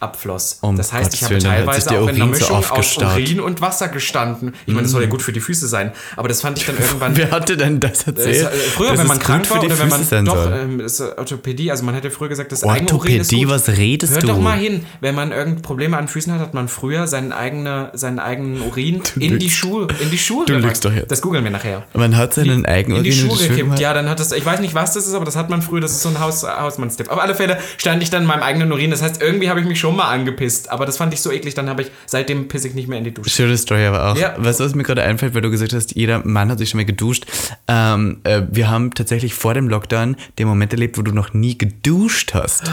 abfloss. 0.03 0.59
Um 0.61 0.77
das 0.77 0.93
heißt, 0.93 1.15
ich 1.15 1.21
Gottes 1.21 1.45
habe 1.45 1.57
teilweise 1.57 1.91
auch 1.91 2.09
in 2.09 2.17
einer 2.17 2.25
Urin 2.27 2.35
so 2.35 2.55
Mischung 2.55 2.71
aus. 2.71 2.97
Urin 2.99 3.41
und 3.41 3.61
Wasser 3.61 3.89
gestanden. 3.89 4.55
Ich 4.67 4.73
meine, 4.75 4.83
das 4.83 4.93
soll 4.93 5.03
ja 5.03 5.09
gut 5.09 5.23
für 5.23 5.33
die 5.33 5.41
Füße 5.41 5.69
sein. 5.69 5.93
Aber 6.17 6.29
das 6.29 6.41
fand 6.41 6.59
ich 6.59 6.67
dann 6.67 6.77
irgendwann. 6.79 7.17
Wer 7.17 7.31
hatte 7.31 7.57
denn 7.57 7.81
das 7.81 8.07
erzählt? 8.07 8.47
äh, 8.47 8.49
früher, 8.49 8.91
dass 8.91 9.01
wenn 9.01 9.07
man 9.07 9.19
krank 9.19 9.49
war 9.51 9.63
oder 9.63 9.79
wenn 9.79 9.89
man 9.89 10.25
doch 10.25 10.35
soll? 10.35 10.53
ähm, 10.53 10.81
ist 10.81 11.01
äh, 11.01 11.05
Orthopädie, 11.17 11.71
also 11.71 11.85
man 11.85 11.95
hätte 11.95 12.11
früher 12.11 12.29
gesagt, 12.29 12.53
das 12.53 12.65
eigene 12.65 12.93
Urin 12.93 13.21
ist 13.21 13.33
Orthopädie, 13.33 13.45
gut. 13.45 13.55
was 13.55 13.69
redest 13.69 14.13
Hört 14.15 14.23
du? 14.25 14.27
doch 14.29 14.41
mal 14.41 14.59
hin, 14.59 14.85
wenn 15.01 15.15
man 15.15 15.33
irgend 15.33 15.63
Probleme 15.63 15.97
an 15.97 16.09
Füßen 16.09 16.33
hat, 16.33 16.41
hat 16.41 16.55
man 16.55 16.69
früher 16.69 17.07
seinen 17.07 17.33
eigenen, 17.33 17.89
seinen 17.93 18.19
eigenen 18.19 18.63
Urin 18.63 19.03
in 19.19 19.39
die. 19.39 19.51
Schuhe, 19.51 19.87
in 20.01 20.11
die 20.11 20.19
Schuhe 20.19 20.47
Du 20.47 20.55
lügst 20.55 20.85
doch 20.85 20.93
jetzt. 20.93 21.11
Das 21.11 21.21
googeln 21.21 21.45
wir 21.45 21.51
nachher 21.51 21.85
Man 21.95 22.17
hat 22.17 22.35
seinen 22.35 22.67
eigenen 22.67 22.99
in 22.99 23.05
die 23.05 23.11
Urin 23.11 23.37
Schuhe 23.37 23.49
gekippt. 23.49 23.79
Ja, 23.79 23.95
dann 23.95 24.09
hat 24.09 24.19
das, 24.19 24.33
ich 24.33 24.45
weiß 24.45 24.61
nicht, 24.61 24.75
was 24.75 24.95
das 24.95 25.07
ist, 25.07 25.15
aber 25.15 25.25
das 25.25 25.37
hat 25.37 25.51
man 25.51 25.63
früher, 25.63 25.81
das 25.81 25.93
ist 25.93 26.03
so 26.03 26.09
ein 26.09 26.19
Haus, 26.19 26.43
Hausmannstipp. 26.43 27.11
Auf 27.11 27.21
alle 27.21 27.35
Fälle 27.35 27.59
stand 27.77 28.03
ich 28.03 28.11
dann 28.11 28.23
in 28.23 28.29
meinem 28.29 28.43
eigenen 28.43 28.73
Urin, 28.73 28.91
das 28.91 29.03
heißt, 29.03 29.23
irgendwie 29.23 29.49
habe 29.49 29.61
ich 29.61 29.67
mich 29.67 29.79
schon 29.79 29.92
mal 29.93 30.09
angepisst, 30.09 30.71
aber 30.71 30.87
das 30.87 30.97
fand 30.97 31.13
ich 31.15 31.21
so 31.21 31.31
eklig, 31.31 31.55
dann 31.55 31.69
habe 31.69 31.83
ich, 31.83 31.91
seitdem 32.07 32.49
pisse 32.49 32.69
ich 32.69 32.75
nicht 32.75 32.89
mehr 32.89 32.99
in 32.99 33.05
die 33.05 33.13
Dusche. 33.15 33.31
Schöne 33.31 33.57
Story 33.57 33.85
aber 33.87 34.11
auch. 34.13 34.17
Ja. 34.17 34.31
Du, 34.31 34.45
was 34.45 34.75
mir 34.75 34.83
gerade 34.83 35.03
einfällt, 35.03 35.35
weil 35.35 35.43
du 35.43 35.51
gesagt 35.51 35.73
hast, 35.73 35.95
jeder 35.97 36.25
Mann 36.27 36.51
hat 36.51 36.59
sich 36.59 36.71
schon 36.71 36.79
mal 36.79 36.85
geduscht. 36.85 37.27
Ähm, 37.69 38.21
äh, 38.25 38.43
wir 38.51 38.69
haben 38.71 38.93
tatsächlich 38.95 39.35
vor 39.35 39.55
dem 39.55 39.69
Lockdown 39.69 40.17
den 40.39 40.49
Moment 40.49 40.73
erlebt, 40.73 40.99
wo 40.99 41.03
du 41.03 41.13
noch 41.13 41.33
nie 41.33 41.57
geduscht 41.59 42.35
hast. 42.35 42.65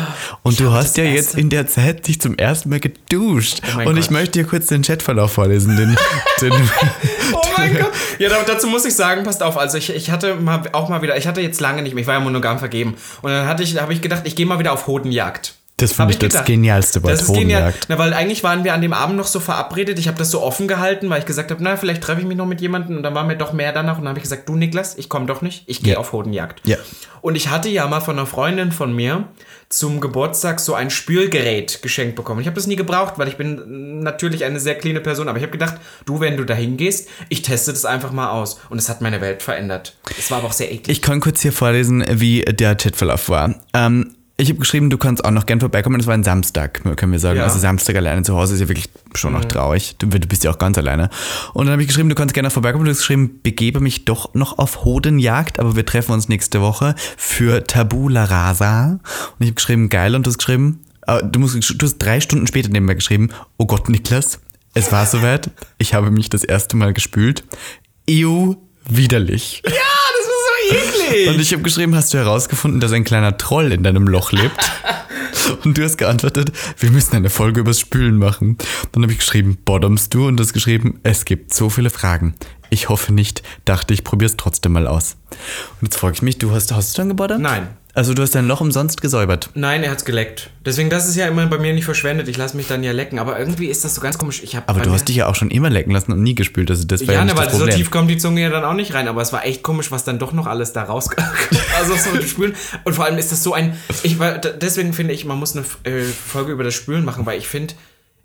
Und 0.44 0.60
du 0.60 0.66
habe 0.66 0.76
hast 0.76 0.98
ja 0.98 1.04
jetzt 1.04 1.36
in 1.36 1.50
der 1.50 1.68
Zeit 1.68 2.08
dich 2.08 2.20
zum 2.22 2.38
ersten 2.38 2.70
Mal 2.70 2.80
geduscht. 2.80 3.62
Oh 3.76 3.80
Und 3.80 3.86
Gott. 3.86 3.98
ich 3.98 4.10
möchte 4.12 4.40
dir 4.40 4.46
kurz 4.46 4.68
den 4.68 4.82
Chatverlauf 4.82 5.34
vorlesen. 5.34 5.76
Den, 5.78 5.96
den, 6.42 6.54
Oh 7.34 7.42
mein 7.58 7.74
Gott. 7.80 7.92
Ja, 8.20 8.30
da- 8.30 8.44
dazu 8.46 8.68
muss 8.68 8.86
ich 8.86 8.96
sagen, 8.96 9.24
passt 9.24 9.44
auf, 9.44 9.58
also 9.58 9.78
ich, 9.78 9.94
ich 9.96 10.12
hatte 10.12 10.36
mal 10.36 10.64
auch 10.74 10.90
mal 10.90 11.02
wieder, 11.02 11.18
ich 11.18 11.28
hatte 11.28 11.42
jetzt 11.42 11.60
lange 11.62 11.82
nicht 11.82 11.94
mehr, 11.94 12.02
ich 12.02 12.08
war 12.08 12.16
ja 12.16 12.20
monogam 12.20 12.60
vergeben. 12.60 12.96
Und 13.22 13.32
dann 13.32 13.48
hatte 13.48 13.64
ich, 13.64 13.80
habe 13.80 13.94
ich 13.94 14.02
gedacht, 14.02 14.22
ich 14.26 14.36
gehe 14.36 14.46
mal 14.46 14.60
wieder 14.60 14.74
auf 14.74 14.88
Hodenjagd. 14.88 15.56
Das 15.82 15.94
finde 15.94 16.12
ich 16.14 16.20
das 16.20 16.30
gedacht. 16.30 16.46
genialste 16.46 17.02
Wort, 17.04 17.14
Das 17.14 17.22
ist 17.24 17.34
genial. 17.34 17.74
Na, 17.88 17.98
weil 17.98 18.14
eigentlich 18.14 18.44
waren 18.44 18.64
wir 18.64 18.74
an 18.74 18.82
dem 18.82 18.94
Abend 18.94 19.18
noch 19.18 19.28
so 19.28 19.40
verabredet. 19.40 19.98
Ich 20.00 20.08
habe 20.08 20.18
das 20.18 20.32
so 20.32 20.42
offen 20.42 20.68
gehalten, 20.68 21.10
weil 21.10 21.20
ich 21.20 21.26
gesagt 21.26 21.52
habe, 21.52 21.64
na, 21.64 21.78
vielleicht 21.78 22.02
treffe 22.02 22.22
ich 22.22 22.28
mich 22.28 22.38
noch 22.38 22.46
mit 22.46 22.62
jemandem. 22.62 22.98
Und 22.98 23.04
dann 23.04 23.16
war 23.16 23.24
mir 23.24 23.36
doch 23.36 23.54
mehr 23.54 23.72
danach. 23.74 23.98
Und 23.98 24.04
dann 24.04 24.10
habe 24.10 24.20
ich 24.20 24.24
gesagt, 24.24 24.48
du 24.50 24.56
Niklas, 24.56 24.98
ich 24.98 25.10
komme 25.10 25.26
doch 25.26 25.42
nicht. 25.42 25.64
Ich 25.68 25.82
gehe 25.82 25.94
Ja. 25.94 26.00
auf 26.00 26.12
Hodenjagd. 26.14 26.62
Ja. 26.68 26.78
Und 27.22 27.36
ich 27.36 27.50
hatte 27.50 27.70
ja 27.70 27.86
mal 27.88 28.00
von 28.00 28.18
einer 28.18 28.26
Freundin 28.28 28.72
von 28.72 28.94
mir 28.96 29.26
zum 29.68 30.00
Geburtstag 30.00 30.60
so 30.60 30.74
ein 30.74 30.90
Spülgerät 30.90 31.82
geschenkt 31.82 32.16
bekommen. 32.16 32.40
Ich 32.42 32.48
habe 32.48 32.56
das 32.56 32.66
nie 32.66 32.76
gebraucht, 32.76 33.16
weil 33.18 33.28
ich 33.28 33.36
bin 33.38 34.02
natürlich 34.02 34.46
eine 34.46 34.60
sehr 34.60 34.76
kleine 34.76 35.00
Person. 35.02 35.28
Aber 35.28 35.38
ich 35.38 35.44
habe 35.44 35.52
gedacht, 35.52 35.76
du, 36.06 36.20
wenn 36.20 36.38
du 36.38 36.44
da 36.46 36.54
hingehst, 36.54 37.10
ich 37.30 37.42
teste 37.42 37.72
das 37.72 37.86
einfach 37.86 38.12
mal 38.12 38.30
aus. 38.30 38.60
Und 38.70 38.78
es 38.80 38.90
hat 38.90 39.02
meine 39.02 39.22
Welt 39.22 39.44
verändert. 39.44 39.96
Es 40.18 40.32
war 40.32 40.40
aber 40.40 40.48
auch 40.48 40.54
sehr 40.54 40.72
eklig. 40.72 40.90
Ich 40.98 41.02
kann 41.02 41.20
kurz 41.20 41.42
hier 41.42 41.54
vorlesen, 41.54 42.04
wie 42.10 42.42
der 42.42 42.76
Chatverlauf 42.76 43.30
war. 43.30 43.54
Ähm, 43.74 44.16
ich 44.40 44.50
habe 44.50 44.60
geschrieben, 44.60 44.90
du 44.90 44.98
kannst 44.98 45.26
auch 45.26 45.32
noch 45.32 45.46
gern 45.46 45.60
vorbeikommen. 45.60 45.98
Das 45.98 46.08
war 46.08 46.14
ein 46.14 46.24
Samstag, 46.24 46.82
können 46.96 47.12
wir 47.12 47.20
sagen. 47.20 47.38
Ja. 47.38 47.44
Mhm. 47.44 47.50
Also 47.50 47.60
Samstag 47.60 47.98
alleine 47.98 48.24
zu 48.24 48.38
Hause 48.38 48.54
ist 48.54 48.62
ja 48.62 48.70
wirklich 48.70 48.90
schon 49.14 49.34
noch 49.34 49.44
traurig. 49.44 49.96
Du, 49.98 50.08
du 50.08 50.28
bist 50.28 50.46
ja 50.46 50.52
auch 50.52 50.58
ganz 50.58 50.78
alleine. 50.78 51.10
Und 51.54 51.66
dann 51.66 51.74
habe 51.74 51.82
ich 51.82 51.90
geschrieben, 51.90 52.08
du 52.08 52.16
kannst 52.16 52.34
gerne 52.34 52.50
vorbeikommen. 52.50 52.86
Du 52.86 52.92
hast 52.92 53.00
geschrieben, 53.00 53.42
begebe 53.44 53.82
mich 53.82 54.06
doch 54.06 54.34
noch 54.34 54.58
auf 54.58 54.86
Hodenjagd, 54.86 55.60
aber 55.60 55.76
wir 55.76 55.86
treffen 55.86 56.14
uns 56.14 56.30
nächste 56.30 56.62
Woche 56.62 56.96
für 57.18 57.66
Tabula 57.66 58.24
Rasa. 58.24 58.92
Und 58.92 59.02
ich 59.40 59.48
habe 59.48 59.56
geschrieben, 59.56 59.90
geil. 59.90 60.16
Und 60.16 60.26
du 60.26 60.30
hast 60.30 60.38
geschrieben, 60.38 60.86
äh, 61.06 61.22
du, 61.22 61.40
musst, 61.40 61.56
du 61.56 61.86
hast 61.86 61.98
drei 61.98 62.22
Stunden 62.22 62.48
später 62.48 62.70
nebenbei 62.70 62.94
geschrieben, 62.94 63.32
oh 63.58 63.66
Gott, 63.66 63.90
Niklas, 63.90 64.40
es 64.74 64.92
war 64.94 65.06
soweit. 65.06 65.52
Ich 65.80 65.94
habe 65.94 66.12
mich 66.12 66.30
das 66.30 66.46
erste 66.46 66.78
Mal 66.78 66.94
gespült. 66.94 67.44
Ew, 68.08 68.56
widerlich. 68.88 69.64
ja, 69.68 69.99
eklig. 70.70 71.30
Und 71.30 71.40
ich 71.40 71.52
habe 71.52 71.64
geschrieben, 71.64 71.96
hast 71.96 72.14
du 72.14 72.18
herausgefunden, 72.18 72.80
dass 72.80 72.92
ein 72.92 73.04
kleiner 73.04 73.38
Troll 73.38 73.72
in 73.72 73.84
deinem 73.84 74.08
Loch 74.08 74.32
lebt? 74.32 74.72
Und 75.64 75.78
du 75.78 75.84
hast 75.84 75.98
geantwortet, 75.98 76.52
wir 76.78 76.92
müssen 76.92 77.16
eine 77.16 77.30
Folge 77.30 77.62
übers 77.62 77.80
Spülen 77.80 78.18
machen. 78.18 78.58
Dann 78.92 79.04
habe 79.04 79.12
ich 79.12 79.20
geschrieben, 79.20 79.58
bottomst 79.64 80.14
du? 80.14 80.28
Und 80.28 80.38
du 80.38 80.44
hast 80.44 80.54
geschrieben, 80.54 81.00
es 81.04 81.26
gibt 81.26 81.54
so 81.54 81.70
viele 81.70 81.90
Fragen. 81.90 82.36
Ich 82.70 82.90
hoffe 82.90 83.14
nicht, 83.14 83.42
dachte 83.66 83.94
ich, 83.94 84.04
probier's 84.04 84.38
trotzdem 84.38 84.74
mal 84.74 84.88
aus. 84.88 85.18
Und 85.82 85.88
jetzt 85.88 85.98
frage 85.98 86.14
ich 86.16 86.22
mich, 86.22 86.38
du 86.38 86.52
hast, 86.52 86.72
hast 86.72 86.98
du 86.98 87.02
dann 87.02 87.10
gebottomt? 87.10 87.42
Nein. 87.42 87.68
Also 88.00 88.14
du 88.14 88.22
hast 88.22 88.34
dein 88.34 88.48
Loch 88.48 88.62
umsonst 88.62 89.02
gesäubert. 89.02 89.50
Nein, 89.56 89.84
er 89.84 89.92
hat's 89.92 90.06
geleckt. 90.06 90.52
Deswegen, 90.66 90.90
das 90.90 91.10
ist 91.10 91.18
ja 91.18 91.28
immer 91.28 91.46
bei 91.48 91.58
mir 91.58 91.74
nicht 91.74 91.84
verschwendet. 91.84 92.30
Ich 92.30 92.38
lasse 92.38 92.56
mich 92.56 92.66
dann 92.66 92.82
ja 92.82 92.94
lecken. 92.94 93.20
Aber 93.20 93.38
irgendwie 93.38 93.66
ist 93.66 93.84
das 93.84 93.94
so 93.94 94.00
ganz 94.00 94.18
komisch. 94.18 94.42
Ich 94.42 94.56
hab 94.56 94.70
Aber 94.70 94.80
du 94.80 94.90
hast 94.94 95.10
dich 95.10 95.18
ja 95.18 95.28
auch 95.28 95.36
schon 95.36 95.52
immer 95.52 95.70
lecken 95.70 95.92
lassen 95.92 96.14
und 96.14 96.24
nie 96.24 96.34
gespült. 96.34 96.72
Also 96.72 96.86
das 96.86 97.02
war 97.02 97.08
ja, 97.08 97.20
Ja, 97.20 97.26
ne, 97.26 97.32
nicht 97.34 97.38
weil 97.38 97.48
das 97.48 97.56
so 97.56 97.60
Problem. 97.60 97.76
tief 97.76 97.92
kommt 97.92 98.10
die 98.10 98.18
Zunge 98.18 98.42
ja 98.42 98.50
dann 98.50 98.64
auch 98.64 98.74
nicht 98.74 98.94
rein. 98.94 99.10
Aber 99.10 99.22
es 99.22 99.34
war 99.34 99.46
echt 99.46 99.64
komisch, 99.64 99.92
was 99.92 100.06
dann 100.06 100.18
doch 100.18 100.32
noch 100.32 100.48
alles 100.48 100.72
da 100.72 100.84
raus. 100.84 101.10
also 101.78 101.94
so 101.98 102.22
Spülen. 102.26 102.56
Und 102.86 102.94
vor 102.94 103.04
allem 103.04 103.18
ist 103.18 103.34
das 103.34 103.44
so 103.44 103.54
ein. 103.54 103.76
Ich 104.04 104.16
deswegen 104.62 104.94
finde 104.94 105.14
ich, 105.14 105.26
man 105.26 105.38
muss 105.38 105.58
eine 105.58 105.66
äh, 105.84 106.04
Folge 106.04 106.54
über 106.54 106.64
das 106.64 106.76
Spülen 106.76 107.04
machen, 107.04 107.26
weil 107.26 107.38
ich 107.38 107.50
finde, 107.50 107.74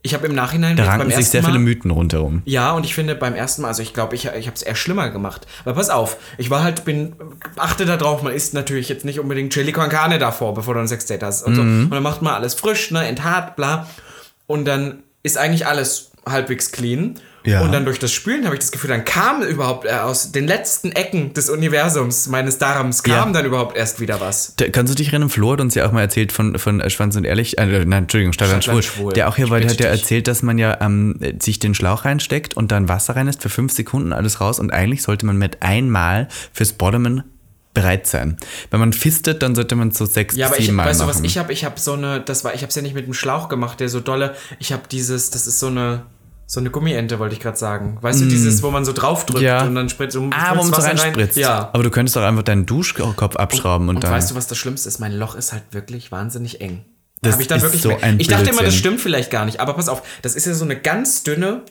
ich 0.07 0.13
habe 0.13 0.27
im 0.27 0.35
Nachhinein 0.35 0.77
da 0.77 0.85
ranken 0.85 1.11
sich 1.11 1.31
sehr 1.31 1.41
Mal, 1.41 1.49
viele 1.49 1.59
Mythen 1.59 1.91
rundherum. 1.91 2.43
Ja, 2.45 2.73
und 2.73 2.85
ich 2.85 2.95
finde 2.95 3.15
beim 3.15 3.35
ersten 3.35 3.63
Mal, 3.63 3.69
also 3.69 3.83
ich 3.83 3.95
glaube, 3.95 4.15
ich, 4.15 4.27
ich 4.27 4.47
habe 4.47 4.55
es 4.55 4.61
eher 4.61 4.75
schlimmer 4.75 5.09
gemacht. 5.09 5.47
Weil 5.65 5.73
pass 5.73 5.89
auf, 5.89 6.19
ich 6.37 6.51
war 6.51 6.63
halt, 6.63 6.85
bin, 6.85 7.17
achte 7.57 7.87
da 7.87 7.97
drauf, 7.97 8.23
man 8.23 8.35
isst 8.35 8.53
natürlich 8.53 8.91
jetzt 8.91 9.07
nicht 9.07 9.19
unbedingt 9.19 9.55
Chili 9.55 9.73
con 9.73 9.89
Carne 9.89 10.19
davor, 10.19 10.53
bevor 10.53 10.75
du 10.75 10.81
ein 10.81 10.89
Sexdate 10.89 11.25
hast. 11.25 11.43
Und, 11.43 11.55
so. 11.55 11.63
Mhm. 11.63 11.85
und 11.85 11.91
dann 11.91 12.03
macht 12.03 12.21
man 12.21 12.35
alles 12.35 12.53
frisch, 12.53 12.91
ne, 12.91 13.07
enthaart, 13.07 13.57
bla. 13.57 13.89
Und 14.47 14.67
dann 14.67 15.05
ist 15.23 15.39
eigentlich 15.39 15.67
alles 15.67 16.11
halbwegs 16.27 16.71
clean. 16.71 17.19
Ja. 17.47 17.61
Und 17.63 17.73
dann 17.73 17.85
durch 17.85 17.99
das 17.99 18.11
Spülen 18.13 18.45
habe 18.47 18.55
ich 18.55 18.61
das 18.61 18.73
Gefühl, 18.73 18.89
dann 18.89 19.05
kam 19.05 19.43
überhaupt 19.43 19.87
äh, 19.87 19.91
aus 19.91 20.33
den 20.33 20.47
letzten 20.47 20.93
Ecken 20.93 21.35
des 21.35 21.51
Universums, 21.51 22.27
meines 22.29 22.57
Darms, 22.59 23.03
kam 23.03 23.29
Ja. 23.29 23.33
dann 23.33 23.45
überhaupt 23.45 23.77
erst 23.77 24.01
wieder 24.01 24.21
was. 24.21 24.55
Da, 24.57 24.69
kannst 24.71 24.93
du 24.93 24.97
dich 24.97 25.09
erinnern, 25.09 25.29
Flo 25.29 25.53
hat 25.53 25.61
uns 25.61 25.75
ja 25.75 25.87
auch 25.87 25.93
mal 25.93 26.01
erzählt 26.01 26.33
von, 26.33 26.59
von 26.59 26.81
äh, 26.81 26.89
Schwanz 26.89 27.17
und 27.17 27.25
Ehrlich, 27.25 27.59
äh, 27.59 27.67
nein, 27.85 28.05
Entschuldigung, 28.05 28.33
Stadtland 28.33 28.65
Schwul, 28.65 28.83
Schwul. 28.83 29.13
der 29.13 29.29
auch 29.29 29.37
hier 29.37 29.51
war, 29.51 29.61
hat 29.61 29.79
ja 29.79 29.89
erzählt, 29.89 30.27
dass 30.27 30.43
man 30.43 30.57
ja 30.59 30.81
ähm, 30.81 31.19
sich 31.41 31.59
den 31.59 31.75
Schlauch 31.75 32.05
reinsteckt 32.07 32.57
und 32.57 32.73
dann 32.73 32.89
Wasser 32.89 33.15
reinlässt 33.17 33.43
für 33.43 33.51
fünf 33.51 33.73
Sekunden, 33.73 34.13
alles 34.15 34.41
raus 34.41 34.59
und 34.59 34.73
eigentlich 34.73 35.03
sollte 35.03 35.27
man 35.27 35.37
mit 35.37 35.63
einmal 35.63 36.29
fürs 36.53 36.73
Bottomen 36.73 37.25
bereit 37.75 38.07
sein. 38.07 38.37
Wenn 38.71 38.79
man 38.81 38.93
fistet, 38.93 39.43
dann 39.43 39.55
sollte 39.55 39.75
man 39.75 39.91
so 39.91 40.07
sechs, 40.07 40.37
Ja, 40.37 40.47
aber 40.47 40.55
sieben 40.57 40.69
ich, 40.69 40.73
Mal 40.73 40.87
weißt 40.87 41.01
du 41.01 41.07
machen. 41.07 41.17
was, 41.17 41.23
ich 41.29 41.39
habe 41.39 41.53
ich 41.53 41.65
hab 41.65 41.79
so 41.79 41.95
eine, 41.95 42.21
das 42.21 42.45
war, 42.45 42.55
ich 42.55 42.63
habe 42.63 42.69
es 42.69 42.75
ja 42.77 42.83
nicht 42.83 42.95
mit 42.95 43.07
dem 43.07 43.15
Schlauch 43.15 43.49
gemacht, 43.49 43.81
der 43.81 43.89
so 43.89 43.99
dolle, 44.01 44.35
ich 44.61 44.73
habe 44.73 44.85
dieses, 44.91 45.31
das 45.31 45.47
ist 45.49 45.59
so 45.59 45.67
eine, 45.67 46.07
so 46.47 46.61
eine 46.61 46.71
Gummiente, 46.71 47.19
wollte 47.19 47.35
ich 47.35 47.41
gerade 47.41 47.57
sagen. 47.57 47.99
Weißt 48.01 48.21
du, 48.21 48.27
dieses, 48.27 48.63
wo 48.63 48.71
man 48.71 48.85
so 48.85 48.93
draufdrückt 48.93 49.43
Mm. 49.43 49.47
Ja. 49.47 49.63
und 49.65 49.75
dann 49.75 49.89
spritzt 49.89 50.17
um 50.17 50.31
ah, 50.33 50.53
wo 50.57 50.63
man 50.63 50.73
so 50.75 50.81
reinspritzt. 50.81 51.37
Ja. 51.37 51.71
Aber 51.73 51.83
du 51.83 51.91
könntest 51.91 52.17
doch 52.17 52.23
einfach 52.23 52.43
deinen 52.43 52.67
Duschkopf 52.67 53.37
abschrauben 53.37 53.89
und, 53.89 53.97
Und 53.97 54.05
dann... 54.05 54.13
weißt 54.13 54.31
du, 54.31 54.35
was 54.35 54.47
das 54.47 54.59
Schlimmste 54.59 54.89
ist? 54.89 54.99
Mein 55.01 55.13
Loch 55.13 55.35
ist 55.35 55.53
halt 55.53 55.63
wirklich 55.73 56.13
wahnsinnig 56.13 56.61
eng. 56.61 56.85
Das 57.23 57.35
Hab 57.35 57.41
ich 57.41 57.47
dann 57.49 57.57
ist 57.59 57.63
wirklich 57.65 57.83
so 57.83 57.89
mehr- 57.89 58.03
ein 58.03 58.21
Ich 58.21 58.29
dachte 58.29 58.43
immer, 58.45 58.53
das 58.53 58.59
Blödsinn. 58.65 58.79
stimmt 58.79 59.01
vielleicht 59.01 59.31
gar 59.31 59.47
nicht, 59.47 59.59
aber 59.61 59.73
pass 59.73 59.89
auf, 59.89 60.03
das 60.23 60.35
ist 60.37 60.47
ja 60.47 60.53
so 60.55 60.65
eine 60.65 60.77
ganz 60.79 61.23
dünne, 61.23 61.63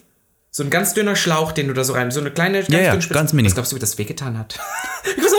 so 0.49 0.63
ein 0.63 0.71
ganz 0.71 0.95
dünner 0.95 1.15
Schlauch, 1.15 1.51
den 1.51 1.67
du 1.67 1.73
da 1.75 1.83
so 1.83 1.93
rein, 1.93 2.09
so 2.09 2.19
eine 2.19 2.31
kleine, 2.31 2.59
ganz 2.61 2.69
Ja, 2.73 2.79
ja, 2.79 2.89
dünne 2.91 3.01
Spitze- 3.03 3.13
ganz 3.13 3.33
mini. 3.33 3.47
Was 3.47 3.53
glaubst 3.53 3.71
du, 3.71 3.75
wie 3.75 3.79
das 3.79 3.97
wehgetan 3.99 4.39
hat? 4.39 4.53
so, 5.05 5.35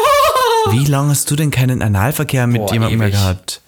"Ah!" 0.69 0.73
Wie 0.73 0.85
lange 0.85 1.11
hast 1.11 1.29
du 1.31 1.37
denn 1.37 1.51
keinen 1.51 1.83
Analverkehr 1.83 2.47
mit 2.47 2.63
Boah, 2.63 2.73
jemandem 2.73 2.99
mehr 3.01 3.09
ewig. 3.09 3.19
gehabt? 3.19 3.61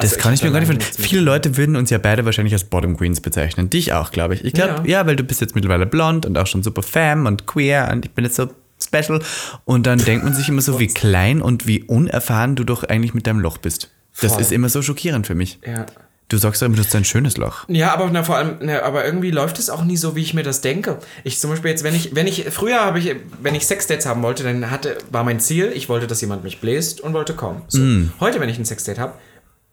Das 0.00 0.12
Also 0.12 0.22
kann 0.22 0.34
ich 0.34 0.42
mir 0.42 0.50
gar 0.50 0.60
nicht 0.60 0.72
vorstellen. 0.72 1.08
Viele 1.08 1.22
Leute 1.22 1.56
würden 1.56 1.76
uns 1.76 1.90
ja 1.90 1.98
beide 1.98 2.24
wahrscheinlich 2.24 2.52
als 2.54 2.64
Bottom 2.64 2.96
Queens 2.96 3.20
bezeichnen. 3.20 3.70
Dich 3.70 3.92
auch, 3.92 4.10
glaube 4.10 4.34
ich. 4.34 4.44
Ich 4.44 4.52
glaube, 4.52 4.88
ja. 4.88 5.00
Ja. 5.00 5.06
weil 5.06 5.16
du 5.16 5.24
bist 5.24 5.40
jetzt 5.40 5.54
mittlerweile 5.54 5.86
blond 5.86 6.26
und 6.26 6.36
auch 6.38 6.46
schon 6.46 6.62
super 6.62 6.82
femme 6.82 7.28
und 7.28 7.46
queer 7.46 7.88
und 7.92 8.04
ich 8.04 8.10
bin 8.12 8.24
jetzt 8.24 8.36
so 8.36 8.48
special. 8.82 9.20
Und 9.64 9.86
dann 9.86 9.98
denkt 9.98 10.24
man 10.24 10.34
sich 10.34 10.48
immer 10.48 10.62
so, 10.62 10.78
wie 10.80 10.86
klein 10.94 11.42
und 11.42 11.66
wie 11.66 11.82
unerfahren 11.84 12.56
du 12.56 12.64
doch 12.64 12.84
eigentlich 12.84 13.14
mit 13.14 13.26
deinem 13.26 13.40
Loch 13.40 13.58
bist. 13.58 13.90
Das 14.20 14.32
Voll. 14.32 14.42
ist 14.42 14.52
immer 14.52 14.68
so 14.68 14.82
schockierend 14.82 15.26
für 15.26 15.34
mich. 15.34 15.58
Ja. 15.66 15.86
Du 16.28 16.36
sagst 16.36 16.62
doch 16.62 16.66
immer, 16.66 16.76
du 16.76 16.82
hast 16.84 16.94
ein 16.94 17.04
schönes 17.04 17.36
Loch. 17.38 17.64
Ja, 17.68 17.92
aber 17.92 18.08
na, 18.12 18.22
vor 18.22 18.36
allem, 18.36 18.58
na, 18.60 18.82
aber 18.82 19.04
irgendwie 19.04 19.32
läuft 19.32 19.58
es 19.58 19.68
auch 19.68 19.82
nie 19.82 19.96
so, 19.96 20.14
wie 20.14 20.22
ich 20.22 20.32
mir 20.32 20.44
das 20.44 20.60
denke. 20.60 20.98
Ich 21.24 21.40
zum 21.40 21.50
Beispiel 21.50 21.72
jetzt, 21.72 21.82
wenn 21.82 21.94
ich, 21.94 22.14
wenn 22.14 22.28
ich, 22.28 22.44
früher 22.50 22.80
habe 22.84 23.00
ich, 23.00 23.16
wenn 23.42 23.56
ich 23.56 23.66
Sexdates 23.66 24.06
haben 24.06 24.22
wollte, 24.22 24.44
dann 24.44 24.70
hatte, 24.70 24.96
war 25.10 25.24
mein 25.24 25.40
Ziel, 25.40 25.72
ich 25.74 25.88
wollte, 25.88 26.06
dass 26.06 26.20
jemand 26.20 26.44
mich 26.44 26.60
bläst 26.60 27.00
und 27.00 27.14
wollte 27.14 27.34
kommen. 27.34 27.62
So. 27.66 27.80
Heute, 28.20 28.38
wenn 28.38 28.48
ich 28.48 28.58
ein 28.58 28.64
Sexdate 28.64 29.00
habe, 29.00 29.14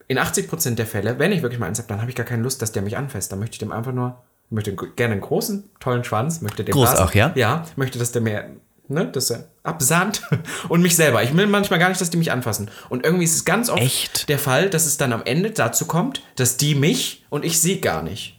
in 0.08 0.18
80% 0.18 0.76
der 0.76 0.86
Fälle, 0.86 1.20
wenn 1.20 1.32
ich 1.32 1.42
wirklich 1.42 1.60
mal 1.60 1.68
eins 1.68 1.80
habe, 1.80 1.90
dann 1.90 2.00
habe 2.00 2.10
ich 2.10 2.16
gar 2.16 2.26
keine 2.26 2.44
Lust, 2.44 2.62
dass 2.62 2.72
der 2.72 2.82
mich 2.82 2.98
anfasst. 2.98 3.32
Dann 3.32 3.40
möchte 3.40 3.56
ich 3.56 3.60
dem 3.60 3.72
einfach 3.72 3.92
nur, 3.92 4.18
möchte 4.50 4.74
gerne 4.74 5.14
einen 5.14 5.22
großen, 5.22 5.70
tollen 5.80 6.04
Schwanz, 6.04 6.42
möchte 6.42 6.64
den 6.64 6.74
Groß 6.74 6.96
auch, 6.96 7.14
ja? 7.14 7.32
Ja, 7.36 7.66
möchte, 7.76 8.00
dass 8.00 8.14
der 8.14 8.22
mir, 8.22 8.50
ne, 8.88 9.08
dass 9.08 9.30
er 9.30 9.50
absahnt 9.64 10.22
und 10.70 10.82
mich 10.82 10.96
selber. 10.96 11.24
Ich 11.24 11.36
will 11.36 11.48
manchmal 11.48 11.80
gar 11.80 11.90
nicht, 11.90 12.00
dass 12.00 12.10
die 12.10 12.18
mich 12.18 12.32
anfassen. 12.32 12.72
Und 12.88 13.06
irgendwie 13.06 13.26
ist 13.26 13.36
es 13.36 13.46
ganz 13.46 13.70
oft 13.70 13.82
Echt? 13.82 14.30
der 14.30 14.40
Fall, 14.40 14.70
dass 14.70 14.86
es 14.86 14.98
dann 14.98 15.12
am 15.12 15.24
Ende 15.26 15.52
dazu 15.52 15.86
kommt, 15.86 16.22
dass 16.38 16.56
die 16.56 16.76
mich 16.76 17.26
und 17.30 17.44
ich 17.44 17.60
sie 17.60 17.82
gar 17.82 18.02
nicht. 18.02 18.37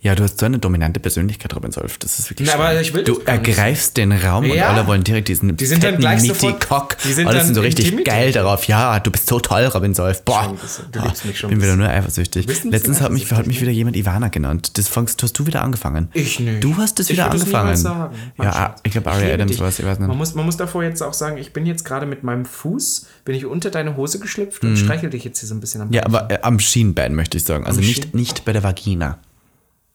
Ja, 0.00 0.14
du 0.14 0.22
hast 0.22 0.38
so 0.38 0.46
eine 0.46 0.58
dominante 0.58 1.00
Persönlichkeit, 1.00 1.54
Robin 1.56 1.72
Solf. 1.72 1.98
Das 1.98 2.18
ist 2.18 2.30
wirklich 2.30 2.48
Na, 2.48 2.54
aber 2.54 2.80
ich 2.80 2.92
will 2.94 3.04
Du 3.04 3.14
das 3.14 3.24
ergreifst 3.26 3.96
den 3.96 4.12
Raum 4.12 4.44
und 4.44 4.54
Ja. 4.56 4.68
alle 4.68 4.86
wollen 4.86 5.02
direkt 5.04 5.28
diesen 5.28 5.56
Die 5.56 5.66
sind 5.66 5.82
dann 5.82 5.96
gleich 5.98 6.22
sofort- 6.22 6.60
Cock. 6.68 6.96
die 7.04 7.12
sind 7.12 7.26
Alle 7.26 7.44
sind 7.44 7.54
so 7.54 7.60
richtig 7.62 8.04
geil 8.04 8.32
darauf. 8.32 8.66
Ja, 8.68 9.00
du 9.00 9.10
bist 9.10 9.26
so 9.28 9.40
toll, 9.40 9.64
Robin 9.66 9.94
Solf. 9.94 10.22
Boah. 10.24 10.54
Du 10.92 11.00
liebst 11.00 11.24
mich 11.24 11.38
schon 11.38 11.50
bin 11.50 11.62
wieder 11.62 11.76
nur 11.76 11.88
eifersüchtig. 11.88 12.46
Letztens 12.64 13.00
hat 13.00 13.12
mich, 13.12 13.30
hat 13.32 13.46
mich 13.46 13.60
wieder 13.60 13.70
jemand 13.70 13.96
Ivana 13.96 14.28
genannt. 14.28 14.76
Das 14.78 14.88
fangst, 14.88 15.22
hast 15.22 15.32
du 15.38 15.46
wieder 15.46 15.62
angefangen. 15.62 16.08
Ich 16.12 16.38
nicht. 16.40 16.62
Du 16.62 16.76
hast 16.76 17.00
es 17.00 17.08
wieder 17.08 17.30
angefangen. 17.30 17.64
niemals 17.64 17.82
sagen. 17.82 18.14
Mein 18.36 18.48
Ja, 18.48 18.76
ich 18.82 18.92
glaube, 18.92 19.10
liebe 19.18 19.32
Adams 19.32 19.58
war 19.60 19.68
es. 19.68 19.82
Man 19.98 20.16
muss, 20.16 20.34
man 20.34 20.44
muss 20.44 20.56
davor 20.56 20.82
jetzt 20.82 21.02
auch 21.02 21.14
sagen, 21.14 21.38
ich 21.38 21.52
bin 21.52 21.66
jetzt 21.66 21.84
gerade 21.84 22.06
mit 22.06 22.22
meinem 22.22 22.44
Fuß, 22.44 23.06
bin 23.24 23.34
ich 23.34 23.46
unter 23.46 23.70
deine 23.70 23.96
Hose 23.96 24.18
geschlüpft 24.18 24.62
Mhm. 24.62 24.70
und 24.70 24.76
streichel 24.76 25.10
dich 25.10 25.24
jetzt 25.24 25.40
hier 25.40 25.48
so 25.48 25.54
ein 25.54 25.60
bisschen 25.60 25.80
am 25.80 25.92
Ja, 25.92 26.04
aber 26.04 26.30
äh, 26.30 26.38
am 26.42 26.58
Schienbein 26.58 27.14
möchte 27.14 27.36
ich 27.38 27.44
sagen. 27.44 27.66
Also 27.66 27.80
nicht 27.80 28.44
bei 28.44 28.52
der 28.52 28.62
Vagina. 28.62 29.18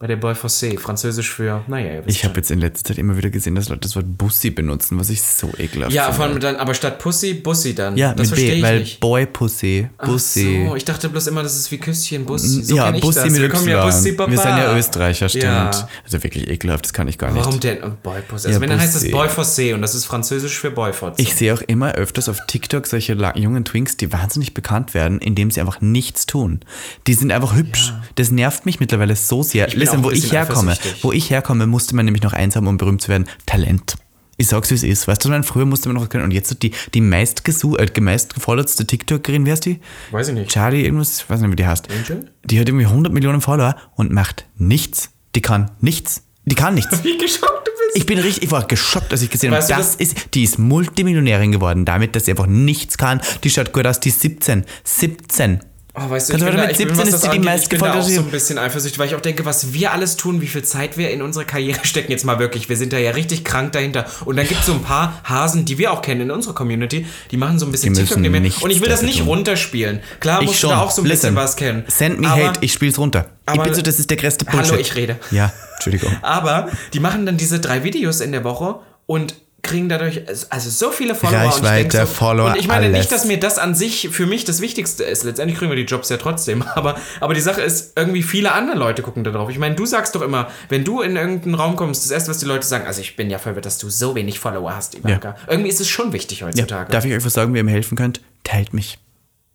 Bei 0.02 0.08
der 0.08 0.16
Boy 0.16 0.32
Fossé, 0.34 0.80
französisch 0.80 1.30
für, 1.30 1.62
naja, 1.68 1.96
ihr 1.96 2.06
wisst 2.06 2.16
Ich 2.18 2.24
habe 2.24 2.38
jetzt 2.38 2.52
in 2.52 2.62
letzter 2.62 2.86
Zeit 2.88 3.00
immer 3.00 3.18
wieder 3.18 3.30
gesehen, 3.30 3.56
dass 3.56 3.68
Leute 3.68 3.82
das 3.82 3.98
Wort 3.98 4.06
Bussi 4.18 4.50
benutzen, 4.50 4.98
was 4.98 5.10
ich 5.10 5.22
so 5.22 5.52
ekelhaft 5.58 5.92
Ja, 5.92 6.14
finde. 6.14 6.32
von, 6.32 6.40
dann, 6.40 6.56
aber 6.56 6.74
statt 6.74 7.00
Pussy, 7.00 7.34
Bussi 7.34 7.76
dann. 7.76 7.98
ja, 7.98 8.14
das 8.14 8.30
mit 8.30 8.40
verstehe 8.40 8.52
B, 8.52 8.58
ich 8.60 8.64
weil 8.64 8.80
nicht. 8.80 9.00
Boy 9.02 9.26
Pussy, 9.26 9.90
Ach 9.98 10.08
Bussi. 10.08 10.68
So, 10.70 10.76
ich 10.78 10.86
dachte 10.86 11.10
bloß 11.10 11.28
immer, 11.28 11.44
das 11.44 11.58
ist 11.58 11.70
wie 11.72 11.80
Küsschen, 11.80 12.24
Bussi. 12.24 12.64
So 12.64 12.78
ja, 12.78 12.94
ich 12.94 13.02
Bussi 13.02 13.20
das. 13.20 13.30
mit 13.30 13.42
Wir 13.42 13.50
kommen 13.50 13.68
ja. 13.68 13.84
Bussi 13.84 14.14
Papa. 14.14 14.32
Wir 14.32 14.38
sind 14.38 14.48
ja 14.58 14.78
Österreicher, 14.78 15.28
stimmt. 15.28 15.44
Ja. 15.44 15.90
Also 16.06 16.24
wirklich 16.24 16.48
ekelhaft, 16.48 16.86
das 16.86 16.94
kann 16.94 17.10
ich 17.10 17.18
gar 17.18 17.34
nicht. 17.34 17.44
Warum 17.44 17.60
denn? 17.60 17.84
Und 17.84 18.02
Boy 18.02 18.22
Pussy. 18.22 18.48
Also 18.48 18.58
Ja, 18.58 18.62
wenn 18.62 18.70
dann 18.70 18.80
heißt 18.80 18.96
es 18.96 19.02
Bussi. 19.02 19.12
Boy 19.12 19.28
Fossé 19.28 19.74
und 19.74 19.82
das 19.82 19.96
ist 19.96 20.06
französisch 20.06 20.58
für 20.58 20.72
Boyfotze. 20.72 21.22
Ich 21.22 21.36
sehe 21.36 21.54
auch 21.54 21.62
immer 21.64 21.92
öfters 21.96 22.30
auf 22.30 22.40
TikTok 22.48 22.88
solche 22.88 23.16
jungen 23.36 23.66
Twinks, 23.66 23.98
die 23.98 24.14
wahnsinnig 24.14 24.54
bekannt 24.54 24.94
werden, 24.94 25.20
indem 25.20 25.52
sie 25.52 25.60
einfach 25.60 25.82
nichts 25.82 26.26
tun. 26.26 26.62
Die 27.06 27.16
sind 27.16 27.34
einfach 27.34 27.54
hübsch. 27.54 27.92
Das 28.16 28.32
nervt 28.32 28.66
mich 28.66 28.80
mittlerweile 28.80 29.18
so 29.18 29.44
sehr. 29.44 29.68
bin 29.68 29.89
Auch 29.90 29.94
ein 29.96 30.04
wo 30.04 30.10
ich 30.12 30.22
bisschen 30.22 30.32
herkomme, 30.32 30.78
wo 31.02 31.12
ich 31.12 31.30
herkomme, 31.30 31.68
musste 31.68 31.96
man 31.96 32.06
nämlich 32.06 32.24
noch 32.24 32.34
eins 32.34 32.56
haben, 32.56 32.68
um 32.68 32.78
berühmt 32.78 33.02
zu 33.02 33.10
werden. 33.10 33.28
Talent. 33.46 33.96
Ich 34.38 34.48
sag's, 34.48 34.70
wie 34.72 34.76
es 34.76 34.84
ist. 34.84 35.06
Weißt 35.08 35.26
du, 35.26 35.30
man, 35.30 35.44
früher 35.44 35.66
musste 35.66 35.90
man 35.90 35.96
noch 35.96 36.04
was 36.04 36.10
können. 36.10 36.24
Und 36.24 36.32
jetzt 36.32 36.64
die, 36.64 36.72
die 36.94 37.02
meist, 37.02 37.44
gesu 37.44 37.76
äh, 37.76 37.90
meist 38.00 38.34
gefollowtste 38.34 38.88
TikTokerin, 38.88 39.46
wer 39.46 39.56
ist 39.56 39.66
die? 39.66 39.82
Weiß 40.12 40.30
ich 40.30 40.34
nicht. 40.34 40.50
Charlie, 40.50 40.84
irgendwas, 40.86 41.20
ich 41.24 41.30
weiß 41.30 41.42
nicht, 41.42 41.52
wie 41.52 41.56
die 41.58 41.66
heißt. 41.68 41.90
Angel? 41.92 42.32
Die 42.46 42.58
hat 42.60 42.70
irgendwie 42.70 42.86
100 42.86 43.12
Millionen 43.14 43.42
Follower 43.42 43.76
und 43.96 44.14
macht 44.14 44.46
nichts. 44.58 45.10
Die 45.36 45.42
kann 45.42 45.72
nichts. 45.82 46.24
Die 46.46 46.56
kann 46.56 46.74
nichts. 46.74 47.04
Wie 47.04 47.18
geschockt 47.18 47.68
du 47.68 47.72
bist. 47.72 47.96
Ich 47.98 48.06
bin 48.06 48.18
richtig, 48.18 48.44
ich 48.44 48.52
war 48.52 48.66
geschockt, 48.66 49.12
als 49.12 49.22
ich 49.22 49.30
gesehen 49.30 49.54
habe, 49.54 49.64
das- 49.68 49.96
ist, 49.96 50.34
die 50.34 50.44
ist 50.44 50.58
Multimillionärin 50.58 51.52
geworden 51.52 51.84
damit, 51.86 52.16
dass 52.16 52.26
sie 52.26 52.32
einfach 52.32 52.48
nichts 52.48 52.98
kann. 52.98 53.20
Die 53.44 53.50
schaut 53.50 53.74
gut 53.74 53.86
aus, 53.86 54.00
die 54.00 54.10
ist 54.10 54.22
17. 54.22 54.64
17. 54.86 55.60
Oh, 56.02 56.10
weißt 56.10 56.30
du, 56.30 56.34
ich 56.34 56.40
du 56.40 56.46
bin, 56.46 56.56
da, 56.56 56.62
mit 56.64 56.72
ich 56.72 56.78
bin, 56.78 56.88
17 56.88 56.98
was 56.98 57.08
ist 57.08 57.14
das 57.14 57.22
sie 57.22 57.28
die 57.30 57.48
angeht, 57.50 57.64
ich 57.64 57.70
bin 57.70 57.80
da 57.80 57.94
auch 58.00 58.02
so 58.02 58.20
ein 58.22 58.26
bisschen 58.32 58.58
eifersüchtig, 58.58 59.00
weil 59.00 59.08
ich 59.08 59.16
auch 59.16 59.22
denke, 59.22 59.46
was 59.46 59.74
wir 59.74 59.92
alles 59.92 60.16
tun, 60.16 60.42
wie 60.42 60.48
viel 60.48 60.64
Zeit 60.64 60.98
wir 60.98 61.10
in 61.12 61.22
unsere 61.22 61.46
Karriere 61.46 61.80
stecken, 61.84 62.12
jetzt 62.12 62.24
mal 62.26 62.40
wirklich. 62.40 62.70
Wir 62.70 62.78
sind 62.78 62.94
da 62.94 62.98
ja 62.98 63.12
richtig 63.12 63.44
krank 63.44 63.72
dahinter. 63.74 64.06
Und 64.26 64.36
dann 64.38 64.48
gibt 64.48 64.62
es 64.62 64.66
so 64.68 64.74
ein 64.74 64.82
paar 64.82 65.20
Hasen, 65.24 65.66
die 65.66 65.78
wir 65.78 65.92
auch 65.92 66.02
kennen 66.02 66.22
in 66.22 66.32
unserer 66.32 66.54
Community, 66.56 67.06
die 67.32 67.38
machen 67.38 67.60
so 67.60 67.66
ein 67.66 67.72
bisschen 67.72 67.94
Die 67.94 68.00
TikTok 68.02 68.20
nebenher. 68.20 68.52
Und 68.62 68.70
ich 68.72 68.82
will 68.82 68.90
das 68.90 69.02
nicht 69.02 69.20
tun. 69.20 69.28
runterspielen. 69.28 70.00
Klar 70.20 70.42
Ich 70.42 70.48
musst 70.48 70.60
schon. 70.60 70.70
du 70.70 70.76
da 70.76 70.82
auch 70.82 70.92
so 70.92 71.02
ein 71.02 71.06
Listen, 71.08 71.22
bisschen 71.28 71.36
was 71.36 71.56
kennen. 71.56 71.84
Send 71.88 72.20
me 72.20 72.30
Aber- 72.30 72.48
hate, 72.50 72.60
ich 72.64 72.74
spiel's 72.74 72.98
runter. 72.98 73.26
Ich 73.46 73.54
aber- 73.54 73.64
bin 73.64 73.74
so, 73.74 73.82
das 73.82 74.00
ist 74.00 74.10
der 74.10 74.18
größte 74.18 74.46
Bullshit. 74.46 74.72
Hallo, 74.72 74.80
ich 74.82 74.96
rede. 74.96 75.18
Ja, 75.32 75.52
Entschuldigung. 75.76 76.12
Aber 76.22 76.70
die 76.94 77.00
machen 77.00 77.26
dann 77.26 77.38
diese 77.38 77.60
drei 77.60 77.84
Videos 77.84 78.22
in 78.22 78.32
der 78.32 78.44
Woche 78.44 78.76
und 79.06 79.34
kriegen 79.62 79.90
dadurch 79.90 80.22
also 80.50 80.70
so 80.70 80.92
viele 80.92 81.16
Follower 81.16 81.44
und 81.44 81.50
ich 81.50 81.64
Reichweite, 81.64 81.98
so, 82.00 82.06
Follower, 82.06 82.52
und 82.52 82.58
ich 82.58 82.68
meine 82.68 82.86
alles. 82.88 82.98
nicht, 82.98 83.12
dass 83.12 83.26
mir 83.26 83.40
das 83.40 83.58
an 83.58 83.76
sich 83.76 84.10
für 84.10 84.26
mich 84.26 84.46
das 84.46 84.62
Wichtigste 84.62 85.04
ist. 85.04 85.24
Letztendlich 85.24 85.58
kriegen 85.60 85.72
wir 85.72 85.76
die 85.76 85.84
Jobs 85.84 86.10
ja 86.10 86.18
trotzdem, 86.18 86.62
aber 86.76 86.96
aber 87.20 87.34
die 87.34 87.42
Sache 87.42 87.62
ist 87.62 87.94
irgendwie 87.98 88.24
viele 88.24 88.52
andere 88.52 88.78
Leute 88.78 89.02
gucken 89.02 89.24
da 89.24 89.32
drauf. 89.32 89.50
Ich 89.50 89.60
meine, 89.60 89.76
du 89.76 89.86
sagst 89.86 90.16
doch 90.16 90.22
immer, 90.22 90.50
wenn 90.70 90.84
du 90.84 91.02
in 91.02 91.16
irgendeinen 91.16 91.56
Raum 91.56 91.76
kommst, 91.76 92.04
das 92.04 92.12
erste, 92.12 92.30
was 92.30 92.38
die 92.40 92.46
Leute 92.46 92.66
sagen, 92.66 92.86
also 92.88 93.02
ich 93.02 93.16
bin 93.16 93.30
ja 93.30 93.38
verwirrt, 93.40 93.66
dass 93.66 93.78
du 93.78 93.90
so 93.90 94.16
wenig 94.16 94.40
Follower 94.40 94.76
hast, 94.76 94.96
Ivanka. 94.96 95.36
Irgendwie 95.48 95.70
ist 95.70 95.82
es 95.82 95.88
schon 95.88 96.14
wichtig 96.14 96.40
Ja, 96.40 96.48
heutzutage. 96.48 96.92
darf 96.92 97.06
ich 97.06 97.14
euch 97.14 97.26
was 97.26 97.34
sagen, 97.34 97.54
wie 97.54 97.58
ihr 97.58 97.64
mir 97.64 97.72
helfen 97.72 97.98
könnt? 97.98 98.22
Teilt 98.44 98.74
mich. 98.74 98.98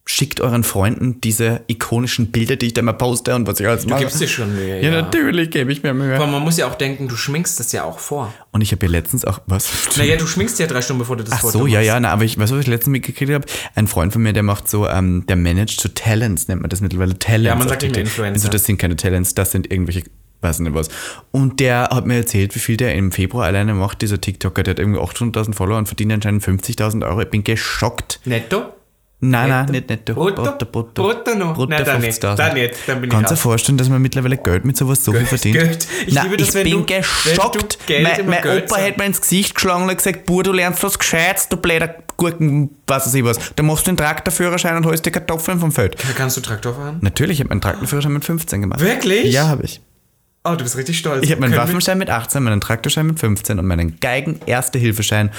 Schickt 0.06 0.42
euren 0.42 0.64
Freunden 0.64 1.22
diese 1.22 1.62
ikonischen 1.66 2.30
Bilder, 2.30 2.56
die 2.56 2.66
ich 2.66 2.74
da 2.74 2.80
immer 2.82 2.92
poste 2.92 3.34
und 3.34 3.46
was 3.46 3.58
ich 3.58 3.66
alles 3.66 3.84
du 3.84 3.88
mache. 3.88 4.00
gibst 4.02 4.20
dir 4.20 4.28
schon 4.28 4.54
Mühe, 4.54 4.76
Ja, 4.82 4.90
ja. 4.90 5.00
natürlich 5.02 5.50
gebe 5.50 5.72
ich 5.72 5.82
mir 5.82 5.94
Mühe. 5.94 6.14
Aber 6.14 6.26
man 6.26 6.42
muss 6.42 6.58
ja 6.58 6.66
auch 6.66 6.74
denken, 6.74 7.08
du 7.08 7.16
schminkst 7.16 7.58
das 7.58 7.72
ja 7.72 7.84
auch 7.84 7.98
vor. 7.98 8.30
Und 8.50 8.60
ich 8.60 8.70
habe 8.72 8.84
ja 8.84 8.92
letztens 8.92 9.24
auch, 9.24 9.40
was? 9.46 9.66
Naja, 9.96 10.16
du 10.16 10.26
schminkst 10.26 10.58
ja 10.58 10.66
drei 10.66 10.82
Stunden, 10.82 10.98
bevor 10.98 11.16
du 11.16 11.24
das 11.24 11.32
Ach 11.32 11.40
Foto 11.40 11.60
so, 11.60 11.66
ja, 11.66 11.78
machst. 11.78 11.86
ja, 11.86 12.00
na, 12.00 12.10
aber 12.10 12.24
ich 12.24 12.36
weiß, 12.38 12.52
was 12.52 12.60
ich 12.60 12.66
letztens 12.66 12.92
mitgekriegt 12.92 13.32
habe. 13.32 13.46
Ein 13.74 13.86
Freund 13.86 14.12
von 14.12 14.22
mir, 14.22 14.34
der 14.34 14.42
macht 14.42 14.68
so, 14.68 14.86
ähm, 14.86 15.24
der 15.26 15.36
managt 15.36 15.80
so 15.80 15.88
Talents, 15.88 16.48
nennt 16.48 16.60
man 16.60 16.68
das 16.68 16.82
mittlerweile 16.82 17.18
Talents. 17.18 17.46
Ja, 17.48 17.54
man 17.54 17.66
sagt 17.68 17.80
TikTok. 17.80 18.02
Influencer. 18.02 18.34
Also 18.34 18.48
das 18.50 18.64
sind 18.66 18.76
keine 18.76 18.96
Talents, 18.96 19.32
das 19.34 19.52
sind 19.52 19.72
irgendwelche, 19.72 20.02
weiß 20.42 20.58
nicht 20.58 20.74
was. 20.74 20.88
Und 21.30 21.60
der 21.60 21.88
hat 21.90 22.04
mir 22.04 22.16
erzählt, 22.16 22.54
wie 22.54 22.58
viel 22.58 22.76
der 22.76 22.94
im 22.94 23.10
Februar 23.10 23.46
alleine 23.46 23.72
macht, 23.72 24.02
dieser 24.02 24.20
TikToker. 24.20 24.64
Der 24.64 24.72
hat 24.72 24.78
irgendwie 24.80 25.00
800.000 25.00 25.54
Follower 25.54 25.78
und 25.78 25.86
verdient 25.86 26.12
anscheinend 26.12 26.44
50.000 26.44 27.08
Euro. 27.08 27.22
Ich 27.22 27.30
bin 27.30 27.42
geschockt. 27.42 28.20
Netto? 28.26 28.64
Nein, 29.30 29.48
nein, 29.48 29.60
Netto? 29.66 29.72
nicht 29.72 29.88
netto. 29.90 30.14
Brutto? 30.14 30.42
Brutto 30.94 31.34
noch? 31.34 31.54
Brutto 31.54 31.70
Nein, 31.70 31.84
dann 31.84 32.00
nicht. 32.00 32.22
50.000. 32.22 32.34
Dann 32.36 32.54
nicht. 32.54 32.74
Dann 32.86 33.00
bin 33.00 33.10
Kannst 33.10 33.30
du 33.30 33.34
dir 33.34 33.40
vorstellen, 33.40 33.78
dass 33.78 33.88
man 33.88 34.02
mittlerweile 34.02 34.36
Geld 34.36 34.64
mit 34.64 34.76
sowas 34.76 35.04
so 35.04 35.12
viel 35.12 35.24
verdient? 35.26 35.56
Geld. 35.56 35.86
Ich 36.06 36.14
Nein, 36.14 36.24
liebe 36.24 36.36
das, 36.36 36.48
ich 36.48 36.54
wenn 36.54 36.64
bin 36.64 36.72
du- 36.72 36.88
wenn 36.88 37.02
geschockt. 37.02 37.78
du 37.80 37.86
Geld 37.86 38.26
mein 38.26 38.26
mein 38.44 38.62
Opa 38.62 38.76
hat 38.80 38.98
mir 38.98 39.04
ins 39.06 39.20
Gesicht 39.20 39.54
geschlagen 39.54 39.88
und 39.88 39.96
gesagt, 39.96 40.26
Bur, 40.26 40.42
du 40.42 40.52
lernst 40.52 40.82
was 40.82 40.98
Gescheites, 40.98 41.48
du 41.48 41.56
blöder 41.56 41.94
Gurken, 42.16 42.70
was 42.86 43.06
weiß 43.06 43.14
ich 43.14 43.24
was. 43.24 43.38
Da 43.56 43.62
machst 43.62 43.86
du 43.86 43.90
den 43.90 43.96
Traktorführerschein 43.96 44.76
und 44.76 44.86
holst 44.86 45.04
die 45.06 45.10
Kartoffeln 45.10 45.58
vom 45.58 45.72
Feld. 45.72 45.96
Kannst 46.16 46.36
du 46.36 46.40
Traktor 46.40 46.74
fahren? 46.74 46.98
Natürlich, 47.00 47.38
ich 47.38 47.40
habe 47.40 47.48
meinen 47.48 47.60
Traktorführerschein 47.60 48.12
mit 48.12 48.24
15 48.24 48.60
gemacht. 48.60 48.80
Wirklich? 48.80 49.32
Ja, 49.32 49.48
habe 49.48 49.64
ich. 49.64 49.80
Oh, 50.44 50.50
du 50.56 50.62
bist 50.62 50.76
richtig 50.76 50.98
stolz. 50.98 51.24
Ich 51.24 51.30
habe 51.30 51.40
meinen 51.40 51.56
Waffenschein 51.56 51.96
mit 51.96 52.10
18, 52.10 52.42
meinen 52.42 52.60
Traktorschein 52.60 53.06
mit 53.06 53.18
15 53.18 53.58
und 53.58 53.66
meinen 53.66 53.98
Geigen-Erste-Hilfeschein. 54.00 55.30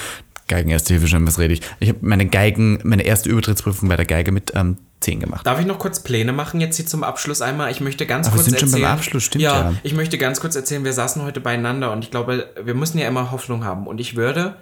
Geigen-Erste-Hilfeschein, 0.48 1.26
was 1.26 1.38
rede 1.38 1.54
ich? 1.54 1.60
Ich 1.80 1.88
habe 1.88 1.98
meine 2.02 2.26
Geigen, 2.26 2.78
meine 2.84 3.02
erste 3.04 3.28
Übertrittsprüfung 3.28 3.88
bei 3.88 3.96
der 3.96 4.06
Geige 4.06 4.32
mit 4.32 4.52
ähm, 4.54 4.76
10 5.00 5.20
gemacht. 5.20 5.46
Darf 5.46 5.60
ich 5.60 5.66
noch 5.66 5.78
kurz 5.78 6.00
Pläne 6.00 6.32
machen 6.32 6.60
jetzt 6.60 6.76
hier 6.76 6.86
zum 6.86 7.04
Abschluss 7.04 7.42
einmal? 7.42 7.70
Ich 7.70 7.80
möchte 7.80 8.06
ganz 8.06 8.26
Aber 8.28 8.36
wir 8.36 8.42
kurz 8.42 8.46
sind 8.50 8.60
schon 8.60 8.70
beim 8.70 8.82
erzählen. 8.82 8.98
Abschluss, 8.98 9.24
stimmt 9.24 9.42
ja, 9.42 9.54
ja. 9.70 9.74
ich 9.82 9.94
möchte 9.94 10.18
ganz 10.18 10.40
kurz 10.40 10.56
erzählen, 10.56 10.84
wir 10.84 10.92
saßen 10.92 11.22
heute 11.22 11.40
beieinander 11.40 11.92
und 11.92 12.02
ich 12.04 12.10
glaube, 12.10 12.48
wir 12.62 12.74
müssen 12.74 12.98
ja 12.98 13.06
immer 13.08 13.30
Hoffnung 13.30 13.64
haben 13.64 13.86
und 13.86 14.00
ich 14.00 14.16
würde 14.16 14.56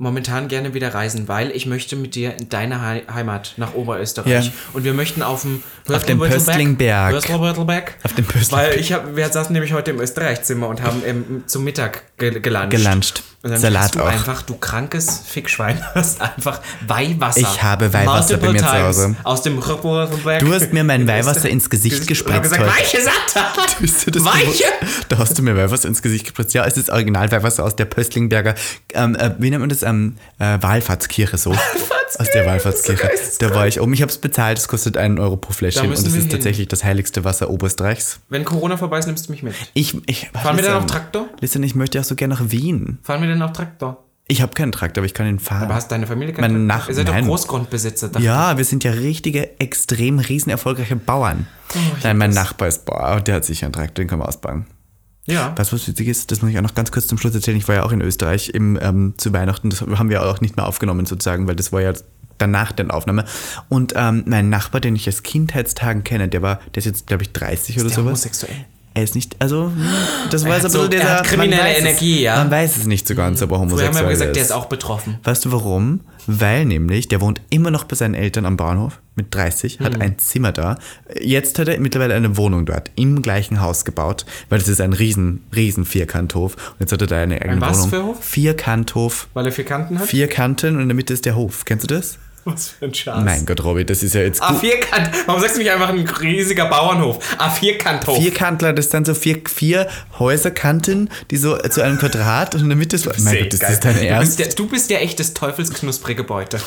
momentan 0.00 0.46
gerne 0.46 0.74
wieder 0.74 0.94
reisen, 0.94 1.26
weil 1.26 1.50
ich 1.50 1.66
möchte 1.66 1.96
mit 1.96 2.14
dir 2.14 2.36
in 2.38 2.48
deine 2.48 2.82
Hei- 2.82 3.02
Heimat 3.12 3.54
nach 3.56 3.74
Oberösterreich 3.74 4.46
Ja. 4.46 4.52
und 4.72 4.84
wir 4.84 4.94
möchten 4.94 5.22
auf 5.24 5.42
dem 5.42 5.60
Auf 5.92 6.04
dem 6.04 6.20
Pöstlingberg. 6.20 7.14
Auf 7.16 7.24
dem 8.14 8.24
Pöstlingberg. 8.24 8.50
Weil 8.50 8.78
ich 8.78 8.92
hab, 8.92 9.16
wir 9.16 9.28
saßen 9.28 9.52
nämlich 9.52 9.72
heute 9.72 9.90
im 9.90 10.00
Österreichzimmer 10.00 10.68
und 10.68 10.82
haben 10.82 11.02
ähm, 11.04 11.42
zum 11.46 11.64
Mittag 11.64 12.16
ge 12.16 12.38
gelanscht. 12.38 12.76
Gelanscht. 12.76 13.22
Und 13.40 13.52
dann 13.52 13.60
Salat 13.60 13.94
du 13.94 14.00
auch. 14.02 14.08
einfach, 14.08 14.42
du 14.42 14.56
krankes 14.56 15.22
Fickschwein, 15.24 15.80
hast 15.94 16.20
einfach 16.20 16.60
Weihwasser. 16.88 17.38
Ich 17.40 17.62
habe 17.62 17.92
Weihwasser 17.92 18.36
bei 18.36 18.50
mir 18.50 18.58
zu 18.58 18.64
Multiple 18.64 18.86
Hause. 18.88 19.02
times 19.02 19.16
Aus 19.24 19.42
dem 19.42 19.60
Pöstlberg. 19.60 20.40
Du 20.40 20.52
hast 20.52 20.72
mir 20.72 20.82
mein 20.82 21.02
in 21.02 21.08
Weihwasser 21.08 21.48
ins 21.48 21.70
Gesicht 21.70 22.00
Ich 22.00 22.06
gespritzt 22.08 22.34
hab 22.36 22.42
gesagt, 22.42 22.62
heute. 22.62 22.72
weiche 22.72 24.10
das 24.10 24.24
Weiche! 24.24 24.64
Da 25.08 25.18
hast 25.18 25.38
du 25.38 25.42
mir 25.42 25.56
Weihwasser 25.56 25.86
ins 25.86 26.02
Gesicht 26.02 26.24
gespritzt. 26.24 26.52
Ja, 26.54 26.64
es 26.64 26.76
ist 26.76 26.90
original 26.90 27.30
Weihwasser 27.30 27.64
aus 27.64 27.76
der 27.76 27.84
Pöstlingberger, 27.84 28.56
ähm, 28.94 29.14
äh, 29.14 29.30
wie 29.38 29.50
nennt 29.50 29.60
man 29.60 29.68
das? 29.68 29.84
Ähm, 29.84 30.16
äh, 30.40 30.58
Wallfahrtskirche 30.60 31.38
so. 31.38 31.54
Aus 32.18 32.30
der 32.32 32.46
Wallfahrtskirche. 32.46 33.10
Da 33.38 33.54
war 33.54 33.66
ich 33.68 33.80
oben. 33.80 33.92
Ich 33.92 34.02
habe 34.02 34.10
es 34.10 34.18
bezahlt, 34.18 34.58
es 34.58 34.68
kostet 34.68 34.96
einen 34.96 35.18
Euro 35.18 35.36
pro 35.36 35.52
Fläschchen 35.52 35.86
und 35.86 35.92
es 35.92 36.04
ist 36.04 36.14
hin. 36.14 36.28
tatsächlich 36.30 36.68
das 36.68 36.84
heiligste 36.84 37.24
Wasser 37.24 37.50
Oberösterreichs. 37.50 38.20
Wenn 38.28 38.44
Corona 38.44 38.76
vorbei 38.76 38.98
ist, 38.98 39.06
nimmst 39.06 39.28
du 39.28 39.32
mich 39.32 39.42
mit. 39.42 39.54
Ich, 39.74 39.96
ich, 40.06 40.30
Fahren 40.30 40.56
wir 40.56 40.62
denn 40.64 40.72
auf 40.72 40.86
Traktor? 40.86 41.28
Listen, 41.40 41.62
ich 41.62 41.74
möchte 41.74 42.00
auch 42.00 42.04
so 42.04 42.14
gerne 42.14 42.34
nach 42.34 42.50
Wien. 42.50 42.98
Fahren 43.02 43.20
wir 43.20 43.28
denn 43.28 43.42
auf 43.42 43.52
Traktor? 43.52 44.04
Ich 44.30 44.42
habe 44.42 44.52
keinen 44.52 44.72
Traktor, 44.72 45.00
aber 45.00 45.06
ich 45.06 45.14
kann 45.14 45.26
ihn 45.26 45.38
fahren. 45.38 45.64
Aber 45.64 45.74
hast 45.74 45.90
deine 45.90 46.06
Familie 46.06 46.34
keinen 46.34 46.42
Meine 46.42 46.54
Traktor? 46.66 46.66
Nach- 46.78 46.88
Ihr 46.88 46.94
seid 46.94 47.08
doch 47.08 47.14
Nein. 47.14 47.26
Großgrundbesitzer. 47.26 48.08
dachte 48.08 48.24
Ja, 48.24 48.58
wir 48.58 48.64
sind 48.64 48.84
ja 48.84 48.90
richtige, 48.92 49.58
extrem 49.60 50.18
riesen 50.18 50.50
erfolgreiche 50.50 50.96
Bauern. 50.96 51.46
Oh, 51.74 51.78
ich 51.96 52.04
Nein, 52.04 52.18
mein 52.18 52.30
das- 52.30 52.44
Nachbar 52.44 52.68
ist 52.68 52.84
Bauer 52.84 53.16
und 53.16 53.26
der 53.28 53.36
hat 53.36 53.44
sicher 53.44 53.66
einen 53.66 53.72
Traktor, 53.72 54.04
den 54.04 54.08
können 54.08 54.20
wir 54.22 54.28
ausbauen. 54.28 54.66
Ja. 55.28 55.50
Du, 55.50 55.58
was 55.58 55.72
witzig 55.86 56.08
ist? 56.08 56.30
Das 56.30 56.42
muss 56.42 56.50
ich 56.50 56.58
auch 56.58 56.62
noch 56.62 56.74
ganz 56.74 56.90
kurz 56.90 57.06
zum 57.06 57.18
Schluss 57.18 57.34
erzählen. 57.34 57.56
Ich 57.56 57.68
war 57.68 57.76
ja 57.76 57.82
auch 57.84 57.92
in 57.92 58.00
Österreich 58.00 58.48
im, 58.50 58.78
ähm, 58.80 59.14
zu 59.18 59.32
Weihnachten. 59.32 59.70
Das 59.70 59.82
haben 59.82 60.08
wir 60.08 60.22
auch 60.22 60.40
nicht 60.40 60.56
mehr 60.56 60.66
aufgenommen 60.66 61.06
sozusagen, 61.06 61.46
weil 61.46 61.56
das 61.56 61.72
war 61.72 61.82
ja 61.82 61.92
danach 62.38 62.72
der 62.72 62.92
Aufnahme. 62.92 63.24
Und 63.68 63.92
ähm, 63.96 64.24
mein 64.26 64.48
Nachbar, 64.48 64.80
den 64.80 64.96
ich 64.96 65.08
aus 65.08 65.22
Kindheitstagen 65.22 66.02
kenne, 66.04 66.28
der 66.28 66.42
war, 66.42 66.60
der 66.74 66.78
ist 66.78 66.86
jetzt, 66.86 67.06
glaube 67.06 67.24
ich, 67.24 67.32
30 67.32 67.76
oder 67.76 67.84
der 67.84 67.94
sowas. 67.94 68.06
homosexuell? 68.06 68.64
Er 68.98 69.04
ist 69.04 69.14
nicht, 69.14 69.36
also, 69.38 69.70
das 70.30 70.44
war 70.44 70.50
so 70.50 70.54
ein 70.56 70.62
bisschen 70.62 70.70
so- 70.70 70.82
er 70.82 70.88
dieser. 70.88 71.22
kriminelle 71.22 71.62
man 71.62 71.70
weiß 71.70 71.78
Energie, 71.78 72.16
es, 72.16 72.22
ja. 72.22 72.36
Man 72.38 72.50
weiß 72.50 72.76
es 72.78 72.86
nicht 72.86 73.06
so 73.06 73.14
ganz, 73.14 73.40
er 73.40 73.46
Früher 73.48 73.58
homosexuell 73.60 73.94
haben 73.94 74.06
wir 74.06 74.10
gesagt, 74.10 74.30
ist. 74.30 74.34
der 74.36 74.42
ist 74.42 74.50
auch 74.52 74.64
betroffen. 74.66 75.18
Weißt 75.22 75.44
du 75.44 75.52
warum? 75.52 76.00
Weil 76.26 76.64
nämlich, 76.64 77.06
der 77.06 77.20
wohnt 77.20 77.40
immer 77.48 77.70
noch 77.70 77.84
bei 77.84 77.94
seinen 77.94 78.14
Eltern 78.14 78.44
am 78.44 78.56
Bahnhof 78.56 79.00
mit 79.14 79.32
30, 79.34 79.78
Hm. 79.78 79.86
hat 79.86 80.00
ein 80.00 80.18
Zimmer 80.18 80.50
da. 80.52 80.78
Jetzt 81.20 81.58
hat 81.60 81.68
er 81.68 81.78
mittlerweile 81.80 82.14
eine 82.14 82.36
Wohnung 82.36 82.66
dort, 82.66 82.90
im 82.96 83.22
gleichen 83.22 83.60
Haus 83.60 83.84
gebaut, 83.84 84.26
weil 84.48 84.58
das 84.58 84.66
ist 84.68 84.80
ein 84.80 84.92
riesen, 84.92 85.44
riesen 85.54 85.84
Vierkanthof. 85.84 86.54
Und 86.72 86.80
jetzt 86.80 86.92
hat 86.92 87.00
er 87.00 87.06
da 87.06 87.16
eine 87.18 87.40
eigene 87.40 87.60
was 87.60 87.78
Wohnung. 87.78 87.90
für 87.90 88.02
Hof? 88.04 88.16
Vierkanthof. 88.24 89.28
Weil 89.34 89.46
er 89.46 89.52
vier 89.52 89.64
Kanten 89.64 89.98
hat? 90.00 90.06
Vier 90.08 90.26
Kanten 90.28 90.74
und 90.76 90.82
in 90.82 90.88
der 90.88 90.96
Mitte 90.96 91.14
ist 91.14 91.24
der 91.24 91.36
Hof. 91.36 91.64
Kennst 91.64 91.88
du 91.88 91.94
das? 91.94 92.18
Was 92.52 92.68
für 92.68 92.86
ein 92.86 92.94
Schatz. 92.94 93.24
Mein 93.24 93.46
Gott, 93.46 93.62
Robby, 93.64 93.84
das 93.84 94.02
ist 94.02 94.14
ja 94.14 94.22
jetzt 94.22 94.40
gut. 94.40 94.62
A4-Kant. 94.62 95.10
Warum 95.26 95.40
sagst 95.40 95.56
du 95.56 95.60
nicht 95.60 95.70
einfach 95.70 95.88
ein 95.88 96.06
riesiger 96.06 96.66
Bauernhof? 96.66 97.18
A4-Kanthof. 97.38 98.18
Vierkantler, 98.18 98.72
das 98.72 98.90
sind 98.90 99.06
so 99.06 99.14
vier, 99.14 99.40
vier 99.46 99.88
Häuserkanten, 100.18 101.10
die 101.30 101.36
so 101.36 101.56
zu 101.56 101.82
einem 101.82 101.98
Quadrat 101.98 102.54
und 102.54 102.62
in 102.62 102.68
der 102.68 102.76
Mitte 102.76 102.96
ist. 102.96 103.06
Mein 103.24 103.38
Gott, 103.38 103.52
das 103.52 103.60
geil. 103.60 103.72
ist 103.72 103.84
dein 103.84 103.94
du 103.96 104.06
Ernst. 104.06 104.36
bist, 104.36 104.48
der, 104.50 104.54
du 104.56 104.68
bist 104.68 104.90
ja 104.90 104.98
echt 104.98 105.20
das 105.20 105.34
teufelsknusprige 105.34 106.24
Beute. 106.24 106.60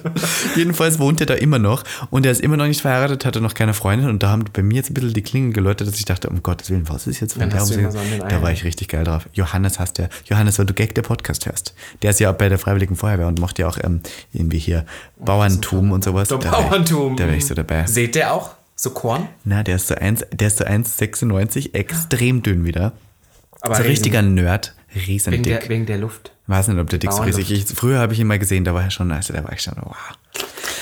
Jedenfalls 0.56 0.98
wohnt 0.98 1.20
er 1.20 1.26
da 1.26 1.34
immer 1.34 1.58
noch 1.58 1.84
und 2.10 2.26
er 2.26 2.32
ist 2.32 2.40
immer 2.40 2.56
noch 2.56 2.66
nicht 2.66 2.82
verheiratet, 2.82 3.24
hatte 3.24 3.40
noch 3.40 3.54
keine 3.54 3.74
Freundin 3.74 4.08
und 4.08 4.22
da 4.22 4.30
haben 4.30 4.44
bei 4.52 4.62
mir 4.62 4.76
jetzt 4.76 4.90
ein 4.90 4.94
bisschen 4.94 5.12
die 5.12 5.22
Klingel 5.22 5.52
geläutet, 5.52 5.88
dass 5.88 5.96
ich 5.96 6.04
dachte, 6.04 6.28
um 6.28 6.42
Gottes 6.42 6.70
Willen, 6.70 6.88
was 6.88 7.06
ist 7.06 7.20
jetzt 7.20 7.36
du 7.36 7.40
an 7.40 7.50
den 7.50 8.28
Da 8.28 8.42
war 8.42 8.52
ich 8.52 8.64
richtig 8.64 8.88
geil 8.88 9.04
drauf. 9.04 9.28
Johannes 9.32 9.78
hast 9.78 9.98
der, 9.98 10.08
Johannes, 10.26 10.58
weil 10.58 10.66
du 10.66 10.74
Gag 10.74 10.94
der 10.94 11.02
Podcast 11.02 11.46
hörst. 11.46 11.74
Der 12.02 12.10
ist 12.10 12.20
ja 12.20 12.30
auch 12.30 12.34
bei 12.34 12.48
der 12.48 12.58
Freiwilligen 12.58 12.96
Feuerwehr 12.96 13.26
und 13.26 13.40
macht 13.40 13.58
ja 13.58 13.68
auch 13.68 13.78
ähm, 13.82 14.00
irgendwie 14.32 14.58
hier 14.58 14.84
Bauerntum 15.24 15.92
und 15.92 16.04
sowas. 16.04 16.28
Der 16.28 16.38
Da 16.38 16.44
wär 16.44 16.50
Bauerntum. 16.62 17.16
Da 17.16 17.24
wäre 17.26 17.36
ich 17.36 17.46
so 17.46 17.54
dabei. 17.54 17.86
Seht 17.86 18.16
ihr 18.16 18.32
auch? 18.32 18.50
So 18.74 18.90
Korn? 18.90 19.28
Na, 19.44 19.62
der 19.62 19.76
ist 19.76 19.86
so 19.88 19.94
1, 19.94 20.24
der 20.32 20.48
ist 20.48 20.58
so 20.58 20.64
1,96, 20.64 21.74
extrem 21.74 22.42
dünn 22.42 22.64
wieder. 22.64 22.92
Aber 23.60 23.74
so 23.76 23.82
ein 23.82 23.86
riesen- 23.86 23.90
richtiger 23.90 24.22
Nerd, 24.22 24.74
Wegen 24.92 25.06
riesendick. 25.06 25.42
der, 25.44 25.68
wegen 25.68 25.86
der 25.86 25.98
Luft. 25.98 26.32
Weiß 26.48 26.66
nicht, 26.68 26.78
ob 26.78 26.90
der 26.90 26.98
dick 26.98 27.12
so 27.12 27.22
riesig 27.22 27.50
ist. 27.52 27.72
Früher 27.78 27.98
habe 28.00 28.12
ich 28.12 28.18
ihn 28.18 28.26
mal 28.26 28.38
gesehen, 28.38 28.64
da 28.64 28.74
war 28.74 28.82
er 28.82 28.90
schon, 28.90 29.12
also 29.12 29.32
da 29.32 29.44
war 29.44 29.52
ich 29.52 29.60
schon, 29.62 29.74
wow. 29.76 29.94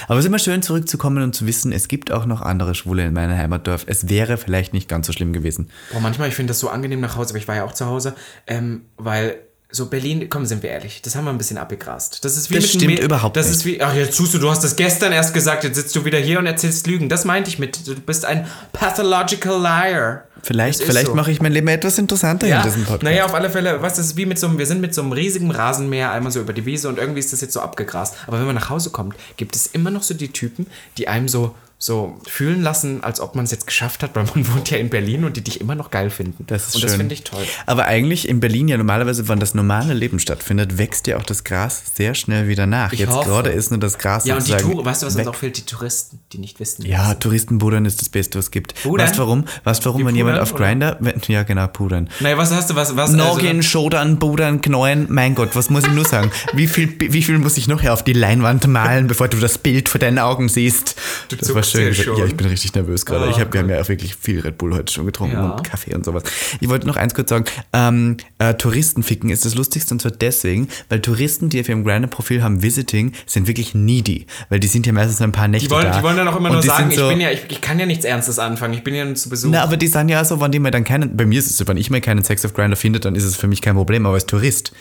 Aber 0.08 0.18
es 0.18 0.24
ist 0.24 0.28
immer 0.28 0.38
schön 0.38 0.62
zurückzukommen 0.62 1.22
und 1.22 1.34
zu 1.34 1.46
wissen, 1.46 1.70
es 1.72 1.86
gibt 1.86 2.10
auch 2.10 2.24
noch 2.26 2.40
andere 2.40 2.74
Schwule 2.74 3.04
in 3.04 3.12
meinem 3.12 3.36
Heimatdorf. 3.36 3.84
Es 3.86 4.08
wäre 4.08 4.38
vielleicht 4.38 4.72
nicht 4.72 4.88
ganz 4.88 5.06
so 5.06 5.12
schlimm 5.12 5.32
gewesen. 5.32 5.70
Boah, 5.92 6.00
manchmal, 6.00 6.28
ich 6.28 6.34
finde 6.34 6.50
das 6.52 6.58
so 6.60 6.70
angenehm 6.70 7.00
nach 7.00 7.16
Hause, 7.16 7.30
aber 7.32 7.38
ich 7.38 7.46
war 7.46 7.54
ja 7.56 7.64
auch 7.64 7.72
zu 7.72 7.86
Hause, 7.86 8.14
ähm, 8.46 8.82
weil 8.96 9.36
so 9.72 9.86
Berlin, 9.86 10.28
komm, 10.28 10.46
sind 10.46 10.62
wir 10.62 10.70
ehrlich, 10.70 11.00
das 11.02 11.14
haben 11.14 11.24
wir 11.24 11.30
ein 11.30 11.38
bisschen 11.38 11.58
abgegrast. 11.58 12.24
Das 12.24 12.36
ist 12.36 12.50
wie 12.50 12.54
Das 12.54 12.64
mit 12.64 12.72
stimmt 12.82 12.98
überhaupt 12.98 13.36
das 13.36 13.46
nicht. 13.46 13.56
ist 13.58 13.64
wie, 13.66 13.80
ach, 13.82 13.94
jetzt 13.94 14.16
tust 14.16 14.34
du, 14.34 14.38
du 14.38 14.50
hast 14.50 14.64
das 14.64 14.74
gestern 14.76 15.12
erst 15.12 15.32
gesagt, 15.32 15.62
jetzt 15.64 15.76
sitzt 15.76 15.94
du 15.94 16.04
wieder 16.04 16.18
hier 16.18 16.38
und 16.38 16.46
erzählst 16.46 16.86
Lügen. 16.86 17.08
Das 17.08 17.24
meinte 17.24 17.50
ich 17.50 17.58
mit, 17.58 17.86
du 17.86 17.94
bist 17.94 18.24
ein 18.24 18.46
pathological 18.72 19.60
liar. 19.60 20.24
Vielleicht, 20.42 20.80
Das 20.80 20.86
vielleicht 20.86 21.08
so. 21.08 21.14
mache 21.14 21.30
ich 21.30 21.40
mein 21.42 21.52
Leben 21.52 21.68
etwas 21.68 21.98
interessanter 21.98 22.46
Ja, 22.46 22.58
in 22.58 22.62
diesem 22.64 22.82
Podcast. 22.84 23.02
naja, 23.02 23.26
auf 23.26 23.34
alle 23.34 23.50
Fälle, 23.50 23.82
was 23.82 23.94
das 23.94 24.06
ist 24.06 24.16
wie 24.16 24.24
mit 24.26 24.38
so 24.38 24.46
einem, 24.48 24.58
wir 24.58 24.66
sind 24.66 24.80
mit 24.80 24.94
so 24.94 25.02
einem 25.02 25.12
riesigen 25.12 25.50
Rasenmäher 25.50 26.10
einmal 26.12 26.32
so 26.32 26.40
über 26.40 26.54
die 26.54 26.64
Wiese 26.64 26.88
und 26.88 26.98
irgendwie 26.98 27.20
ist 27.20 27.32
das 27.32 27.42
jetzt 27.42 27.52
so 27.52 27.60
abgegrast. 27.60 28.14
Aber 28.26 28.38
wenn 28.38 28.46
man 28.46 28.54
nach 28.54 28.70
Hause 28.70 28.88
kommt, 28.90 29.14
gibt 29.36 29.54
es 29.54 29.66
immer 29.66 29.90
noch 29.90 30.02
so 30.02 30.14
die 30.14 30.32
Typen, 30.32 30.66
die 30.96 31.08
einem 31.08 31.28
so, 31.28 31.54
so 31.82 32.18
fühlen 32.28 32.60
lassen, 32.60 33.02
als 33.02 33.20
ob 33.20 33.34
man 33.34 33.46
es 33.46 33.50
jetzt 33.52 33.66
geschafft 33.66 34.02
hat, 34.02 34.14
weil 34.14 34.24
man 34.34 34.46
wohnt 34.54 34.70
ja 34.70 34.76
in 34.76 34.90
Berlin 34.90 35.24
und 35.24 35.38
die 35.38 35.40
dich 35.40 35.62
immer 35.62 35.74
noch 35.74 35.90
geil 35.90 36.10
finden. 36.10 36.44
Das 36.46 36.68
ist 36.68 36.74
und 36.74 36.80
schön. 36.82 36.88
das 36.90 36.96
finde 36.98 37.14
ich 37.14 37.24
toll. 37.24 37.42
Aber 37.64 37.86
eigentlich 37.86 38.28
in 38.28 38.38
Berlin 38.38 38.68
ja 38.68 38.76
normalerweise, 38.76 39.28
wenn 39.28 39.40
das 39.40 39.54
normale 39.54 39.94
Leben 39.94 40.18
stattfindet, 40.18 40.76
wächst 40.76 41.06
ja 41.06 41.16
auch 41.16 41.22
das 41.22 41.42
Gras 41.42 41.82
sehr 41.94 42.14
schnell 42.14 42.48
wieder 42.48 42.66
nach. 42.66 42.92
Ich 42.92 43.00
Jetzt 43.00 43.12
hoffe. 43.12 43.30
gerade 43.30 43.50
ist 43.50 43.70
nur 43.70 43.80
das 43.80 43.96
Gras 43.96 44.26
Ja, 44.26 44.36
und 44.36 44.46
die 44.46 44.52
Tour, 44.52 44.84
weißt 44.84 45.02
du, 45.02 45.06
was 45.06 45.16
uns 45.16 45.26
auch 45.26 45.34
fehlt? 45.34 45.56
Die 45.56 45.64
Touristen, 45.64 46.18
die 46.34 46.38
nicht 46.38 46.60
wissen. 46.60 46.84
Ja, 46.84 47.14
Touristenbudern 47.14 47.86
ist 47.86 48.02
das 48.02 48.10
Beste, 48.10 48.38
was 48.38 48.46
es 48.46 48.50
gibt. 48.50 48.74
Pudern? 48.82 49.06
Weißt 49.06 49.16
du 49.16 49.22
warum? 49.22 49.44
Weißt 49.64 49.80
du 49.80 49.86
warum, 49.86 50.02
Wie 50.02 50.06
wenn 50.06 50.16
jemand 50.16 50.38
auf 50.38 50.54
Grinder, 50.54 50.98
ja 51.28 51.44
genau, 51.44 51.66
pudern. 51.66 52.10
Naja, 52.20 52.36
was 52.36 52.52
hast 52.52 52.68
du, 52.68 52.74
was, 52.74 52.94
was? 52.94 53.12
Noggin, 53.12 53.62
Schodern, 53.62 54.18
Budern, 54.18 54.60
Knäuen, 54.60 55.06
mein 55.08 55.34
Gott, 55.34 55.50
was 55.54 55.70
muss 55.70 55.84
ich 55.84 55.92
nur 55.92 56.04
sagen? 56.04 56.30
Wie 56.52 56.66
viel, 56.66 56.94
wie 56.98 57.22
viel 57.22 57.38
muss 57.38 57.56
ich 57.56 57.68
noch 57.68 57.80
hier 57.80 57.92
auf 57.92 58.02
die 58.02 58.12
Leinwand 58.12 58.66
malen, 58.66 59.06
bevor 59.06 59.28
du 59.28 59.38
das 59.38 59.56
Bild 59.58 59.88
vor 59.88 59.98
deinen 59.98 60.18
Augen 60.18 60.48
siehst? 60.48 60.96
Du 61.28 61.36
das 61.36 61.48
schön. 61.70 61.82
ja 61.82 61.88
gesagt. 61.90 62.06
schon. 62.08 62.16
Ja, 62.18 62.24
ich 62.26 62.36
bin 62.36 62.46
richtig 62.46 62.74
nervös 62.74 63.06
gerade. 63.06 63.26
Oh 63.26 63.30
ich 63.30 63.40
hab, 63.40 63.52
wir 63.52 63.60
haben 63.60 63.70
ja 63.70 63.80
auch 63.80 63.88
wirklich 63.88 64.14
viel 64.16 64.40
Red 64.40 64.58
Bull 64.58 64.74
heute 64.74 64.92
schon 64.92 65.06
getrunken 65.06 65.36
Ja. 65.36 65.50
und 65.50 65.64
Kaffee 65.64 65.94
und 65.94 66.04
sowas. 66.04 66.22
Ich 66.60 66.68
wollte 66.68 66.86
noch 66.86 66.96
eins 66.96 67.14
kurz 67.14 67.30
sagen. 67.30 67.44
Ähm, 67.72 68.16
äh, 68.38 68.54
Touristenficken 68.54 69.30
ist 69.30 69.44
das 69.44 69.54
Lustigste 69.54 69.94
und 69.94 70.00
zwar 70.02 70.10
deswegen, 70.12 70.68
weil 70.88 71.00
Touristen, 71.00 71.48
die 71.48 71.60
auf 71.60 71.68
ihrem 71.68 71.84
Grinder-Profil 71.84 72.42
haben, 72.42 72.62
Visiting, 72.62 73.12
sind 73.26 73.46
wirklich 73.46 73.74
needy. 73.74 74.26
Weil 74.48 74.60
die 74.60 74.68
sind 74.68 74.86
ja 74.86 74.92
meistens 74.92 75.20
ein 75.20 75.32
paar 75.32 75.48
Nächte 75.48 75.68
die 75.68 75.74
wollen, 75.74 75.86
da. 75.86 75.96
die 75.98 76.02
wollen 76.02 76.16
dann 76.16 76.28
auch 76.28 76.36
immer 76.36 76.48
Und 76.50 76.54
nur 76.56 76.62
sagen, 76.62 76.84
sind 76.84 76.92
ich 76.92 76.98
so- 76.98 77.08
bin 77.08 77.20
ja, 77.20 77.30
ich, 77.30 77.44
ich 77.48 77.60
kann 77.60 77.78
ja 77.78 77.86
nichts 77.86 78.04
Ernstes 78.04 78.38
anfangen, 78.38 78.74
ich 78.74 78.82
bin 78.84 78.94
ja 78.94 79.04
nur 79.04 79.14
zu 79.14 79.28
Besuch. 79.28 79.50
na, 79.50 79.62
aber 79.62 79.76
die 79.76 79.86
sagen 79.86 80.08
ja 80.08 80.24
so, 80.24 80.40
wenn 80.40 80.50
die 80.52 80.58
mal 80.58 80.70
dann 80.70 80.84
keinen, 80.84 81.16
bei 81.16 81.26
mir 81.26 81.38
ist 81.38 81.50
es 81.50 81.56
so, 81.56 81.66
wenn 81.68 81.76
ich 81.76 81.90
mal 81.90 82.00
keinen 82.00 82.24
Sex 82.24 82.44
of 82.44 82.54
Grinder 82.54 82.76
finde, 82.76 83.00
dann 83.00 83.14
ist 83.14 83.24
es 83.24 83.36
für 83.36 83.46
mich 83.48 83.60
kein 83.62 83.74
Problem, 83.74 84.06
aber 84.06 84.14
als 84.14 84.26
Tourist. 84.26 84.72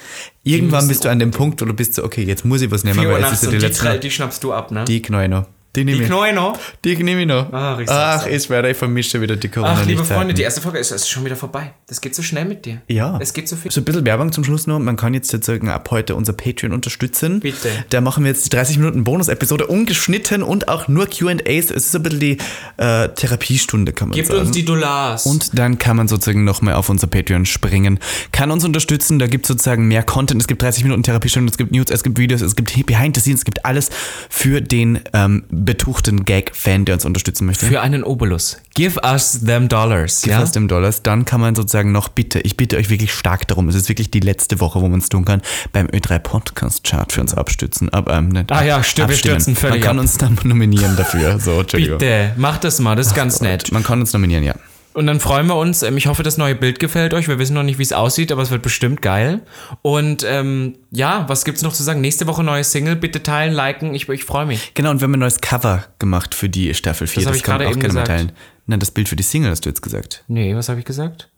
Irgendwann 0.43 0.87
bist 0.87 1.05
du 1.05 1.09
an 1.09 1.19
dem 1.19 1.31
Punkt, 1.31 1.61
wo 1.61 1.65
du 1.65 1.73
bist 1.73 1.95
so, 1.95 2.03
okay, 2.03 2.23
jetzt 2.23 2.45
muss 2.45 2.61
ich 2.61 2.71
was 2.71 2.83
nehmen, 2.83 2.97
weil 3.07 3.23
es 3.23 3.33
ist 3.33 3.43
ja 3.43 3.49
die 3.51 3.57
die, 3.57 3.65
letzte. 3.65 3.99
die 3.99 4.09
schnappst 4.11 4.43
du 4.43 4.53
ab, 4.53 4.71
ne? 4.71 4.85
Die 4.85 5.01
Knäu 5.01 5.27
noch. 5.27 5.45
Die 5.75 5.85
nehme 5.85 5.97
Die 5.97 6.03
ich. 6.03 6.09
Knäu 6.09 6.33
noch. 6.33 6.57
Die 6.83 6.95
nehme 7.03 7.21
ich 7.21 7.27
noch. 7.27 7.53
Ach, 7.53 7.79
ich 7.79 7.87
Ach, 7.89 8.23
dir. 8.23 8.31
ich 8.69 8.77
vermische 8.77 9.21
wieder 9.21 9.35
die 9.35 9.49
corona 9.49 9.77
Ach, 9.79 9.85
liebe. 9.85 10.03
Freunde, 10.03 10.33
die 10.33 10.41
erste 10.41 10.61
Folge 10.61 10.79
ist, 10.79 10.91
ist 10.91 11.07
schon 11.07 11.23
wieder 11.25 11.35
vorbei. 11.35 11.73
Das 11.87 12.01
geht 12.01 12.15
so 12.15 12.23
schnell 12.23 12.45
mit 12.45 12.65
dir. 12.65 12.81
Ja. 12.87 13.19
Es 13.21 13.33
geht 13.33 13.47
so 13.47 13.55
viel. 13.55 13.69
So 13.71 13.81
ein 13.81 13.85
bisschen 13.85 14.05
Werbung 14.05 14.31
zum 14.31 14.43
Schluss 14.43 14.65
nur. 14.65 14.79
Man 14.79 14.95
kann 14.95 15.13
jetzt 15.13 15.29
sozusagen 15.29 15.69
ab 15.69 15.89
heute 15.91 16.15
unser 16.15 16.33
Patreon 16.33 16.73
unterstützen. 16.73 17.39
Bitte. 17.39 17.69
Da 17.91 18.01
machen 18.01 18.23
wir 18.23 18.31
jetzt 18.31 18.45
die 18.45 18.49
30 18.49 18.77
Minuten 18.77 19.03
Bonus-Episode 19.03 19.67
ungeschnitten 19.67 20.41
und 20.41 20.69
auch 20.69 20.87
nur 20.87 21.05
Q&As. 21.07 21.39
Es 21.45 21.71
ist 21.71 21.91
so 21.91 21.99
ein 21.99 22.03
bisschen 22.03 22.19
die 22.19 22.37
äh, 22.77 23.09
Therapiestunde, 23.09 23.93
kann 23.93 24.09
man 24.09 24.15
Gebt 24.15 24.29
sagen. 24.29 24.39
uns 24.41 24.51
die 24.51 24.65
Dollars. 24.65 25.25
Und 25.27 25.57
dann 25.57 25.77
kann 25.77 25.97
man 25.97 26.07
sozusagen 26.07 26.43
nochmal 26.45 26.73
auf 26.73 26.89
unser 26.89 27.07
Patreon 27.07 27.45
springen, 27.45 27.99
kann 28.31 28.49
uns 28.49 28.65
unterstützen, 28.65 29.19
da 29.19 29.27
gibt 29.27 29.45
es 29.45 29.49
sozusagen 29.49 29.87
mehr 29.87 30.03
Content, 30.03 30.41
es 30.41 30.47
gibt 30.47 30.61
30 30.61 30.83
Minuten 30.83 31.03
Therapiestunden, 31.03 31.49
es 31.49 31.57
gibt 31.57 31.71
News, 31.71 31.87
es 31.89 32.03
gibt 32.03 32.17
Videos, 32.17 32.41
es 32.41 32.55
gibt 32.55 32.73
Behind 32.87 33.15
the 33.15 33.21
Scenes, 33.21 33.41
es 33.41 33.45
gibt 33.45 33.65
alles 33.65 33.89
für 34.29 34.61
den 34.61 34.99
ähm, 35.13 35.43
betuchten 35.65 36.25
Gag-Fan, 36.25 36.85
der 36.85 36.95
uns 36.95 37.05
unterstützen 37.05 37.45
möchte. 37.45 37.65
Für 37.65 37.81
einen 37.81 38.03
Obolus. 38.03 38.57
Give 38.75 38.99
us 39.03 39.41
them 39.43 39.67
dollars. 39.69 40.21
Give 40.21 40.35
ja? 40.35 40.41
us 40.41 40.51
them 40.51 40.67
Dollars, 40.67 41.03
dann 41.03 41.25
kann 41.25 41.41
man 41.41 41.55
sozusagen 41.55 41.91
noch 41.91 42.09
bitte, 42.09 42.39
ich 42.39 42.57
bitte 42.57 42.77
euch 42.77 42.89
wirklich 42.89 43.13
stark 43.13 43.47
darum, 43.47 43.67
es 43.69 43.75
ist 43.75 43.89
wirklich 43.89 44.11
die 44.11 44.19
letzte 44.19 44.59
Woche, 44.59 44.81
wo 44.81 44.87
man 44.87 44.99
es 44.99 45.09
tun 45.09 45.25
kann, 45.25 45.41
beim 45.71 45.87
Ö3 45.87 46.19
Podcast 46.19 46.83
Chart 46.83 47.11
für 47.11 47.21
uns 47.21 47.33
abstützen. 47.33 47.89
Aber, 47.89 48.13
ähm, 48.13 48.29
nicht 48.29 48.51
Ah 48.51 48.63
ja, 48.63 48.83
stimmt, 48.83 49.09
wir 49.09 49.17
stürzen 49.17 49.55
völlig 49.55 49.79
Man 49.79 49.87
kann 49.87 49.97
ab. 49.97 50.03
uns 50.03 50.17
dann 50.17 50.39
nominieren 50.43 50.95
dafür. 50.95 51.39
So. 51.39 51.63
Bitte, 51.71 52.33
macht 52.37 52.63
das 52.63 52.79
mal, 52.79 52.95
das 52.95 53.07
ist 53.07 53.15
ganz 53.15 53.41
nett. 53.41 53.71
Man 53.71 53.83
kann 53.83 53.99
uns 53.99 54.13
nominieren, 54.13 54.43
ja. 54.43 54.55
Und 54.99 55.07
dann 55.07 55.21
freuen 55.21 55.47
wir 55.47 55.55
uns. 55.55 55.81
Ähm, 55.81 55.95
Ich 55.95 56.07
hoffe, 56.07 56.23
das 56.23 56.37
neue 56.37 56.55
Bild 56.55 56.77
gefällt 56.77 57.13
euch. 57.13 57.29
Wir 57.29 57.39
wissen 57.39 57.53
noch 57.53 57.63
nicht, 57.63 57.79
wie 57.79 57.83
es 57.83 57.93
aussieht, 57.93 58.33
aber 58.33 58.41
es 58.41 58.51
wird 58.51 58.61
bestimmt 58.61 59.01
geil. 59.01 59.39
Und 59.81 60.25
ähm, 60.27 60.75
ja, 60.91 61.23
was 61.29 61.45
gibt's 61.45 61.61
noch 61.61 61.71
zu 61.71 61.83
sagen? 61.83 62.01
Nächste 62.01 62.27
Woche 62.27 62.43
neue 62.43 62.65
Single. 62.65 62.97
Bitte 62.97 63.23
teilen, 63.23 63.53
liken. 63.53 63.95
Ich, 63.95 64.09
ich 64.09 64.25
freue 64.25 64.45
mich. 64.45 64.73
Genau, 64.73 64.89
und 64.91 64.99
wir 64.99 65.05
haben 65.05 65.13
ein 65.13 65.21
neues 65.21 65.39
Cover 65.39 65.85
gemacht 65.99 66.35
für 66.35 66.49
die 66.49 66.73
Staffel 66.73 67.07
4. 67.07 67.23
Das 67.23 67.29
hab 67.29 67.35
ich 67.37 67.43
kann 67.43 67.53
man 67.53 67.59
gerade 67.59 67.69
auch 67.69 67.71
eben 67.71 67.79
gerne 67.79 67.93
mal 67.93 68.01
gesagt. 68.01 68.19
teilen. 68.19 68.31
Nein, 68.65 68.79
das 68.81 68.91
Bild 68.91 69.07
für 69.07 69.15
die 69.15 69.23
Single 69.23 69.51
hast 69.51 69.63
du 69.63 69.69
jetzt 69.69 69.81
gesagt. 69.81 70.25
Nee, 70.27 70.53
was 70.53 70.67
habe 70.67 70.79
ich 70.79 70.85
gesagt? 70.85 71.29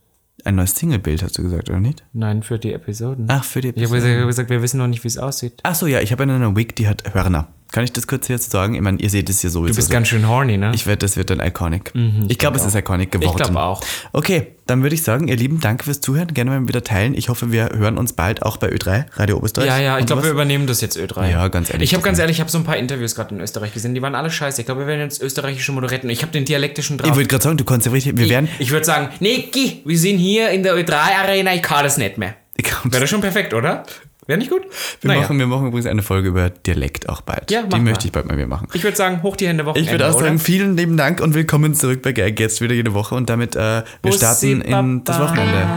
Ein 0.44 0.56
neues 0.56 0.74
Single-Bild 0.76 1.22
hast 1.22 1.38
du 1.38 1.44
gesagt, 1.44 1.70
oder 1.70 1.80
nicht? 1.80 2.04
Nein, 2.14 2.42
für 2.42 2.58
die 2.58 2.74
Episoden. 2.74 3.28
Ach, 3.30 3.44
für 3.44 3.62
die 3.62 3.70
ich 3.76 3.84
habe 3.92 4.26
gesagt, 4.26 4.50
wir 4.50 4.64
wissen 4.64 4.80
noch 4.80 4.88
nicht, 4.88 5.04
wie 5.04 5.08
es 5.08 5.20
aussieht. 5.20 5.60
Ach 5.62 5.76
so, 5.76 5.86
ja, 5.86 6.00
ich 6.02 6.12
habe 6.12 6.24
eine 6.24 6.56
Wig, 6.56 6.76
die 6.76 6.88
hat 6.88 7.14
Hörner. 7.14 7.50
Kann 7.72 7.86
ich 7.86 7.94
das 7.94 8.06
kurz 8.06 8.28
jetzt 8.28 8.52
sagen? 8.52 8.76
Ich 8.76 8.82
meine, 8.82 9.00
ihr 9.00 9.10
seht 9.10 9.30
es 9.30 9.40
hier 9.42 9.50
sowieso. 9.50 9.72
Du 9.74 9.76
bist 9.78 9.90
ganz 9.90 10.10
schön 10.10 10.28
horny, 10.28 10.58
ne? 10.58 10.72
Ich 10.76 10.88
wette, 10.88 11.00
das 11.06 11.16
wird 11.16 11.30
dann 11.30 11.40
iconic. 11.40 11.94
ich 12.28 12.38
glaube, 12.38 12.58
es 12.58 12.66
ist 12.66 12.76
iconic 12.76 13.12
geworden. 13.12 13.30
Ich 13.38 13.44
glaube 13.44 13.62
auch. 13.62 13.82
Okay, 14.12 14.48
dann 14.68 14.84
würde 14.84 14.94
ich 14.96 15.04
sagen, 15.04 15.28
ihr 15.30 15.38
Lieben, 15.38 15.60
danke 15.62 15.86
fürs 15.86 16.02
Zuhören. 16.02 16.34
Gerne 16.34 16.52
mal 16.52 16.68
wieder 16.68 16.84
teilen. 16.84 17.14
Ich 17.14 17.30
hoffe, 17.30 17.52
wir 17.52 17.70
hören 17.74 17.98
uns 17.98 18.14
bald 18.14 18.42
auch 18.44 18.58
bei 18.58 18.70
Ö3, 18.70 19.06
Radio 19.14 19.38
Oberösterreich. 19.38 19.70
Ja, 19.70 19.80
ja, 19.80 20.00
ich 20.00 20.06
glaube, 20.06 20.24
wir 20.24 20.32
übernehmen 20.32 20.68
das 20.68 20.82
jetzt 20.82 20.98
Ö3. 20.98 21.30
Ja, 21.30 21.48
ganz 21.48 21.70
ehrlich, 21.70 21.90
Ich 21.90 21.94
habe 21.94 22.04
ganz 22.04 22.20
ehrlich, 22.20 22.38
ich 22.38 22.42
habe 22.42 22.52
so 22.52 22.58
ein 22.58 22.64
paar 22.66 22.78
Interviews 22.78 23.16
gerade 23.16 23.36
in 23.36 23.42
Österreich 23.42 23.74
gesehen, 23.74 23.96
die 23.96 24.02
waren 24.02 24.16
alle 24.16 24.32
scheiße. 24.32 24.62
Ich 24.62 24.66
glaube, 24.66 24.82
wir 24.82 24.88
werden 24.88 25.02
jetzt 25.02 25.22
österreichische 25.22 25.72
Moderetten. 25.72 26.10
Ich 26.10 26.22
habe 26.24 26.32
den 26.34 26.46
dialektischen 26.46 26.98
drauf. 26.98 27.10
Ich 27.10 27.16
wollte 27.16 27.30
gerade 27.30 27.44
sagen, 27.44 27.58
du 27.58 27.64
kannst 27.64 27.86
ja 27.86 27.92
richtig, 27.94 28.18
wir 28.18 28.30
werden. 28.30 28.50
ich 28.60 28.72
würde 28.72 28.86
sagen, 28.86 29.10
Niki, 29.22 29.82
wir 29.86 29.98
sind 29.98 30.18
hier 30.18 30.50
in 30.50 30.64
der 30.64 30.76
Ö3-Arena, 30.76 31.54
ich 31.56 31.62
kann 31.64 31.84
das 31.84 31.98
nicht 31.98 32.18
mehr. 32.18 32.36
Wäre 32.84 33.02
das 33.02 33.10
schon 33.10 33.22
perfekt, 33.22 33.54
oder? 33.54 33.84
Wäre 34.32 34.40
nicht 34.40 34.50
gut? 34.50 34.62
Wir, 35.02 35.10
Naja. 35.10 35.22
machen, 35.24 35.40
wir 35.40 35.46
machen 35.48 35.68
übrigens 35.68 35.88
eine 35.88 36.02
Folge 36.04 36.30
über 36.30 36.50
Dialekt 36.50 37.10
auch 37.10 37.20
bald. 37.20 37.52
Ja, 37.52 37.64
Die 37.64 37.68
mach 37.70 37.80
möchte 37.80 38.00
mal. 38.00 38.06
ich 38.06 38.12
bald 38.14 38.28
mal 38.30 38.38
wieder 38.38 38.48
machen. 38.48 38.70
Ich 38.72 38.82
würde 38.82 38.96
sagen, 38.96 39.22
hoch 39.24 39.36
die 39.36 39.46
Hände 39.46 39.66
Wochenende, 39.66 39.86
Ich 39.86 39.92
würde 39.94 40.08
auch 40.10 40.16
oder? 40.16 40.24
sagen, 40.28 40.40
vielen 40.40 40.78
lieben 40.78 40.96
Dank 40.96 41.20
und 41.20 41.34
willkommen 41.34 41.74
zurück 41.76 42.02
bei 42.02 42.14
Gag 42.14 42.40
jetzt 42.40 42.62
wieder 42.62 42.74
jede 42.74 42.94
Woche 42.94 43.14
und 43.16 43.30
damit 43.30 43.58
äh, 43.58 43.60
wir 43.60 43.84
Bussi, 44.04 44.18
starten 44.20 44.62
in 44.62 45.04
das. 45.04 45.20
Wochenende. 45.20 45.68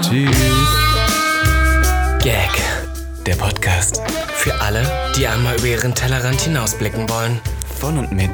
Tschüss. 0.00 0.36
Gag. 2.22 2.48
Der 3.26 3.34
Podcast 3.34 4.00
Für 4.32 4.54
alle, 4.62 4.82
die 5.18 5.26
einmal 5.26 5.56
über 5.58 5.66
ihren 5.66 5.94
Tellerrand 5.94 6.40
hinausblicken 6.40 7.08
wollen. 7.10 7.40
von 7.78 7.98
und 7.98 8.10
mit 8.12 8.30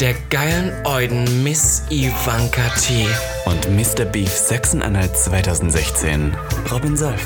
Der 0.00 0.14
geilen 0.30 0.70
Euden 0.84 1.42
Miss 1.42 1.82
Ivanka 1.90 2.62
T. 2.80 3.06
und 3.46 3.68
Mr. 3.74 4.04
Beef 4.04 4.30
Sachsen-Anhalt 4.30 5.16
2016. 5.16 6.32
Robin 6.70 6.96
Solf. 6.96 7.24